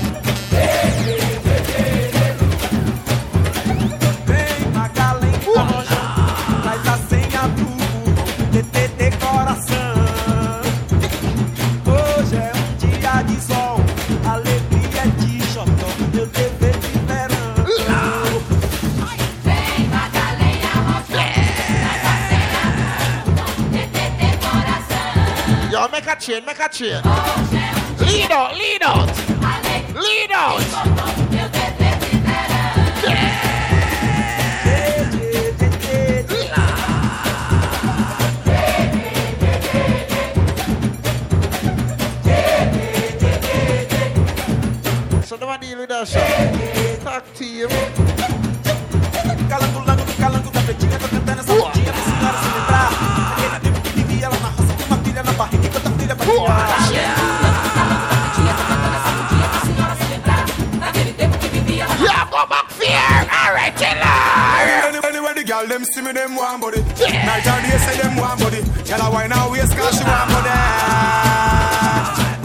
A 26.12 26.16
chain, 26.20 26.46
make 26.46 26.60
a 26.60 26.68
chain. 26.70 27.02
Lead 28.00 28.32
out, 28.32 28.56
lead 28.56 28.84
out. 28.84 29.08
Lead 29.96 30.32
out. 30.32 30.62
So 45.24 45.38
don't 45.38 45.62
deal 45.62 45.78
with 45.80 45.90
that 45.90 46.08
shit. 46.08 47.02
Talk 47.02 47.34
to 47.36 47.46
you. 47.46 48.51
Girl 65.62 65.70
them 65.70 65.86
see 65.86 66.02
me 66.02 66.12
them 66.12 66.36
one 66.36 66.60
body. 66.60 66.82
Night 66.82 67.46
and 67.46 67.72
day 67.72 67.78
say 67.78 67.98
them 68.02 68.16
one 68.18 68.38
body. 68.40 68.62
Girl 68.88 69.02
a 69.02 69.12
wine 69.12 69.32
and 69.32 69.52
waist 69.52 69.76
'cause 69.76 69.98
she 69.98 70.04
want 70.04 70.32
money. 70.32 70.50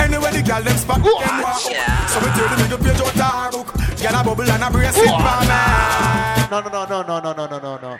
Anyway, 0.04 0.30
the 0.32 0.42
girl 0.42 0.62
them 0.62 0.76
spot 0.76 1.02
them 1.02 1.14
one 1.14 1.24
hook. 1.24 1.60
So 2.08 2.18
we 2.20 2.26
turn 2.36 2.50
the 2.50 2.56
middle 2.62 2.78
page 2.78 3.00
out 3.20 3.50
the 3.52 3.58
hook. 3.58 3.74
Girl 4.00 4.20
a 4.20 4.24
bubble 4.24 4.50
and 4.50 4.62
a 4.64 4.70
brace 4.70 4.96
it 4.96 5.08
for 5.08 5.40
me. 5.40 5.58
No, 6.50 6.60
no, 6.60 6.68
no, 6.68 6.84
no, 6.84 7.02
no, 7.02 7.20
no, 7.20 7.32
no, 7.32 7.46
no, 7.46 7.58
no, 7.58 7.76
no. 7.78 7.98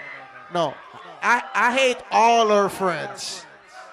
No. 0.54 0.74
I, 1.22 1.42
I 1.54 1.72
hate 1.72 1.98
all 2.12 2.48
her 2.48 2.68
friends. 2.68 3.44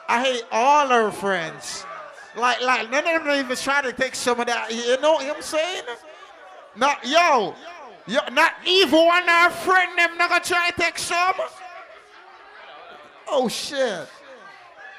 I 0.08 0.24
hate 0.24 0.44
all 0.52 0.88
her 0.90 1.12
friends. 1.12 1.86
Like, 2.36 2.62
like 2.62 2.90
none 2.92 3.08
of 3.08 3.24
them 3.24 3.40
even 3.40 3.56
try 3.56 3.82
to 3.82 3.94
take 3.94 4.16
some 4.16 4.40
of 4.40 4.48
that. 4.48 4.72
You 4.72 5.00
know 5.00 5.14
what 5.14 5.36
I'm 5.36 5.42
saying? 5.42 5.84
Not 6.76 7.06
yo, 7.06 7.54
yo, 8.08 8.20
not 8.32 8.54
even 8.66 9.06
one 9.06 9.24
of 9.24 9.30
her 9.30 9.50
friend 9.50 9.98
them 9.98 10.18
not 10.18 10.30
gonna 10.30 10.44
try 10.44 10.70
to 10.70 10.82
take 10.82 10.98
some. 10.98 11.36
Oh 13.28 13.48
shit. 13.48 14.08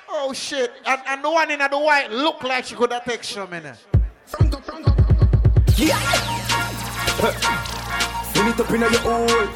Oh 0.09 0.33
shit. 0.33 0.73
And, 0.87 1.01
and 1.07 1.25
the 1.25 1.31
one 1.31 1.51
in 1.51 1.59
the 1.59 1.79
white 1.79 2.11
look 2.11 2.43
like 2.43 2.65
she 2.65 2.75
could 2.75 2.93
have 2.93 3.05
take 3.05 3.25
some 3.25 3.53
in 3.53 3.67
it. 3.67 3.77
Yeah. 5.77 5.99
Send 8.33 8.49
it 8.49 8.61
up 8.61 8.71
in 8.71 8.81
your 8.81 8.91
hole, 9.01 9.49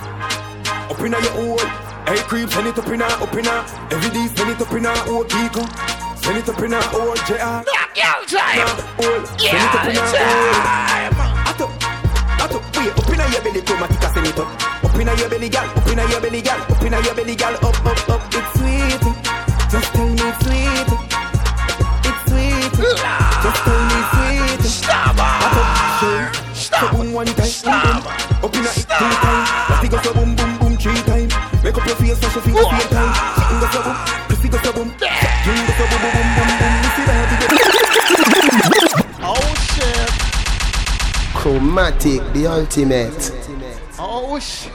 up 0.91 1.01
in 1.01 1.13
your 1.13 1.21
hole. 1.31 1.59
Hey 2.07 2.23
creep, 2.23 2.49
send 2.51 2.69
it 2.69 2.79
up 2.79 2.87
in 2.89 3.03
up 3.03 3.35
in. 3.35 3.47
Every 3.47 4.11
day, 4.11 4.27
send 4.35 4.51
it 4.51 4.61
up 4.61 4.73
in 4.73 4.85
her, 4.85 4.93
oh 5.07 5.25
Kiko. 5.29 5.65
Send 6.23 6.39
it 6.39 6.49
up 6.49 6.59
in 6.63 6.73
her, 6.73 6.81
oh 6.83 7.15
JR. 7.27 7.65
Girl 7.95 8.25
time. 8.27 8.69
Hole, 8.97 9.27
send 9.37 9.59
it 12.39 12.55
up 12.55 12.55
in 12.55 12.55
her, 12.55 12.59
hole. 12.59 12.59
Ato, 12.59 12.59
ato, 12.59 12.79
wait, 12.79 12.93
up 12.99 13.11
in 13.11 13.33
your 13.33 13.43
belly, 13.43 13.61
chromatica, 13.63 14.15
send 14.15 14.27
it 14.27 14.39
up. 14.39 14.49
Up 14.85 14.95
in 14.95 15.07
your 15.19 15.29
belly, 15.29 15.49
gal, 15.49 15.67
up 15.67 15.87
in 15.89 15.99
your 15.99 16.21
belly, 16.21 16.43
gal, 16.43 16.61
up 16.61 16.83
in 16.83 16.93
your 16.93 17.15
belly, 17.15 17.35
gal, 17.37 17.55
up, 17.55 17.87
up, 17.87 18.09
up. 18.09 18.23
It's 18.35 18.53
sweet, 18.59 19.03
just 19.71 19.93
tell 19.95 20.09
me 20.09 20.23
it's 20.23 20.39
sweet. 20.45 20.89
It's 22.05 22.21
sweet, 22.29 22.73
just 23.43 23.61
tell 23.65 23.81
me 23.85 23.97
it's 23.99 24.11
sweet. 24.15 24.71
Stop, 24.71 25.17
shake, 26.01 26.35
so 26.55 26.89
boom 26.93 27.13
one 27.13 27.27
time, 27.27 27.53
boom. 27.63 28.03
Up 28.45 28.55
in 28.55 28.65
it 28.65 28.75
two 28.75 28.85
time, 28.87 29.45
that 29.69 29.89
go 29.91 29.99
so 30.03 30.15
boom 30.15 30.37
boom 30.37 30.59
boom 30.59 30.77
three 30.77 31.03
time. 31.03 31.29
Make 31.63 31.77
up 31.77 31.87
your 31.87 31.97
face, 31.97 32.21
so 32.21 32.41
fingers 32.41 32.67
same 32.71 32.89
time. 32.89 33.13
Something 33.35 33.61
go 33.61 33.67
so 33.73 33.83
boom, 33.83 33.97
pussy 34.29 34.49
go 34.49 34.59
so 34.59 34.73
boom, 34.73 34.89
drink 35.45 35.67
go 35.67 35.73
so 35.75 35.85
boom 35.91 36.13
boom 36.13 36.29
boom 36.37 36.48
Chromatic, 41.49 42.21
the 42.35 42.47
ultimate. 42.47 43.33
Oh 43.99 44.39
shit. 44.39 44.69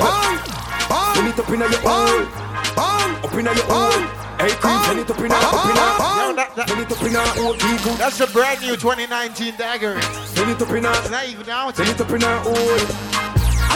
Bang, 0.00 0.40
bang. 0.88 1.12
Send 1.12 1.28
it 1.28 1.38
up 1.38 1.50
in 1.52 1.60
your 1.60 1.68
hole, 1.84 2.24
bang, 2.72 3.12
up 3.20 3.34
in 3.36 3.44
your 3.44 3.54
hole. 3.68 4.00
Hey, 4.40 4.48
creep, 4.56 4.80
send 4.80 5.00
it 5.00 5.10
up 5.10 5.18
in 5.20 5.28
your, 5.28 5.44
up 5.44 5.60
in 5.68 5.76
your, 5.76 5.92
Yo, 5.92 6.32
that, 6.32 6.56
that, 6.56 6.68
send 6.70 6.80
it 6.80 6.90
up 6.90 7.02
in 7.04 7.12
your 7.12 7.20
hole, 7.36 7.52
Kiko. 7.52 7.98
that's 7.98 8.16
the 8.16 8.26
brand 8.28 8.62
new 8.62 8.76
2019 8.76 9.56
dagger. 9.58 10.00
Send 10.24 10.52
it 10.52 10.62
up 10.62 10.70
in 10.72 10.84
your, 10.84 10.92
It's 11.04 11.10
not 11.10 11.28
even 11.28 11.50
out. 11.50 11.76
send 11.76 11.90
it 11.90 12.00
up 12.00 12.10
in 12.16 12.20
your 12.22 12.36
hole. 12.48 12.80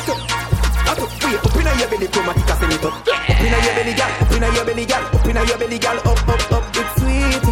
Ato, 0.00 0.16
ato, 0.88 1.04
wait, 1.28 1.44
up 1.44 1.56
in 1.60 1.78
your 1.78 1.88
belly, 1.92 2.08
chromatica, 2.08 2.56
send 2.56 2.72
it 2.72 2.82
up. 2.82 3.04
Up 3.04 3.36
in 3.36 3.52
your 3.52 3.60
belly, 3.76 3.92
gal, 3.92 4.08
up 4.16 4.32
in 4.32 4.40
your 4.40 4.64
belly, 4.64 4.86
gal, 4.86 5.04
up 5.04 5.26
in 5.28 5.36
your 5.44 5.58
belly, 5.58 5.78
gal, 5.78 5.98
up, 6.08 6.24
up, 6.26 6.52
up. 6.52 6.64
It's 6.72 7.02
sweet, 7.02 7.45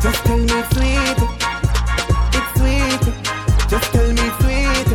just 0.00 0.24
tell 0.24 0.38
me 0.38 0.58
sweet. 0.72 1.18
It's 2.36 2.50
sweet, 2.58 3.02
just 3.70 3.92
tell 3.92 4.08
me 4.12 4.26
sweet. 4.40 4.88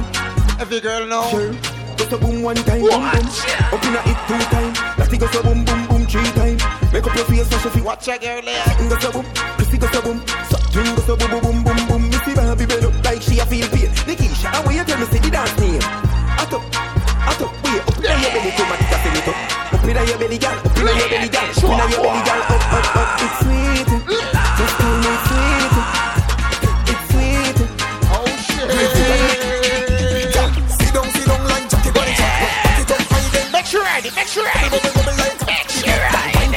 Every 0.60 0.80
girl 0.80 1.06
know. 1.08 1.28
Sure. 1.30 1.54
Go 1.98 2.04
so 2.10 2.18
boom 2.18 2.42
one 2.42 2.56
time, 2.56 2.82
boom 2.82 2.90
boom. 2.90 3.02
Up 3.02 3.84
in 3.86 3.96
it 3.96 4.20
two 4.28 4.40
time. 4.54 4.74
Last 4.98 5.12
go 5.20 5.28
so 5.28 5.44
boom 5.44 5.66
boom 5.66 5.88
boom 5.88 6.06
three 6.08 6.32
time. 6.38 6.58
Make 6.94 7.06
up 7.08 7.16
your 7.16 7.26
face 7.26 7.50
so 7.50 7.58
she 7.58 7.70
feel. 7.70 7.86
Watch 7.86 8.08
a 8.08 8.18
girl 8.18 8.42
there. 8.42 8.64
Something 8.66 8.90
go 8.90 8.98
so 9.00 9.12
boom, 9.12 9.26
pussy 9.58 9.78
go 9.78 9.88
so 9.88 10.02
boom. 10.02 10.24
Something 10.50 10.96
go 10.96 11.02
so 11.02 11.16
boom 11.18 11.32
boom 11.32 11.42
boom 11.42 11.64
boom 11.64 11.88
boom. 11.88 12.10
Missy 12.10 12.34
Barbie 12.36 12.66
bend 12.66 12.86
up 12.86 13.04
like 13.04 13.22
she 13.22 13.40
a 13.40 13.46
feel 13.46 13.68
pain. 13.70 13.90
Nikisha, 14.08 14.54
and 14.54 14.66
when 14.68 14.76
you 14.78 14.84
tell 14.84 15.00
me 15.00 15.06
the 15.06 15.30
dance 15.30 15.58
name. 15.60 15.82
Ato, 16.42 16.58
ato, 17.30 17.46
wait. 17.64 17.82
Up 17.82 17.98
your 18.02 18.32
belly, 18.34 18.52
come 18.56 18.72
and 18.72 18.82
send 19.02 19.18
it 19.18 19.28
up. 19.28 19.38
Up 19.74 19.84
your 19.86 20.18
belly. 20.18 20.38
Up 20.42 20.66
your 20.78 20.86
belly. 20.86 21.30
Up 21.30 21.90
your 21.90 22.02
belly. 22.02 22.22
Up, 22.32 22.52
up, 22.72 22.96
up. 22.96 23.22
It's 23.22 23.40
sweet. 23.40 23.88
Mm. 24.08 24.41
right, 34.16 34.16
make 34.16 34.28
sure 34.28 34.44
right. 34.44 34.72
Make 35.48 35.70
sure 35.70 35.98
right. 35.98 36.52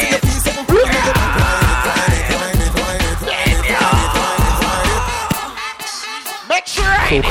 Make 6.48 6.66
sure 6.66 6.84
right. 6.84 7.24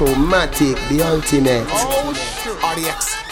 Chromatic, 0.00 0.76
the 0.88 1.02
ultimate. 1.02 1.66
Oh, 1.70 2.14
sure. 2.42 2.54
RDX. 2.56 3.29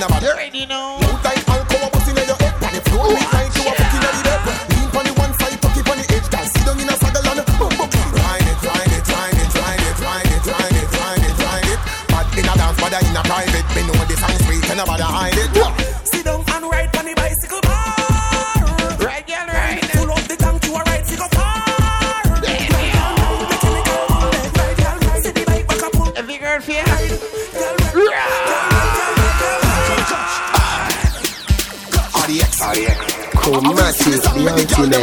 The 0.00 0.04
song 0.04 0.04
straight 0.04 0.04
and 0.04 0.04
a 0.04 0.08
bad. 0.08 0.22
You 0.22 0.30
already 0.30 0.66
know. 0.66 0.98
Look 1.00 1.24
like 1.24 1.48
alcohol 1.48 1.90
bust 1.90 2.08
inna 2.08 2.22
your 2.26 2.36
head. 2.38 2.54
On 2.62 2.72
the 2.74 2.80
floor, 2.90 3.08
like 3.08 3.50
you 3.56 3.66
a 3.66 3.74
fuck 3.74 3.94
inna 3.94 4.10
the 4.14 4.34
bed. 4.46 4.58
Lean 4.70 4.88
pon 4.90 5.04
the 5.04 5.12
one 5.18 5.32
side, 5.38 5.58
tuck 5.62 5.76
it 5.76 5.84
pon 5.86 5.96
the 5.98 6.04
edge. 6.14 6.28
Girl, 6.30 6.46
sit 6.46 6.64
down 6.66 6.80
in 6.80 6.88
a 6.88 6.94
saddle 6.94 7.26
and 7.26 7.42
boom 7.58 7.72
boom. 7.74 7.90
Ride 8.14 8.46
it, 8.46 8.62
it, 8.62 8.78
it, 8.78 9.08
it, 9.08 9.18
it, 9.18 9.58
it, 9.58 10.06
it, 11.08 11.18
it. 11.58 12.38
In 12.38 12.46
a 12.46 12.54
dance, 12.54 12.78
in 12.78 13.16
a 13.16 13.22
private. 13.26 13.66
Me 13.74 13.82
know 13.82 13.98
the 14.06 14.14
song 14.14 14.38
straight 14.46 14.70
and 14.70 14.82
bad 14.86 15.00
hide 15.02 15.34
it. 15.34 15.67
Chromatic, 33.48 34.20
the 34.20 34.44
ultimate. 34.44 35.00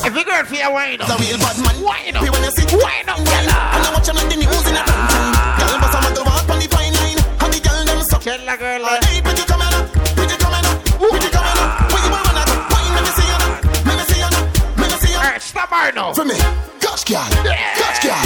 If 0.00 0.16
you 0.16 0.24
girl 0.24 0.44
feel 0.48 0.72
wine 0.72 0.96
up, 1.00 1.08
The 1.08 1.16
real 1.20 1.36
bad 1.36 1.56
man. 1.60 1.76
wine 1.84 2.16
up, 2.16 2.24
Pay 2.24 2.30
when 2.32 2.40
you 2.40 2.50
see 2.56 2.64
wine 2.80 3.04
up, 3.12 3.20
And 3.20 3.28
girl. 3.28 3.52
I 3.52 3.92
watch 3.92 4.06
them 4.08 4.16
like 4.16 4.30
the 4.32 4.36
news 4.40 4.64
in 4.64 4.72
a 4.72 4.80
Girl, 4.80 5.76
bust 5.84 5.92
a 5.92 6.00
muggle 6.00 6.24
walk 6.24 6.48
on 6.48 6.56
the 6.56 6.64
fine 6.72 6.96
line. 6.96 7.20
And 7.20 7.52
the 7.52 7.60
girl 7.60 7.84
them 7.84 8.00
suck? 8.08 8.24
Tell 8.24 8.40
a 8.40 8.56
girl 8.56 8.80
All 8.80 8.96
that. 8.96 9.04
day 9.04 9.20
pretty 9.20 9.44
coming 9.44 9.68
up 9.68 9.84
Pretty 10.16 10.32
coming 10.40 10.64
up 10.64 10.80
Pretty 10.96 11.28
coming 11.28 11.60
up. 11.60 11.92
Where 11.92 12.00
you 12.00 12.08
wanna 12.08 12.32
go 12.32 12.56
Wine 12.72 12.88
let 12.96 13.04
me 13.04 13.12
see 13.12 13.28
you 13.28 13.36
now 13.36 13.52
Let 13.84 14.00
me 14.00 14.04
see 14.08 14.16
you 14.16 14.32
now 14.32 14.80
Let 14.80 14.88
me 14.88 14.96
see 15.04 15.12
you 15.12 15.20
now 15.20 15.28
Alright, 15.28 15.44
stop 15.44 15.68
her 15.68 15.92
now. 15.92 16.16
For 16.16 16.24
me. 16.24 16.40
Gosh 16.80 17.04
girl. 17.04 17.28
Gosh 17.44 18.00
girl. 18.00 18.16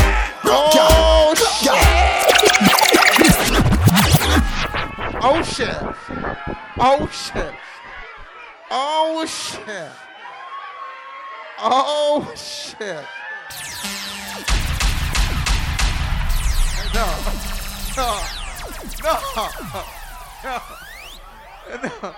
Oh, 0.47 1.35
Gosh 1.35 1.67
girl. 1.67 1.83
Oh 5.27 5.43
shit. 5.43 5.75
Oh 6.79 7.11
shit. 7.11 7.51
Oh 9.25 9.27
shit. 9.27 9.91
Oh 11.59 12.35
shit. 12.37 13.05
No. 16.93 17.07
No. 17.97 18.21
No. 19.03 19.15
No. 22.03 22.15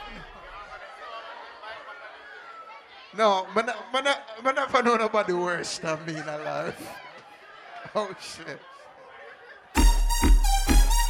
No, 3.16 3.46
man, 3.54 3.66
man, 3.92 4.04
man, 4.42 4.54
never 4.56 4.82
know 4.82 4.96
nobody 4.96 5.32
worse 5.32 5.78
than 5.78 6.04
me 6.06 6.16
in 6.16 6.28
a 6.28 6.38
life. 6.38 6.88
Oh 7.94 8.10
shit. 8.20 8.60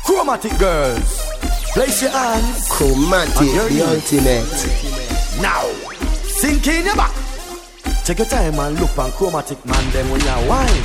Chromatic 0.04 0.58
girls, 0.58 1.32
place 1.72 2.02
your 2.02 2.10
hands. 2.10 2.68
Chromatic, 2.68 3.38
on 3.38 3.46
your 3.46 3.68
the 3.70 3.70
knees. 3.70 4.12
ultimate. 4.12 5.05
Now, 5.40 5.64
sink 6.22 6.66
in 6.66 6.86
your 6.86 6.96
back. 6.96 7.14
Take 8.04 8.18
your 8.18 8.26
time 8.26 8.58
and 8.58 8.80
look 8.80 8.96
on 8.98 9.10
chromatic 9.12 9.64
man 9.66 9.90
them 9.90 10.10
when 10.10 10.20
you're 10.20 10.48
wine. 10.48 10.82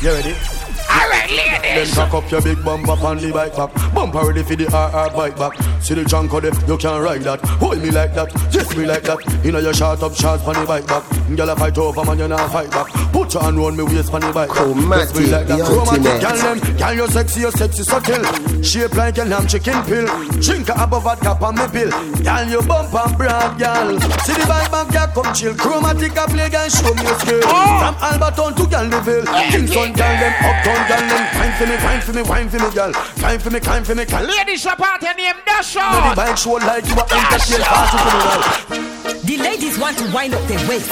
You 0.00 0.10
ready? 0.10 0.53
Alright, 0.94 1.30
ladies. 1.30 1.60
Then 1.62 1.74
ladies. 1.76 1.94
cock 1.94 2.14
up 2.14 2.30
your 2.30 2.42
big 2.42 2.64
bumper 2.64 2.92
on 2.92 3.18
the 3.18 3.32
bike 3.32 3.56
back. 3.56 3.72
Bumper 3.94 4.20
ready 4.28 4.42
for 4.42 4.56
the 4.56 4.66
RR 4.66 5.10
bike 5.16 5.36
back. 5.36 5.54
See 5.82 5.94
the 5.94 6.04
junk 6.04 6.32
of 6.32 6.42
the, 6.42 6.50
you 6.66 6.76
can't 6.78 7.02
ride 7.02 7.22
that. 7.22 7.40
Hold 7.60 7.82
me 7.82 7.90
like 7.90 8.14
that, 8.14 8.30
just 8.50 8.76
me 8.76 8.86
like 8.86 9.02
that. 9.02 9.18
You 9.44 9.52
know 9.52 9.58
your 9.58 9.74
shot 9.74 10.02
up 10.02 10.14
shots 10.14 10.44
on 10.46 10.54
the 10.54 10.64
bike 10.66 10.86
back. 10.86 11.02
Girl 11.36 11.50
I 11.50 11.54
fight 11.56 11.76
over 11.78 12.04
man, 12.04 12.18
you 12.18 12.28
not 12.28 12.50
fight 12.52 12.70
back. 12.70 12.86
Put 13.12 13.34
your 13.34 13.42
hand 13.42 13.58
round 13.58 13.76
me 13.76 13.82
waist 13.84 14.12
on 14.14 14.20
the 14.20 14.32
bike 14.32 14.48
back. 14.48 14.56
Just 14.56 15.14
me 15.16 15.26
Chromatic, 15.26 15.32
like 15.32 15.46
that. 15.48 15.58
the 15.58 15.64
Chromatic, 15.64 16.04
ultimate. 16.04 16.20
girl 16.22 16.38
them, 16.54 16.76
girl 16.78 16.94
you 16.94 17.06
sexy, 17.08 17.40
you 17.40 17.50
sexy 17.50 17.82
subtle. 17.82 18.24
Shape 18.62 18.94
like 18.94 19.18
a 19.18 19.24
lamb 19.24 19.46
chicken 19.46 19.82
pill. 19.84 20.06
Drink 20.40 20.68
a 20.68 20.74
above 20.78 21.02
vodka 21.04 21.32
on 21.42 21.54
me 21.56 21.66
pill. 21.74 21.90
Girl 22.22 22.44
you 22.48 22.62
bump 22.62 22.94
and 22.94 23.12
broad, 23.18 23.58
girl. 23.58 24.00
See 24.24 24.32
the 24.38 24.46
bike 24.46 24.70
back, 24.70 24.88
girl 24.94 25.08
come 25.24 25.34
chill. 25.34 25.54
Chromatic 25.58 26.16
a 26.16 26.24
play, 26.30 26.48
girl 26.48 26.68
show 26.68 26.94
me 26.94 27.02
your 27.02 27.18
skill. 27.20 27.42
From 27.44 27.94
Alberton 28.00 28.52
to 28.56 28.64
Galliville, 28.70 29.26
Kingston, 29.50 29.92
girl 29.92 30.14
them, 30.22 30.32
uptown, 30.44 30.80
girl 30.88 31.04
them. 31.08 31.24
Fine 31.34 31.52
for 31.58 31.66
me, 31.66 31.76
fine 31.76 32.00
for 32.00 32.12
me, 32.12 32.22
wine 32.22 32.48
for 32.48 32.58
me, 32.58 32.70
girl. 32.74 32.92
Fine 32.92 33.38
for 33.38 33.50
me, 33.50 33.60
kind 33.60 33.86
for 33.86 33.94
me, 33.94 34.04
girl. 34.04 34.24
Ladies, 34.24 34.64
your 34.64 34.76
party 34.76 35.06
name, 35.16 35.34
Dash 35.46 35.74
Now 35.74 35.90
the 35.90 36.06
out. 36.10 36.16
bike 36.16 36.36
show 36.36 36.52
like 36.52 36.86
you 36.86 36.94
are 36.94 37.08
entertain 37.10 37.60
party 37.62 37.96
for 37.98 38.10
me, 38.12 38.20
girl. 38.24 39.20
The 39.24 39.36
ladies 39.38 39.78
want 39.78 39.98
to 39.98 40.04
wind 40.12 40.34
up 40.34 40.42
their 40.48 40.68
waist. 40.68 40.90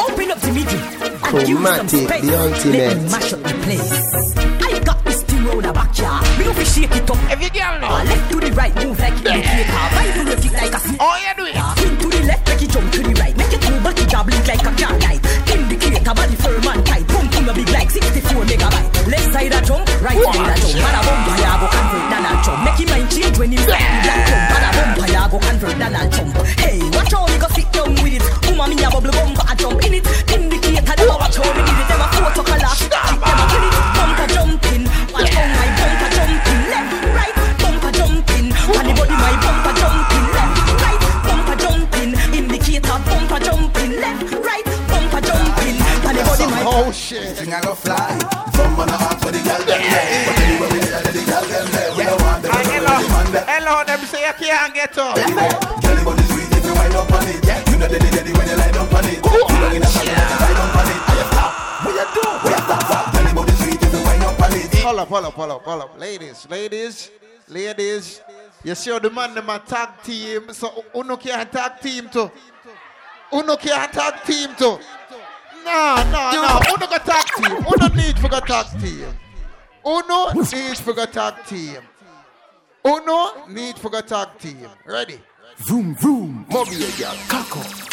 Open 0.00 0.30
up 0.30 0.38
the 0.40 0.52
middle. 0.52 0.80
and 0.80 1.46
give 1.46 1.58
some 1.58 1.88
space. 1.88 2.22
the 2.22 2.38
ultimate. 2.38 2.78
Let 2.78 2.96
me 2.96 3.10
mash 3.10 3.32
up 3.32 3.42
the 3.42 3.54
place. 3.64 4.36
I 4.62 4.78
got 4.84 5.04
this 5.04 5.22
thing 5.24 5.44
round 5.44 5.64
the 5.64 5.72
backyard. 5.72 6.38
We 6.38 6.44
don't 6.44 6.54
fi 6.56 6.64
shake 6.64 6.96
it 6.96 7.10
up. 7.10 7.18
If 7.30 7.42
you 7.42 7.50
girl 7.50 7.80
know. 7.80 7.88
Uh, 7.88 8.04
left 8.04 8.30
to 8.30 8.40
the 8.40 8.52
right, 8.52 8.74
move 8.76 8.98
like 8.98 9.12
indicator. 9.12 9.72
Right 9.98 10.14
to 10.14 10.22
left 10.30 10.46
it 10.46 10.52
like 10.52 10.74
a 10.74 10.78
snake. 10.80 11.00
Oh, 11.00 11.16
you 11.20 11.32
do 11.36 11.44
uh, 11.44 11.48
it. 11.50 11.78
Spin 11.78 11.96
to 11.98 12.08
the 12.08 12.22
left, 12.26 12.48
make 12.48 12.62
it 12.62 12.70
jump 12.70 12.92
to 12.92 13.02
the 13.02 13.14
right. 13.20 13.36
Make 13.36 13.52
it 13.52 13.70
move 13.70 13.82
back, 13.82 13.98
it 13.98 14.08
job 14.08 14.26
blink 14.26 14.46
like 14.46 14.62
a 14.62 14.72
car 14.78 14.98
light. 14.98 15.20
Indicator, 15.50 16.14
body 16.14 16.36
firm 16.36 16.68
and 16.68 16.86
tight. 16.86 16.99
A 17.50 17.52
big 17.52 17.68
like 17.70 17.90
64 17.90 18.44
megabyte. 18.44 19.10
Left 19.10 19.32
side 19.32 19.50
a 19.50 19.60
jump, 19.66 19.82
right 20.00 20.14
side 20.22 20.38
a 20.38 20.54
jump. 20.54 20.78
Bada 20.86 21.00
bump, 21.02 21.26
ya 21.42 21.58
go 21.58 21.66
convert 21.66 22.06
Donald 22.06 22.44
Trump. 22.44 22.62
Make 22.62 22.78
him 22.78 22.88
mind 22.94 23.10
change 23.10 23.38
when 23.40 23.50
him 23.50 23.64
black 23.66 24.02
black 24.06 24.22
jump. 24.30 24.42
Bada 24.54 24.70
bump, 24.70 25.10
ya 25.10 25.26
go 25.26 25.38
convert 25.40 25.78
Donald 25.82 26.12
Trump. 26.12 26.36
Hey, 26.62 26.78
watch 26.94 27.10
how 27.10 27.26
me 27.26 27.38
go 27.42 27.48
sit 27.50 27.66
down 27.72 27.90
with 28.06 28.14
it. 28.14 28.22
Uma 28.46 28.68
me 28.68 28.78
a 28.78 28.88
bubble 28.90 29.10
bump, 29.10 29.38
a 29.50 29.56
jump 29.56 29.82
in 29.82 29.94
it. 29.94 30.19
Oh 46.90 46.92
shit. 46.92 47.38
Thing 47.38 47.54
I 47.54 47.62
go 47.62 47.72
fly 47.78 48.18
From 48.50 48.74
man 48.74 48.90
a 48.90 48.98
heart 48.98 49.22
for 49.22 49.30
the 49.30 49.38
girl 49.46 49.62
them 49.62 49.78
there 49.78 50.26
But 50.26 50.34
anyway 50.42 50.68
we 50.74 50.78
there 50.82 51.06
the 51.06 51.22
girl 51.22 51.46
them 51.46 51.66
there 51.70 51.90
We 51.94 52.02
don't 52.02 52.18
want 52.18 52.42
them 52.42 52.50
And 52.50 52.66
we 52.66 52.74
hello, 52.82 52.94
don't 52.98 53.46
hello, 53.46 53.74
them 53.86 54.02
say 54.10 54.26
you 54.26 54.34
can't 54.34 54.74
get 54.74 54.98
up. 54.98 55.14
Girl 55.14 55.22
the 55.22 56.02
body 56.02 56.26
sweet 56.34 56.50
if 56.50 56.66
you 56.66 56.74
wind 56.74 56.98
up 56.98 57.06
on 57.14 57.30
it 57.30 57.38
You 57.46 57.78
know 57.78 57.86
the 57.86 57.94
lady 57.94 58.34
when 58.34 58.42
you 58.42 58.58
lie 58.58 58.74
down 58.74 58.90
on 58.90 59.06
it 59.06 59.22
You 59.22 59.54
know 59.54 59.70
in 59.70 59.86
a 59.86 59.86
salon 59.86 60.18
you 60.18 60.38
lie 60.42 60.50
down 60.50 60.70
on 60.74 60.90
it 60.90 60.98
How 61.06 61.14
you 61.14 61.26
stop? 61.30 61.52
What 61.86 61.94
you 61.94 62.06
do? 62.10 62.24
What 62.26 62.58
you 62.58 62.62
stop 62.66 63.06
the 63.14 63.54
sweet 63.62 63.82
if 63.86 63.92
you 63.94 64.02
wind 64.02 64.24
up 64.26 64.42
on 64.42 64.50
it 64.50 64.74
Hold 64.82 64.98
up, 64.98 65.08
hold 65.14 65.24
up, 65.30 65.34
hold 65.38 65.50
up, 65.54 65.62
hold 65.62 65.82
up. 65.86 65.92
Ladies, 65.94 66.42
ladies, 66.50 67.14
ladies. 67.46 68.18
You 68.66 68.74
see 68.74 68.90
how 68.90 68.98
the 68.98 69.14
man 69.14 69.38
them 69.38 69.46
a 69.46 69.62
tag 69.62 70.02
team, 70.02 70.50
so 70.50 70.82
uno 70.90 71.14
can't 71.14 71.54
tag 71.54 71.78
team 71.78 72.10
too. 72.10 72.26
Uno 73.30 73.54
can't 73.54 73.92
tag 73.92 74.26
team 74.26 74.50
too. 74.58 74.82
No, 75.64 75.96
no, 76.10 76.32
no. 76.32 76.60
Uno 76.74 76.86
got 76.86 77.04
tag 77.04 77.26
team. 77.36 77.56
Uno 77.56 77.88
need 77.94 78.18
for 78.18 78.28
go 78.28 78.40
tag 78.40 78.66
team. 78.80 79.14
Uno 79.84 80.32
needs 80.32 80.80
for 80.80 80.92
go 80.92 81.06
tag 81.06 81.34
team. 81.46 81.82
Uno 82.84 83.46
need 83.48 83.78
for 83.78 83.90
go 83.90 84.00
tag 84.00 84.38
team. 84.38 84.68
Ready? 84.84 85.20
Vroom, 85.58 85.94
vroom. 85.94 86.46
Mobile 86.48 86.90
girl 86.96 87.16
Kako. 87.28 87.89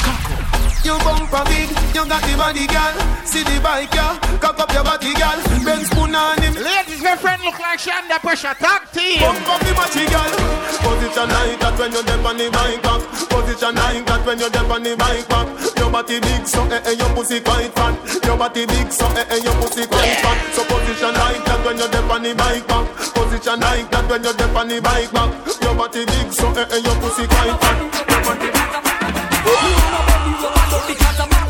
You 0.87 0.95
bumper 1.03 1.43
big, 1.51 1.67
you 1.91 2.07
got 2.07 2.23
the 2.23 2.33
body, 2.39 2.63
girl. 2.63 2.95
See 3.27 3.43
the 3.43 3.59
bike, 3.59 3.91
girl. 3.91 4.15
Cock 4.39 4.55
up 4.55 4.71
your 4.71 4.87
body, 4.87 5.11
girl. 5.19 5.35
Ben 5.67 5.83
spoon 5.83 6.15
on 6.15 6.39
him. 6.39 6.55
Ladies, 6.55 7.03
my 7.03 7.19
friend 7.19 7.43
look 7.43 7.59
like 7.59 7.83
she 7.83 7.91
under 7.91 8.15
pressure. 8.23 8.55
Tag 8.55 8.87
team. 8.95 9.19
Bump 9.19 9.51
up 9.51 9.59
the 9.67 9.75
matchy, 9.75 10.07
girl. 10.07 10.31
Position 10.79 11.27
like 11.27 11.59
that 11.59 11.75
when 11.75 11.91
you're 11.91 12.07
deep 12.07 12.23
on 12.23 12.39
the 12.39 12.47
bike 12.55 12.79
back. 12.79 13.03
Position 13.27 13.75
like 13.75 14.05
that 14.07 14.23
when 14.23 14.39
you're 14.39 14.47
deep 14.47 14.71
on 14.71 14.79
the 14.79 14.95
bike 14.95 15.27
back. 15.27 15.47
Your 15.75 15.91
body 15.91 16.23
big, 16.23 16.47
so 16.47 16.63
eh 16.71 16.79
eh, 16.79 16.95
your 16.95 17.11
pussy 17.11 17.43
quite 17.43 17.67
fat. 17.75 18.23
Your 18.23 18.37
body 18.39 18.63
big, 18.63 18.87
so 18.87 19.11
eh 19.11 19.27
eh, 19.27 19.43
your 19.43 19.55
pussy 19.59 19.83
quite 19.91 20.23
fat. 20.23 20.39
So 20.55 20.63
position 20.71 21.11
like 21.19 21.43
that 21.51 21.59
when 21.67 21.75
you're 21.83 21.91
deep 21.91 22.07
on 22.07 22.23
the 22.23 22.31
bike 22.31 22.63
back. 22.63 22.87
Position 23.11 23.59
like 23.59 23.91
that 23.91 24.07
when 24.07 24.23
you're 24.23 24.39
deep 24.39 24.55
on 24.55 24.71
the 24.71 24.79
bike 24.79 25.11
back. 25.11 25.35
Your 25.59 25.75
body 25.75 26.07
big, 26.07 26.31
so 26.31 26.47
eh 26.55 26.63
eh, 26.63 26.79
your 26.79 26.95
pussy 27.03 27.27
quite 27.27 27.59
fat. 27.59 27.75
Your 28.07 28.23
body 28.23 30.06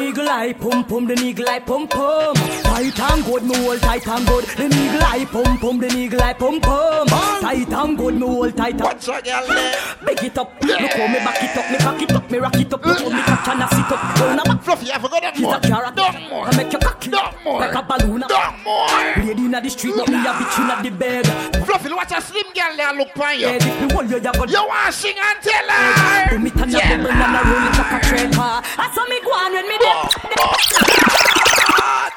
The 0.00 0.06
nigga 0.06 0.28
eye 0.28 0.52
pum 0.54 0.84
pum, 0.84 1.06
the 1.06 1.14
nigga 1.14 1.46
eye 1.46 1.58
pum 1.58 1.86
pum 1.86 2.34
Tight 2.34 2.98
and 2.98 3.22
good, 3.22 3.42
me 3.42 3.54
hold 3.54 3.80
tight 3.82 4.08
and 4.08 4.26
good 4.26 4.44
The 4.44 4.74
nigga 4.74 5.02
eye 5.02 5.26
pum 5.26 5.58
pum, 5.58 5.78
the 5.78 5.88
nigga 5.88 6.20
eye 6.22 6.32
pum 6.32 6.58
pum 6.58 7.06
Tight 7.06 7.70
and 7.70 7.98
good, 7.98 8.14
me 8.14 8.26
hold 8.26 8.56
tight 8.56 8.72
and 8.72 8.80
What's 8.80 9.04
that 9.04 9.24
girl 9.26 9.46
there? 9.46 9.76
Big 10.06 10.24
it 10.24 10.38
up, 10.38 10.56
look 10.62 10.80
how 10.80 11.06
me 11.06 11.18
back 11.20 11.42
it 11.42 11.56
up, 11.56 11.70
me 11.70 11.76
cock 11.76 12.00
it 12.00 12.12
up, 12.12 12.30
me 12.30 12.38
rock 12.38 12.56
it 12.56 12.72
up. 12.72 12.84
Look 12.84 12.98
how 12.98 13.08
me 13.10 13.22
catch 13.22 13.48
and 13.48 13.62
I 13.62 13.68
sit 13.68 13.92
up. 13.92 14.00
Down 14.16 14.38
a 14.38 14.42
back 14.44 14.62
Fluffy, 14.62 14.92
I 14.92 14.98
forgot 14.98 15.20
that 15.20 15.38
more. 15.38 15.60
Don't 15.60 16.30
more. 16.30 16.46
I 16.48 16.56
make 16.56 16.72
you 16.72 16.78
cocky. 16.78 17.10
Don't 17.10 17.44
more. 17.44 17.60
Like 17.60 17.74
a 17.74 17.82
balloon 17.82 18.24
Don't 18.28 18.64
more. 18.64 18.88
Lady 19.20 19.44
inna 19.44 19.60
the 19.60 19.68
street, 19.68 19.94
but 19.96 20.08
me 20.08 20.16
a 20.16 20.32
bitch 20.32 20.56
inna 20.60 20.82
the 20.82 20.90
bed. 20.90 21.26
Fluffy, 21.66 21.92
watch 21.92 22.12
a 22.12 22.20
slim 22.20 22.48
girl 22.56 22.76
there 22.76 22.94
look 22.94 23.12
for 23.12 23.32
you. 23.32 23.46
Yeah, 23.46 23.60
if 23.60 23.82
me 23.82 23.92
hold 23.92 24.08
you, 24.08 24.16
you 24.16 24.32
go 24.32 24.44
You 24.48 24.64
want 24.64 24.94
sing 24.94 25.16
and 25.20 25.38
tell 25.44 25.68
her? 25.68 26.30
Do 26.30 26.38
me 26.40 26.50
turn 26.50 26.74
up 26.74 26.82
bubble 26.88 27.12
and 27.12 27.36
I 27.36 27.40
roll 27.44 27.68
it 27.68 27.76
like 27.76 27.92
a 27.92 28.60
I 28.80 28.86
saw 28.94 29.04
me 29.06 29.20
go 29.20 29.32
on 29.36 29.52
when 29.52 29.68
me 29.68 29.76
there 29.90 30.20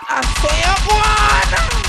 I 0.10 0.22
say 0.42 0.58
you 0.60 0.74
go 0.88 1.78
on. 1.78 1.83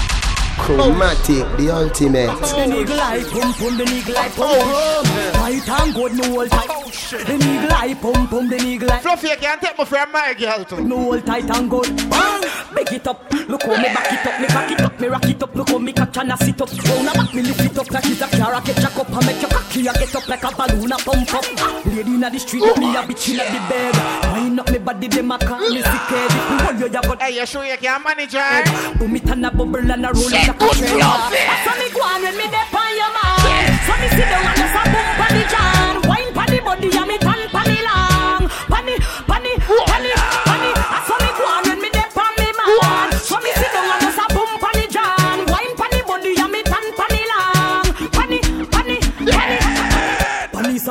Chromatic, 0.59 1.45
the 1.59 1.71
ultimate. 1.71 2.27
The 2.41 2.65
nigga 2.65 2.97
like 2.97 3.27
pum 3.31 3.53
pum, 3.55 3.77
the 3.77 3.85
nigga 3.85 4.15
like 4.15 4.35
pum 4.35 4.49
pum. 4.49 5.05
Tight 5.35 5.69
and 5.69 5.95
good, 5.95 6.15
no 6.15 6.25
hold 6.31 6.51
tight. 6.51 6.69
Oh, 6.71 6.85
the 6.85 7.37
nigga 7.39 7.69
like 7.71 8.01
pum 8.01 8.29
pum, 8.29 8.49
the 8.49 8.57
nigga 8.57 8.89
like. 8.89 9.03
Fluffy, 9.03 9.29
you 9.29 9.37
can't 9.37 9.61
take 9.61 9.79
me 9.79 9.85
from 9.85 10.13
my 10.13 10.35
girl 10.35 10.65
too. 10.65 10.85
No 10.85 10.97
hold 10.97 11.27
tight 11.27 11.51
and 11.51 11.71
good. 11.71 11.97
Bang! 12.09 12.45
Big 12.75 12.93
it 12.93 13.07
up, 13.07 13.33
look 13.33 13.63
how 13.63 13.77
me 13.77 13.85
back 13.95 14.13
it 14.13 14.27
up, 14.27 14.41
me 14.41 14.47
back 14.49 14.71
it 14.71 14.81
up, 14.81 15.01
me 15.01 15.07
rock 15.07 15.25
it 15.25 15.43
up, 15.43 15.55
look 15.55 15.69
how 15.69 15.79
me 15.79 15.93
catch 15.93 16.17
and 16.19 16.33
I 16.33 16.37
sit 16.37 16.61
up. 16.61 16.71
Round 16.71 17.09
a 17.09 17.13
back 17.13 17.35
me 17.35 17.43
lift 17.43 17.61
it 17.61 17.79
up 17.79 17.91
like 17.91 18.07
it's 18.07 18.21
a 18.21 18.29
car, 18.37 18.55
I 18.55 18.61
get 18.65 18.77
jack 18.77 18.97
up, 18.97 19.11
I 19.11 19.27
make 19.27 19.41
your 19.41 19.51
cocky, 19.51 19.89
I 19.89 19.93
get 19.93 20.15
up 20.17 20.29
like 20.29 20.45
a 20.45 20.51
balloon, 20.57 20.93
I 20.93 20.97
pump 20.99 21.35
up. 21.35 21.87
Lady 21.87 22.15
inna 22.15 22.31
the 22.31 22.39
street, 22.39 22.63
me 22.79 22.97
a 22.97 23.03
bitch 23.03 23.29
inna 23.31 23.45
the 23.45 23.61
bed. 23.69 23.95
Wind 24.33 24.61
up 24.61 24.71
me 24.71 24.79
body, 24.79 25.09
them 25.09 25.31
a 25.31 25.39
call 25.39 25.61
me 25.61 25.83
sick 25.83 25.87
head. 25.87 26.31
If 26.31 26.51
you 26.51 26.57
want 26.67 26.79
you, 26.79 26.87
you 26.87 26.93
got. 26.93 27.23
Hey, 27.23 27.39
you 27.39 27.47
sure 27.47 27.65
you 27.65 27.77
can 27.77 28.03
manage 28.03 28.35
eh? 28.35 28.41
her? 28.41 28.99
Boom 28.99 29.17
it 29.17 29.31
and 29.31 29.47
a 29.47 29.51
bubble 29.51 29.77
and 29.77 30.05
a 30.05 30.13
roll 30.13 30.29
Shit, 30.29 30.49
a 30.49 30.54
good 30.59 30.77
train. 30.79 31.01
fluffy. 31.01 31.43
So 31.65 31.73
me 31.81 31.87
go 31.95 32.01
on 32.03 32.23
when 32.23 32.35
me 32.37 32.47
dep 32.51 32.75
on 32.75 32.91
your 33.01 33.11
man. 33.17 33.67
So 33.87 33.93
me 34.01 34.09
sit 34.17 34.27
down 34.31 34.47
and 34.47 34.57
just 34.59 34.77
a 34.79 34.83
boom 34.93 35.09
pon 35.19 35.31
the 35.37 35.45
can. 35.53 35.95
Wine 36.09 36.31
pon 36.35 36.47
the 36.53 36.59
body 36.65 36.89
and 36.97 37.09
me 37.09 37.17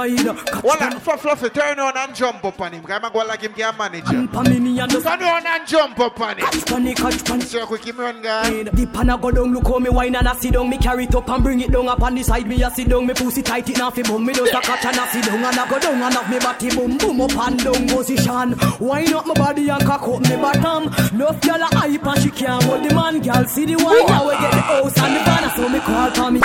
the. 0.10 0.36
Side. 0.36 0.64
Well, 0.64 0.78
like, 0.80 1.00
for 1.00 1.18
Fluffy, 1.18 1.50
turn 1.50 1.80
on 1.80 1.98
and 1.98 2.16
jump 2.16 2.44
up 2.46 2.60
on 2.62 2.74
him. 2.74 2.86
I'm 2.88 3.12
going 3.12 3.28
like 3.28 3.42
him 3.42 3.54
can 3.54 3.78
manage 3.78 4.10
you. 4.10 4.28
Pamini 4.28 4.82
and 4.82 4.92
Turn 4.92 5.24
on 5.24 5.46
and 5.46 5.68
jump 5.68 6.00
up 6.00 6.20
on 6.20 6.38
him. 6.38 6.46
Catch 6.46 6.66
the, 6.66 6.94
catch 6.96 7.24
the. 7.24 7.42
So 7.42 7.66
quick, 7.66 7.86
him 7.86 7.98
run, 7.98 8.22
guy. 8.22 8.64
The 8.64 8.86
pan 8.88 9.10
a 9.10 9.18
go 9.18 9.32
down, 9.32 9.54
look 9.54 9.68
how 9.68 9.80
me 9.80 9.90
wine 9.90 10.16
and 10.16 10.28
I 10.28 10.36
sit 10.36 10.54
down. 10.54 10.70
Me 10.70 10.78
carry 10.78 11.06
it 11.06 11.16
up 11.16 11.30
and 11.30 11.44
bring 11.44 11.60
it 11.62 11.72
down 11.72 11.88
up 11.88 12.02
on 12.02 12.16
the 12.16 12.24
side. 12.24 12.48
Me 12.48 12.62
a 12.64 12.72
sit 12.72 12.90
down, 12.90 13.06
me 13.06 13.14
pussy 13.14 13.42
tight 13.42 13.70
it 13.70 13.78
now 13.78 13.90
fi 13.92 14.02
bum. 14.04 14.26
Me 14.26 14.34
just 14.34 14.54
a 14.54 14.62
catch 14.62 14.86
and 14.86 14.98
I 14.98 15.08
sit 15.08 15.26
down 15.26 15.44
and 15.44 15.60
I 15.60 15.70
go 15.70 15.80
down 15.80 16.02
and 16.02 16.14
have 16.14 16.30
me 16.30 16.40
body 16.40 16.70
boom 16.76 16.98
boom 16.98 17.22
up 17.22 17.38
and 17.38 17.60
down 17.64 17.88
position. 17.88 18.56
Wine 18.80 19.14
up 19.14 19.26
my 19.26 19.34
body 19.34 19.70
and 19.70 19.84
cock 19.84 20.08
up 20.08 20.22
me 20.22 20.36
bottom. 20.38 20.84
Love 21.18 21.40
gyal 21.42 21.62
a 21.62 21.66
hype 21.76 22.06
and 22.06 22.22
she 22.22 22.30
can't 22.30 22.64
hold 22.64 22.84
the 22.84 22.94
man. 22.94 23.22
Gyal 23.22 23.48
see 23.48 23.66
the 23.66 23.76
wine 23.76 24.06
now 24.08 24.28
we 24.28 24.34
get 24.34 24.52
the 24.52 24.62
house 24.62 24.98
and 24.98 25.16
the 25.16 25.20
van 25.24 25.50
so 25.56 25.70
me 25.70 25.80
crawl 25.80 26.12
for 26.12 26.32
me. 26.32 26.40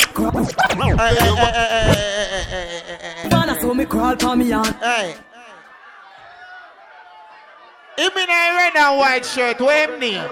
Van 0.95 1.15
so 1.17 1.35
me 1.35 3.08
crawl 3.89 4.17
for 4.17 4.37
me 4.37 4.53
and. 4.53 4.67
Hey. 4.75 5.15
Him 7.97 8.13
in 8.13 8.31
a 8.31 8.57
red 8.57 8.77
and 8.77 8.99
white 8.99 9.25
shirt, 9.25 9.61
what 9.61 9.91
him 9.91 9.99
name? 9.99 10.31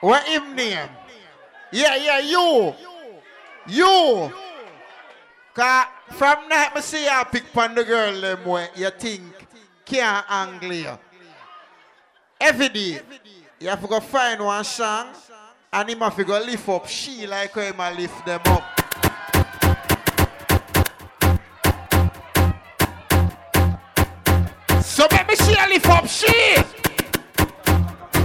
What 0.00 0.26
him 0.26 0.54
name? 0.54 0.88
Yeah, 1.70 1.96
yeah, 1.96 2.18
you. 2.18 2.74
You. 3.66 4.32
Cause 5.54 5.86
from 6.10 6.48
night 6.48 6.74
me 6.74 6.80
see 6.80 7.04
you 7.04 7.22
pick 7.30 7.44
on 7.56 7.74
the 7.74 7.84
girl 7.84 8.20
them 8.20 8.44
way 8.44 8.68
you 8.74 8.90
think 8.90 9.22
can't 9.84 10.26
angle 10.28 10.72
you. 10.72 10.98
Every 12.40 12.68
day, 12.68 13.00
you 13.60 13.68
have 13.68 13.80
to 13.80 13.86
go 13.86 14.00
find 14.00 14.42
one 14.44 14.64
song 14.64 15.08
and 15.72 15.88
him 15.88 16.00
have 16.00 16.16
to 16.16 16.24
go 16.24 16.38
lift 16.40 16.68
up 16.68 16.86
she 16.86 17.26
like 17.26 17.52
how 17.52 17.60
him 17.60 17.96
lift 17.96 18.26
them 18.26 18.40
up. 18.46 18.81
So 25.02 25.08
let 25.10 25.26
me 25.26 25.34
see 25.34 25.50
you 25.50 25.68
lift 25.68 25.88
up 25.88 26.06
she. 26.06 26.30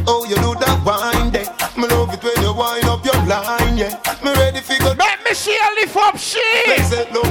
Oh, 0.05 0.23
you 0.29 0.35
do 0.35 0.53
that 0.61 0.77
wine 0.85 1.31
there. 1.33 1.49
Me 1.73 1.89
love 1.89 2.13
it 2.13 2.21
when 2.21 2.37
you 2.37 2.53
wind 2.53 2.85
up 2.85 3.01
your 3.03 3.17
line, 3.25 3.81
yeah. 3.81 3.97
Me 4.21 4.29
ready 4.37 4.61
for 4.61 4.77
go. 4.85 4.93
Let 4.93 5.25
me 5.25 5.33
see 5.33 5.57
you 5.57 5.75
lift 5.81 5.97
up 5.97 6.17
she. 6.21 6.37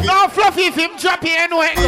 Now 0.02 0.27
fluffy 0.27 0.62
if 0.62 0.74
him 0.74 0.98
drop 0.98 1.23
you 1.23 1.31
anyway. 1.31 1.78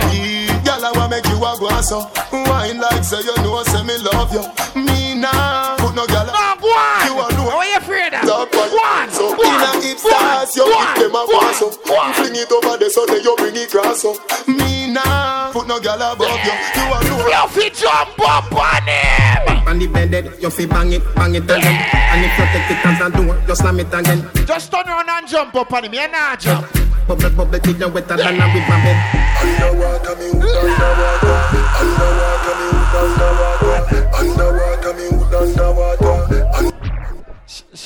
Girl, 0.62 0.85
I 0.86 0.93
wanna 0.94 1.18
make 1.18 1.26
you 1.26 1.35
a 1.43 1.59
go 1.59 1.66
so 1.80 2.06
Wine 2.30 2.78
like 2.78 3.02
say 3.02 3.18
you 3.26 3.35
know 3.43 3.62
say 3.64 3.82
me 3.82 3.97
love 3.98 4.30
you 4.30 4.44
Me 4.78 5.14
nah 5.14 5.76
Put 5.78 5.94
no 5.94 6.06
girl 6.06 6.26
No, 6.26 6.55
go 6.60 6.68
on 6.68 7.06
You 7.09 7.14
a 7.16 7.26
know 7.32 7.56
What 7.56 7.77
you 8.12 8.14
afraid 8.14 8.14
of? 8.14 8.24
Top 8.24 8.55
one 8.55 8.70
Go 8.70 8.78
on 8.78 9.10
So 9.10 9.36
Go 9.36 9.43
on 9.44 9.60
inna 9.60 9.86
it 9.86 9.98
Go 10.01 10.09
You 10.56 10.64
Go 10.64 10.80
if 10.80 10.94
them 10.97 11.14
a 11.14 11.22
pass 11.28 11.62
oh. 11.62 11.68
up 11.68 12.16
Fling 12.16 12.36
it 12.36 12.52
over 12.52 12.76
there 12.78 12.90
so 12.90 13.06
then 13.06 13.22
you 13.22 13.36
bring 13.36 13.56
it 13.56 13.70
cross 13.70 14.05
up 14.05 14.16
Me 14.48 14.93
nah 14.93 15.52
Put 15.52 15.66
no 15.66 15.80
girl 15.80 16.01
above 16.01 16.44
you. 16.44 16.52
You 16.76 16.85
a 16.93 16.98
know 17.05 17.18
Fluffy 17.24 17.70
jump 17.70 18.20
up 18.20 18.52
on 18.52 18.85
him. 18.86 19.66
On 19.66 19.78
the 19.78 19.86
bed, 19.86 20.35
you 20.40 20.51
fi 20.51 20.66
bang 20.66 20.93
it, 20.93 21.02
bang 21.14 21.35
it 21.35 21.44
again. 21.44 21.76
And 21.93 22.24
if 22.24 22.39
you 22.39 22.47
take 22.52 22.70
it 22.72 22.86
as 22.86 23.01
a 23.01 23.10
door, 23.10 23.36
you 23.47 23.55
slam 23.55 23.80
it 23.80 23.93
again. 23.93 24.28
Just 24.47 24.70
turn 24.72 24.86
around 24.89 25.09
and 25.09 25.28
jump 25.28 25.55
up 25.55 25.72
on 25.72 25.85
him. 25.85 25.94
You 25.94 26.09
not 26.09 26.40
jump. 26.40 26.66
Bubble, 27.06 27.30
bubble, 27.30 27.59
till 27.59 27.76
you 27.76 27.89
wetter 27.89 28.16
than 28.16 28.40
a 28.40 28.47
river 28.48 28.78
bed. 28.85 28.98
Underwater 29.40 30.16
me 30.16 30.28
underwater. 30.36 31.36
Underwater 31.80 32.55
me 32.60 32.68
underwater. 32.97 33.76
Underwater 34.16 34.93
me 34.94 35.06
underwater 35.36 36.07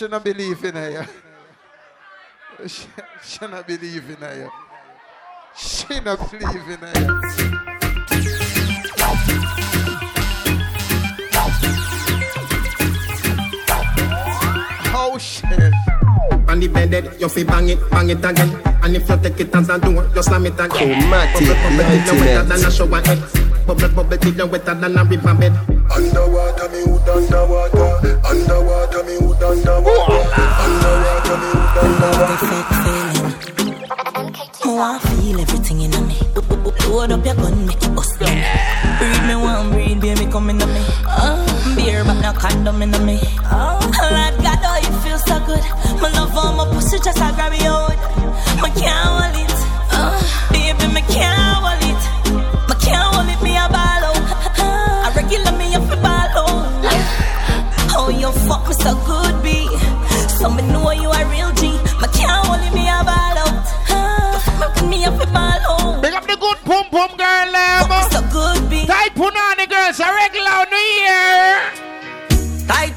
She, 0.02 0.06
she 0.06 0.10
not 0.10 0.24
believe 0.24 0.64
in 0.64 0.74
her 0.74 1.06
she, 2.66 2.88
she 3.22 3.46
not 3.46 3.64
believe 3.68 4.10
in 4.10 4.16
her 4.16 4.50
She 5.56 6.00
not 6.00 6.28
believe 6.28 6.68
in 6.68 6.80
her 6.80 6.92
Oh 14.92 15.18
shit. 15.20 15.72
On 16.48 16.58
the 16.58 16.66
bed, 16.66 17.14
you 17.20 17.28
fi 17.28 17.44
bang 17.44 17.68
it, 17.68 17.78
bang 17.90 18.10
it 18.10 18.24
again. 18.24 18.60
And 18.82 18.96
if 18.96 19.08
you 19.08 19.16
take 19.22 19.38
it 19.38 19.54
as 19.54 19.68
a 19.68 19.78
door, 19.78 20.10
you 20.16 20.22
slam 20.24 20.46
it 20.46 20.54
again. 20.54 21.00
Chromatic, 21.00 21.46
Bubble, 21.46 21.76
bubble, 21.78 23.06
till 23.30 23.51
you 23.66 23.76
wetter 23.76 23.90
ultimate. 23.90 23.92
than 23.92 23.92
a 23.92 23.92
shower 23.92 23.92
head. 23.92 23.92
Bubble, 23.92 23.94
bubble, 23.94 24.18
till 24.18 24.34
you 24.34 24.46
wetter 24.46 24.74
than 24.74 24.98
a 24.98 25.04
river 25.04 25.34
bed. 25.34 25.52
Underwater 25.90 26.68
me 26.68 26.80
hood 26.84 27.08
underwater 27.08 28.18
Underwater 28.24 29.02
me 29.04 29.14
hood 29.18 29.42
underwater 29.42 30.22
Underwater 30.62 31.36
me 31.36 31.48
hood 31.52 31.78
underwater 31.78 32.62
I 34.74 34.98
feel 34.98 35.40
everything 35.40 35.82
in 35.82 35.90
me. 36.08 36.18
Load 36.88 37.12
up 37.12 37.24
your 37.24 37.34
gun, 37.34 37.66
make 37.66 37.82
it 37.82 37.94
bust 37.94 38.18
down. 38.18 38.34
Breathe 38.98 39.26
me 39.28 39.34
one, 39.36 39.70
breathe, 39.70 40.00
baby, 40.00 40.26
come 40.30 40.50
in 40.50 40.58
me. 40.58 40.84
Uh, 41.06 41.76
beer, 41.76 42.04
but 42.04 42.20
no 42.20 42.32
condom 42.32 42.82
in 42.82 42.90
me. 43.06 43.20
Uh, 43.44 43.78
Lord 43.80 44.42
God, 44.42 44.58
oh, 44.64 44.78
you 44.82 44.92
feel 45.00 45.18
so 45.18 45.38
good. 45.46 45.62
My 46.00 46.10
love 46.10 46.36
on 46.36 46.56
my 46.56 46.64
pussy, 46.74 46.98
just 46.98 47.20
I 47.20 47.32
grab 47.34 47.52
it 47.52 47.62
out. 47.62 47.96
My 48.60 48.70
can't 48.70 48.90
hold 48.90 49.36
it. 49.46 49.51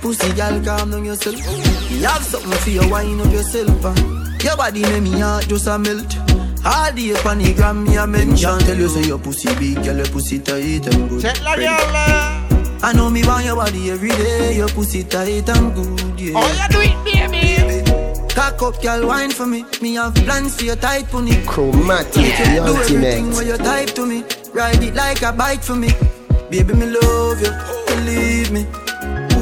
Pussy, 0.05 0.31
girl, 0.33 0.61
calm 0.63 0.91
down 0.91 1.03
yourself. 1.03 1.35
You 1.89 2.05
have 2.05 2.23
something 2.23 2.51
for 2.59 2.69
you, 2.69 2.87
wind 2.89 3.21
up 3.21 3.31
yourself. 3.33 3.83
Uh. 3.85 3.93
Your 4.43 4.55
body 4.55 4.81
make 4.83 5.01
me 5.01 5.19
heart 5.19 5.47
just 5.47 5.65
a 5.67 5.79
melt. 5.79 6.15
All 6.63 6.91
the 6.93 7.15
on 7.25 7.39
the 7.39 7.53
gram, 7.55 7.83
me 7.83 7.97
a 7.97 8.05
mention. 8.05 8.59
Tell 8.59 8.77
you 8.77 8.87
say 8.87 9.07
your 9.07 9.17
pussy 9.17 9.49
big, 9.55 9.83
girl, 9.83 9.97
your 9.97 10.05
pussy 10.07 10.39
tight 10.39 10.85
and 10.93 11.09
good. 11.09 11.21
Check 11.21 11.41
la 11.43 11.55
girl 11.55 11.95
I 12.83 12.93
know 12.95 13.09
me 13.09 13.25
want 13.25 13.45
your 13.45 13.55
body 13.55 13.89
every 13.89 14.09
day. 14.09 14.55
Your 14.57 14.69
pussy 14.69 15.03
tight 15.03 15.49
and 15.49 15.73
good, 15.73 16.19
yeah. 16.19 16.33
Oh, 16.35 16.53
you 16.53 16.67
do 16.69 16.81
it, 16.81 16.97
be 17.03 17.13
baby. 17.31 18.33
Cock 18.35 18.61
up, 18.61 18.81
girl, 18.83 19.07
wine 19.07 19.31
for 19.31 19.47
me. 19.47 19.65
Me 19.81 19.95
have 19.95 20.13
plans 20.13 20.55
for 20.55 20.65
your 20.65 20.75
tight 20.75 21.07
pony. 21.07 21.43
Chromatic, 21.47 22.15
Make 22.17 22.37
you 22.39 22.45
the 22.45 22.51
do 22.67 22.75
everything 22.75 23.25
ultimate. 23.25 23.37
when 23.37 23.47
you 23.47 23.57
type 23.57 23.89
to 23.95 24.05
me. 24.05 24.23
Ride 24.53 24.83
it 24.83 24.93
like 24.93 25.21
a 25.23 25.31
bike 25.31 25.63
for 25.63 25.75
me. 25.75 25.89
Baby, 26.51 26.73
me 26.75 26.85
love 26.85 27.41
you, 27.41 27.51
believe 27.87 28.51
me. 28.51 28.67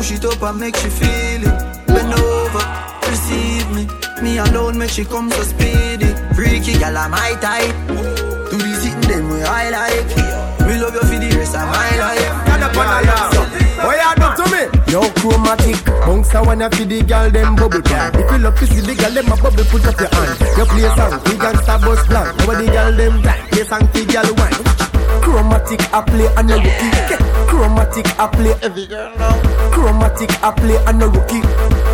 Push 0.03 0.19
it 0.19 0.25
up 0.25 0.43
and 0.43 0.59
make 0.59 0.75
she 0.75 0.89
feel 0.89 1.47
it. 1.47 1.87
Bend 1.87 2.11
over, 2.11 2.65
receive 3.07 3.71
me. 3.71 3.87
Me 4.21 4.37
alone 4.37 4.77
make 4.77 4.89
she 4.89 5.05
come 5.05 5.31
so 5.31 5.43
speedy. 5.43 6.11
Freaky 6.35 6.73
gal, 6.77 6.97
I'm 6.97 7.11
my 7.11 7.31
type. 7.39 7.71
Do 7.87 8.57
the 8.59 8.73
sitting 8.83 8.99
them 9.07 9.29
way 9.29 9.43
I 9.43 9.69
like. 9.71 10.67
Me 10.67 10.75
love 10.75 10.93
you 10.93 10.99
for 11.07 11.19
the 11.23 11.29
rest 11.39 11.55
of 11.55 11.63
my 11.71 11.87
life. 12.03 12.19
Stand 12.19 12.63
up 12.67 12.75
on 12.75 12.87
the 13.07 13.63
What 13.79 13.95
you 13.95 14.11
do 14.19 14.27
to 14.43 14.45
me? 14.51 14.91
Yo, 14.91 15.07
chromatic. 15.23 15.79
Bounce 15.85 16.33
a 16.33 16.43
wanna 16.43 16.69
feed 16.71 16.89
the 16.89 17.01
girl 17.03 17.31
them 17.31 17.55
bubble 17.55 17.81
can. 17.81 18.13
If 18.19 18.29
you 18.29 18.37
love 18.39 18.59
to 18.59 18.67
see 18.67 18.81
the 18.81 18.95
girl 18.99 19.11
them 19.11 19.31
a 19.31 19.37
bubble, 19.37 19.63
put 19.71 19.87
up 19.87 19.97
your 20.03 20.09
hand. 20.11 20.35
You 20.59 20.65
play 20.65 20.83
a 20.83 20.95
song, 20.99 21.15
we 21.23 21.39
gangsta 21.39 21.79
bus 21.79 22.05
plan. 22.07 22.35
Now 22.43 22.59
the 22.59 22.67
girl 22.67 22.91
them 22.91 23.21
die, 23.21 23.47
play 23.51 23.63
song 23.63 23.87
for 23.87 24.03
girl 24.11 24.35
wine. 24.35 24.72
Chromatic 25.23 25.81
I 25.93 26.01
play 26.01 26.27
and 26.37 26.47
no 26.47 26.55
rookie. 26.57 26.91
Chromatic 27.47 28.07
I 28.19 28.27
play. 28.27 28.53
Every 28.61 28.85
girl 28.85 29.15
now. 29.17 29.35
Chromatic 29.71 30.31
I 30.43 30.51
play 30.51 30.77
and 30.85 30.99
no 30.99 31.07
rookie. 31.07 31.41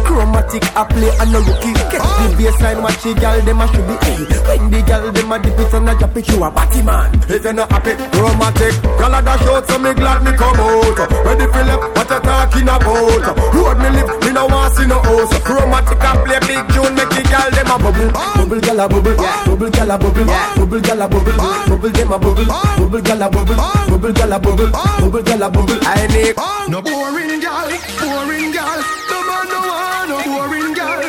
Chromatic 0.03 0.65
I 0.75 0.83
play 0.89 1.11
and 1.21 1.31
no 1.31 1.39
rookie. 1.39 1.73
Get 1.93 2.01
the 2.01 2.27
baseline 2.35 2.81
watch 2.81 3.03
the 3.03 3.13
girl 3.13 3.39
them 3.41 3.61
a 3.61 3.67
should 3.69 3.85
be. 3.87 3.95
Hey, 4.03 4.17
when 4.47 4.71
the 4.71 4.81
girl 4.81 5.11
them 5.11 5.31
a 5.31 5.37
dip 5.39 5.59
it 5.59 5.73
and 5.73 5.89
a 5.89 5.93
drop 5.95 6.17
it, 6.17 6.27
you 6.27 6.43
a 6.43 6.49
batty 6.51 6.81
man. 6.81 7.13
If 7.29 7.45
you 7.45 7.53
not 7.53 7.71
happy, 7.71 7.93
chromatic. 8.11 8.73
Girl 8.97 9.13
a 9.13 9.21
dash 9.21 9.47
out, 9.47 9.67
so 9.69 9.77
me 9.77 9.93
glad 9.93 10.23
me 10.25 10.31
come 10.33 10.59
out. 10.59 10.97
Ready 10.97 11.45
for 11.53 11.63
left, 11.63 11.85
what 11.95 12.09
you 12.09 12.19
talking 12.19 12.67
about? 12.67 13.53
Road 13.53 13.77
me 13.77 13.89
live, 13.93 14.11
me 14.25 14.31
no 14.33 14.45
want 14.47 14.73
see 14.75 14.87
no 14.89 14.97
house. 14.99 15.31
Chromatic 15.45 16.01
I 16.01 16.11
play 16.25 16.39
big 16.49 16.63
tune, 16.73 16.95
make 16.97 17.13
the 17.13 17.21
girl 17.29 17.49
them 17.53 17.69
a 17.69 17.77
bubble. 17.77 18.09
Bubble 18.09 18.59
gal 18.59 18.79
a 18.79 18.85
bubble, 18.89 19.15
bubble 19.15 19.69
gal 19.69 19.91
a 19.91 19.97
bubble, 19.97 20.25
bubble 20.25 20.81
gal 20.81 21.01
a 21.01 21.07
bubble, 21.07 21.37
bubble 21.37 21.89
them 21.93 22.11
a 22.11 22.17
bubble, 22.17 22.49
bubble 22.49 23.01
gal 23.01 23.18
a 23.21 23.29
bubble, 23.29 23.55
bubble 23.55 24.13
gal 24.13 24.31
a 24.33 24.39
bubble, 24.39 24.71
bubble 24.71 25.23
gal 25.23 25.43
a 25.43 25.49
bubble. 25.49 25.79
I 25.83 26.07
need 26.07 26.35
no 26.69 26.81
boring 26.81 27.39
gal, 27.41 27.67
boring 27.99 28.51
gal. 28.51 28.79
No 29.09 29.17
man 29.27 29.45
no 29.49 29.59
want 29.67 30.09
no 30.09 30.17
boring 30.23 30.73
gal. 30.73 31.01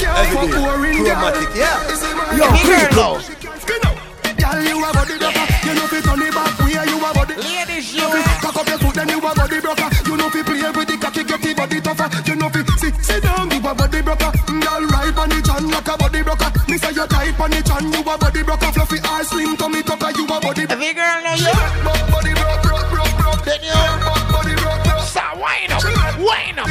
Girl 0.00 0.24
for 0.34 0.46
boring 0.50 1.04
gal. 1.04 1.34
Yeah. 1.54 1.78
Yo, 2.36 2.46
Every 2.46 2.94
girl. 2.94 3.20
Girl, 4.40 4.62
you 4.64 4.82
a 4.82 4.90
body 4.92 5.18
broker. 5.18 5.46
You 5.66 5.74
know 5.74 5.86
fi 5.86 6.00
turn 6.00 6.22
it 6.22 6.34
back 6.34 6.58
where 6.58 6.86
you 6.88 6.98
a 6.98 7.10
body. 7.14 7.34
Ladies, 7.36 7.94
you 7.94 8.06
fi 8.10 8.22
cock 8.40 8.56
up 8.56 8.66
your 8.66 8.78
foot, 8.78 8.94
then 8.94 9.08
you 9.08 9.18
a 9.18 9.34
body 9.34 9.60
broker. 9.60 9.88
You 10.06 10.16
know 10.16 10.30
fi 10.30 10.42
play 10.42 10.70
with 10.70 10.88
the 10.88 10.96
cocky, 10.98 11.22
get 11.24 11.42
the 11.42 11.54
body 11.54 11.80
tougher. 11.80 12.08
You 12.26 12.34
know 12.36 12.48
fi 12.48 12.64
sit, 12.78 12.94
sit 13.04 13.22
down, 13.22 13.50
you 13.50 13.58
a 13.58 13.74
body 13.74 14.00
broker. 14.02 14.32
Girl, 14.48 14.82
ride 14.88 15.18
on 15.18 15.28
the 15.28 15.42
chan 15.44 15.68
like 15.70 15.88
a 15.88 15.96
body 15.98 16.22
broker. 16.22 16.39
Me 16.70 16.78
say 16.78 16.94
you 16.94 17.04
tight 17.10 17.34
on 17.34 17.50
the 17.50 17.58
chan, 17.66 17.82
you 17.90 17.98
a 17.98 18.14
body 18.14 18.42
broker. 18.46 18.70
Fluffy 18.70 19.02
eyes, 19.02 19.26
slim 19.26 19.56
tummy 19.56 19.82
tucker, 19.82 20.14
you 20.14 20.22
a 20.22 20.38
body. 20.38 20.70
Every 20.70 20.94
girl 20.94 21.18
now, 21.18 21.34
you. 21.34 21.50
Body 21.82 22.30
broke, 22.38 22.62
broke, 22.62 22.86
broke, 22.94 23.14
broke. 23.18 23.42
Then 23.42 23.58
you. 23.66 23.74
Body 24.30 24.54
broke, 24.54 24.78
broke. 24.86 25.02
Stop 25.02 25.34
wind 25.34 25.74
up, 25.74 25.82
wind 26.22 26.62
up, 26.62 26.70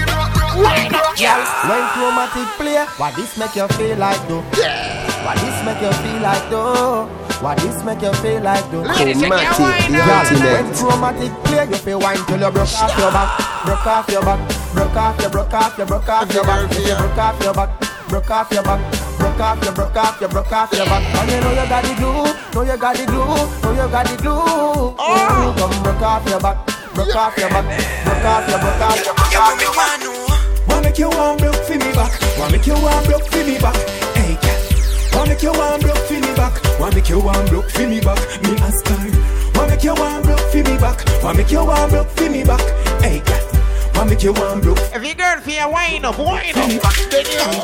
wind 0.55 0.95
up, 0.95 1.19
yeah. 1.19 1.43
When 1.67 1.83
chromatic 1.91 2.47
play, 2.55 2.79
what 2.95 3.11
this 3.19 3.35
make 3.35 3.51
you 3.59 3.67
feel 3.75 3.97
like 3.99 4.23
though? 4.31 4.39
What 4.39 5.35
this 5.35 5.59
make 5.67 5.83
you 5.83 5.91
feel 5.91 6.21
like 6.23 6.47
though? 6.47 7.11
What 7.43 7.57
this 7.59 7.83
make 7.83 8.01
you 8.01 8.13
feel 8.23 8.39
like 8.39 8.71
though? 8.71 8.87
Chromatic, 8.87 9.19
the 9.19 9.99
Girl, 9.99 10.47
when 10.47 10.67
chromatic 10.79 11.31
play, 11.43 11.67
you 11.67 11.75
feel 11.75 11.99
wine 11.99 12.23
till 12.23 12.39
you 12.39 12.51
broke 12.55 12.71
off 12.71 12.95
your 12.95 13.11
back, 13.11 13.35
broke 13.67 13.85
off 13.85 14.07
your 14.07 14.23
back, 14.23 14.39
broke 14.71 14.95
off 14.95 15.19
your, 15.19 15.29
broke 15.29 15.53
off 15.53 15.77
your, 15.77 15.87
broke 15.87 16.07
off 16.07 16.33
your 16.33 16.45
back, 16.47 16.71
broke 16.71 17.19
off 17.19 17.43
your 17.43 17.53
back, 17.53 18.07
broke 18.07 18.31
off 18.31 18.51
your 18.51 18.63
back, 18.63 19.08
broke 19.39 19.55
off 19.55 19.63
your, 19.63 19.73
broke 19.73 19.95
off 19.95 20.19
your, 20.19 20.29
broke 20.29 20.51
off 20.51 20.73
your 20.73 20.85
back. 20.85 21.15
And 21.15 21.31
you 21.31 21.39
know 21.39 21.51
you 21.51 21.69
got 21.69 21.83
the 21.83 21.95
glue, 21.95 22.27
know 22.53 22.61
you 22.67 22.77
got 22.77 22.95
the 22.97 23.05
glue, 23.05 23.23
know 23.63 23.71
you 23.71 23.87
got 23.89 24.05
the 24.05 24.17
glue. 24.17 24.35
Oh, 24.35 25.55
come 25.57 25.83
broke 25.83 26.01
off 26.01 26.27
your 26.27 26.39
back, 26.41 26.57
broke 26.93 27.15
off 27.15 27.37
your 27.37 27.47
back, 27.47 27.63
broke 28.03 28.25
off 28.25 28.49
your, 28.49 28.59
broke 28.59 28.83
off 28.83 29.05
your, 29.05 29.15
broke 29.15 29.39
off 29.39 29.61
your 29.61 29.73
back. 29.73 30.67
Wanna 30.67 30.81
make 30.83 30.99
you 30.99 31.09
one 31.09 31.37
broke 31.37 31.55
for 31.55 31.71
me 31.71 31.91
back. 31.95 32.11
Wanna 32.37 32.51
make 32.51 32.67
you 32.67 32.73
one 32.73 33.05
broke 33.05 33.25
for 33.31 33.43
me 33.45 33.57
back. 33.59 33.75
Hey, 34.19 34.35
girl. 34.43 34.59
Wanna 35.15 35.29
make 35.31 35.43
you 35.43 35.51
one 35.53 35.79
broke 35.79 36.03
for 36.03 36.19
me 36.19 36.35
back. 36.35 36.53
Wanna 36.79 36.95
make 36.95 37.09
you 37.09 37.19
one 37.19 37.45
broke 37.47 37.69
for 37.71 37.87
me 37.87 37.99
back. 38.01 38.19
Me 38.43 38.51
ask 38.59 38.87
her. 38.87 38.99
Wanna 39.55 39.71
make 39.71 39.83
you 39.83 39.95
one 39.95 40.21
broke 40.21 40.39
for 40.51 40.57
me 40.57 40.75
back. 40.77 40.99
Wanna 41.23 41.37
make 41.37 41.51
you 41.51 41.63
one 41.63 41.89
broke 41.89 42.09
for 42.11 42.29
me 42.29 42.43
back. 42.43 42.61
Hey, 42.99 43.23
girl. 43.23 43.39
Wanna 43.95 44.09
make 44.11 44.23
you 44.23 44.33
one 44.33 44.59
broke. 44.59 44.79
Every 44.91 45.13
girl 45.13 45.39
feel 45.39 45.71
wind 45.71 46.05
up, 46.05 46.19
wind 46.19 46.57
up. 46.57 46.67
Then 46.67 46.71
you. 46.71 46.79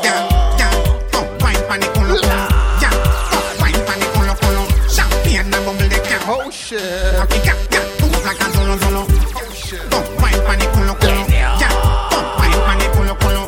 girl, 0.56 0.95
come 1.16 1.28
wine 1.40 1.62
pon 1.68 1.80
the 1.80 1.86
culo, 1.96 2.14
culo. 2.20 2.44
Girl, 2.80 2.96
wine 3.60 3.80
pon 3.86 3.96
the 4.00 4.06
culo, 4.14 4.34
culo. 4.42 4.62
Champagne 4.92 5.40
and 5.40 5.50
bubble 5.64 5.88
the. 5.88 5.98
Oh 6.28 6.50
shit. 6.50 6.80
Africa, 7.16 7.52
girl, 7.72 7.86
move 8.00 8.24
like 8.24 8.40
a 8.40 8.48
zolo, 8.52 8.76
zolo. 8.82 9.02
Oh, 9.02 9.44
come 9.90 10.08
wine 10.20 10.40
pon 10.46 10.58
the 10.58 10.66
culo, 10.74 10.94
culo. 11.00 11.22
Girl, 11.60 11.76
wine 12.38 12.60
pon 12.66 12.76
the 12.78 12.86
culo, 12.94 13.14
culo. 13.22 13.42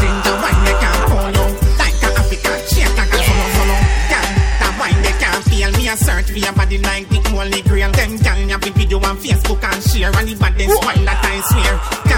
Ginger 0.00 0.36
wine 0.42 0.62
they 0.64 0.76
can't 0.82 1.02
pull 1.10 1.28
you. 1.34 1.46
Like 1.80 2.02
a 2.06 2.08
Africa, 2.20 2.52
shake 2.70 2.94
like 2.96 3.14
a 3.14 3.18
zolo, 3.26 3.46
zolo. 3.56 3.76
Girl, 4.10 4.28
that 4.60 4.72
wine 4.78 5.00
they 5.02 5.14
can't 5.18 5.42
feel. 5.50 5.70
Me 5.76 5.88
a 5.88 5.96
search 5.96 6.30
for 6.30 6.38
your 6.38 6.52
body 6.52 6.78
like 6.78 7.08
the 7.08 7.18
holy 7.30 7.62
grail. 7.62 7.90
Them 7.92 8.16
girl 8.18 8.38
you 8.38 8.48
have 8.48 8.62
video 8.62 8.98
on 8.98 9.16
Facebook 9.18 9.62
and 9.64 9.82
share. 9.82 10.12
And 10.14 10.28
the 10.28 10.34
baddest 10.36 10.84
wine 10.84 11.04
that 11.04 11.20
I 11.24 11.40
swear. 11.50 12.09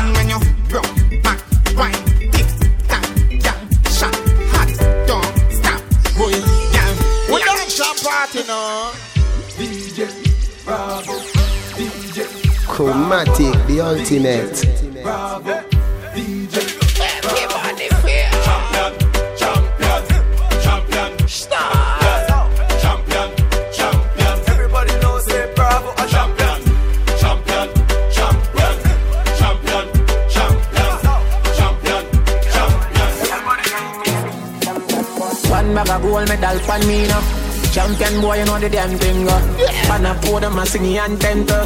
DJ 8.33 10.09
Bravo, 10.65 11.21
DJ 11.77 12.25
Chromatic, 12.67 13.53
the 13.67 13.81
ultimate. 13.83 14.57
Bravo, 15.03 15.53
DJ 16.15 16.57
Everybody. 16.97 17.89
Champion, 18.41 18.93
champion, 19.37 20.03
champion. 20.63 21.29
Stop. 21.29 22.49
Champion, 22.81 23.29
champion. 23.71 24.37
Everybody 24.49 24.93
knows 25.01 25.27
say 25.27 25.53
Bravo 25.55 25.91
a 25.93 26.09
champion. 26.09 26.61
Champion, 27.21 27.69
champion, 28.17 28.77
champion, 29.37 29.87
champion, 30.33 30.97
champion, 31.53 32.05
champion. 32.49 33.05
One 35.51 35.75
bag 35.75 36.01
gold 36.01 36.29
medal 36.31 36.59
pan 36.61 36.81
me 36.89 37.07
now. 37.09 37.42
Champion 37.71 38.21
boy, 38.21 38.39
you 38.39 38.45
know 38.45 38.59
the 38.59 38.69
damn 38.69 38.99
thing. 38.99 39.29
Uh. 39.29 39.41
Pan 39.87 40.07
a 40.07 40.15
podium 40.21 40.59
and 40.59 40.69
sing 40.69 40.99
and 40.99 41.21
tenter. 41.21 41.65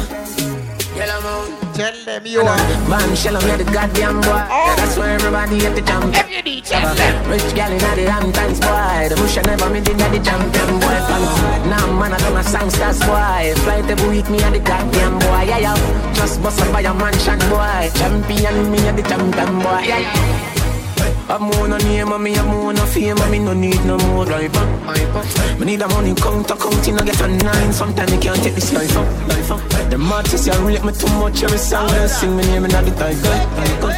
Yellow 0.97 1.21
moon. 1.21 1.57
Tell 1.77 1.93
them 2.05 2.25
you 2.25 2.41
are. 2.41 2.89
Man, 2.89 3.15
shell 3.15 3.37
me 3.37 3.53
the 3.53 3.69
goddamn 3.69 4.19
boy. 4.21 4.33
Yeah, 4.33 4.75
that's 4.77 4.97
why 4.97 5.11
everybody 5.11 5.63
at 5.63 5.75
the 5.75 5.81
champion. 5.81 6.25
If 6.25 6.31
you 6.31 6.41
need 6.41 6.65
tell 6.65 6.95
them. 6.95 7.29
Rich 7.29 7.53
gal 7.53 7.71
in 7.71 7.77
the 7.77 8.09
Hamptons 8.09 8.59
boy. 8.59 9.05
The 9.09 9.15
bush 9.15 9.37
never 9.45 9.69
me 9.69 9.81
did 9.81 9.99
the 9.99 10.19
champion 10.25 10.79
boy. 10.81 10.97
Fan. 11.05 11.69
Now 11.69 11.85
man 11.99 12.13
I 12.13 12.17
done 12.17 12.37
a 12.37 12.43
songsters 12.43 12.99
boy. 13.05 13.53
Fly 13.61 13.81
the 13.85 13.93
week 14.09 14.27
me 14.29 14.41
and 14.41 14.55
the 14.55 14.59
goddamn 14.59 15.19
boy. 15.19 15.45
Yeah 15.45 15.59
yeah. 15.59 16.13
Just 16.15 16.41
bust 16.41 16.61
up 16.61 16.73
by 16.73 16.81
a 16.81 16.93
mansion 16.95 17.37
boy. 17.45 17.91
Champion 17.93 18.71
me 18.71 18.79
and 18.87 18.97
the 18.97 19.03
champion 19.03 19.59
boy. 19.61 19.85
Yeah 19.85 19.99
yeah. 19.99 20.46
I'm 21.29 21.43
on 21.59 21.73
a 21.73 21.77
name 21.79 22.11
and 22.11 22.23
me 22.23 22.35
I'm 22.35 22.49
on 22.49 22.77
a 22.77 22.85
fame 22.87 23.17
and 23.17 23.31
me 23.31 23.39
no 23.39 23.53
need 23.53 23.83
no 23.83 23.97
more 23.97 24.23
driver. 24.23 24.63
Me 25.59 25.65
need 25.65 25.81
a 25.81 25.87
money 25.89 26.15
count, 26.15 26.47
counting, 26.47 26.97
I 26.97 27.03
get 27.03 27.19
a 27.21 27.27
nine. 27.27 27.73
Sometimes 27.73 28.13
you 28.13 28.19
can't 28.19 28.41
take 28.41 28.55
this 28.55 28.71
life 28.71 28.95
up, 28.95 29.27
life 29.27 29.51
up. 29.51 29.59
The 29.91 29.97
artists 29.99 30.47
you 30.47 30.53
rate 30.65 30.83
me 30.85 30.93
too 30.93 31.11
much 31.19 31.43
every 31.43 31.57
song. 31.57 31.87
They 31.91 32.07
sing 32.07 32.35
me 32.37 32.43
name 32.43 32.63
in 32.63 32.71
the 32.71 32.91
title. 32.95 33.35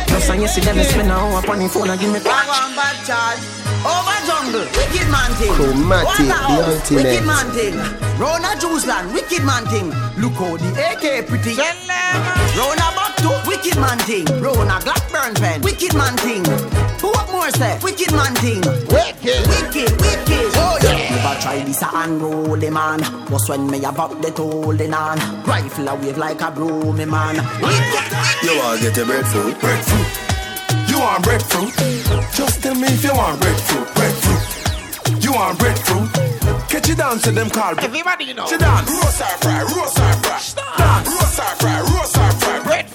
No 0.09 0.19
song 0.19 0.41
you 0.41 0.47
see 0.47 0.61
them 0.61 0.81
spend 0.83 1.09
a 1.09 1.13
hour 1.13 1.39
upon 1.39 1.59
the 1.59 1.69
phone 1.69 1.89
and 1.89 1.99
give 1.99 2.11
me 2.11 2.19
One 2.19 2.73
bad 2.73 2.97
charge. 3.05 3.39
Over 3.79 4.19
jungle, 4.27 4.65
wicked 4.75 5.07
man 5.07 5.31
thing. 5.39 5.53
Chromatic, 5.53 6.17
the 6.17 6.33
Waterhouse, 6.33 6.81
ultimate. 6.81 7.03
Wicked 7.05 7.25
man 7.29 7.47
thing. 7.55 7.75
Rona 8.19 8.51
Juice 8.59 8.85
Land, 8.85 9.13
wicked 9.13 9.43
man 9.45 9.63
thing. 9.71 9.93
Look 10.19 10.33
how 10.33 10.57
the 10.57 10.67
AK 10.75 11.29
pretty. 11.29 11.55
Rona 11.55 12.87
Batu, 12.91 13.31
wicked 13.59 13.79
man 13.79 13.97
thing. 13.99 14.25
Rona 14.41 14.79
Blackburn 14.83 15.35
pen, 15.35 15.61
wicked 15.61 15.93
man 15.93 16.15
thing. 16.17 16.43
Who 17.01 17.07
what 17.09 17.29
more 17.31 17.49
say? 17.51 17.77
Wicked 17.81 18.11
man 18.11 18.33
thing. 18.35 18.61
Wicked. 18.87 19.41
Wicked, 19.47 19.91
wicked. 20.01 20.51
Oh 20.55 20.77
yeah. 20.83 21.15
Never 21.15 21.41
try 21.41 21.63
this 21.63 21.81
a 21.81 21.89
unruly 21.93 22.69
man. 22.69 22.99
Was 23.29 23.49
when 23.49 23.69
me 23.69 23.83
about 23.83 24.21
the 24.21 24.31
holding 24.31 24.93
on. 24.93 25.17
Rifle 25.43 25.87
a 25.87 25.95
wave 25.95 26.17
like 26.17 26.41
a 26.41 26.51
broomy 26.51 27.05
man. 27.05 27.35
Wicked. 27.61 28.05
You 28.43 28.57
want 28.59 28.81
get 28.81 28.97
a 28.97 29.05
breadfruit? 29.05 29.59
Breadfruit. 29.59 30.07
You 30.89 30.99
want 30.99 31.23
breadfruit? 31.23 31.73
Just 32.33 32.63
tell 32.63 32.75
me 32.75 32.87
if 32.87 33.03
you 33.03 33.13
want 33.13 33.39
breadfruit. 33.41 33.87
Breadfruit. 33.95 35.23
You 35.23 35.33
want 35.33 35.59
breadfruit? 35.59 36.09
Catch 36.69 36.89
you 36.89 36.95
down 36.95 37.19
to 37.19 37.31
them 37.31 37.49
call. 37.49 37.77
Everybody 37.79 38.33
know. 38.33 38.43
Catch 38.43 38.51
you 38.51 38.57
down. 38.57 38.85
Roast 38.85 39.21
or 39.21 39.37
fry, 39.43 39.61
roast 39.63 39.99
or 39.99 40.13
fry. 40.23 40.39
Dance. 40.77 41.07
Roast 41.07 41.39
or 41.39 41.55
fry, 41.59 41.79
roast 41.81 42.17
or 42.17 42.31
fry. 42.39 42.59
Breadfruit. 42.63 42.88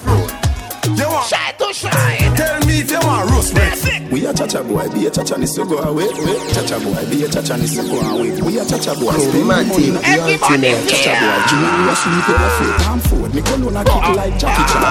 Want? 1.15 1.27
Shy 1.28 1.53
to 1.59 1.73
shine. 1.73 2.35
Tell 2.36 2.59
me 2.66 2.81
if 2.81 2.91
you 2.91 2.99
want 3.01 3.31
roast 3.31 3.55
breadfruit. 3.55 4.11
We 4.11 4.27
a 4.27 4.32
chacha 4.35 4.62
boy, 4.62 4.89
be 4.91 5.07
a 5.07 5.11
chacha 5.11 5.39
ni 5.39 5.47
so 5.47 5.65
go 5.65 5.78
away. 5.78 6.09
Ah, 6.11 6.51
chacha 6.55 6.78
boy, 6.82 7.05
be 7.11 7.24
a 7.24 7.28
chacha 7.28 7.57
ni 7.57 7.66
so 7.66 7.82
go 7.82 7.99
away. 8.01 8.31
Ah, 8.41 8.45
we 8.45 8.59
a 8.59 8.65
chacha 8.65 8.95
boy. 8.99 9.12
spend 9.19 9.47
money 9.47 9.69
Chromatic, 9.70 9.95
on- 9.95 10.61
the 10.61 10.73
ultimate. 10.74 10.85
Boy, 10.85 11.39
Jimmy, 11.49 11.69
you 11.85 11.95
sleep 11.95 12.28
in 12.28 12.43
a 12.43 12.51
fit 12.59 12.89
and 12.89 13.03
food. 13.09 13.31
Me 13.35 13.41
go 13.43 13.55
alone 13.57 13.77
and 13.77 13.89
kick 13.89 14.16
like 14.16 14.39
Jackie 14.39 14.65
Chan. 14.73 14.85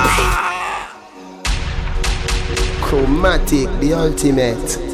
Chromatic, 2.82 3.68
the 3.80 3.94
ultimate. 3.94 4.93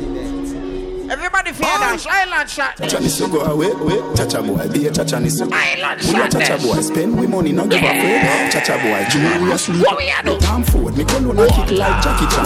Everybody 1.09 1.51
fear 1.53 1.65
that. 1.65 2.05
Island 2.05 2.49
shot. 2.49 2.77
Chacha 2.77 2.99
ni 3.01 3.09
go 3.33 3.41
away, 3.41 3.73
ah, 3.73 3.83
wait. 3.83 4.15
Chacha 4.15 4.43
boy, 4.45 4.61
be 4.69 4.85
a 4.85 4.91
chacha 4.93 5.19
ni 5.19 5.29
Island 5.33 6.01
We 6.05 6.09
a 6.13 6.29
shot. 6.29 6.31
chacha 6.31 6.57
boy, 6.61 6.79
spend 6.81 7.19
we 7.19 7.25
money, 7.25 7.51
no 7.51 7.65
give 7.65 7.81
a 7.81 7.89
fuck. 7.89 8.53
Chacha 8.53 8.77
boy, 8.77 9.01
jewelry 9.09 9.41
we 9.41 9.51
a 9.51 9.57
sleep. 9.57 9.81
What 9.81 9.97
we 9.97 10.13
a 10.13 10.21
do? 10.21 10.37
Tom 10.37 10.63
Ford, 10.63 10.95
me 10.95 11.03
call 11.05 11.25
on 11.29 11.39
a 11.39 11.47
kick 11.49 11.71
like 11.73 11.97
Jackie 12.05 12.29
Chan. 12.29 12.45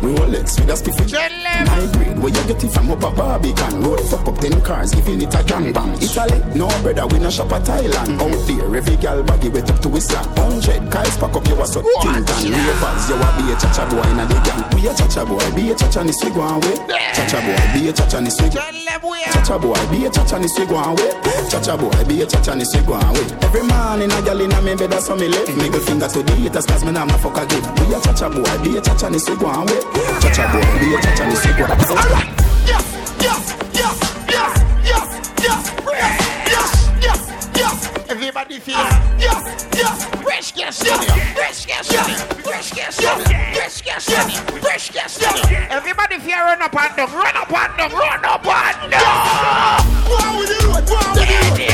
Rolex 0.00 0.58
with 0.58 0.72
a 0.72 0.76
spiffy. 0.80 1.04
High 1.12 1.92
grade, 1.92 2.18
where 2.18 2.32
you 2.32 2.44
get 2.48 2.64
it 2.64 2.72
from 2.72 2.90
up 2.90 3.04
a 3.04 3.10
Barbican. 3.12 3.82
Road 3.84 4.00
fuck 4.08 4.26
up 4.26 4.38
ten 4.38 4.56
cars, 4.62 4.94
giving 4.94 5.20
it 5.20 5.34
a 5.34 5.44
gang 5.44 5.72
bang. 5.72 5.92
Italy, 6.00 6.40
no 6.56 6.68
brother, 6.80 7.06
we 7.12 7.18
no 7.20 7.28
shop 7.28 7.52
at 7.52 7.68
Thailand. 7.68 8.16
Out 8.16 8.32
there, 8.48 8.76
every 8.76 8.96
gal 8.96 9.22
baggy 9.22 9.50
wet 9.50 9.70
up 9.70 9.78
to 9.82 9.90
his 9.90 10.06
sack. 10.08 10.24
Hundred 10.40 10.90
cars 10.90 11.16
pack 11.20 11.36
up 11.36 11.46
your 11.46 11.66
so 11.66 11.82
tin 12.00 12.24
tan. 12.24 12.48
Ravers, 12.48 13.04
you 13.12 13.20
a 13.20 13.28
be 13.36 13.52
a 13.52 13.56
chacha 13.60 13.84
boy 13.92 14.08
in 14.08 14.20
a 14.20 14.24
the 14.24 14.40
gang. 14.40 14.64
We 14.72 14.88
a 14.88 14.94
chacha 14.96 15.26
boy, 15.28 15.44
be 15.52 15.70
a 15.70 15.74
chacha 15.76 16.02
ni 16.02 16.12
swig 16.12 16.32
one 16.34 16.60
way. 16.64 16.76
Chacha 17.12 17.44
boy, 17.44 17.60
be 17.76 17.88
a 17.88 17.89
a 17.90 17.92
cha 17.92 18.06
cha 18.06 18.20
ni 18.20 18.30
swig. 18.30 18.52
Cha 18.52 19.42
cha 19.42 19.58
boy, 19.58 19.74
be 19.90 20.06
a 20.06 20.10
cha 20.10 20.24
cha 20.24 20.38
ni 20.38 20.48
swig 20.48 20.70
one 20.70 20.94
way. 20.96 21.10
Cha 21.50 21.60
cha 21.60 21.76
boy, 21.76 21.90
be 22.06 22.22
a 22.22 22.26
cha 22.26 22.40
cha 22.40 22.54
ni 22.54 22.64
swig 22.64 22.86
one 22.88 23.12
way. 23.12 23.26
Every 23.42 23.62
man 23.64 24.02
in 24.02 24.10
a 24.10 24.22
gal 24.22 24.40
in 24.40 24.52
a 24.52 24.62
me 24.62 24.74
bed 24.76 24.92
saw 25.02 25.16
me 25.16 25.28
left. 25.28 25.48
Me 25.56 25.68
go 25.68 25.78
finger 25.80 26.08
to 26.08 26.22
the 26.22 26.32
haters 26.36 26.66
'cause 26.66 26.84
me 26.84 26.92
nah 26.92 27.04
ma 27.04 27.16
fuck 27.18 27.36
again. 27.36 27.62
Be 27.74 27.94
a 27.94 28.00
cha 28.00 28.12
cha 28.12 28.28
boy, 28.28 28.42
be 28.62 28.78
a 28.78 28.80
cha 28.80 28.94
cha 28.94 29.08
ni 29.08 29.18
swig 29.18 29.42
one 29.42 29.66
way. 29.66 29.80
Cha 30.22 30.30
cha 30.30 30.44
boy, 30.52 30.62
be 30.80 30.94
a 30.94 31.00
cha 31.02 31.14
cha 31.16 31.24
ni 31.26 31.34
swig 31.36 31.58
one 31.58 31.70
way. 32.14 32.24
Yes, 32.70 32.84
yes, 33.24 33.42
yes, 33.74 33.96
yes, 34.28 34.52
yes, 34.84 35.06
yes, 35.42 35.62
yes. 35.88 36.19
Everybody 38.10 38.58
fear. 38.58 38.74
Yeah, 38.74 39.68
yeah 39.72 39.94
Fresh 40.26 40.50
guest 40.52 40.84
Fresh 40.84 41.66
guest 41.66 41.92
Fresh 42.42 42.72
guest 42.72 43.00
Fresh 43.00 43.82
guest 43.82 44.10
Fresh 44.60 44.90
guest 44.90 45.22
Everybody 45.70 46.18
fear. 46.18 46.38
run 46.44 46.60
up 46.60 46.74
and 46.74 46.96
down. 46.96 47.12
Run 47.12 47.36
up 47.36 47.52
and 47.52 47.76
down. 47.78 47.92
Run 47.92 48.24
up 48.24 48.44
and 48.44 48.90
down. 48.90 49.86
What 50.10 50.40
we 50.40 50.46
do? 50.46 50.58
What 50.70 50.90
we 50.90 51.22
do? 51.54 51.70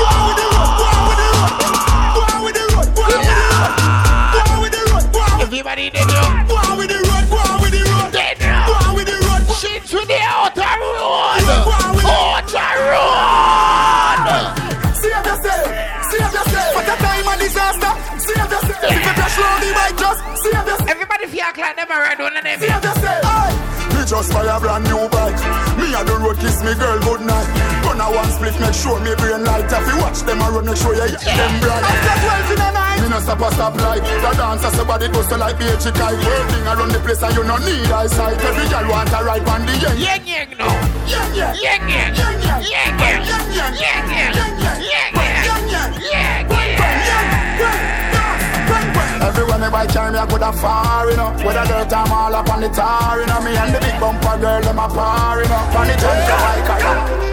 What 0.00 0.16
we 0.24 0.32
do? 0.40 0.48
What 0.56 0.96
we 1.04 1.14
do? 1.20 1.28
What 2.16 2.32
we 2.44 2.52
do? 2.52 2.64
What 2.76 2.88
we 4.62 4.68
do? 4.70 5.42
Everybody 5.42 5.88
in 5.88 5.92
the 5.92 6.43
you 19.64 19.72
crash 19.72 19.92
round 19.92 19.96
the 19.96 19.96
bike, 19.96 19.96
just 19.98 20.20
save 20.42 20.66
yourself. 20.66 20.88
Everybody 20.88 21.26
fear 21.26 21.50
like 21.52 21.76
never 21.76 21.94
read 21.94 22.18
one 22.18 22.36
of 22.36 22.44
them. 22.44 22.60
Save 22.60 22.84
yourself. 22.84 23.24
Aye. 23.24 23.74
Me 23.94 24.02
just 24.04 24.32
buy 24.32 24.44
a 24.44 24.58
brand 24.60 24.84
new 24.90 25.08
bike. 25.08 25.38
Me 25.78 25.86
a 25.94 26.02
the 26.04 26.14
road 26.18 26.36
kiss 26.38 26.60
me 26.66 26.74
girl 26.74 26.98
good 27.00 27.22
night. 27.22 27.48
Gonna 27.84 28.10
one 28.10 28.30
split, 28.34 28.56
make 28.60 28.74
sure 28.74 28.98
me 29.00 29.14
brain 29.16 29.44
light. 29.44 29.70
If 29.70 29.86
you 29.86 29.96
watch 30.02 30.20
them 30.26 30.42
a 30.42 30.50
run, 30.50 30.66
make 30.66 30.76
sure 30.76 30.94
you 30.94 31.06
hit 31.06 31.20
them 31.22 31.52
bright. 31.62 31.84
After 31.84 32.16
12 32.50 32.52
in 32.52 32.58
the 32.58 32.70
night. 32.74 33.00
Me 33.00 33.08
no 33.08 33.18
stop 33.20 33.40
a 33.40 33.48
stop 33.54 33.74
light. 33.78 34.02
The 34.02 34.30
dancer 34.34 34.70
somebody 34.74 35.08
goes 35.08 35.28
to 35.28 35.36
like 35.36 35.58
be 35.58 35.66
a 35.70 35.76
chick 35.78 35.94
kite. 35.94 36.18
Working 36.18 36.66
around 36.66 36.90
the 36.90 37.00
place 37.00 37.22
and 37.22 37.34
you 37.36 37.44
no 37.44 37.56
need 37.62 37.86
eyesight. 37.86 38.38
Every 38.42 38.66
girl 38.68 38.86
want 38.90 39.14
a 39.14 39.20
ride 39.22 39.46
on 39.46 39.62
the 39.62 39.74
yang. 39.78 39.96
Yang 39.96 40.24
yang 40.26 40.50
no. 40.58 40.68
Yang 41.06 41.30
yang. 41.38 41.54
Yang 41.54 41.82
yang. 41.86 42.12
Yang 42.18 42.36
yang. 42.42 42.62
Yang 42.66 42.92
yang. 42.98 43.22
Yang 43.54 43.74
yang. 43.78 44.32
Yang 44.34 44.54
yang. 44.58 44.80
Yang 44.82 45.33
Everywhere 49.24 49.58
me 49.58 49.70
buy 49.70 49.86
car, 49.86 50.12
me 50.12 50.18
a 50.18 50.26
coulda 50.26 50.52
far, 50.52 51.10
you 51.10 51.16
know. 51.16 51.32
With 51.44 51.56
a 51.56 51.64
dirt, 51.64 51.92
I'm 51.92 52.12
all 52.12 52.34
up 52.34 52.48
on 52.50 52.60
the 52.60 52.68
tar, 52.68 53.20
you 53.20 53.26
know. 53.26 53.40
Me 53.40 53.56
and 53.56 53.74
the 53.74 53.80
big 53.80 53.98
bumper 53.98 54.36
girl, 54.38 54.60
them 54.60 54.78
a 54.78 54.86
par, 54.86 55.40
you 55.42 55.48
know. 55.48 55.78
On 55.78 55.86
the 55.88 55.96
jump, 55.96 56.20
the 56.28 56.36
bike, 56.44 56.68
I 56.68 56.78
know. 56.84 57.24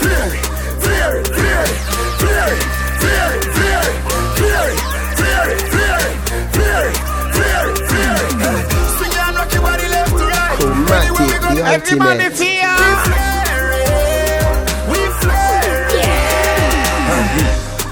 Fear 0.00 0.22
it, 0.30 0.44
fear 0.86 1.10
it, 1.18 1.26
fear 1.26 2.46
it, 2.46 2.62
fear 3.02 3.26
it, 3.26 3.42
fear 3.42 3.42
it, 3.42 3.50
fear 3.58 3.82
it, 3.82 4.06
fear 4.06 5.46
it, 5.50 5.50
fear 5.50 5.50
it, 5.50 5.66
fear 5.74 5.98
it, 5.98 6.22
fear 6.54 6.78
it, 6.86 6.98
fear 7.34 7.62
it, 7.66 7.82
fear 7.90 8.14
it. 8.20 8.70
Swing 8.96 9.16
and 9.18 9.34
rock 9.34 9.50
your 9.52 9.62
body 9.62 9.86
left 9.90 10.10
to 10.14 10.24
right. 10.30 10.58
Chromatic, 10.58 11.10
Anywhere 11.10 11.26
we 11.26 11.38
go, 11.42 11.50
the 11.54 11.62
Everybody 11.66 12.24
ultimate. 12.24 13.29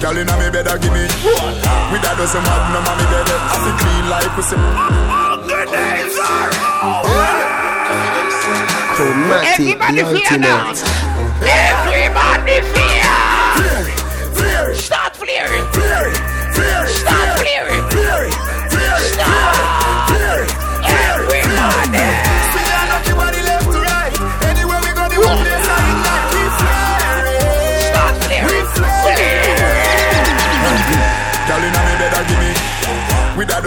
Girl 0.00 0.16
inna 0.16 0.38
me 0.38 0.48
bed 0.50 0.66
give 0.80 0.92
me 0.94 1.02
With 1.90 2.02
that 2.06 2.14
doesn't 2.14 2.42
matter, 2.46 2.70
no 2.70 2.78
mommy 2.86 3.02
dead 3.10 3.26
I 3.26 3.58
feel 3.66 3.74
clean 3.82 4.06
like 4.06 4.30
pussy. 4.38 4.54
Good 5.42 5.74
names 5.74 6.14
are 6.22 6.54
over 6.86 7.18
Chromatic, 8.94 9.78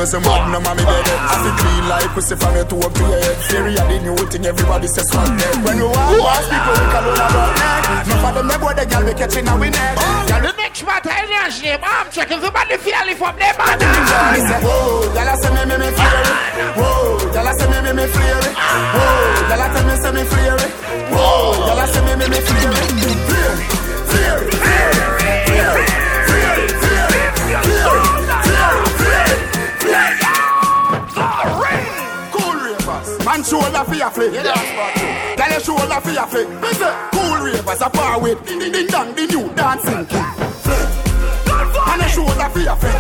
doesn't 0.02 0.26
matter, 0.26 0.50
no 0.50 0.60
mommy 0.66 0.82
dead. 0.82 1.06
I 1.30 1.36
see 1.46 1.54
clean 1.62 1.86
like 1.86 2.10
pussy 2.18 2.34
from 2.34 2.58
your 2.58 2.66
two 2.66 2.82
up 2.82 2.90
to 2.90 3.04
your 3.06 3.22
head. 3.22 3.38
Theory 3.46 3.78
of 3.78 3.86
the 3.86 3.98
new 4.02 4.18
thing, 4.34 4.46
everybody 4.50 4.88
says 4.90 5.06
fuck 5.14 5.30
that. 5.30 5.54
When 5.62 5.78
you 5.78 5.86
walk 5.94 6.18
past 6.26 6.50
people, 6.50 6.74
we 6.74 6.86
call 6.90 7.06
all 7.06 7.22
about 7.22 7.54
neck. 7.62 8.10
No 8.10 8.16
for 8.18 8.32
them, 8.34 8.50
they 8.50 8.58
boy, 8.58 8.74
they 8.74 8.90
girl, 8.90 9.06
be 9.06 9.14
catching 9.14 9.46
our 9.46 9.62
neck. 9.62 9.94
Girl, 10.26 10.42
the 10.42 10.58
next 10.58 10.82
matter, 10.82 11.14
I 11.14 11.30
know 11.30 11.46
his. 11.46 11.62
I'm 11.86 12.10
checking 12.10 12.42
somebody 12.42 12.82
fairly 12.82 13.14
from 13.14 13.38
their 13.38 13.54
banner. 13.54 13.86
Whoa, 14.66 15.06
y'all 15.14 15.38
say 15.38 15.54
me, 15.54 15.70
me, 15.70 15.76
me, 15.78 15.90
fury. 15.94 16.34
Whoa, 16.82 17.22
y'all 17.38 17.54
say 17.54 17.68
me, 17.70 17.78
me, 17.86 17.92
me, 17.94 18.06
fury. 18.10 18.52
Whoa, 18.58 19.54
y'all 19.54 19.70
say 19.70 19.86
me, 19.86 19.94
say 20.02 20.12
me, 20.18 20.24
fury. 20.26 20.66
Whoa, 21.14 21.62
y'all 21.70 21.86
say 21.86 22.02
me, 22.02 22.14
me, 22.18 22.26
me, 22.26 22.42
fury. 22.42 22.90
Fury, 23.30 23.70
fury, 24.10 24.50
fury, 24.66 25.30
fury. 25.46 25.91
Man 33.42 33.50
shoulder 33.50 33.84
for 33.84 33.96
your 33.96 34.10
flick. 34.10 34.34
Girl, 34.34 35.50
your 35.50 35.60
shoulder 35.60 36.02
for 36.02 36.12
your 36.12 36.28
flick. 36.28 36.48
Cool 37.12 37.38
ravers, 37.44 37.82
a 37.82 37.90
far 37.90 38.22
with 38.22 38.46
ding 38.46 38.60
ding 38.60 38.72
ding 38.72 38.88
dong, 38.88 39.14
the 39.16 39.26
new 39.28 39.54
dancing 39.56 40.06
king. 40.06 40.24
Flick. 40.64 40.88
And 41.88 42.02
a 42.02 42.10
shoulder 42.10 42.50
for 42.50 42.60
your 42.60 42.76
flick. 42.76 42.94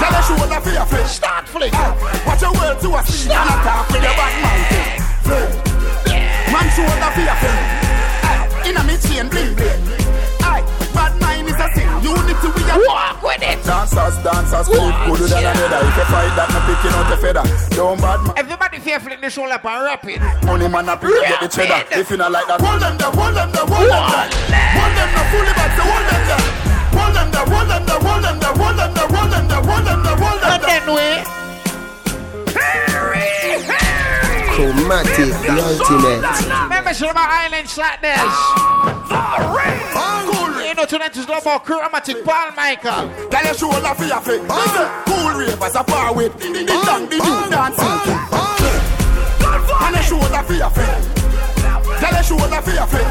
Girl, 0.00 0.14
a 0.14 0.22
shoulder 0.22 0.60
for 0.60 0.70
your 0.70 0.86
flick. 0.86 1.06
Start 1.06 1.48
flick. 1.48 1.72
Watch 2.26 2.42
your 2.42 2.52
words 2.52 2.82
to 2.82 2.94
a 2.94 3.02
speed 3.04 3.32
and 3.32 3.50
a 3.50 3.64
talk 3.64 3.88
with 3.88 4.02
your 4.02 4.14
bad 4.14 4.42
man. 4.42 4.73
Dancers, 13.94 14.18
dancers, 14.24 14.66
flip 14.66 14.94
good 15.06 15.30
than 15.30 15.44
another. 15.46 15.86
If 15.86 15.94
you 15.94 16.04
fight 16.10 16.34
that, 16.34 16.50
no 16.50 16.58
picking 16.66 16.90
out 16.98 17.06
the 17.06 17.16
feather. 17.16 17.44
Don't 17.78 18.00
bad 18.02 18.20
man. 18.26 18.34
Everybody 18.36 18.78
fear 18.82 18.98
flick 18.98 19.20
the 19.20 19.30
shoulder 19.30 19.54
up 19.54 19.64
and 19.64 19.84
rap 19.84 20.04
it. 20.04 20.18
Money 20.44 20.66
man 20.66 20.88
up 20.88 21.00
here 21.00 21.14
get 21.22 21.38
the 21.40 21.46
cheddar. 21.46 21.86
Rapid. 21.86 21.98
If 22.02 22.10
you 22.10 22.16
not 22.18 22.32
like 22.32 22.46
that, 22.50 22.58
hold 22.60 22.82
them 22.82 22.98
there, 22.98 23.10
hold 23.14 23.34
them 23.38 23.50
there, 23.54 23.62
hold 23.62 23.86
them 23.86 24.02
there. 24.10 24.26
Hold 24.74 24.92
them 24.98 25.08
there, 25.14 25.26
fully 25.30 25.54
back, 25.54 25.70
so 25.78 25.86
hold 25.86 26.06
them 26.10 26.22
there. 26.26 26.42
Hold 26.90 27.14
them 27.14 27.28
there, 27.30 27.46
hold 27.46 27.70
them 27.70 27.86
there, 27.86 28.02
hold 28.02 28.18
them 28.26 28.34
there, 28.42 28.50
hold 28.58 28.74
them 28.74 28.90
there, 28.98 29.06
hold 29.14 29.30
them 29.30 29.46
there, 29.46 29.62
hold 29.62 29.86
them 29.86 30.02
there, 30.02 30.18
hold 30.18 30.42
them 30.42 30.50
And 30.50 30.58
there. 30.58 30.74
then 30.74 30.90
we. 30.90 31.06
Chromatic, 34.58 35.30
the 35.38 35.54
ultimate. 35.54 36.22
Remember, 36.66 36.90
some 36.94 37.10
of 37.10 37.14
my 37.14 37.46
islands 37.46 37.78
like 37.78 38.02
this 38.02 38.26
you 40.74 40.80
know 40.80 40.86
tonight 40.86 41.16
is 41.16 41.28
love 41.28 41.46
our 41.46 41.60
crew. 41.60 41.78
I'm 41.78 41.94
a 41.94 42.00
tick 42.00 42.24
Paul 42.24 42.50
Michael. 42.56 43.08
Tell 43.30 43.44
your 43.44 43.54
show 43.54 43.68
love 43.68 43.96
for 43.96 44.06
your 44.06 44.20
face. 44.20 44.42
Cool 45.06 45.30
ravers 45.38 45.76
are 45.76 45.84
far 45.84 46.12
with. 46.12 46.36
The 46.38 46.66
dang 46.66 47.06
the 47.06 47.18
do 47.22 47.50
dancing. 47.50 47.86
Tell 49.78 49.92
your 49.92 50.02
show 50.02 50.18
love 50.18 50.46
for 50.46 50.54
your 50.54 50.70
face. 50.70 51.06
Tell 52.00 52.12
your 52.12 52.22
show 52.24 52.36
love 52.36 52.64
for 52.64 52.72
your 52.72 52.86
face. 52.88 53.06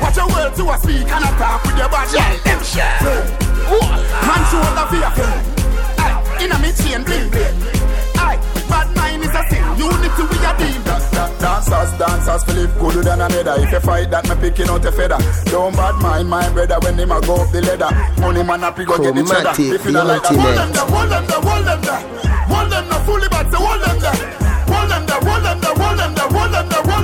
Watch 0.00 0.16
your 0.16 0.28
words 0.28 0.56
to 0.56 0.70
a 0.70 0.78
speak 0.78 1.08
and 1.12 1.24
a 1.24 1.30
talk 1.36 1.62
with 1.64 1.76
your 1.76 1.88
body. 1.90 2.16
Yeah, 2.16 2.36
them 2.40 2.64
shit. 2.64 3.02
Man 4.24 4.42
show 4.48 4.64
love 4.72 4.88
for 4.88 4.96
your 4.96 5.10
face. 5.10 6.42
In 6.42 6.52
a 6.52 6.58
mid-chain 6.60 7.04
bling 7.04 7.28
bling 7.28 7.87
a 9.38 9.42
sin. 9.48 9.62
Unity 9.78 10.22
we 10.26 10.38
a 10.42 10.52
deal. 10.58 10.82
Dancers, 11.38 11.90
dancers, 11.98 12.44
Philip 12.44 12.72
gooder 12.78 13.02
than 13.02 13.20
another. 13.20 13.54
If 13.62 13.70
you 13.70 13.80
fight 13.80 14.10
that, 14.10 14.28
me 14.28 14.34
picking 14.40 14.68
out 14.68 14.84
a 14.84 14.92
feather. 14.92 15.18
Don't 15.50 15.74
bad 15.74 15.96
mind 16.02 16.28
my 16.28 16.48
brother 16.50 16.78
when 16.82 16.98
him 16.98 17.12
a 17.12 17.20
go 17.20 17.36
up 17.36 17.50
the 17.52 17.62
ladder. 17.62 17.90
Money 18.20 18.42
man 18.42 18.64
up, 18.64 18.78
he 18.78 18.84
go 18.84 18.98
get 18.98 19.14
the 19.14 19.22
cheddar. 19.22 19.54
If 19.58 19.84
you 19.84 19.92
not 19.92 20.06
like 20.06 20.22
that, 20.22 20.34
hold 20.34 20.56
them 20.58 20.72
there, 20.72 20.86
hold 20.86 21.10
them 21.10 21.24
there, 21.26 21.42
hold 21.42 21.64
them 21.66 21.80
there. 21.82 22.02
Hold 22.48 22.72
them 22.72 22.88
there, 22.88 23.02
fully 23.06 23.28
back, 23.28 23.46
so 23.52 23.58
hold 23.58 23.82
them 23.82 23.98
there. 24.00 24.18
Hold 24.70 24.90
them 24.90 25.06
there, 25.06 25.20
hold 25.22 25.42
them 25.44 25.58
there, 25.60 25.74
hold 25.78 25.98
them 25.98 26.12
there, 26.14 26.28
hold 26.28 26.50
them 26.52 26.66
there, 26.68 26.97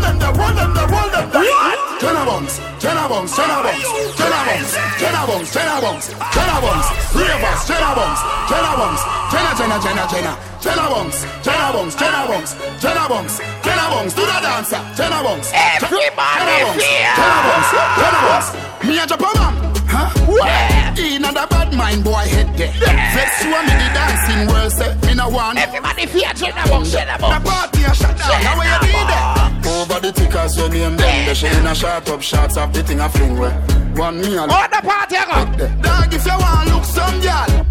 roll 0.45 0.55
them, 0.55 0.71
the 0.75 0.85
roll 0.93 1.09
them, 1.09 1.27
the 1.33 1.41
what? 1.41 1.79
Ten 2.01 2.15
bombs, 2.27 2.61
ten 2.81 2.97
bombs, 3.09 3.33
ten 3.33 3.49
bombs, 3.49 3.89
ten 4.17 4.29
bombs, 4.29 4.71
ten 5.01 5.15
bombs, 5.25 5.49
ten 5.53 5.81
bombs, 5.81 6.05
ten 6.09 6.49
bombs, 6.61 6.87
three 7.13 7.33
of 7.33 7.45
us, 7.45 7.67
ten 7.67 7.85
bombs, 7.97 8.21
ten 8.49 8.65
bombs, 8.77 9.01
ten 9.33 9.45
ten 9.57 9.71
ten 9.81 9.97
ten 10.13 10.27
ten 10.61 10.79
bombs, 10.93 11.17
ten 11.43 11.73
bombs, 11.73 11.95
ten 11.95 12.13
bombs, 12.29 12.53
ten 12.81 13.09
bombs, 13.09 13.33
ten 13.63 13.79
bombs, 13.91 14.13
do 14.15 14.23
the 14.23 14.39
dancer, 14.45 14.83
ten 14.97 15.13
bombs, 15.25 15.49
everybody, 15.55 16.45
ten 16.45 17.33
bombs, 17.47 17.69
ten 17.97 18.13
bombs, 18.27 18.49
me 18.85 18.99
a 18.99 19.07
Japan. 19.07 19.74
Huh? 20.05 20.27
Where? 20.29 21.15
In 21.17 21.23
the 21.23 21.47
bad 21.49 21.73
mind 21.75 22.05
boy 22.05 22.29
head 22.29 22.49
there. 22.59 22.73
Vex 22.73 23.45
you 23.45 23.55
and 23.55 23.67
me 23.67 23.75
the 23.81 23.89
dancing 23.97 24.43
world 24.49 24.73
say 24.73 24.93
me 25.07 25.15
no 25.15 25.29
want. 25.29 25.59
Everybody 25.59 26.07
fear 26.07 26.33
Jenna 26.35 26.65
Jenna 26.85 27.17
The 27.17 27.41
party 27.41 27.83
a 27.85 27.95
shut 27.95 28.17
down. 28.19 28.43
Now 28.45 28.59
where 28.59 28.69
you 28.69 28.81
need 28.93 29.11
it? 29.11 29.67
Over 29.67 30.01
the 30.01 30.13
tickers 30.13 30.57
your 30.57 30.69
name 30.69 30.97
them. 30.97 31.27
The 31.27 31.35
shit 31.35 31.57
in 31.57 31.67
a 31.67 31.75
shot 31.75 32.09
up 32.09 32.23
shots 32.23 32.57
of 32.57 32.73
the 32.73 32.83
thing 32.83 33.01
a 33.01 33.09
fling 33.09 33.39
where. 33.39 33.53
One 33.97 34.21
me 34.21 34.37
and. 34.37 34.51
Oh 34.53 34.67
the 34.69 34.81
party 34.85 35.17
go. 35.17 35.41
Dog 35.81 36.13
if 36.13 36.27
you 36.27 36.37
want 36.37 36.69
look 36.69 36.85
some 36.85 37.21
girl. 37.21 37.67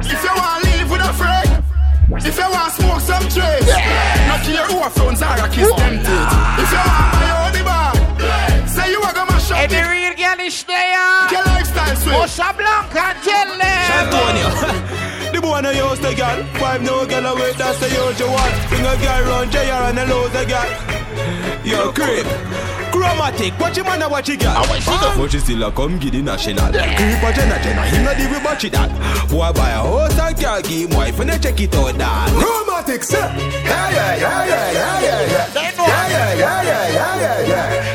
If 0.00 0.22
you 0.24 0.34
want 0.34 0.64
live 0.64 0.90
with 0.90 1.04
a 1.04 1.12
friend. 1.12 1.64
If 2.16 2.36
you 2.38 2.48
want 2.48 2.72
smoke 2.72 3.00
some 3.00 3.28
trace. 3.28 3.68
Not 4.28 4.40
care 4.44 4.66
who 4.66 4.80
a 4.80 4.90
phones 4.90 5.22
are 5.22 5.36
a 5.36 5.48
kiss 5.48 5.68
them 5.76 5.98
teeth. 6.00 6.32
If 6.62 6.70
you 6.72 6.78
want 6.78 7.13
go 9.68 9.74
mash 9.74 9.80
up. 9.80 9.84
Any 9.84 9.88
real 9.88 10.14
girl 10.16 10.46
is 10.46 10.64
there. 10.64 11.30
Your 11.30 11.44
lifestyle 11.44 11.96
sweet. 11.96 12.14
Osha 12.14 12.56
Blanca 12.56 13.14
tell 13.24 13.58
them. 13.58 15.00
The 15.34 15.40
boy 15.40 15.60
no 15.62 15.70
use 15.70 15.98
the 15.98 16.14
girl. 16.14 16.44
Five 16.60 16.82
no 16.82 17.04
girl 17.06 17.26
away, 17.26 17.52
that's 17.54 17.80
the 17.80 17.88
usual. 17.88 18.38
Bring 18.68 18.86
a 18.86 18.94
girl 19.02 19.22
round 19.26 19.50
JR 19.50 19.90
and 19.90 19.98
a 19.98 20.04
lose 20.06 20.30
the 20.30 20.44
girl. 20.46 20.70
Yo, 21.64 21.90
creep. 21.90 22.24
Chromatic, 22.92 23.58
watch 23.58 23.76
him 23.76 23.86
and 23.86 24.08
watch 24.08 24.28
it 24.28 24.38
girl. 24.38 24.64
But 24.64 25.28
she 25.32 25.40
still 25.40 25.64
a 25.64 25.72
come 25.72 25.98
get 25.98 26.12
the 26.12 26.22
national. 26.22 26.70
Creep 26.70 27.22
a 27.24 27.32
Jenna 27.34 27.58
Jenna, 27.64 27.82
him 27.82 28.04
not 28.04 28.20
even 28.20 28.44
watch 28.44 28.62
it 28.62 28.72
that. 28.72 28.90
Boy 29.28 29.50
buy 29.52 29.70
a 29.70 29.82
house 29.82 30.16
and 30.20 30.40
car, 30.40 30.62
give 30.62 30.88
him 30.88 30.96
wife 30.96 31.18
and 31.18 31.30
they 31.30 31.38
check 31.38 31.60
it 31.60 31.74
out 31.74 31.98
that. 31.98 32.30
Chromatic, 32.30 33.02
sir. 33.02 33.18
Yeah, 33.18 33.90
yeah, 33.90 34.14
yeah, 34.14 34.46
yeah, 34.46 34.70
yeah, 34.70 35.00
yeah, 35.02 35.20
yeah. 35.26 35.74
Yeah, 35.84 36.08
yeah, 36.08 36.34
yeah, 36.34 36.62
yeah, 36.62 36.88
yeah, 36.92 37.16
yeah, 37.18 37.48
yeah. 37.48 37.93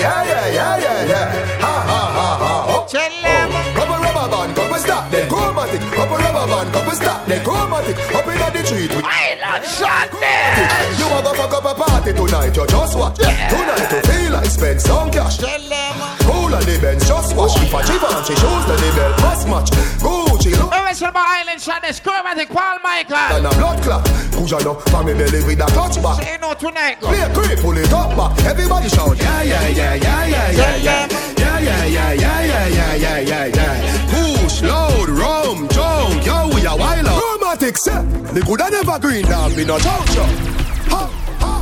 Yeah, 0.00 0.24
yeah, 0.24 0.48
yeah, 0.48 0.56
yeah, 0.56 0.80
yeah, 0.80 1.12
yeah, 1.12 1.34
yeah. 1.36 1.60
Ha, 1.60 1.74
ha, 1.84 2.00
ha, 2.16 2.28
ha. 2.40 2.52
Oh, 2.64 2.72
oh. 2.72 2.88
Tell 2.88 3.12
them. 3.20 3.52
Couple 3.76 4.00
rubber 4.00 4.28
band, 4.32 4.56
couple 4.56 4.80
stop, 4.80 5.04
then 5.12 5.28
chromatic. 5.28 5.80
Couple 5.92 6.16
rubber 6.16 6.46
band, 6.48 6.72
couple 6.72 6.96
stop, 6.96 7.26
then 7.28 7.44
chromatic. 7.44 7.96
Up 8.16 8.24
in 8.24 8.40
the 8.40 8.62
street 8.64 8.96
with 8.96 9.04
Island 9.04 9.64
Sunday. 9.68 10.96
You 10.96 11.04
a 11.04 11.20
go 11.20 11.36
fuck 11.36 11.52
up 11.52 11.68
a 11.68 11.74
party 11.76 12.16
tonight, 12.16 12.56
you 12.56 12.64
just 12.64 12.96
watch. 12.96 13.20
Tonight 13.20 13.92
you 13.92 14.00
feel 14.08 14.32
like 14.32 14.48
spend 14.48 14.80
some 14.80 15.12
cash. 15.12 15.36
Tell 15.36 15.60
them. 15.68 15.96
Cool 16.24 16.48
on 16.48 16.64
the 16.64 16.80
bench, 16.80 17.04
just 17.04 17.36
watch. 17.36 17.60
If 17.60 17.68
a 17.68 17.84
Givenchy 17.84 18.40
shoes, 18.40 18.64
then 18.72 18.80
the 18.80 18.90
belt 18.96 19.20
must 19.20 19.44
match. 19.52 19.68
Original 21.60 21.76
Island 21.76 21.94
Sunday. 21.94 22.10
Chromatic 22.10 22.48
Paul 22.48 22.78
Michael. 22.82 23.16
And 23.16 23.46
a 23.46 23.50
blood 23.50 23.82
clot. 23.82 24.04
Kuja 24.32 24.64
no, 24.64 24.74
from 24.74 25.06
me 25.06 25.14
belly 25.14 25.44
with 25.44 25.60
a 25.60 25.66
clutch 25.66 26.02
back. 26.02 26.22
Say 26.22 26.38
no 26.40 26.54
tonight. 26.54 27.00
Go. 27.00 27.08
Play 27.08 27.34
creep, 27.34 27.58
pull 27.60 27.76
it 27.76 27.92
up 27.92 28.16
back. 28.16 28.44
Everybody 28.46 28.88
shout, 28.88 29.16
yeah, 29.18 29.42
yeah, 29.42 29.68
yeah, 29.68 29.94
yeah, 29.94 30.26
yeah, 30.26 30.50
yeah, 30.50 30.76
yeah. 30.76 31.08
Yeah, 31.38 31.58
yeah, 31.58 31.84
yeah, 31.84 32.12
yeah, 32.12 32.42
yeah, 32.42 32.66
yeah, 32.68 32.94
yeah, 32.94 33.18
yeah, 33.18 33.46
yeah. 33.46 34.40
Push, 34.40 34.62
load, 34.62 35.08
rum, 35.08 35.68
junk, 35.68 36.24
yo, 36.24 36.48
we 36.54 36.64
a 36.64 36.76
wild 36.76 37.06
out. 37.06 37.20
Chromatic, 37.20 37.76
sir. 37.76 38.02
The 38.32 38.40
good 38.40 38.60
never 38.60 38.98
green 38.98 39.24
down, 39.24 39.54
be 39.54 39.64
no 39.64 39.78
chow 39.78 40.04
chow. 40.06 40.69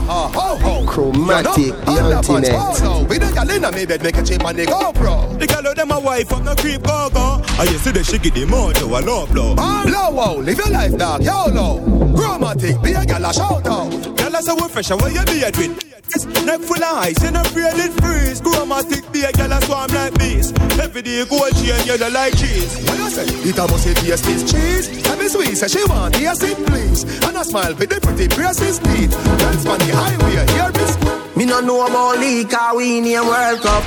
Ha, 0.08 0.26
ha, 0.26 0.28
ha, 0.28 0.56
ho, 0.56 0.80
ho. 0.80 0.86
Chromatic, 0.86 1.74
the 1.84 2.16
ultimate. 2.16 3.08
With 3.10 3.20
the 3.20 3.30
gal 3.34 3.50
inna 3.50 3.70
me 3.70 3.84
bed, 3.84 4.02
make 4.02 4.16
a 4.16 4.22
chip 4.22 4.42
on 4.42 4.56
the 4.56 4.64
GoPro. 4.64 5.38
The 5.38 5.46
girl 5.46 5.66
of 5.66 5.76
them 5.76 5.90
a 5.90 6.00
wife 6.00 6.32
up 6.32 6.42
no 6.44 6.54
creep 6.54 6.82
go 6.82 7.10
go. 7.12 7.42
I 7.58 7.64
you 7.64 7.76
see 7.76 7.90
the 7.90 8.02
she 8.02 8.16
get 8.16 8.32
the 8.32 8.46
motor 8.46 8.84
a 8.84 9.00
low 9.04 9.26
blow. 9.26 9.52
Low, 9.52 10.10
wow, 10.10 10.36
live 10.36 10.56
your 10.56 10.70
life, 10.70 10.96
dog, 10.96 11.22
YOLO. 11.22 12.16
Chromatic, 12.16 12.80
be 12.80 12.92
a 12.92 13.04
gal 13.04 13.22
a 13.22 13.34
shout 13.34 13.66
out. 13.66 13.90
Girl, 14.16 14.34
I 14.34 14.40
say 14.40 14.54
we 14.54 14.68
fresh, 14.68 14.90
and 14.90 15.00
where 15.02 15.12
you 15.12 15.24
be 15.26 15.44
at 15.44 15.56
with? 15.58 15.97
Neck 16.46 16.60
full 16.60 16.82
of 16.82 17.04
ice, 17.04 17.22
you 17.22 17.30
know 17.30 17.42
feel 17.52 17.68
it 17.68 17.92
freeze. 18.00 18.40
Chromatic 18.40 19.04
be 19.12 19.22
a 19.22 19.32
girl 19.32 19.52
a 19.52 19.60
swarm 19.62 19.90
like 19.92 20.16
bees. 20.18 20.52
Every 20.80 21.02
day 21.02 21.24
gold 21.28 21.52
chain, 21.56 21.76
yellow 21.84 22.08
like 22.10 22.36
cheese. 22.36 22.80
What 22.88 22.98
you 22.98 23.10
say? 23.10 23.26
It 23.28 23.58
a 23.58 23.68
must 23.68 23.84
say 23.84 23.94
taste 23.94 24.24
this 24.24 24.42
cheese. 24.50 25.02
Tell 25.02 25.16
me 25.18 25.28
sweet, 25.28 25.54
say 25.56 25.68
she 25.68 25.84
want 25.84 26.14
taste 26.14 26.42
it 26.44 26.56
please. 26.66 27.04
And 27.24 27.36
I 27.36 27.42
smile 27.42 27.74
with 27.74 27.90
the 27.90 28.00
pretty 28.00 28.28
braces 28.28 28.78
teeth. 28.78 29.12
Dance 29.38 29.66
on 29.66 29.78
the 29.78 29.92
highway, 29.92 30.48
hear 30.56 30.72
me 30.72 30.84
squeak. 30.88 31.36
Me 31.36 31.44
no 31.44 31.60
know 31.60 31.86
about 31.86 32.18
league, 32.18 32.48
cause 32.48 32.76
we 32.76 33.00
name 33.00 33.26
World 33.26 33.60
Cup. 33.60 33.84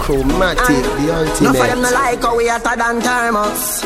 Chromatic, 0.00 0.82
the 0.96 1.38
No 1.42 1.52
for 1.52 1.66
them 1.66 1.82
no 1.82 1.88
ultimate. 1.88 1.92
like 1.92 2.22
how 2.22 2.36
we 2.36 2.48
hotter 2.48 2.76
than 2.76 3.00
thermos. 3.02 3.84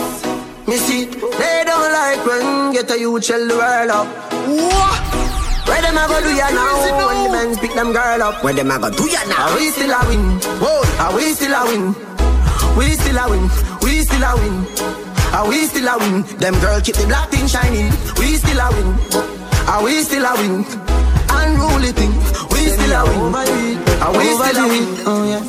Me 0.68 0.76
see, 0.76 1.04
they 1.06 1.62
don't 1.66 1.92
like 1.92 2.24
when 2.26 2.72
get 2.72 2.90
a 2.90 2.98
youth 2.98 3.24
shell 3.24 3.46
the 3.46 3.54
world 3.56 3.90
up. 3.90 4.06
What? 4.46 5.25
Where 5.66 5.82
them 5.82 5.98
a 5.98 6.06
go 6.08 6.20
do 6.22 6.30
ya 6.34 6.48
now? 6.50 7.06
When 7.06 7.24
the 7.24 7.30
men 7.32 7.56
pick 7.58 7.74
them 7.74 7.92
girl 7.92 8.22
up. 8.22 8.42
Where 8.44 8.54
them 8.54 8.70
a 8.70 8.78
go 8.78 8.90
do 8.90 9.04
ya 9.10 9.22
now? 9.28 9.50
Are 9.50 9.56
we 9.56 9.70
still 9.70 9.90
a 9.90 10.00
win? 10.08 10.22
Whoa, 10.62 10.82
are 11.02 11.14
we 11.14 11.32
still 11.34 11.54
a 11.54 11.62
win? 11.66 11.94
We 12.78 12.90
still 12.94 13.18
a 13.18 13.24
win. 13.30 13.44
We 13.82 14.00
still 14.02 14.22
a 14.22 14.32
win. 14.36 14.54
Are 15.34 15.48
we 15.48 15.66
still 15.66 15.88
a 15.88 15.98
win? 15.98 16.22
Them 16.38 16.54
girl 16.60 16.80
keep 16.80 16.94
the 16.96 17.06
black 17.06 17.30
thing 17.30 17.46
shining. 17.46 17.90
We 18.18 18.36
still 18.38 18.60
a 18.60 18.68
win. 18.70 18.88
Are 19.68 19.82
we 19.82 20.02
still 20.02 20.24
a 20.24 20.32
win? 20.38 20.64
Unruly 21.28 21.92
thing. 21.92 22.12
We 22.54 22.70
still 22.70 22.92
a 22.94 23.02
win. 23.04 23.34
Are 24.00 24.12
we 24.16 24.24
still 24.38 24.58
a 24.62 24.68
win? 24.70 24.84
Oh 25.06 25.24
yeah. 25.26 25.42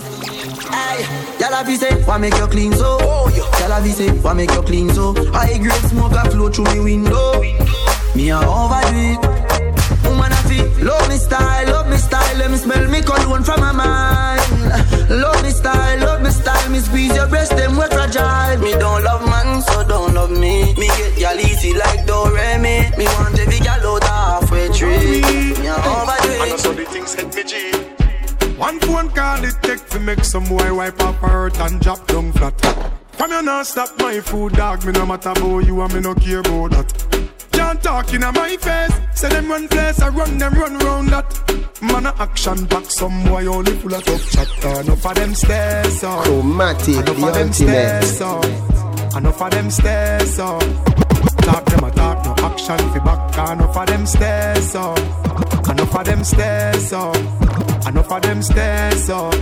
Hey, 0.74 1.06
y'all 1.40 1.54
have 1.54 1.70
say, 1.78 1.94
why 2.04 2.18
make 2.18 2.36
you 2.36 2.48
clean 2.48 2.74
so? 2.74 2.98
Oh, 3.02 3.30
Y'all 3.60 3.72
have 3.72 3.88
say, 3.94 4.10
why 4.22 4.34
make 4.34 4.52
you 4.52 4.62
clean 4.64 4.90
so? 4.90 5.14
High 5.32 5.58
grade 5.58 5.84
smoke 5.90 6.12
a 6.14 6.30
flow 6.32 6.50
through 6.50 6.66
me 6.74 6.80
window. 6.80 7.42
Me 8.16 8.30
a 8.32 8.38
overdo 8.40 8.98
it. 8.98 9.37
Woman 10.88 10.94
a 10.94 10.94
feel, 10.94 10.94
love 10.94 11.10
me 11.10 11.18
style, 11.18 11.68
love 11.68 11.90
me 11.90 11.98
style. 11.98 12.38
Let 12.38 12.52
me 12.52 12.58
smell 12.58 12.90
me 12.90 13.02
cologne 13.02 13.44
from 13.44 13.60
my 13.60 13.72
mind. 13.72 15.10
Love 15.10 15.44
me 15.44 15.50
style, 15.50 16.00
love 16.00 16.22
me 16.22 16.30
style. 16.30 16.70
Me 16.70 16.80
squeeze 16.80 17.16
your 17.16 17.28
breast, 17.28 17.52
them 17.56 17.76
wet 17.76 17.94
fragile. 17.94 18.60
Me 18.62 18.72
don't 18.72 19.04
love 19.04 19.26
man, 19.26 19.62
so 19.62 19.84
don't 19.88 20.14
love 20.14 20.32
me. 20.32 20.74
Me 20.76 20.88
get 20.88 21.18
y'all 21.18 21.40
easy 21.40 21.74
like 21.74 22.06
Doremi. 22.06 22.98
Me 22.98 23.06
want 23.06 23.40
every 23.40 23.60
gal 23.60 23.86
out 23.86 24.04
halfway 24.04 24.70
tree. 24.70 25.22
Me 25.60 25.68
a 25.68 25.76
overdo 25.76 26.54
it. 26.54 26.60
so 26.60 26.74
the 26.74 26.86
things 26.86 27.14
hit 27.16 27.36
me 27.36 27.44
G. 27.44 27.72
One 28.58 28.80
phone 28.80 29.10
call 29.10 29.44
it 29.44 29.56
take 29.62 29.86
to 29.90 30.00
make 30.00 30.24
some 30.24 30.46
boy 30.46 30.74
wipe 30.74 31.02
up 31.02 31.16
her 31.16 31.28
hurt 31.28 31.60
and 31.60 31.80
drop 31.82 32.06
down 32.08 32.32
flat. 32.34 32.60
From 33.12 33.32
you 33.32 33.42
not 33.42 33.66
stop 33.66 33.90
my 34.00 34.20
food, 34.20 34.54
dog. 34.54 34.86
Me 34.86 34.92
no 34.94 35.06
matter 35.06 35.30
about 35.30 35.66
you 35.66 35.82
and 35.82 35.94
me 35.94 36.00
no 36.00 36.16
care 36.16 36.40
about 36.40 36.72
that. 36.72 37.27
Can't 37.58 37.82
talk 37.82 38.14
in 38.14 38.22
my 38.22 38.56
face. 38.58 38.94
Say 39.20 39.30
them 39.30 39.50
run 39.50 39.68
place, 39.68 40.00
I 40.02 40.10
run 40.10 40.38
them 40.38 40.54
run 40.54 40.78
round 40.80 41.10
that. 41.10 41.28
Man 41.82 42.06
a 42.06 42.14
action 42.20 42.66
back, 42.66 42.86
some 42.86 43.24
boy 43.26 43.46
only 43.48 43.72
full 43.78 43.94
of 43.94 44.04
tough 44.06 44.32
chatter. 44.32 44.82
Enough 44.82 45.06
of 45.06 45.16
them 45.16 45.34
stairs 45.36 46.04
up. 46.04 46.24
Chromatic, 46.24 46.88
Enough 46.90 47.06
the 47.06 47.12
of 47.28 47.34
them 47.34 47.48
ultimate. 47.48 47.54
stairs 47.54 48.22
up. 48.22 49.16
Enough 49.18 49.42
of 49.42 49.52
them 49.52 49.70
stairs 49.72 50.40
up. 50.40 50.62
Talk 51.48 51.66
them 51.66 51.84
a 51.84 51.92
talk, 51.92 52.26
no 52.26 52.46
action 52.46 52.78
fi 52.78 53.00
back. 53.00 53.52
Enough 53.52 53.78
of 53.78 53.88
them 53.88 54.06
stairs 54.06 54.76
up. 54.76 54.98
Enough 55.70 55.96
of 55.96 56.06
them 56.06 56.24
stairs 56.24 56.94
up. 56.94 57.16
Enough 57.88 58.12
of 58.12 58.22
them 58.22 58.42
stairs 58.44 59.10
up. 59.10 59.34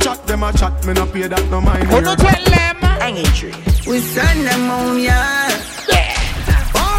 Chat 0.00 0.26
them 0.26 0.42
a 0.42 0.52
chat, 0.52 0.86
me 0.86 0.92
no 0.94 1.06
pay 1.06 1.26
that 1.26 1.50
no 1.50 1.60
mind. 1.60 1.84
Who 1.88 2.00
no 2.00 2.14
tell 2.16 2.44
them? 2.44 2.76
Hanging 3.00 3.24
tree. 3.36 3.54
We 3.86 4.00
send 4.00 4.46
them 4.46 4.70
on, 4.70 4.98
yeah. 5.00 5.60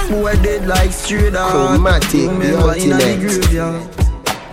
Boy 0.10 0.36
dead 0.42 0.68
like 0.68 0.92
straight 0.92 1.34
dog. 1.34 1.52
Chromatic, 1.52 2.12
the 2.12 2.28
Remember 2.30 2.76
in 2.76 2.90
the 2.90 2.96
ultimate. 2.96 3.20
graveyard. 3.20 3.92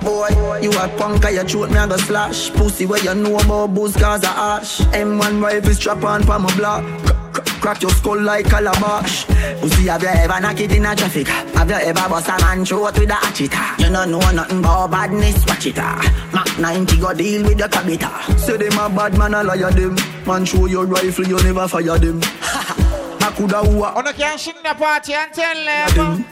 Boy, 0.03 0.59
you 0.63 0.71
a 0.73 0.89
punk, 0.99 1.23
your 1.31 1.45
throat 1.45 1.71
me 1.71 1.77
a 1.79 1.87
go 1.87 1.97
slash. 1.97 2.51
Pussy 2.51 2.87
where 2.87 3.03
you 3.03 3.15
know 3.15 3.37
about 3.39 3.75
booze 3.75 3.95
cause 3.97 4.25
a 4.25 4.29
ash. 4.29 4.81
M1 4.81 5.41
rifle 5.43 5.75
strap 5.75 6.03
on 6.03 6.23
for 6.25 6.39
my 6.39 6.55
block. 6.57 6.83
Crack- 7.05 7.33
crack- 7.33 7.47
Crack 7.63 7.83
your 7.83 7.93
skull 7.93 8.21
like 8.21 8.47
calabash. 8.47 9.25
Pussy, 9.61 9.87
have 9.87 10.03
you 10.03 10.09
ever 10.09 10.41
knock 10.41 10.59
it 10.59 10.73
in 10.73 10.85
a 10.85 10.97
traffic? 10.97 11.29
Have 11.29 11.69
you 11.71 11.77
ever 11.77 12.09
bust 12.09 12.29
a 12.29 12.37
man 12.41 12.65
throat 12.65 12.99
with 12.99 13.09
a 13.11 13.15
hatchet? 13.15 13.53
You 13.79 13.93
don't 13.93 14.11
know 14.11 14.19
nothing 14.33 14.59
about 14.59 14.91
badness, 14.91 15.47
watch 15.47 15.67
it. 15.67 15.79
ah. 15.79 16.03
Mac 16.35 16.59
90 16.59 16.97
go 16.99 17.15
deal 17.15 17.43
with 17.45 17.59
your 17.61 17.69
cabita. 17.69 18.37
Say 18.39 18.57
them 18.57 18.73
a 18.81 18.89
bad 18.91 19.17
man, 19.17 19.35
a 19.35 19.45
liar 19.45 19.71
them. 19.71 19.95
Man 20.27 20.45
show 20.45 20.67
your 20.67 20.87
rifle, 20.87 21.25
you 21.29 21.37
never 21.45 21.69
fire 21.69 21.99
them. 21.99 22.21
I 23.23 23.33
coulda 23.37 23.59
who 23.65 23.85
a 23.85 23.89
On 23.93 24.05
the 24.05 24.13
can 24.13 24.39
sing 24.39 24.55
the 24.63 24.75
party 24.75 25.15
and 25.15 25.33
tell 25.33 25.65
them. 25.65 26.25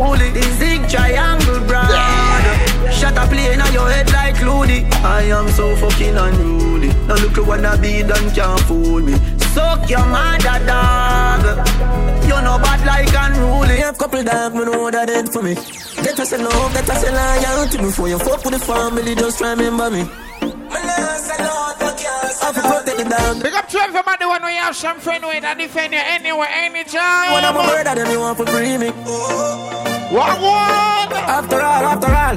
Only 0.00 0.30
the 0.30 0.42
zig 0.58 0.88
triangle 0.88 1.60
brand 1.66 2.94
Shut 2.94 3.16
a 3.16 3.26
plane 3.26 3.60
on 3.60 3.72
your 3.72 3.90
head 3.90 4.10
like 4.12 4.40
Looney 4.40 4.84
I 5.04 5.22
am 5.24 5.48
so 5.50 5.76
fucking 5.76 6.16
unruly 6.16 6.88
Now 7.06 7.16
look 7.16 7.36
who 7.36 7.44
wanna 7.44 7.76
be 7.76 8.02
done 8.02 8.30
can't 8.34 8.60
fool 8.60 9.00
me 9.00 9.14
suck 9.54 9.88
your 9.88 10.06
mother 10.06 10.58
dog. 10.66 11.42
You 12.28 12.38
know 12.44 12.58
bad 12.64 12.80
like 12.86 13.14
unruly. 13.24 13.76
have 13.78 13.98
couple 13.98 14.22
dog, 14.22 14.54
me 14.54 14.64
know 14.64 14.90
that 14.90 15.08
dead 15.08 15.28
for 15.32 15.42
me. 15.42 15.54
Get 16.04 16.18
us 16.18 16.32
a 16.32 16.38
love, 16.38 16.72
get 16.72 16.88
us 16.88 17.02
a 17.08 17.10
loyalty 17.12 17.78
before 17.78 18.08
you 18.08 18.18
fuck 18.18 18.44
with 18.44 18.54
the 18.54 18.60
family. 18.60 19.14
Just 19.14 19.40
remember 19.40 19.90
me. 19.90 20.02
I 22.42 22.52
for 22.52 22.60
protect 22.60 22.98
the 22.98 23.04
dog. 23.08 23.42
Big 23.42 23.54
up 23.54 23.68
to 23.68 23.78
everybody 23.78 24.26
when 24.26 24.44
we 24.44 24.54
have 24.54 24.74
some 24.74 24.98
friend 24.98 25.24
with 25.24 25.42
that 25.42 25.58
defend 25.58 25.92
you 25.92 26.02
anywhere, 26.02 26.50
anytime. 26.50 27.32
When 27.32 27.44
I'm 27.44 27.54
a 27.54 27.62
murder, 27.62 27.94
then 27.94 28.10
you 28.10 28.18
want 28.18 28.38
to 28.38 28.46
free 28.46 28.76
me. 28.78 28.90
What 30.10 30.42
one? 30.42 31.12
After 31.22 31.60
all, 31.62 31.84
after 31.86 32.10
all. 32.10 32.36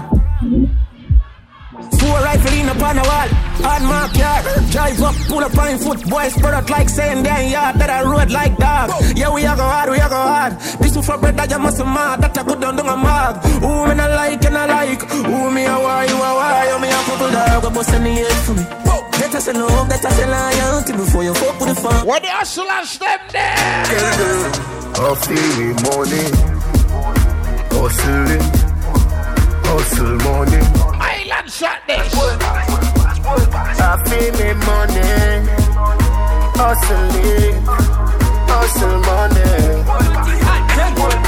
Four 2.00 2.20
rifle 2.22 2.54
in 2.54 2.70
upon 2.70 2.96
the 2.96 3.02
wall. 3.02 3.30
Hard 3.66 3.84
mark 3.84 4.16
yard. 4.16 4.46
Drive 4.70 5.02
up, 5.02 5.16
pull 5.28 5.44
up 5.44 5.58
on 5.58 5.78
foot. 5.80 6.08
Boys 6.08 6.34
spread 6.36 6.54
out 6.54 6.70
like 6.70 6.88
saying 6.88 7.24
damn 7.24 7.52
yard. 7.52 7.76
That 7.78 7.90
I 7.90 8.04
road 8.04 8.30
like 8.30 8.56
dog. 8.58 8.92
Yeah, 9.18 9.34
we 9.34 9.44
are 9.46 9.58
go 9.58 9.64
hard, 9.64 9.90
we 9.90 10.00
are 10.00 10.10
go 10.10 10.22
hard. 10.22 10.54
This 10.80 10.96
is 10.96 11.06
for 11.06 11.18
bread 11.18 11.36
that 11.38 11.50
you 11.50 11.58
must 11.58 11.80
mad. 11.80 12.22
That 12.22 12.38
I 12.38 12.44
go 12.44 12.54
down 12.56 12.76
down 12.76 12.90
a 12.90 12.96
mag. 12.96 13.44
Who 13.58 13.88
me 13.90 13.96
not 13.96 14.12
like 14.12 14.46
and 14.46 14.58
I 14.58 14.66
like. 14.68 15.02
Who 15.02 15.50
me 15.52 15.66
a 15.66 15.74
why, 15.82 16.06
you 16.06 16.16
a 16.16 16.30
why. 16.38 16.70
You 16.70 16.80
me 16.80 16.90
a 16.90 17.00
couple 17.10 17.32
dog. 17.32 17.64
Go 17.64 17.70
bust 17.72 17.90
the 17.90 17.98
head 17.98 18.32
for 18.46 18.54
me. 18.54 18.85
Let 19.36 19.50
us 19.50 19.54
love, 19.54 19.90
let 19.90 20.06
us 20.06 20.18
loyalty 20.18 20.94
before 20.94 21.24
you 21.26 21.34
fuck 21.34 21.60
with 21.60 21.76
the 21.76 21.76
fun. 21.76 22.08
What 22.08 22.22
the 22.22 22.30
hustlers 22.30 22.98
them 22.98 23.20
there? 23.34 24.52
Coffee 24.96 25.76
money, 25.84 26.32
hustling, 27.70 28.40
hustle 29.68 30.16
money. 30.24 30.64
Island 31.04 31.52
shot 31.52 31.80
this. 31.86 32.16
I 33.78 34.00
feel 34.08 34.32
me 34.40 34.54
money, 34.64 35.04
hustling, 36.56 37.60
hustle 38.48 39.00
money. 39.02 39.66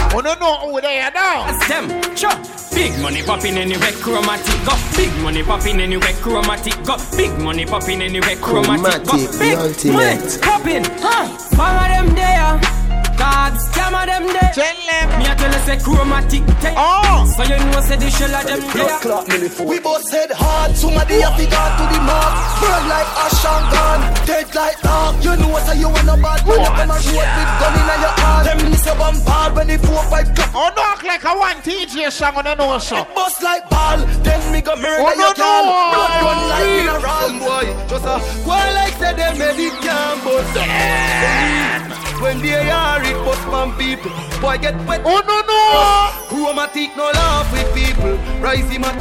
Oh, 0.09 0.17
we 0.17 0.21
don't 0.21 0.39
know 0.39 0.57
who 0.59 0.77
oh, 0.77 0.81
they 0.81 0.99
are 0.99 1.11
now. 1.11 1.45
That's 1.51 1.67
them. 1.67 2.15
Sure. 2.15 2.31
Big 2.73 2.97
money 3.01 3.23
popping 3.23 3.57
anywhere, 3.57 3.91
chromatic 3.93 4.65
go. 4.65 4.73
Big 4.95 5.13
money 5.21 5.43
popping 5.43 5.79
anywhere, 5.81 6.13
chromatic 6.13 6.81
go. 6.85 6.95
Big 7.17 7.37
money 7.39 7.65
popping 7.65 8.01
anywhere, 8.01 8.35
chromatic 8.37 9.03
go. 9.03 9.17
Chromatic, 9.17 9.31
the 9.31 9.37
Big 9.39 9.57
ultimate. 9.57 9.93
money 9.93 10.37
popping. 10.41 10.83
Huh. 11.01 11.37
Some 11.37 11.75
of 11.75 12.07
them 12.07 12.15
there. 12.15 12.76
God, 13.17 13.53
some 13.73 13.93
of 13.95 14.05
them 14.05 14.23
there. 14.29 14.51
Tell 14.53 14.77
them. 14.87 15.05
Me 15.19 15.25
a 15.25 15.33
tell 15.35 15.51
you 15.51 15.61
say 15.65 15.77
chromatic. 15.81 16.43
Oh. 16.77 17.25
So 17.35 17.43
you 17.43 17.57
know 17.57 17.81
say 17.81 17.97
the 17.97 18.09
shell 18.09 18.33
of 18.33 18.45
them 18.45 18.61
there. 18.73 19.65
We 19.65 19.79
both 19.79 20.03
said 20.05 20.31
hard, 20.31 20.75
somebody 20.77 21.21
have 21.21 21.35
to 21.37 21.45
go 21.45 21.61
to 21.77 21.83
the 21.89 21.99
mark. 22.05 22.33
Burn 22.61 22.83
like 22.89 23.09
ash 23.25 23.41
and 23.45 23.65
gun, 23.73 23.99
dead 24.25 24.47
like 24.55 24.79
dog. 24.81 25.17
You 25.23 25.35
know 25.37 25.49
what 25.49 25.63
say 25.65 25.77
you 25.79 25.89
want 25.89 26.07
a 26.09 26.17
bad 26.17 26.41
man, 26.45 26.59
you 26.61 26.69
come 26.77 26.91
and 26.93 27.01
road 27.05 27.29
with 27.33 27.51
gun 27.61 27.73
in 27.77 28.01
your 28.01 28.15
hand. 28.21 28.43
Them 28.47 28.59
miss 28.71 28.85
a 28.87 28.93
bombard 28.95 29.51
when 29.55 29.67
they 29.67 29.77
four 29.77 30.03
five 30.09 30.29
clap. 30.35 30.51
Oh, 30.55 30.69
no, 30.75 30.81
act 30.83 31.03
like 31.03 31.23
a 31.25 31.33
one 31.37 31.57
TJ 31.65 32.11
song 32.11 32.35
on 32.37 32.45
the 32.45 32.55
nose, 32.55 32.87
so. 32.87 33.05
Bust 33.15 33.41
like 33.43 33.67
ball, 33.69 33.97
then 34.23 34.41
me 34.51 34.61
go 34.61 34.75
murder 34.75 35.01
Oh, 35.01 35.13
no, 35.13 35.25
your 35.25 35.33
girl. 35.33 35.65
no. 35.65 35.89
Blood 35.93 36.13
run 36.25 36.39
like 36.53 36.69
mineral, 36.77 37.29
boy. 37.41 37.65
Just 37.89 38.05
a 38.05 38.17
boy 38.45 38.65
like 38.77 38.93
say 39.01 39.13
they 39.17 39.31
made 39.37 39.59
it 39.61 39.73
can 39.81 40.15
bust. 40.23 42.06
When 42.21 42.39
they 42.41 42.69
are 42.69 43.03
it 43.03 43.17
bust 43.25 43.47
man 43.47 43.77
people, 43.77 44.11
boy 44.41 44.57
get 44.57 44.75
wet. 44.87 45.01
Oh 45.05 45.21
no 45.25 45.37
no! 45.45 46.27
Chromatic 46.27 46.95
no 46.97 47.11
laugh 47.13 47.51
with 47.51 47.73
people. 47.75 48.17
Rising 48.41 48.81
man. 48.81 48.99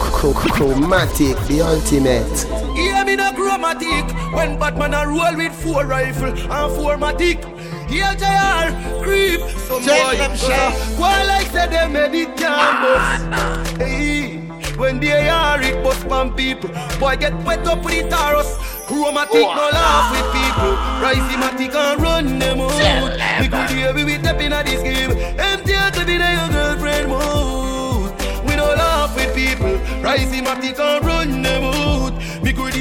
Chromatic, 0.00 1.36
the 1.46 1.60
ultimate. 1.62 2.68
Hear 2.78 3.04
me 3.04 3.16
no 3.16 3.32
chromatic 3.32 4.04
When 4.32 4.58
Batman 4.58 4.94
a 4.94 5.06
roll 5.06 5.36
with 5.36 5.52
four 5.52 5.84
rifle 5.84 6.28
and 6.28 6.76
four 6.76 6.96
matic 6.96 7.42
Here 7.88 8.14
JR 8.14 9.02
creep 9.02 9.40
Some 9.66 9.82
Tell 9.82 10.12
boy 10.12 10.16
them, 10.16 10.36
just 10.36 10.96
Go 10.96 11.02
like 11.02 11.48
say 11.48 11.66
they 11.66 11.88
made 11.88 12.14
it 12.14 12.36
can 12.36 12.82
bust 12.82 13.78
Hey 13.82 14.37
when 14.78 15.00
they 15.00 15.28
are 15.28 15.60
it 15.60 15.82
bust 15.82 16.06
man 16.08 16.32
people. 16.32 16.70
Boy 17.00 17.16
get 17.16 17.34
wet 17.44 17.66
up 17.66 17.84
with 17.84 17.94
the 17.94 18.16
taros 18.16 18.50
Chromatic 18.86 19.34
no 19.34 19.68
laugh 19.70 20.10
with 20.12 20.28
people. 20.32 20.74
Risey 21.02 21.36
matic 21.36 21.74
and 21.74 22.00
run 22.00 22.38
them 22.38 22.60
out. 22.60 23.40
We 23.40 23.48
could 23.48 23.70
hear 23.70 23.92
we 23.92 24.04
with 24.04 24.20
step 24.20 24.40
in 24.40 24.50
this 24.50 24.82
game. 24.82 25.10
Empty 25.38 25.74
out 25.74 25.92
to 25.94 26.06
be 26.06 26.12
your 26.12 26.48
girlfriend 26.48 27.08
mode 27.10 28.12
We 28.48 28.56
no 28.56 28.64
laugh 28.64 29.14
with 29.14 29.34
people. 29.34 29.78
Risey 30.00 30.40
matic 30.42 30.80
and 30.80 31.04
run 31.04 31.42
them 31.42 31.64
out 31.64 31.67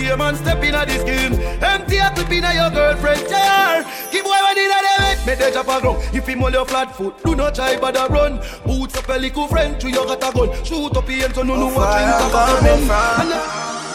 Me 0.07 0.13
could 0.13 0.19
hear 0.19 0.31
man 0.31 0.35
step 0.35 0.63
in 0.63 0.71
this 0.87 1.03
game 1.03 1.33
Empty 1.61 1.99
out 1.99 2.15
to 2.15 2.25
be 2.29 2.35
your 2.35 2.69
girlfriend 2.71 3.19
JR 3.27 3.83
Give 4.11 4.23
boy 4.23 4.29
one 4.29 4.57
in 4.57 4.69
the 4.69 4.73
head 4.73 5.25
Make 5.25 5.39
the 5.39 5.59
a 5.59 5.63
ground 5.63 6.15
If 6.15 6.27
him 6.27 6.39
hold 6.39 6.53
your 6.53 6.65
flat 6.65 6.95
foot 6.95 7.21
Do 7.25 7.35
not 7.35 7.55
try 7.55 7.77
bother 7.77 8.07
run. 8.13 8.39
Boots 8.65 8.97
up 8.97 9.09
a 9.09 9.19
little 9.19 9.47
friend 9.47 9.79
To 9.81 9.89
you 9.89 9.95
got 9.95 10.23
a 10.23 10.33
gun. 10.33 10.63
Shoot 10.63 10.95
up 10.95 11.09
here 11.09 11.33
so 11.33 11.43
no 11.43 11.55
no 11.55 11.67
what 11.67 11.91
drink 11.91 12.09
a 12.09 12.31
gun. 12.31 13.29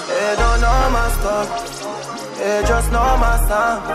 They 0.09 0.37
don't 0.37 0.61
know 0.61 0.91
my 0.93 1.09
stuff. 1.19 2.12
They 2.43 2.59
just 2.67 2.91
know 2.91 2.99
my 3.23 3.39
sound. 3.47 3.87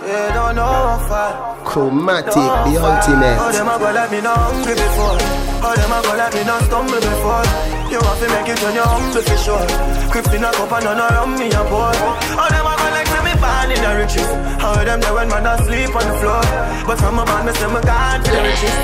They 0.00 0.32
don't 0.32 0.56
know 0.56 0.64
how 0.64 1.04
far. 1.04 1.64
Chromatic, 1.68 2.32
the 2.32 2.80
ultimate. 2.80 3.36
them 3.52 3.68
a 3.68 3.76
go 3.76 3.92
let 3.92 4.08
me 4.10 4.22
know 4.24 4.32
hungry 4.32 4.72
before? 4.72 5.20
How 5.60 5.76
them 5.76 5.92
a 5.92 6.00
go 6.00 6.16
let 6.16 6.32
me 6.32 6.48
know 6.48 6.64
stumble 6.64 6.96
before? 6.96 7.44
You 7.92 8.00
have 8.00 8.16
to 8.24 8.26
make 8.32 8.48
it 8.48 8.60
you're 8.72 8.88
humble 8.88 9.20
for 9.20 9.36
sure. 9.36 9.66
Crips 10.08 10.32
in 10.32 10.44
a 10.44 10.50
cup 10.56 10.72
and 10.72 10.84
none 10.88 10.96
around 10.96 11.36
me 11.36 11.52
a 11.52 11.60
boy. 11.68 11.92
How 12.32 12.48
them 12.48 12.64
a 12.64 12.72
go 12.72 12.88
like 12.88 13.03
born 13.44 13.68
in 13.68 13.80
the 13.84 13.92
riches? 14.00 14.30
How 14.62 14.80
them 14.80 15.00
there 15.00 15.14
when 15.14 15.28
man 15.28 15.46
asleep 15.46 15.92
on 15.92 16.04
the 16.08 16.16
floor? 16.20 16.42
But 16.88 16.96
from 16.98 17.20
a 17.20 17.24
man 17.28 17.44
me 17.46 17.52
say 17.52 17.68
me 17.68 17.80
God 17.84 18.18
for 18.24 18.32
the 18.32 18.40
riches. 18.40 18.76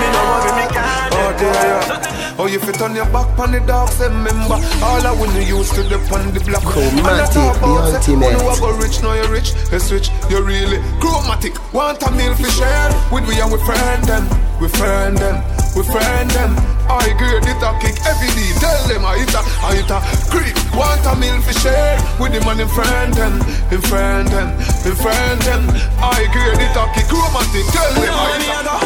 Me 0.00 0.06
no 0.14 0.20
worry 0.30 0.52
me 0.58 0.66
can't. 0.70 1.12
Oh 1.18 1.32
dear. 1.38 2.14
Oh, 2.38 2.44
you 2.46 2.60
fit 2.60 2.82
on 2.82 2.94
your 2.94 3.06
back 3.06 3.32
on 3.38 3.50
the 3.50 3.60
dog, 3.60 3.88
say 3.88 4.10
member. 4.10 4.60
All 4.84 5.00
I 5.00 5.12
when 5.16 5.32
you 5.40 5.56
used 5.56 5.72
to 5.74 5.82
the 5.82 5.96
on 6.12 6.34
the 6.36 6.40
block. 6.44 6.62
Chromatic, 6.68 7.00
And 7.00 7.16
I 7.16 7.26
talk 7.32 7.56
the 7.56 7.64
about, 7.64 7.88
say, 7.88 8.12
ultimate. 8.12 8.36
You 8.36 8.60
go 8.60 8.70
rich, 8.76 9.00
now 9.00 9.14
you're 9.16 9.32
rich. 9.32 9.56
It's 9.72 9.90
rich, 9.90 10.10
you're 10.28 10.44
really 10.44 10.76
chromatic. 11.00 11.56
Want 11.72 12.02
a 12.04 12.10
meal 12.12 12.34
for 12.36 12.50
share 12.52 12.92
with 13.10 13.24
we 13.26 13.40
and 13.40 13.48
we 13.50 13.58
friend 13.64 14.04
them. 14.04 14.28
We 14.60 14.68
friend 14.68 15.16
them, 15.16 15.36
we 15.76 15.82
friend 15.84 16.30
them. 16.32 16.56
I 16.88 17.02
agree, 17.12 17.36
it 17.36 17.60
a 17.60 17.70
kick 17.82 17.96
every 18.08 18.30
day. 18.32 18.50
Tell 18.56 18.80
them 18.88 19.04
I 19.04 19.18
hit 19.20 19.34
a, 19.36 19.42
I 19.60 19.70
hit 19.76 19.90
a 19.92 19.98
creep. 20.32 20.56
Want 20.72 21.04
a 21.04 21.12
meal 21.18 21.36
for 21.44 21.52
share 21.60 21.98
with 22.18 22.32
the 22.32 22.40
man 22.46 22.60
in 22.60 22.68
friend 22.68 23.12
them, 23.12 23.36
in 23.68 23.80
friend 23.84 24.26
them, 24.28 24.48
in 24.88 24.94
friend 24.96 25.38
them. 25.44 25.62
I 26.00 26.24
agree, 26.24 26.56
it 26.56 26.72
a 26.72 26.84
kick 26.96 27.04
chromatic. 27.10 27.66
Tell 27.74 27.92
them 28.00 28.14
I 28.16 28.40
hit 28.40 28.64
a. 28.64 28.76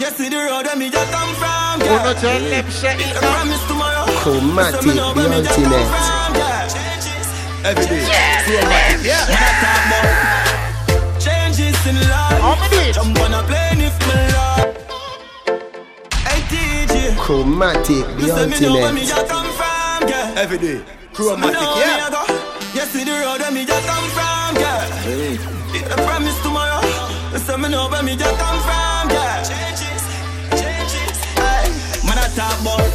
You 0.00 0.10
see 0.16 0.28
the 0.30 0.38
road 0.48 0.64
where 0.64 0.76
me 0.80 0.88
just 0.88 1.10
come 1.12 1.34
from, 1.36 1.82
Who 1.84 1.92
no 1.92 2.12
tell 2.16 2.40
them 2.40 2.64
say 2.70 2.94
it 2.96 3.12
I 3.12 3.20
promise 3.20 3.62
tomorrow. 3.68 4.06
Chromatic, 4.24 4.80
So 4.80 4.86
me 4.88 4.94
know 4.96 5.12
the 5.12 5.28
where 5.28 5.44
come 5.44 5.64
ultimate. 5.68 5.88
from, 5.92 6.30
yeah. 6.40 7.68
Every 7.68 7.84
day 7.84 8.06
Yeah, 8.06 8.48
yeah. 9.04 9.24
When 9.28 9.92
I 9.92 11.20
changes 11.20 11.76
in 11.84 11.96
life, 12.08 12.40
How 12.40 12.54
me 12.62 12.68
do 12.70 12.78
it? 12.80 12.94
jump 12.94 13.18
on 13.20 13.34
a 13.34 13.42
plane 13.44 13.82
if 13.84 13.98
me 14.06 14.14
love. 14.32 14.87
Hey 17.28 17.34
TJ, 17.34 17.44
Chromatic, 17.44 18.06
the 18.16 18.22
you 18.22 18.28
say 18.28 18.46
me 18.46 18.60
know 18.60 18.72
where 18.80 18.92
me 18.92 19.04
ultimate. 19.04 19.28
come 19.28 19.52
from, 19.52 20.08
yeah. 20.08 20.34
Every 20.36 20.56
day 20.56 20.80
So 21.12 21.36
me 21.36 21.42
Chromatic, 21.42 21.60
yeah 21.76 22.08
me. 22.08 22.24
You 22.72 22.80
see 22.88 23.04
the 23.04 23.12
road 23.20 23.40
where 23.40 23.52
me 23.52 23.66
just 23.66 23.86
come 23.86 24.08
from, 24.16 24.56
yeah. 24.56 24.88
I 25.92 25.96
promise 26.08 26.40
tomorrow. 26.42 26.80
You 27.32 27.38
say 27.38 27.56
me 27.56 27.68
know 27.68 27.88
where 27.90 28.02
me 28.02 28.16
just 28.16 28.38
come 28.40 28.60
from, 28.64 29.10
yeah. 29.12 29.44
Changes, 29.44 30.02
changes. 30.56 31.18
Hey, 31.36 31.68
man 32.06 32.16
I 32.16 32.28
talk 32.32 32.60
about 32.64 32.88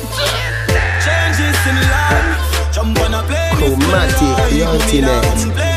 changes 1.05 1.57
in 1.69 1.77
life. 1.93 2.73
Jump 2.73 2.99
on 3.01 3.13
a 3.13 3.21
plane 3.29 3.53
Chromatic, 3.53 4.49
the 4.49 4.55
Me 4.55 4.63
ultimate. 4.65 5.72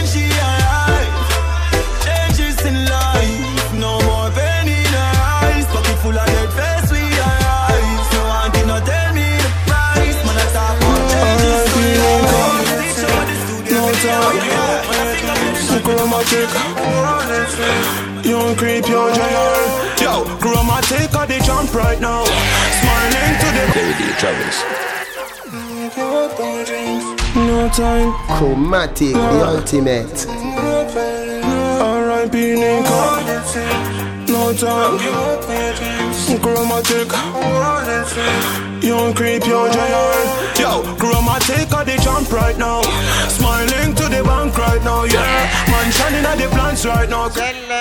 It, 16.20 16.48
Chromatic 16.48 18.24
Young 18.24 18.56
creep, 18.56 18.88
young 18.88 19.14
JR 19.14 20.02
Yo, 20.02 20.24
chromatic 20.40 21.14
at 21.14 21.28
the 21.28 21.38
jump 21.44 21.74
right 21.74 22.00
now. 22.00 22.24
Smiling 22.80 23.38
to 23.40 23.48
the 23.56 23.64
Lady 23.76 24.12
Travis. 24.18 24.62
No 27.36 27.68
time. 27.68 28.12
Chromatic, 28.38 29.12
the 29.12 29.46
ultimate. 29.46 30.26
R.I.P. 31.80 32.34
Nika 32.54 33.00
No 34.28 34.52
time. 34.54 34.98
Chromatic. 36.40 37.12
Young 38.82 39.14
creep, 39.14 39.44
young 39.46 39.72
JR 39.72 40.60
Yo, 40.60 40.82
chromatic 40.96 41.72
at 41.72 41.86
the 41.86 42.00
jump 42.02 42.32
right 42.32 42.56
now. 42.56 42.82
Smiling 43.28 43.94
to 43.94 44.08
the 44.08 44.22
bank 44.24 44.56
right 44.56 44.82
now, 44.84 45.04
yeah 45.04 45.65
Mansion 45.86 46.14
in 46.16 46.38
the 46.38 46.48
plans 46.50 46.84
right 46.84 47.08
now. 47.08 47.28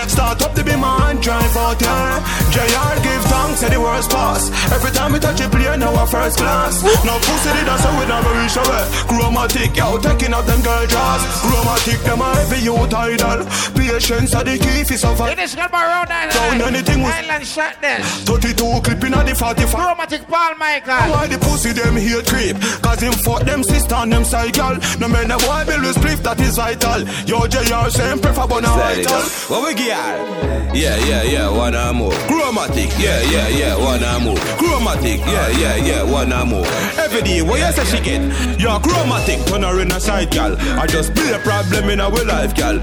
Start 0.08 0.40
up 0.44 0.54
the 0.54 0.64
be 0.64 0.76
man 0.76 1.20
drive 1.22 1.58
out 1.58 1.80
there. 1.80 2.45
JR 2.56 2.96
give 3.04 3.24
thanks 3.28 3.60
to 3.62 3.68
the 3.70 3.80
world's 3.80 4.08
pass. 4.08 4.48
Every 4.72 4.92
time 4.92 5.12
we 5.12 5.20
touch 5.20 5.42
a 5.42 5.50
plane, 5.50 5.80
now 5.80 5.94
our 5.94 6.08
first 6.08 6.38
class. 6.38 6.82
No 7.04 7.20
pussy 7.20 7.52
did 7.52 7.68
us, 7.68 7.84
so 7.84 7.90
we 8.00 8.06
never 8.08 8.32
reach 8.40 8.56
away. 8.56 8.84
Chromatic, 9.12 9.76
yo, 9.76 9.98
taking 10.00 10.34
out 10.34 10.46
them 10.48 10.62
girl 10.62 10.88
draws. 10.88 11.22
Chromatic, 11.44 12.00
them 12.08 12.22
a 12.22 12.30
heavy 12.40 12.64
youth 12.64 12.94
idol. 12.94 13.44
Patience 13.76 14.34
are 14.36 14.44
the 14.44 14.58
key 14.58 14.84
for 14.84 14.98
suffer. 14.98 15.28
It 15.28 15.40
is 15.40 15.54
good 15.54 15.72
by 15.72 15.84
Rhode 15.84 16.12
Island. 16.12 16.32
Down 16.32 16.74
anything 16.74 17.02
was 17.04 17.14
Island 17.14 17.46
shot 17.46 17.76
there. 17.82 18.00
32 18.24 18.82
clipping 18.84 19.14
at 19.14 19.26
the 19.26 19.36
45. 19.36 19.72
Chromatic 19.72 20.28
Paul 20.28 20.56
Michael. 20.56 21.12
Why 21.12 21.28
the 21.28 21.38
pussy 21.38 21.72
them 21.72 21.96
here 21.96 22.24
creep? 22.24 22.56
Cause 22.82 23.02
him 23.02 23.14
fuck 23.14 23.44
them 23.44 23.64
sister 23.64 23.96
and 23.96 24.12
them 24.12 24.24
side 24.24 24.54
girl. 24.54 24.78
No 25.00 25.08
man 25.08 25.28
the 25.28 25.38
boy 25.38 25.64
build 25.68 25.86
a 25.86 25.94
spliff 25.94 26.24
that 26.24 26.40
is 26.40 26.56
vital. 26.56 27.04
Yo 27.28 27.48
JR 27.48 27.90
same 27.90 28.20
prefer 28.20 28.48
but 28.48 28.64
bona 28.64 28.68
vital. 28.68 29.22
What 29.52 29.68
we 29.68 29.74
get? 29.76 30.76
Yeah, 30.76 30.98
yeah, 31.06 31.24
yeah, 31.24 31.50
one 31.50 31.74
and 31.74 31.98
more. 31.98 32.12
Chromatic, 32.46 32.92
yeah, 33.00 33.24
yeah, 33.24 33.48
yeah, 33.48 33.76
one 33.76 34.04
and 34.04 34.24
more. 34.24 34.38
Chromatic, 34.60 35.20
yeah, 35.22 35.50
yeah, 35.58 35.76
yeah, 35.78 36.04
one 36.04 36.32
and 36.32 36.48
more. 36.48 36.64
Every 36.96 37.24
day, 37.24 37.42
what 37.42 37.60
you 37.60 37.72
say 37.72 37.98
she 37.98 38.04
get? 38.04 38.22
Yo 38.60 38.78
chromatic 38.82 39.44
turn 39.48 39.64
her 39.64 39.82
in 39.82 39.92
a 39.92 40.00
side 40.00 40.30
gal. 40.30 40.56
I 40.80 40.86
just 40.86 41.16
be 41.16 41.32
a 41.32 41.40
problem 41.40 41.90
in 41.90 42.00
our 42.00 42.12
life 42.12 42.54
gal. 42.54 42.78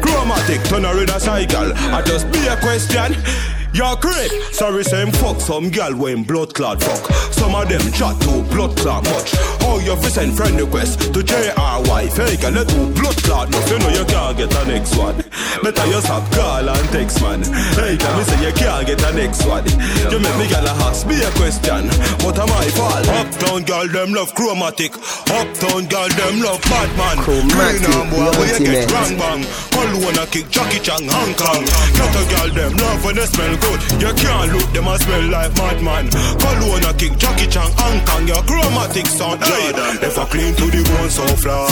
Chromatic 0.00 0.62
turn 0.62 0.84
her 0.84 1.02
in 1.02 1.10
a 1.10 1.18
side 1.18 1.48
gal. 1.48 1.72
I 1.92 2.02
just 2.02 2.30
be 2.30 2.46
a 2.46 2.56
question. 2.58 3.59
You're 3.72 3.96
correct. 3.96 4.34
Sorry, 4.52 4.82
same 4.82 5.12
fuck 5.12 5.40
some 5.40 5.70
gal 5.70 5.94
when 5.94 6.24
blood 6.24 6.54
clot 6.54 6.82
fuck. 6.82 7.06
Some 7.32 7.54
of 7.54 7.68
them 7.68 7.80
chat 7.92 8.20
to 8.22 8.42
blood 8.50 8.76
clot 8.76 9.04
much. 9.04 9.30
Oh, 9.62 9.78
you 9.78 9.94
fi 9.96 10.08
send 10.08 10.36
friend 10.36 10.58
request 10.60 11.14
to 11.14 11.20
JRY. 11.20 12.10
Fake 12.10 12.42
and 12.42 12.56
let 12.56 12.66
do 12.66 12.90
blood 12.98 13.16
clot. 13.22 13.50
No, 13.50 13.58
you 13.66 13.78
know 13.78 13.88
you 13.90 14.04
can't 14.04 14.36
get 14.36 14.54
a 14.54 14.64
next 14.66 14.96
one. 14.96 15.22
Better 15.62 15.86
you 15.86 16.00
stop 16.02 16.26
call 16.32 16.68
and 16.68 16.88
text 16.90 17.22
man. 17.22 17.42
Hey, 17.78 17.94
can 17.96 18.10
me 18.18 18.24
say 18.24 18.42
you 18.42 18.52
can't 18.52 18.86
get 18.86 19.02
a 19.06 19.12
next 19.14 19.46
one. 19.46 19.64
You 20.10 20.18
make 20.18 20.36
me 20.36 20.48
gal 20.50 20.66
ask 20.82 21.06
me 21.06 21.22
a 21.22 21.30
question. 21.38 21.86
What 22.26 22.38
am 22.42 22.50
I 22.50 22.66
fault? 22.74 23.06
Uptown 23.06 23.62
gal 23.62 23.86
them 23.86 24.12
love 24.12 24.34
chromatic. 24.34 24.98
Uptown 25.30 25.86
gal 25.86 26.10
them 26.10 26.42
love 26.42 26.60
Batman. 26.66 27.22
Chromatic, 27.22 27.86
Green 27.86 28.02
and 28.02 28.10
boy 28.10 28.30
where 28.34 28.50
you 28.50 28.66
get 28.66 28.90
rang 28.90 29.14
bang. 29.14 29.42
Call 29.70 29.90
wanna 30.02 30.26
kick 30.26 30.50
Jackie 30.50 30.80
Chan 30.80 31.06
Hong 31.06 31.34
Kong. 31.38 31.62
Get 31.94 32.18
a 32.18 32.22
gal 32.34 32.50
them 32.50 32.76
love 32.76 33.04
when 33.04 33.14
they 33.14 33.26
smell 33.26 33.59
good. 33.62 33.78
You 34.02 34.10
can't 34.14 34.52
look 34.52 34.68
them 34.72 34.88
a 34.88 34.98
smell 34.98 35.24
like 35.30 35.52
madman. 35.56 36.10
Call 36.40 36.58
wanna 36.68 36.92
kick 36.94 37.16
Jackie 37.16 37.46
Chan 37.46 37.70
Hong 37.76 38.00
Kong. 38.06 38.26
Your 38.26 38.42
chromatic 38.44 39.06
sound 39.06 39.42
hey. 39.44 39.72
If 40.06 40.18
I 40.18 40.24
clean 40.26 40.54
to 40.54 40.66
the 40.70 40.82
bone 40.88 41.10
so 41.10 41.26
fly. 41.36 41.68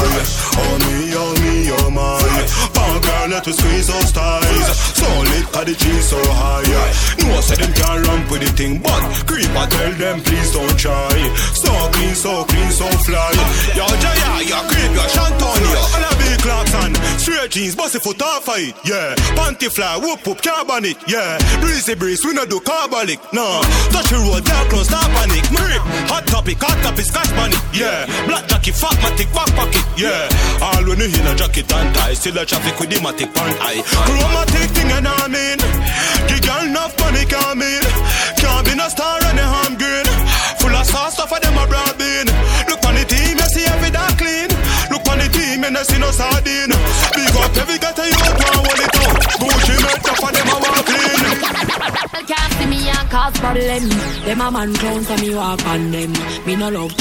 Oh 0.60 0.74
me, 0.84 1.12
oh 1.16 1.32
me, 1.42 1.54
oh 1.72 1.90
my. 1.90 2.20
Pound 2.74 3.02
girl 3.02 3.26
let 3.28 3.46
us 3.48 3.56
squeeze 3.56 3.86
those 3.88 4.12
ties. 4.12 4.68
So 4.98 5.08
lit 5.32 5.46
'cause 5.52 5.64
the 5.66 5.74
cheese 5.74 6.08
so 6.08 6.20
high. 6.40 6.66
No 7.24 7.40
say 7.40 7.56
them 7.56 7.72
can't 7.72 8.06
ramp 8.06 8.30
with 8.30 8.42
the 8.42 8.50
thing, 8.52 8.78
but 8.78 9.02
creep 9.26 9.50
I 9.56 9.66
tell 9.66 9.92
them 9.92 10.20
please 10.20 10.52
don't 10.52 10.76
try. 10.78 11.16
So 11.54 11.70
clean, 11.92 12.14
so 12.14 12.44
clean, 12.44 12.70
so 12.72 12.88
fly. 13.06 13.32
Yo 13.76 13.86
Jaya, 14.02 14.30
yo 14.50 14.58
creep, 14.70 14.92
yo 14.96 15.04
Shantonio, 15.14 15.82
and 16.50 16.68
Clarkson. 16.68 16.94
Straight 17.18 17.50
jeans, 17.50 17.76
bossy 17.76 17.98
foot 17.98 18.20
off 18.22 18.48
of 18.48 18.56
it, 18.58 18.74
yeah. 18.84 19.14
Panty 19.36 19.70
fly, 19.70 19.96
whoop 19.96 20.26
whoop, 20.26 20.42
carbon 20.42 20.84
it, 20.84 20.96
yeah. 21.06 21.38
Breezy 21.60 21.94
breeze, 21.94 22.24
we 22.24 22.32
no 22.32 22.44
do 22.44 22.60
carbolic, 22.60 23.20
no. 23.32 23.60
Touch 23.92 24.08
the 24.08 24.18
road, 24.18 24.44
down 24.44 24.64
close, 24.68 24.88
stop 24.88 25.10
panic. 25.12 25.44
Grip, 25.52 25.82
hot 26.08 26.26
topic, 26.26 26.58
hot 26.60 26.76
topic, 26.82 27.04
scotch 27.04 27.30
panic, 27.36 27.60
yeah. 27.72 28.06
Black 28.26 28.46
jacket, 28.48 28.74
fat 28.74 28.96
matic, 29.04 29.28
back 29.34 29.50
pocket, 29.54 29.84
yeah. 29.96 30.28
All 30.62 30.84
when 30.88 31.00
you 31.00 31.08
hear 31.08 31.26
a 31.28 31.34
jacket 31.36 31.70
and 31.72 31.94
tie, 31.94 32.14
still 32.14 32.38
a 32.38 32.44
traffic 32.44 32.78
with 32.80 32.90
the 32.90 32.96
matic 32.96 33.32
pan 33.34 33.52
eye. 33.60 33.82
Chromatic 33.84 34.70
thing, 34.72 34.88
know 35.02 35.14
I 35.14 35.28
mean? 35.28 35.58
The 36.28 36.36
girl 36.44 36.64
enough 36.64 36.94
money 37.00 37.24
come 37.26 37.62
in. 37.62 37.82
Can't 38.40 38.64
be 38.64 38.74
no 38.74 38.88
star 38.88 39.20
on 39.24 39.36
the 39.36 39.44
ham 39.44 39.76
green. 39.76 40.06
Full 40.60 40.74
of 40.74 40.86
sauce, 40.86 41.14
stuff 41.14 41.28
for 41.28 41.40
them 41.40 41.56
a 41.58 41.66
broad 41.66 41.98
no 46.08 46.12
sardine. 46.12 46.76
Big 47.14 47.36
up 47.36 47.56
every 47.56 47.78
gutter 47.78 48.06
you 48.08 48.16
want, 48.16 48.40
hold 48.56 48.80
it 48.84 48.96
out. 49.04 49.18
Gucci 49.40 49.74
melt 49.84 50.08
up 50.08 50.16
for 50.16 50.32
them 50.32 50.48
a 50.48 50.56
walk 50.64 50.86
clean. 50.88 51.20
Can't 52.30 52.52
see 52.54 52.66
me 52.66 52.88
and 52.88 53.10
cause 53.10 53.36
problem. 53.38 53.84
Them 54.24 54.40
a 54.40 54.50
man 54.50 54.74
clown 54.74 55.02
so 55.04 55.16
me 55.16 55.34
walk 55.34 55.66
on 55.66 55.90
them. 55.90 56.12
Me 56.46 56.56
no 56.56 56.68
love. 56.70 56.94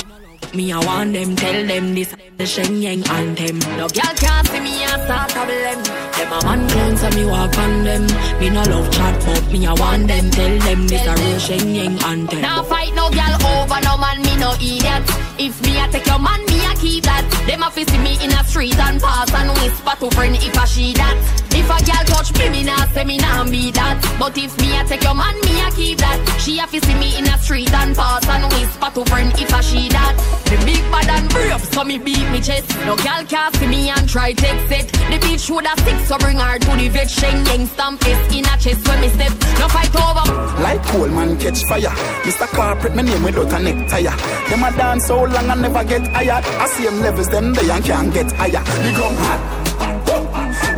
Me 0.53 0.71
I 0.71 0.79
want 0.79 1.11
them, 1.13 1.35
tell 1.35 1.67
them 1.67 1.93
this 1.93 2.15
the 2.37 2.45
Shenyeng 2.45 3.07
anthem. 3.09 3.59
No 3.77 3.87
girl 3.89 4.15
can't 4.15 4.47
see 4.47 4.59
me 4.61 4.81
and 4.83 5.01
start 5.03 5.29
problem. 5.29 5.83
Them 6.15 6.33
a 6.33 6.39
man 6.45 6.69
clown 6.69 6.97
so 6.97 7.09
me 7.11 7.25
walk 7.25 7.57
on 7.57 7.83
them. 7.83 8.03
Me 8.39 8.49
no 8.49 8.63
love 8.63 8.89
chat 8.91 9.15
but 9.25 9.51
me 9.51 9.67
I 9.67 9.73
want 9.73 10.07
them, 10.07 10.31
tell 10.31 10.59
them 10.59 10.87
this 10.87 11.05
a 11.05 11.13
real 11.19 11.39
Shenyeng 11.47 12.01
anthem. 12.01 12.41
Now 12.41 12.63
fight 12.63 12.93
no 12.95 13.09
girl 13.11 13.35
over 13.51 13.81
no 13.83 13.97
man, 13.97 14.21
me 14.21 14.37
no 14.37 14.53
idiot. 14.55 15.03
If 15.37 15.61
me 15.61 15.77
a 15.77 15.87
take 15.91 16.05
your 16.07 16.19
man, 16.19 16.39
me 16.39 16.45
a 16.45 16.46
keep 16.79 17.03
that. 17.03 17.25
Them 17.47 17.63
a 17.63 17.71
see 17.71 17.97
me 17.97 18.17
in 18.23 18.31
a 18.31 18.43
street 18.45 18.77
and 18.77 19.01
pass 19.01 19.31
and 19.33 19.49
whisper 19.59 19.95
to 19.99 20.07
friend 20.15 20.35
if 20.35 20.55
a 20.55 20.65
she 20.67 20.93
that. 20.93 21.17
If 21.51 21.65
a 21.65 21.77
girl 21.83 22.03
touch 22.05 22.29
me, 22.37 22.49
me 22.49 22.63
nah 22.63 22.85
say 22.93 23.03
me 23.03 23.17
nah 23.17 23.43
be 23.45 23.71
that. 23.71 23.97
But 24.19 24.37
if 24.37 24.57
me 24.61 24.77
a 24.77 24.83
take 24.85 25.03
your 25.03 25.15
man, 25.15 25.35
me 25.41 25.59
a 25.61 25.71
keep 25.71 25.97
that. 25.97 26.19
She 26.39 26.59
a 26.59 26.67
see 26.67 26.95
me 26.95 27.17
in 27.17 27.25
a 27.25 27.37
street 27.39 27.73
and 27.73 27.95
pass 27.95 28.27
and 28.29 28.45
whisper 28.53 28.89
to 28.93 29.05
friend 29.09 29.31
if 29.35 29.51
a 29.53 29.61
she 29.63 29.89
that. 29.89 30.15
The 30.45 30.57
big 30.63 30.83
bad 30.91 31.09
and 31.09 31.29
brave, 31.29 31.63
so 31.73 31.83
me 31.83 31.97
beat 31.97 32.29
me 32.29 32.39
chest. 32.39 32.69
No 32.85 32.95
girl 32.95 33.23
can 33.25 33.53
see 33.53 33.67
me 33.67 33.89
and 33.89 34.07
try 34.07 34.33
take 34.33 34.71
it. 34.71 34.87
The 34.87 35.17
bitch 35.19 35.49
woulda 35.49 35.73
stick, 35.81 35.99
so 36.05 36.17
bring 36.17 36.37
her 36.37 36.59
to 36.59 36.71
the 36.77 36.87
vet. 36.89 37.07
Shenyeng 37.07 37.67
stamp 37.67 38.03
face 38.03 38.35
in 38.35 38.45
a 38.45 38.55
chest 38.57 38.87
when 38.87 39.01
me 39.01 39.09
step. 39.09 39.33
No 39.59 39.67
fight 39.67 39.95
over. 39.95 40.25
Like 40.61 40.83
coal 40.83 41.09
man 41.09 41.37
catch 41.39 41.63
fire. 41.65 41.93
Mr. 42.23 42.47
Corporate, 42.47 42.95
my 42.95 43.01
name 43.01 43.23
without 43.23 43.53
a 43.53 43.59
necktie. 43.59 44.03
Them 44.49 44.63
a 44.63 44.71
dance 44.77 45.05
so 45.05 45.23
long 45.23 45.49
and 45.49 45.61
never 45.61 45.83
get 45.83 46.03
tired. 46.05 46.45
I 46.45 46.66
them 46.75 46.99
levels, 47.01 47.29
them 47.29 47.53
they 47.53 47.69
and 47.69 47.83
can't 47.83 48.13
get 48.13 48.31
higher. 48.33 48.63
The 48.83 48.91
drum 48.95 49.15
hot, 49.15 49.41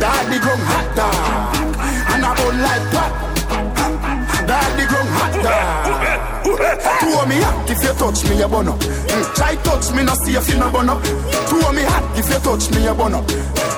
that 0.00 0.24
the 0.30 0.38
drum 0.44 0.60
hot 0.70 0.88
dog. 0.96 1.76
And 2.12 2.24
I 2.24 2.34
bun 2.38 2.56
like 2.62 2.86
pot. 2.92 3.12
That 4.46 4.79
drum 4.90 5.06
hot 5.16 5.34
dog. 5.44 6.30
Two 7.00 7.28
me 7.28 7.36
hot 7.40 7.70
if 7.70 7.82
you 7.82 7.94
touch 7.94 8.20
me, 8.28 8.38
you 8.38 8.48
burn 8.48 8.68
up. 8.68 8.80
Try 9.34 9.54
touch 9.62 9.92
me, 9.94 10.02
no 10.02 10.14
see 10.14 10.34
if 10.36 10.48
you 10.48 10.58
no 10.58 10.70
burn 10.70 10.88
up. 10.90 11.02
Two 11.48 11.72
me 11.72 11.82
hot 11.86 12.04
if 12.18 12.28
you 12.28 12.38
touch 12.40 12.70
me, 12.74 12.84
you 12.84 12.94
burn 12.94 13.14
up. 13.14 13.26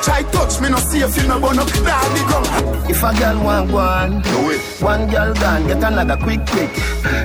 Try 0.02 0.22
touch 0.34 0.60
me, 0.60 0.68
no 0.68 0.78
see 0.78 1.00
if 1.00 1.16
you 1.16 1.28
no 1.28 1.38
burn 1.40 1.58
up. 1.58 1.68
The 1.68 2.22
drum 2.28 2.44
hot. 2.44 2.90
If 2.90 3.02
a 3.02 3.10
girl 3.18 3.44
want 3.44 3.70
one, 3.70 4.22
do 4.22 4.50
it. 4.50 4.60
One 4.82 5.08
girl 5.08 5.32
gone, 5.34 5.66
get 5.66 5.82
another 5.84 6.16
quick 6.16 6.44
quick. 6.46 6.72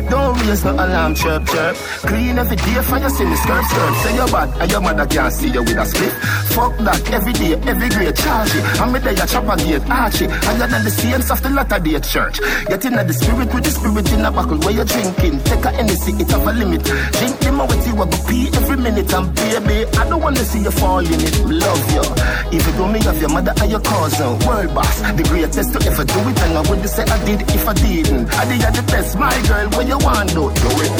Don't 0.09 0.37
raise 0.47 0.63
no 0.63 0.73
alarm, 0.73 1.15
chirp 1.15 1.45
chirp. 1.47 1.75
Clean 2.07 2.37
every 2.37 2.57
day 2.57 2.81
for 2.83 2.97
your 2.97 3.09
silly 3.09 3.35
skirt 3.35 3.65
skirt. 3.65 3.93
Say 4.03 4.15
you're 4.15 4.27
bad 4.27 4.49
and 4.61 4.71
your 4.71 4.81
mother 4.81 5.05
can't 5.05 5.33
see 5.33 5.49
you 5.49 5.63
with 5.63 5.77
a 5.77 5.85
split. 5.85 6.13
Fuck 6.53 6.77
that 6.79 7.01
every 7.11 7.33
day, 7.33 7.53
every 7.53 7.89
grade 7.89 8.15
charge. 8.15 8.51
I'm 8.79 8.93
there, 8.93 9.27
chop 9.27 9.47
a 9.47 9.55
gate, 9.57 9.89
archie. 9.89 10.27
Higher 10.27 10.67
than 10.67 10.83
the 10.83 10.91
saints 10.91 11.31
of 11.31 11.41
the 11.41 11.49
latter 11.49 11.79
day 11.79 11.99
church. 11.99 12.39
Get 12.67 12.85
in 12.85 12.93
the 12.93 13.13
spirit 13.13 13.53
with 13.53 13.63
the 13.63 13.71
spirit 13.77 14.11
in 14.11 14.25
a 14.25 14.31
buckle 14.31 14.57
where 14.59 14.73
you're 14.73 14.85
drinking. 14.85 15.39
Take 15.43 15.65
a 15.65 15.71
Hennessy, 15.71 16.11
it 16.13 16.29
have 16.31 16.47
a 16.47 16.51
limit. 16.51 16.83
Drink 16.83 17.39
them 17.39 17.61
out 17.61 17.69
with 17.69 17.85
you, 17.87 17.93
I 17.93 18.05
go 18.05 18.17
pee 18.27 18.49
every 18.57 18.77
minute. 18.77 19.13
And 19.13 19.33
baby, 19.35 19.85
I 19.97 20.09
don't 20.09 20.21
wanna 20.21 20.43
see 20.43 20.61
you 20.61 20.71
fall 20.71 20.99
in 20.99 21.21
it. 21.21 21.37
Love 21.45 21.85
you. 21.93 22.05
If 22.51 22.67
Even 22.67 22.77
though 22.77 22.91
me 22.91 22.99
of 23.07 23.19
your 23.21 23.29
mother 23.29 23.53
and 23.61 23.69
your 23.69 23.81
cousin, 23.81 24.39
world 24.45 24.73
boss, 24.73 25.01
the 25.01 25.23
greatest 25.29 25.73
to 25.73 25.79
ever 25.87 26.03
do 26.03 26.19
it. 26.29 26.39
And 26.43 26.57
I 26.57 26.61
wouldn't 26.69 26.89
say 26.89 27.03
I 27.03 27.17
did 27.25 27.41
if 27.53 27.67
I 27.67 27.73
didn't. 27.73 28.33
I 28.33 28.43
did 28.49 28.61
the 28.73 28.83
best, 28.91 29.17
my 29.17 29.35
girl. 29.47 29.69
What 29.75 29.87
you 29.87 29.97
want, 29.99 30.29
do 30.33 30.49
do 30.63 30.71
it. 30.85 30.91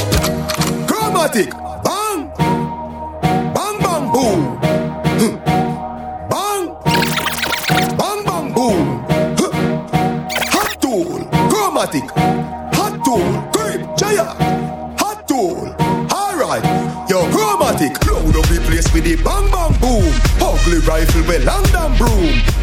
Chromatic, 0.88 1.50
bang, 1.88 2.20
bang, 3.56 3.78
bang, 3.86 4.06
boom, 4.14 4.40
Hmm. 5.20 5.48
The 19.08 19.24
bang, 19.24 19.50
bang, 19.52 19.74
boom. 19.80 20.04
Ugly 20.42 20.80
rifle, 20.80 21.22
well, 21.28 21.44
long 21.44 21.64
damn 21.72 21.96
broom. 21.98 22.57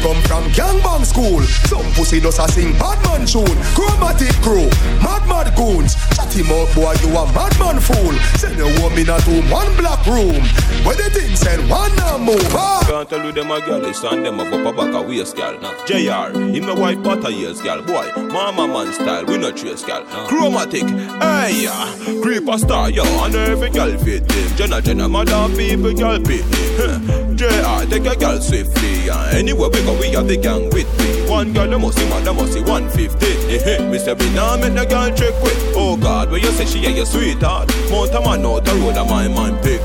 Where 0.00 0.14
we 0.14 0.22
come 0.22 0.22
from, 0.24 0.50
gangbang 0.52 1.04
school. 1.04 1.40
Some 1.68 1.92
pussy 1.92 2.20
does 2.20 2.38
a 2.38 2.48
sing 2.48 2.72
Batman 2.78 3.26
tune. 3.26 3.44
Chromatic 3.74 4.32
crew, 4.42 4.68
mad 5.02 5.26
mad 5.28 5.54
goons. 5.56 5.94
Chat 6.16 6.32
him 6.32 6.50
up, 6.50 6.72
boy, 6.74 6.94
you 7.02 7.16
a 7.16 7.26
madman 7.32 7.80
fool. 7.80 8.12
Send 8.36 8.60
a 8.60 8.66
woman 8.80 9.08
a 9.08 9.18
to 9.20 9.42
one 9.50 9.76
black 9.76 10.04
room. 10.06 10.42
Where 10.84 10.96
the 10.96 11.10
thing 11.10 11.36
said 11.36 11.58
one 11.68 11.94
now 11.96 12.18
move. 12.18 12.40
Ah. 12.52 12.84
Can't 12.86 13.08
tell 13.08 13.24
you 13.24 13.32
them 13.32 13.50
a 13.50 13.60
girl, 13.60 13.80
they 13.80 13.92
stand 13.92 14.24
them 14.24 14.40
up 14.40 14.52
up 14.52 14.76
back 14.76 14.94
a 14.94 15.02
waist 15.02 15.36
gal. 15.36 15.58
JR, 15.86 16.36
him 16.38 16.66
the 16.66 16.74
wife 16.74 17.02
butter 17.02 17.30
years 17.30 17.60
gal. 17.60 17.82
Boy, 17.82 18.10
mama 18.16 18.66
man 18.68 18.92
style, 18.92 19.24
we 19.26 19.38
not 19.38 19.56
trace 19.56 19.84
gal. 19.84 20.04
Chromatic, 20.28 20.88
hey 20.88 21.64
yeah, 21.64 22.20
creeper 22.22 22.58
star, 22.58 22.90
yo, 22.90 23.04
and 23.24 23.34
every 23.34 23.70
gal 23.70 23.96
fit 23.98 24.30
him. 24.30 24.56
Jenna 24.56 24.80
Jenna, 24.80 25.08
mother 25.08 25.48
people 25.56 25.92
gal 25.92 26.18
fit 26.24 26.44
him. 26.44 27.19
Huh. 27.42 27.84
JR, 27.84 27.90
take 27.90 28.06
a 28.06 28.16
girl 28.18 28.40
swiftly. 28.40 29.08
And 29.08 29.36
anywhere 29.36 29.70
we 29.70 29.82
go, 29.82 29.98
we 29.98 30.08
have 30.12 30.28
the 30.28 30.36
gang 30.36 30.68
with 30.70 30.88
me. 30.98 31.30
One 31.30 31.52
girl, 31.52 31.68
they 31.68 31.78
must 31.78 31.98
see 31.98 32.08
man, 32.08 32.24
they 32.24 32.34
must 32.34 32.52
see 32.52 32.60
150. 32.60 33.26
Eh, 33.50 33.88
me 33.88 33.98
say, 33.98 34.14
me 34.14 34.34
nah 34.34 34.56
make 34.56 34.74
the 34.74 34.84
girl 34.84 35.08
trick 35.16 35.34
quick. 35.40 35.56
Oh 35.74 35.96
God, 35.96 36.30
when 36.30 36.42
you 36.42 36.50
say 36.52 36.66
she 36.66 36.84
ain't 36.86 36.96
your 36.96 37.06
sweetheart. 37.06 37.68
Mount 37.90 38.14
a 38.14 38.20
man 38.20 38.44
out 38.44 38.64
the 38.64 38.74
road, 38.74 38.96
a 38.96 39.04
my 39.04 39.28
man 39.28 39.56
pick. 39.62 39.80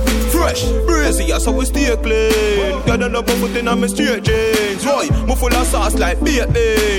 Fresh, 0.46 0.66
brazy, 0.86 1.40
so 1.40 1.52
we 1.52 1.66
stay 1.66 1.96
clean. 2.04 2.80
Girl, 2.86 3.10
don't 3.10 3.26
put 3.26 3.56
in 3.58 3.68
on 3.68 3.82
me 3.82 3.88
straight 3.88 4.22
jeans. 4.22 4.86
Boy, 4.86 5.10
me 5.26 5.34
full 5.34 5.52
of 5.52 5.66
sauce 5.66 5.96
like 5.96 6.24
bacon. 6.24 6.54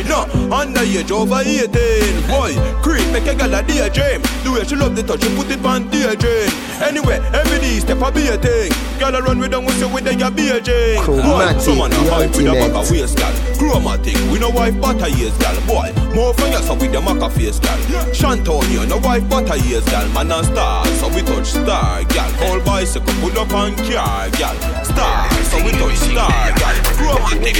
No, 0.08 0.26
underage 0.50 1.12
over 1.12 1.38
18. 1.46 2.26
Boy, 2.26 2.58
creep, 2.82 3.06
make 3.12 3.28
a 3.28 3.36
girl 3.36 3.54
a 3.54 3.62
daydream. 3.62 4.20
The 4.42 4.50
way 4.50 4.64
she 4.64 4.74
love 4.74 4.96
the 4.96 5.04
touch, 5.04 5.22
she 5.22 5.32
put 5.36 5.48
it 5.48 5.64
on 5.64 5.88
daydream. 5.90 6.50
Anyway, 6.82 7.22
every 7.32 7.58
day 7.60 7.78
step 7.78 8.02
a 8.02 8.10
be 8.10 8.26
a 8.26 8.36
thing. 8.36 8.72
Girl, 8.98 9.14
I 9.14 9.20
run 9.20 9.38
with 9.38 9.52
them, 9.52 9.64
we 9.64 9.72
say 9.78 9.86
with 9.86 10.02
them, 10.02 10.18
you 10.18 10.30
be 10.32 10.48
a 10.48 10.60
jing. 10.60 11.00
Chromatic, 11.02 11.60
Some 11.60 11.78
man 11.78 11.92
a 11.92 11.96
hype 12.10 12.34
with 12.34 12.50
a 12.50 12.52
bag 12.52 12.74
of 12.74 12.90
waist, 12.90 13.16
gal. 13.16 13.32
Chromatic, 13.58 14.16
we 14.32 14.40
no 14.40 14.50
wife 14.50 14.74
butter 14.80 15.08
years, 15.08 15.36
gal. 15.38 15.54
Boy, 15.70 15.94
more 16.14 16.34
from 16.34 16.50
you, 16.50 16.58
so 16.66 16.74
with 16.74 16.90
the 16.90 16.98
maca 16.98 17.30
face, 17.30 17.60
gal. 17.60 17.78
Shantonio, 18.12 18.84
no 18.86 18.98
wife 18.98 19.28
butter 19.30 19.56
years, 19.68 19.84
gal. 19.86 20.08
Man 20.10 20.32
and 20.32 20.46
star, 20.46 20.84
so 20.98 21.08
we 21.14 21.22
touch 21.22 21.46
star, 21.46 22.02
gal. 22.10 22.30
Whole 22.42 22.60
bicycle, 22.60 23.14
pull 23.36 23.44
up 23.44 23.52
on 23.52 23.76
car, 23.76 24.30
gal. 24.30 24.56
Star, 24.84 25.30
so 25.44 25.64
we 25.64 25.70
touch 25.72 25.96
star, 25.96 26.52
gal. 26.56 26.74
Chromatic. 26.96 27.56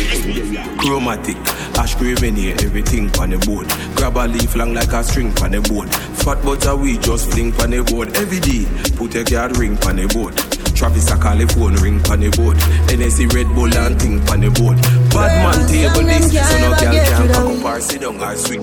Chromatic, 0.79 1.37
ash 1.77 1.95
here, 1.95 2.57
everything 2.61 3.11
on 3.19 3.31
the 3.31 3.39
board. 3.45 3.69
Grab 3.97 4.17
a 4.17 4.27
leaf 4.27 4.55
long 4.57 4.75
like 4.75 4.93
a 4.93 5.03
string 5.05 5.37
on 5.43 5.51
the 5.53 5.61
board. 5.61 5.89
Fat 5.91 6.43
butter 6.43 6.77
we 6.77 6.99
just 6.99 7.31
fling 7.33 7.53
on 7.61 7.71
the 7.71 7.83
board. 7.83 8.17
Every 8.17 8.41
day, 8.41 8.65
put 8.97 9.15
a 9.17 9.25
guard 9.25 9.57
ring 9.59 9.77
on 9.85 9.97
the 9.97 10.07
board. 10.09 10.37
Travis 10.75 11.11
a 11.11 11.17
call 11.17 11.37
the 11.37 11.47
phone 11.49 11.75
ring 11.77 12.01
on 12.11 12.21
the 12.21 12.31
board. 12.37 12.57
NSC 12.89 13.33
Red 13.33 13.49
Bull 13.55 13.73
and 13.75 14.01
thing 14.01 14.21
on 14.29 14.41
the 14.41 14.51
board. 14.51 14.77
Bad 15.11 15.33
man 15.45 15.69
table 15.69 16.05
this, 16.05 16.33
so 16.33 16.59
no 16.59 16.71
girl 16.77 16.93
can 16.93 17.29
cock 17.33 17.47
up 17.47 17.65
or 17.65 17.81
sit 17.81 18.01
down 18.01 18.21
or 18.21 18.37
sweet. 18.37 18.61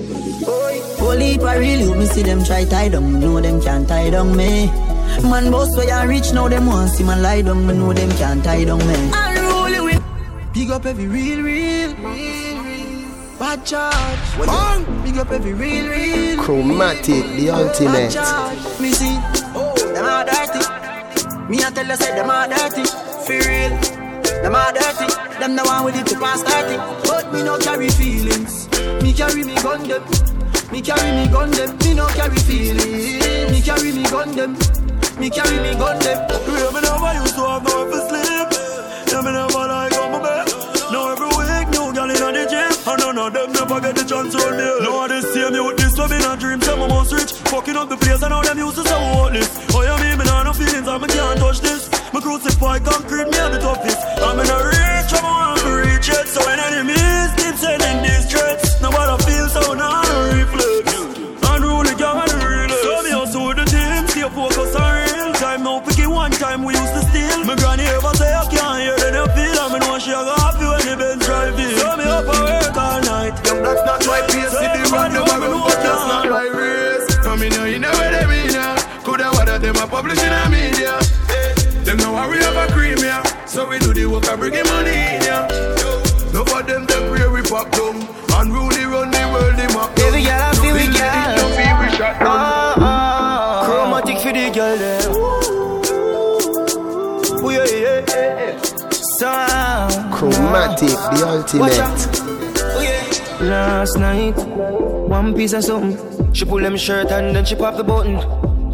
Whole 0.98 1.18
heap 1.18 1.42
real 1.42 1.80
you, 1.80 1.94
me 1.94 2.06
see 2.06 2.22
them 2.22 2.44
try 2.44 2.64
tie 2.64 2.88
down, 2.88 3.12
me 3.12 3.20
know 3.20 3.40
them 3.40 3.60
can't 3.60 3.86
tie 3.86 4.10
down 4.10 4.36
me. 4.36 4.93
Man 5.22 5.50
boss 5.50 5.74
where 5.76 5.86
you 6.04 6.08
reach 6.08 6.32
now, 6.32 6.48
them 6.48 6.66
want 6.66 6.90
see 6.90 7.04
man 7.04 7.22
lie 7.22 7.42
down, 7.42 7.66
me 7.66 7.74
know 7.74 7.92
them 7.92 8.10
can't 8.12 8.42
tie 8.44 8.64
down 8.64 8.78
me. 8.86 8.94
Unruly 9.12 9.80
with 9.80 10.02
big 10.52 10.70
up 10.70 10.84
every 10.86 11.06
real, 11.06 11.40
real, 11.42 11.94
real, 11.96 12.62
real. 12.62 13.08
Bad 13.38 13.64
charge, 13.64 14.46
bang. 14.46 15.02
Big 15.04 15.16
up 15.18 15.30
every 15.30 15.52
real, 15.54 15.88
real. 15.88 16.42
Chromatic, 16.42 17.24
the 17.36 17.46
Bad 17.48 17.60
ultimate. 17.68 18.10
charge, 18.12 18.80
me 18.80 18.90
see. 18.92 19.18
Oh, 19.56 19.74
them 19.94 20.04
are 20.04 20.24
dirty. 20.24 20.60
Me 21.48 21.62
a 21.62 21.70
tell 21.70 21.86
you 21.86 21.96
say 21.96 22.14
them 22.14 22.30
are 22.30 22.46
dirty, 22.48 22.84
for 23.26 23.48
real. 23.48 23.70
Them 24.42 24.54
are 24.54 24.72
dirty. 24.72 25.12
Them 25.40 25.56
the 25.56 25.62
one 25.64 25.84
with 25.84 25.96
it 25.96 26.06
to 26.06 26.18
pass 26.18 26.42
30. 26.42 26.76
But 27.08 27.32
me 27.32 27.42
no 27.42 27.58
carry 27.58 27.88
feelings. 27.88 28.68
Me 29.02 29.12
carry 29.12 29.42
me 29.42 29.54
gun 29.56 29.86
them. 29.88 30.02
Me 30.70 30.80
carry 30.80 31.10
me 31.12 31.26
gun 31.32 31.50
them. 31.50 31.76
Me 31.78 31.94
no 31.94 32.06
carry 32.08 32.36
feelings. 32.36 33.50
Me 33.50 33.60
carry 33.60 33.92
me 33.92 34.04
gun 34.04 34.34
them. 34.36 34.56
Me 35.18 35.30
carry 35.30 35.58
me 35.62 35.72
gun 35.78 35.98
them. 36.00 36.18
Yeah, 36.26 36.70
me 36.74 36.80
never 36.82 37.12
used 37.22 37.34
to 37.38 37.44
have 37.46 37.62
no 37.62 37.86
for 37.86 38.02
sleep. 38.10 38.50
Yeah, 39.08 39.22
me 39.22 39.30
never 39.30 39.64
like 39.70 39.94
on 39.94 40.10
my 40.10 40.18
bed. 40.18 40.46
Now 40.90 41.12
every 41.14 41.30
week, 41.38 41.66
new 41.70 41.94
gal 41.94 42.10
in 42.10 42.18
the 42.18 42.44
gym. 42.50 42.72
And 42.86 42.98
none 42.98 43.18
of 43.18 43.32
them 43.32 43.52
never 43.52 43.80
get 43.80 43.94
the 43.94 44.04
chance 44.04 44.34
to 44.34 44.42
me. 44.58 44.66
Now 44.82 45.06
they 45.06 45.22
see 45.22 45.46
me 45.50 45.60
with 45.62 45.78
this 45.78 45.96
love 45.96 46.10
in 46.10 46.22
a 46.22 46.36
dream. 46.36 46.60
Say 46.60 46.74
me 46.74 46.88
must 46.88 47.12
reach. 47.14 47.32
Fucking 47.46 47.76
up 47.76 47.88
the 47.88 47.96
place 47.96 48.22
and 48.22 48.30
now 48.30 48.42
them 48.42 48.58
used 48.58 48.76
to 48.76 48.82
say 48.82 49.30
this. 49.38 49.48
Oh, 49.70 49.82
yeah, 49.86 49.96
me, 50.02 50.16
me 50.18 50.24
nah 50.24 50.42
no 50.42 50.52
feelings 50.52 50.88
and 50.88 51.00
me 51.00 51.08
can't 51.08 51.38
touch 51.38 51.60
this. 51.60 51.86
Me 52.12 52.20
crucify 52.20 52.78
concrete, 52.80 53.30
me 53.30 53.36
have 53.38 53.52
the 53.52 53.60
toughest. 53.62 53.98
I'm 54.18 54.38
in 54.42 54.50
a 54.50 54.58
reach, 54.66 55.12
I'm 55.14 55.58
to 55.62 55.70
reach 55.78 56.08
it. 56.10 56.26
So 56.26 56.42
when 56.42 56.58
enemies 56.58 57.03
Coulda, 79.84 79.84
woulda, 79.84 79.84
a 79.84 79.88
publishing 79.88 80.32
a 80.32 80.48
media. 80.50 80.98
Eh, 81.30 81.54
Them 81.84 81.96
know 81.98 82.14
how 82.16 82.28
we 82.30 82.38
have 82.38 82.56
a 82.56 82.66
cream 82.72 82.98
ya. 82.98 83.22
So 83.46 83.68
we 83.68 83.78
do 83.78 83.92
the 83.92 84.06
work 84.06 84.26
and 84.26 84.38
bring 84.40 84.52
the 84.52 84.64
money 84.64 84.90
in 84.90 85.22
ya. 85.22 85.46
No 86.32 86.44
for 86.44 86.62
them, 86.62 86.86
them 86.86 87.08
pray 87.14 87.28
we 87.28 87.42
pop 87.42 87.70
down. 87.70 87.96
Unruly 88.36 88.84
run 88.84 89.10
the 89.10 89.28
world, 89.32 89.56
them 89.56 89.76
up. 89.76 89.94
Baby 89.96 90.22
girl, 90.24 90.40
I 90.40 90.54
feel 90.54 90.74
we 90.74 90.86
No 90.88 90.98
girl. 90.98 91.36
no 91.36 91.48
feel 91.56 91.76
we 91.80 91.88
shot 91.96 92.18
down. 92.18 92.28
Ah, 92.28 92.74
ah, 92.78 93.64
chromatic 93.66 94.18
for 94.18 94.32
the 94.32 94.50
girl 94.50 94.76
there. 94.76 95.08
Ooh, 97.44 97.50
yeah, 97.50 97.64
yeah, 97.64 98.04
yeah, 98.08 98.52
yeah. 98.54 98.90
Sound. 98.90 100.12
Chromatic, 100.14 100.96
the 101.12 101.22
ultimate. 101.28 101.78
Last 103.40 103.98
night, 103.98 104.36
one 105.08 105.34
piece 105.34 105.52
of 105.52 105.62
something. 105.64 106.32
She 106.32 106.44
pull 106.44 106.58
them 106.60 106.76
shirt 106.76 107.10
and 107.12 107.36
then 107.36 107.44
she 107.44 107.54
pop 107.54 107.76
the 107.76 107.84
button. 107.84 108.18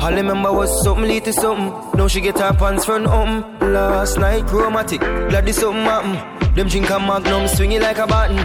All 0.01 0.07
I 0.07 0.17
remember 0.17 0.51
was 0.51 0.83
something 0.83 1.21
to 1.21 1.33
something. 1.33 1.99
Now 1.99 2.09
she 2.09 2.23
get 2.23 2.39
her 2.39 2.55
pants 2.55 2.87
front 2.87 3.07
open. 3.07 3.45
Last 3.75 4.19
night, 4.19 4.47
chromatic, 4.47 5.01
glad 5.01 5.45
this 5.45 5.57
something 5.57 5.83
happen. 5.83 6.55
Them 6.55 6.69
drink 6.69 6.89
a 6.89 6.99
magnum, 6.99 7.47
swing 7.47 7.73
it 7.73 7.83
like 7.83 7.99
a 7.99 8.07
button. 8.07 8.39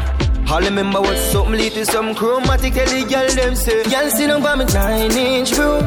All 0.49 0.61
I 0.61 0.65
remember 0.65 0.99
was 0.99 1.17
something 1.31 1.57
to 1.57 1.85
something 1.85 2.13
chromatic. 2.13 2.73
Tell 2.73 2.85
the 2.85 3.09
girl 3.09 3.27
them 3.29 3.55
say, 3.55 3.83
girl 3.85 4.09
sit 4.09 4.27
down 4.27 4.43
by 4.43 4.55
me 4.55 4.65
nine 4.65 5.11
inch 5.11 5.57
room. 5.57 5.81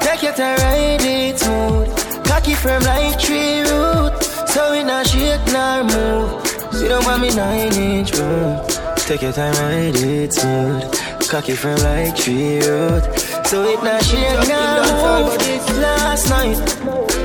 Take 0.00 0.22
your 0.22 0.32
time, 0.32 0.56
ride 0.56 1.02
it 1.02 1.38
smooth. 1.38 2.24
Cocky 2.24 2.54
firm 2.54 2.82
like 2.84 3.20
tree 3.20 3.60
root. 3.60 4.22
So 4.48 4.72
we 4.72 4.82
not 4.84 5.06
shake 5.06 5.44
nor 5.52 5.84
move. 5.84 6.46
Sit 6.72 6.88
down 6.88 7.04
by 7.04 7.18
me 7.18 7.28
nine 7.36 7.74
inch 7.74 8.16
room. 8.16 8.66
Take 8.96 9.20
your 9.20 9.32
time, 9.32 9.52
ride 9.52 9.96
it 9.96 10.32
smooth. 10.32 11.28
Cocky 11.28 11.52
firm 11.52 11.78
like 11.80 12.16
tree 12.16 12.60
root. 12.60 13.39
So 13.50 13.64
it 13.64 13.82
not 13.82 14.00
shake 14.04 14.46
move. 14.46 15.82
Last 15.82 16.30
night, 16.30 16.54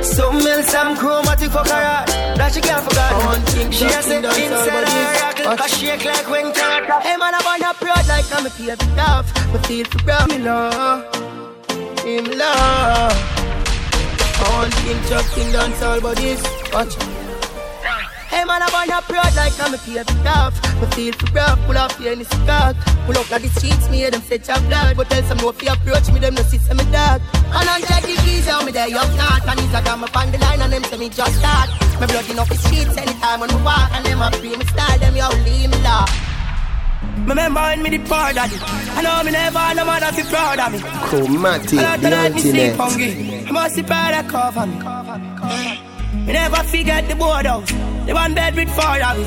something 0.03 0.47
else 0.47 0.73
I'm 0.73 0.97
chromatic 0.97 1.51
for 1.51 1.59
her. 1.59 2.05
That 2.35 2.51
she 2.51 2.61
can't 2.61 2.83
forget. 2.83 3.13
One 3.13 3.41
thing 3.41 3.69
She 3.69 3.85
has 3.85 4.05
said 4.05 4.25
inside 4.25 4.87
her 4.89 5.45
rock, 5.45 5.61
I 5.61 5.67
shake 5.67 6.03
like 6.03 6.27
when 6.27 6.51
cat. 6.51 7.03
Hey 7.03 7.15
man, 7.17 7.35
I'm 7.35 7.45
on 7.45 7.61
a 7.61 7.75
proud 7.75 8.07
like 8.07 8.25
I'm 8.33 8.43
a 8.43 8.49
favorite 8.49 8.97
love. 8.97 9.31
But 9.51 9.67
feel 9.67 9.85
for 9.85 9.99
proud, 9.99 10.29
me 10.29 10.39
love. 10.39 11.15
Him 12.03 12.25
love. 12.25 13.13
I 14.41 14.49
want 14.57 14.73
him 14.73 14.97
chuck 15.07 15.25
dance 15.51 15.83
all 15.83 16.01
bodies. 16.01 16.41
Watch. 16.73 17.24
Hey 18.35 18.43
man, 18.43 18.61
I'm 18.61 18.75
on 18.75 18.91
a 18.91 19.01
proud 19.01 19.33
like 19.39 19.55
I'm 19.63 19.73
a 19.73 19.77
favorite 19.77 20.11
love. 20.27 20.51
But 20.81 20.93
feel 20.93 21.13
for 21.13 21.31
proud, 21.31 21.57
pull 21.63 21.77
off 21.77 21.97
the 21.97 22.11
any 22.11 22.25
skirt. 22.25 22.75
Pull 23.07 23.15
up 23.15 23.31
like 23.31 23.43
the 23.43 23.47
streets, 23.55 23.87
me 23.89 24.03
hear 24.03 24.11
them 24.11 24.19
say 24.27 24.43
your 24.43 24.59
blood. 24.67 24.97
But 24.97 25.09
tell 25.09 25.23
some 25.23 25.37
no 25.37 25.53
fear 25.53 25.71
approach 25.71 26.11
me, 26.11 26.19
them 26.19 26.35
no 26.35 26.43
see 26.43 26.57
some 26.57 26.83
dog. 26.91 27.23
And 27.55 27.69
I'm 27.69 27.79
check 27.87 28.03
the 28.03 28.51
out 28.51 28.65
me 28.65 28.73
there, 28.73 28.89
you're 28.89 29.07
not. 29.15 29.47
And 29.47 29.57
he's 29.57 29.71
like 29.71 29.87
I'm 29.87 30.03
up 30.03 30.17
on 30.17 30.33
the 30.33 30.37
line 30.39 30.59
and 30.59 30.73
them 30.73 30.83
say 30.83 30.97
me 30.97 31.07
just 31.07 31.31
start. 31.39 31.69
My 31.95 32.07
blood 32.11 32.29
enough 32.29 32.49
the 32.49 32.55
streets 32.59 32.97
anytime 32.97 33.39
when 33.39 33.55
we 33.55 33.61
walk. 33.63 33.87
And 33.95 34.05
them 34.05 34.19
a 34.19 34.29
free 34.35 34.51
me 34.51 34.65
style, 34.65 34.99
them 34.99 35.15
yo 35.15 35.29
leave 35.47 35.71
me 35.71 35.79
law. 35.79 36.03
Remember 37.23 37.61
when 37.61 37.83
me 37.83 37.89
the 37.95 38.03
of 38.03 38.51
it. 38.51 38.61
I 38.67 39.01
know 39.01 39.23
me 39.23 39.31
never, 39.31 39.63
no 39.79 39.85
matter 39.87 40.11
if 40.11 40.17
you 40.19 40.25
proud 40.27 40.59
of 40.59 40.73
me. 40.75 40.79
Chromatic, 41.07 41.71
the 41.71 42.51
me 42.51 42.67
hungry. 42.75 43.47
I 43.47 43.51
must 43.51 43.77
be 43.77 43.83
proud 43.83 44.13
of 44.13 44.27
cover 44.27 44.67
me. 44.67 45.94
Me 46.25 46.33
never 46.33 46.63
forget 46.63 47.07
the 47.07 47.15
board 47.15 47.45
house. 47.45 47.71
The 48.05 48.13
one 48.13 48.33
bed 48.33 48.55
with 48.55 48.69
four 48.69 49.01
of. 49.03 49.17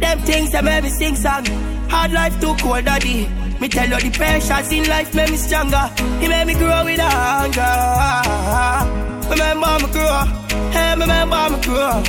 Them 0.00 0.18
things 0.20 0.52
that 0.52 0.64
made 0.64 0.84
me 0.84 0.90
sing 0.90 1.16
song. 1.16 1.44
Hard 1.88 2.12
life 2.12 2.40
too 2.40 2.54
cold, 2.60 2.84
daddy. 2.84 3.28
Me 3.60 3.68
tell 3.68 3.88
you 3.88 3.98
the 3.98 4.10
pressures 4.16 4.72
in 4.72 4.88
life 4.88 5.12
made 5.14 5.30
me 5.30 5.36
stronger. 5.36 5.90
He 6.20 6.28
made 6.28 6.46
me 6.46 6.54
grow 6.54 6.84
with 6.84 7.00
hunger. 7.00 7.60
Remember 9.28 9.86
me 9.86 9.92
grow. 9.92 10.24
Hey, 10.70 10.94
remember 10.96 11.50
me 11.50 11.60
grow. 11.62 12.02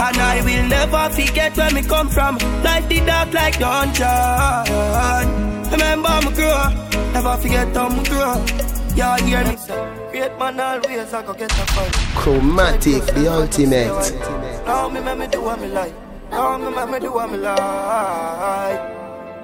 And 0.00 0.16
I 0.16 0.40
will 0.44 0.68
never 0.68 1.10
forget 1.14 1.56
where 1.56 1.70
me 1.70 1.82
come 1.82 2.08
from. 2.08 2.38
Life 2.64 2.88
did 2.88 3.06
dark 3.06 3.32
like 3.34 3.58
dungeon. 3.58 4.06
Remember 5.70 6.20
me 6.24 6.32
grow. 6.34 6.68
Never 7.12 7.36
forget 7.36 7.76
how 7.76 7.88
me 7.90 8.02
grow. 8.04 8.77
Yeah, 8.98 9.16
hear 9.18 9.44
me. 9.44 9.54
Great 10.10 10.36
man 10.40 10.58
always 10.58 11.14
I 11.14 11.22
go 11.24 11.32
get 11.32 11.52
a 11.52 11.66
fun. 11.70 11.88
Chromatic, 12.16 13.04
the 13.14 13.28
ultimate. 13.28 13.94
Now 14.66 14.88
me 14.88 15.00
make 15.00 15.18
me 15.18 15.26
do 15.28 15.40
what 15.40 15.60
me 15.60 15.68
like. 15.68 15.94
Now 16.32 16.58
me 16.58 16.74
make 16.74 16.90
me 16.90 16.98
do 16.98 17.12
what 17.12 17.30
me 17.30 17.38
like. 17.38 18.80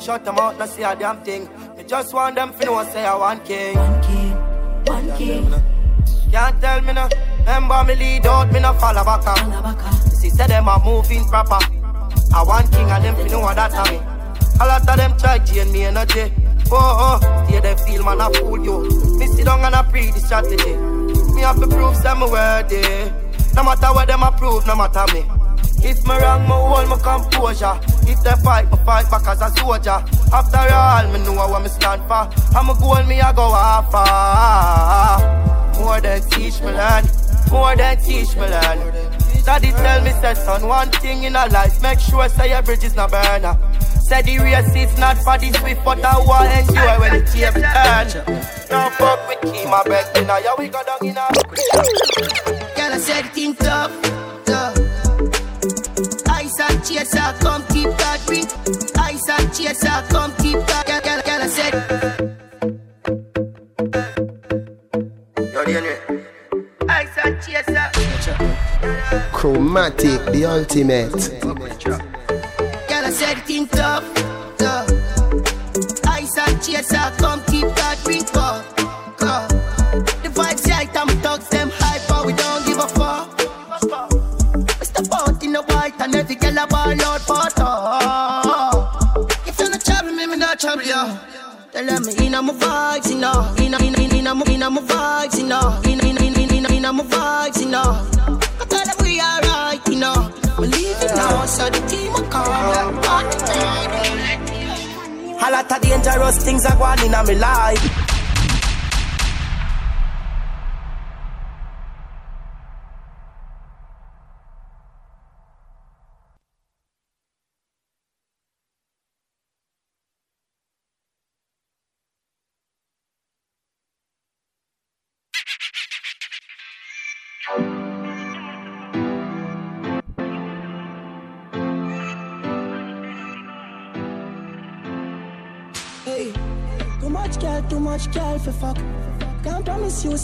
Shut 0.03 0.25
them 0.25 0.39
out, 0.39 0.59
not 0.59 0.69
see 0.69 0.83
a 0.83 0.97
damn 0.97 1.23
thing. 1.23 1.49
Me 1.77 1.85
just 1.85 2.13
want 2.13 2.35
them 2.35 2.53
to 2.53 2.67
know 2.67 2.83
say 2.83 3.05
I 3.05 3.15
want 3.17 3.45
king. 3.45 3.77
One 3.77 4.03
king, 4.03 4.33
one 4.87 5.17
king. 5.17 5.63
Can't 6.33 6.61
tell 6.61 6.81
me 6.81 6.93
no. 6.93 7.09
Remember 7.39 7.85
me 7.85 7.95
lead 7.95 8.27
out, 8.27 8.53
me 8.53 8.59
no 8.59 8.73
follow 8.73 9.05
back 9.05 9.25
up. 9.25 9.39
See, 10.15 10.31
say 10.31 10.49
them 10.49 10.67
a 10.67 10.83
moving 10.85 11.29
proper. 11.29 11.61
I 12.35 12.43
want 12.43 12.73
king 12.73 12.91
and 12.91 13.05
them 13.05 13.15
fi 13.15 13.29
know 13.29 13.39
what 13.39 13.55
that 13.55 13.73
a 13.73 13.93
me. 13.93 13.99
A 14.59 14.67
lot 14.67 14.89
of 14.89 14.97
them 14.97 15.17
try 15.17 15.39
drain 15.39 15.71
me 15.73 15.85
energy. 15.85 16.33
Oh, 16.70 17.20
oh, 17.23 17.47
yeah, 17.51 17.61
they 17.61 17.74
feel 17.85 18.05
man 18.05 18.20
I 18.20 18.32
fool 18.32 18.62
you. 18.65 18.82
Me 19.19 19.27
sit 19.27 19.45
down 19.45 19.61
and 19.65 19.74
a 19.74 19.85
pre 19.85 20.11
the 20.11 20.20
strategy. 20.20 20.77
Me 21.35 21.43
have 21.43 21.61
to 21.61 21.66
prove 21.66 21.97
some 21.97 22.20
worthy. 22.20 23.11
No 23.55 23.62
matter 23.62 23.93
what 23.93 24.09
them 24.09 24.23
approve, 24.23 24.66
no 24.66 24.74
matter 24.74 25.05
me. 25.15 25.24
If 25.86 26.07
me 26.07 26.16
wrong, 26.16 26.43
me 26.43 26.49
hold 26.49 26.89
my 26.89 26.99
composure. 26.99 27.78
If 28.09 28.23
they 28.24 28.32
fight, 28.43 28.70
me 28.70 28.78
fight 28.85 29.11
back 29.11 29.27
as 29.28 29.43
a 29.43 29.51
soldier. 29.57 30.03
After 30.32 30.59
all, 30.73 31.12
me 31.12 31.23
know 31.24 31.35
what 31.35 31.62
me 31.62 31.69
stand 31.69 32.03
for. 32.09 32.28
I'm 32.57 32.70
a 32.70 32.74
goal, 32.74 33.03
me 33.05 33.20
I 33.20 33.32
go 33.32 33.51
far. 33.93 35.20
More 35.78 36.01
than 36.01 36.23
teach 36.31 36.61
me 36.62 36.73
learn. 36.73 37.05
More 37.51 37.77
than 37.77 37.99
teach 37.99 38.35
me 38.35 38.47
learn. 38.49 39.24
Daddy 39.45 39.71
tell 39.73 40.03
me, 40.03 40.11
say 40.23 40.35
son, 40.35 40.66
one 40.66 40.91
thing 40.91 41.25
in 41.25 41.37
a 41.37 41.47
life, 41.49 41.81
make 41.83 42.01
sure 42.01 42.29
say 42.31 42.49
your 42.51 42.62
bridge 42.62 42.85
is 42.85 42.95
not 42.97 43.11
burner. 43.11 43.59
Say 44.01 44.23
the 44.23 44.39
race 44.39 44.75
is 44.75 44.99
not 44.99 45.19
for 45.19 45.37
the 45.39 45.53
swift, 45.53 45.85
but 45.85 46.03
I 46.03 46.19
want 46.19 46.51
enjoy 46.51 46.99
when 47.01 47.12
the 47.12 47.31
tape 47.31 47.55
turn. 47.55 48.09
Don't 48.69 48.93
fuck 48.95 49.29
with 49.29 49.53
Key, 49.53 49.66
my 49.66 49.83
bed, 49.85 50.07
you 50.16 50.25
know, 50.25 50.39
yeah, 50.39 50.55
we 50.59 50.69
got 50.69 50.87
down 50.87 50.99
in 51.03 51.16
a... 51.16 51.29
Girl, 52.75 52.93
I 52.93 52.99
said 52.99 53.27
things 53.33 53.57
tough, 53.59 53.93
tough. 54.45 54.79
Ice 56.29 56.61
and 56.61 56.85
chaser, 56.85 57.35
come 57.41 57.62
keep 57.69 57.91
that 57.99 58.21
drink. 58.27 58.49
Ice 58.99 59.29
and 59.29 59.53
chaser, 59.55 60.03
come 60.09 60.33
keep 60.37 60.59
that. 60.66 60.87
Girl, 60.87 61.01
girl, 61.01 61.23
girl, 61.23 61.43
I 61.43 61.49
said. 61.49 61.75
Yo, 65.53 65.65
DNA. 65.65 65.95
Ice 66.89 67.19
and 67.25 67.43
chaser. 67.43 67.84
Chromatic, 69.32 70.24
the 70.32 70.45
ultimate. 70.47 71.15
I 73.05 73.11
said 73.11 73.39
things 73.45 73.69
tough, 73.70 74.05
tough. 74.57 74.89
Ice 76.07 76.39
and 76.39 76.62
chaser, 76.62 77.12
come 77.19 77.43
keep 77.45 77.69
that 77.77 77.99
drink 78.05 78.35
up, 78.35 78.65
up. 79.20 79.49
The 80.23 80.31
vibes 80.31 80.66
right, 80.70 80.97
I'm 80.97 81.09
thugs, 81.20 81.49
them 81.51 81.70
hyper, 81.74 82.27
we 82.27 82.32
don't 82.32 82.65
give 82.66 82.78
a 82.78 82.89
fuck. 82.89 83.39
We 84.81 84.86
step 84.86 85.07
out 85.12 85.43
in 85.43 85.53
the 85.53 85.62
white 85.62 86.01
and 86.01 86.15
every 86.15 86.36
girl 86.36 86.59
a 86.59 86.66
ball. 86.66 86.91
If 89.47 89.59
you're 89.59 89.70
not 89.70 89.85
trouble 89.85 90.12
me, 90.12 90.27
me 90.27 90.36
not 90.36 90.59
trouble 90.59 90.82
you. 90.82 91.19
Tell 91.73 91.85
them 91.85 92.05
inna 92.20 92.41
my 92.41 92.53
vibes. 92.55 93.11
Inna 93.11 93.55
inna 93.59 93.78
inna 93.85 94.03
inna 94.05 94.70
my 94.70 94.81
vibes. 94.81 95.39
Inna 95.39 95.81
inna 95.85 96.05
inna 96.07 96.41
inna 96.41 96.69
inna 96.73 96.93
my 96.93 97.05
vibes, 97.05 97.61
you 97.61 98.44
Believe 100.57 101.03
it 101.03 101.17
now, 101.17 101.47
so 101.47 101.69
the 101.69 101.81
team 101.89 102.13
will 102.13 102.23
come. 102.31 102.47
A 105.47 105.51
lot 105.51 105.71
of 105.71 105.81
dangerous 105.83 106.45
things 106.45 106.65
are 106.65 106.77
going 106.77 107.07
in 107.07 107.11
my 107.11 107.23
life. 107.23 108.04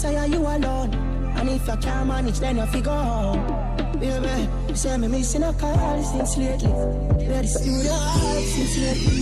Say 0.01 0.17
are 0.17 0.27
you 0.27 0.41
alone. 0.41 0.95
And 1.37 1.49
if 1.51 1.69
you 1.69 1.77
can't 1.77 2.09
manage, 2.09 2.41
then 2.41 2.57
you 2.57 2.67
figure 2.67 2.91
home. 2.91 3.45
Baby, 4.01 4.49
you 4.69 4.75
say 4.75 4.97
me 4.97 5.09
missing 5.09 5.43
a 5.43 5.53
call 5.53 6.03
since 6.03 6.39
lately. 6.39 6.73
Where 7.29 7.43
the 7.43 7.49
studio 7.49 7.93
hard 7.93 8.45
since 8.45 8.79
lately. 8.79 9.21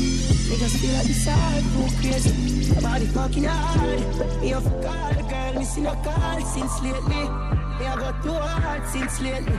Me 0.48 0.56
just 0.56 0.76
feel 0.78 0.94
like 0.94 1.06
this 1.06 1.26
hard, 1.26 1.64
too 1.74 1.88
crazy. 2.00 2.74
My 2.74 2.80
body 2.80 3.06
fucking 3.06 3.44
hard. 3.44 4.40
Me 4.40 4.52
off 4.52 4.66
a 4.66 4.70
call, 4.70 5.12
the 5.14 5.24
girl 5.28 5.54
missing 5.54 5.86
a 5.86 5.94
call 6.04 6.40
since 6.46 6.82
lately. 6.82 7.24
Me 7.78 7.86
I 7.86 7.96
got 7.98 8.22
too 8.22 8.32
hard 8.32 8.88
since 8.88 9.20
lately. 9.20 9.58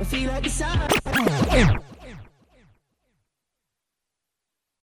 I 0.00 0.04
feel 0.04 0.30
like 0.30 0.44
this 0.44 0.60
hard. 0.60 1.93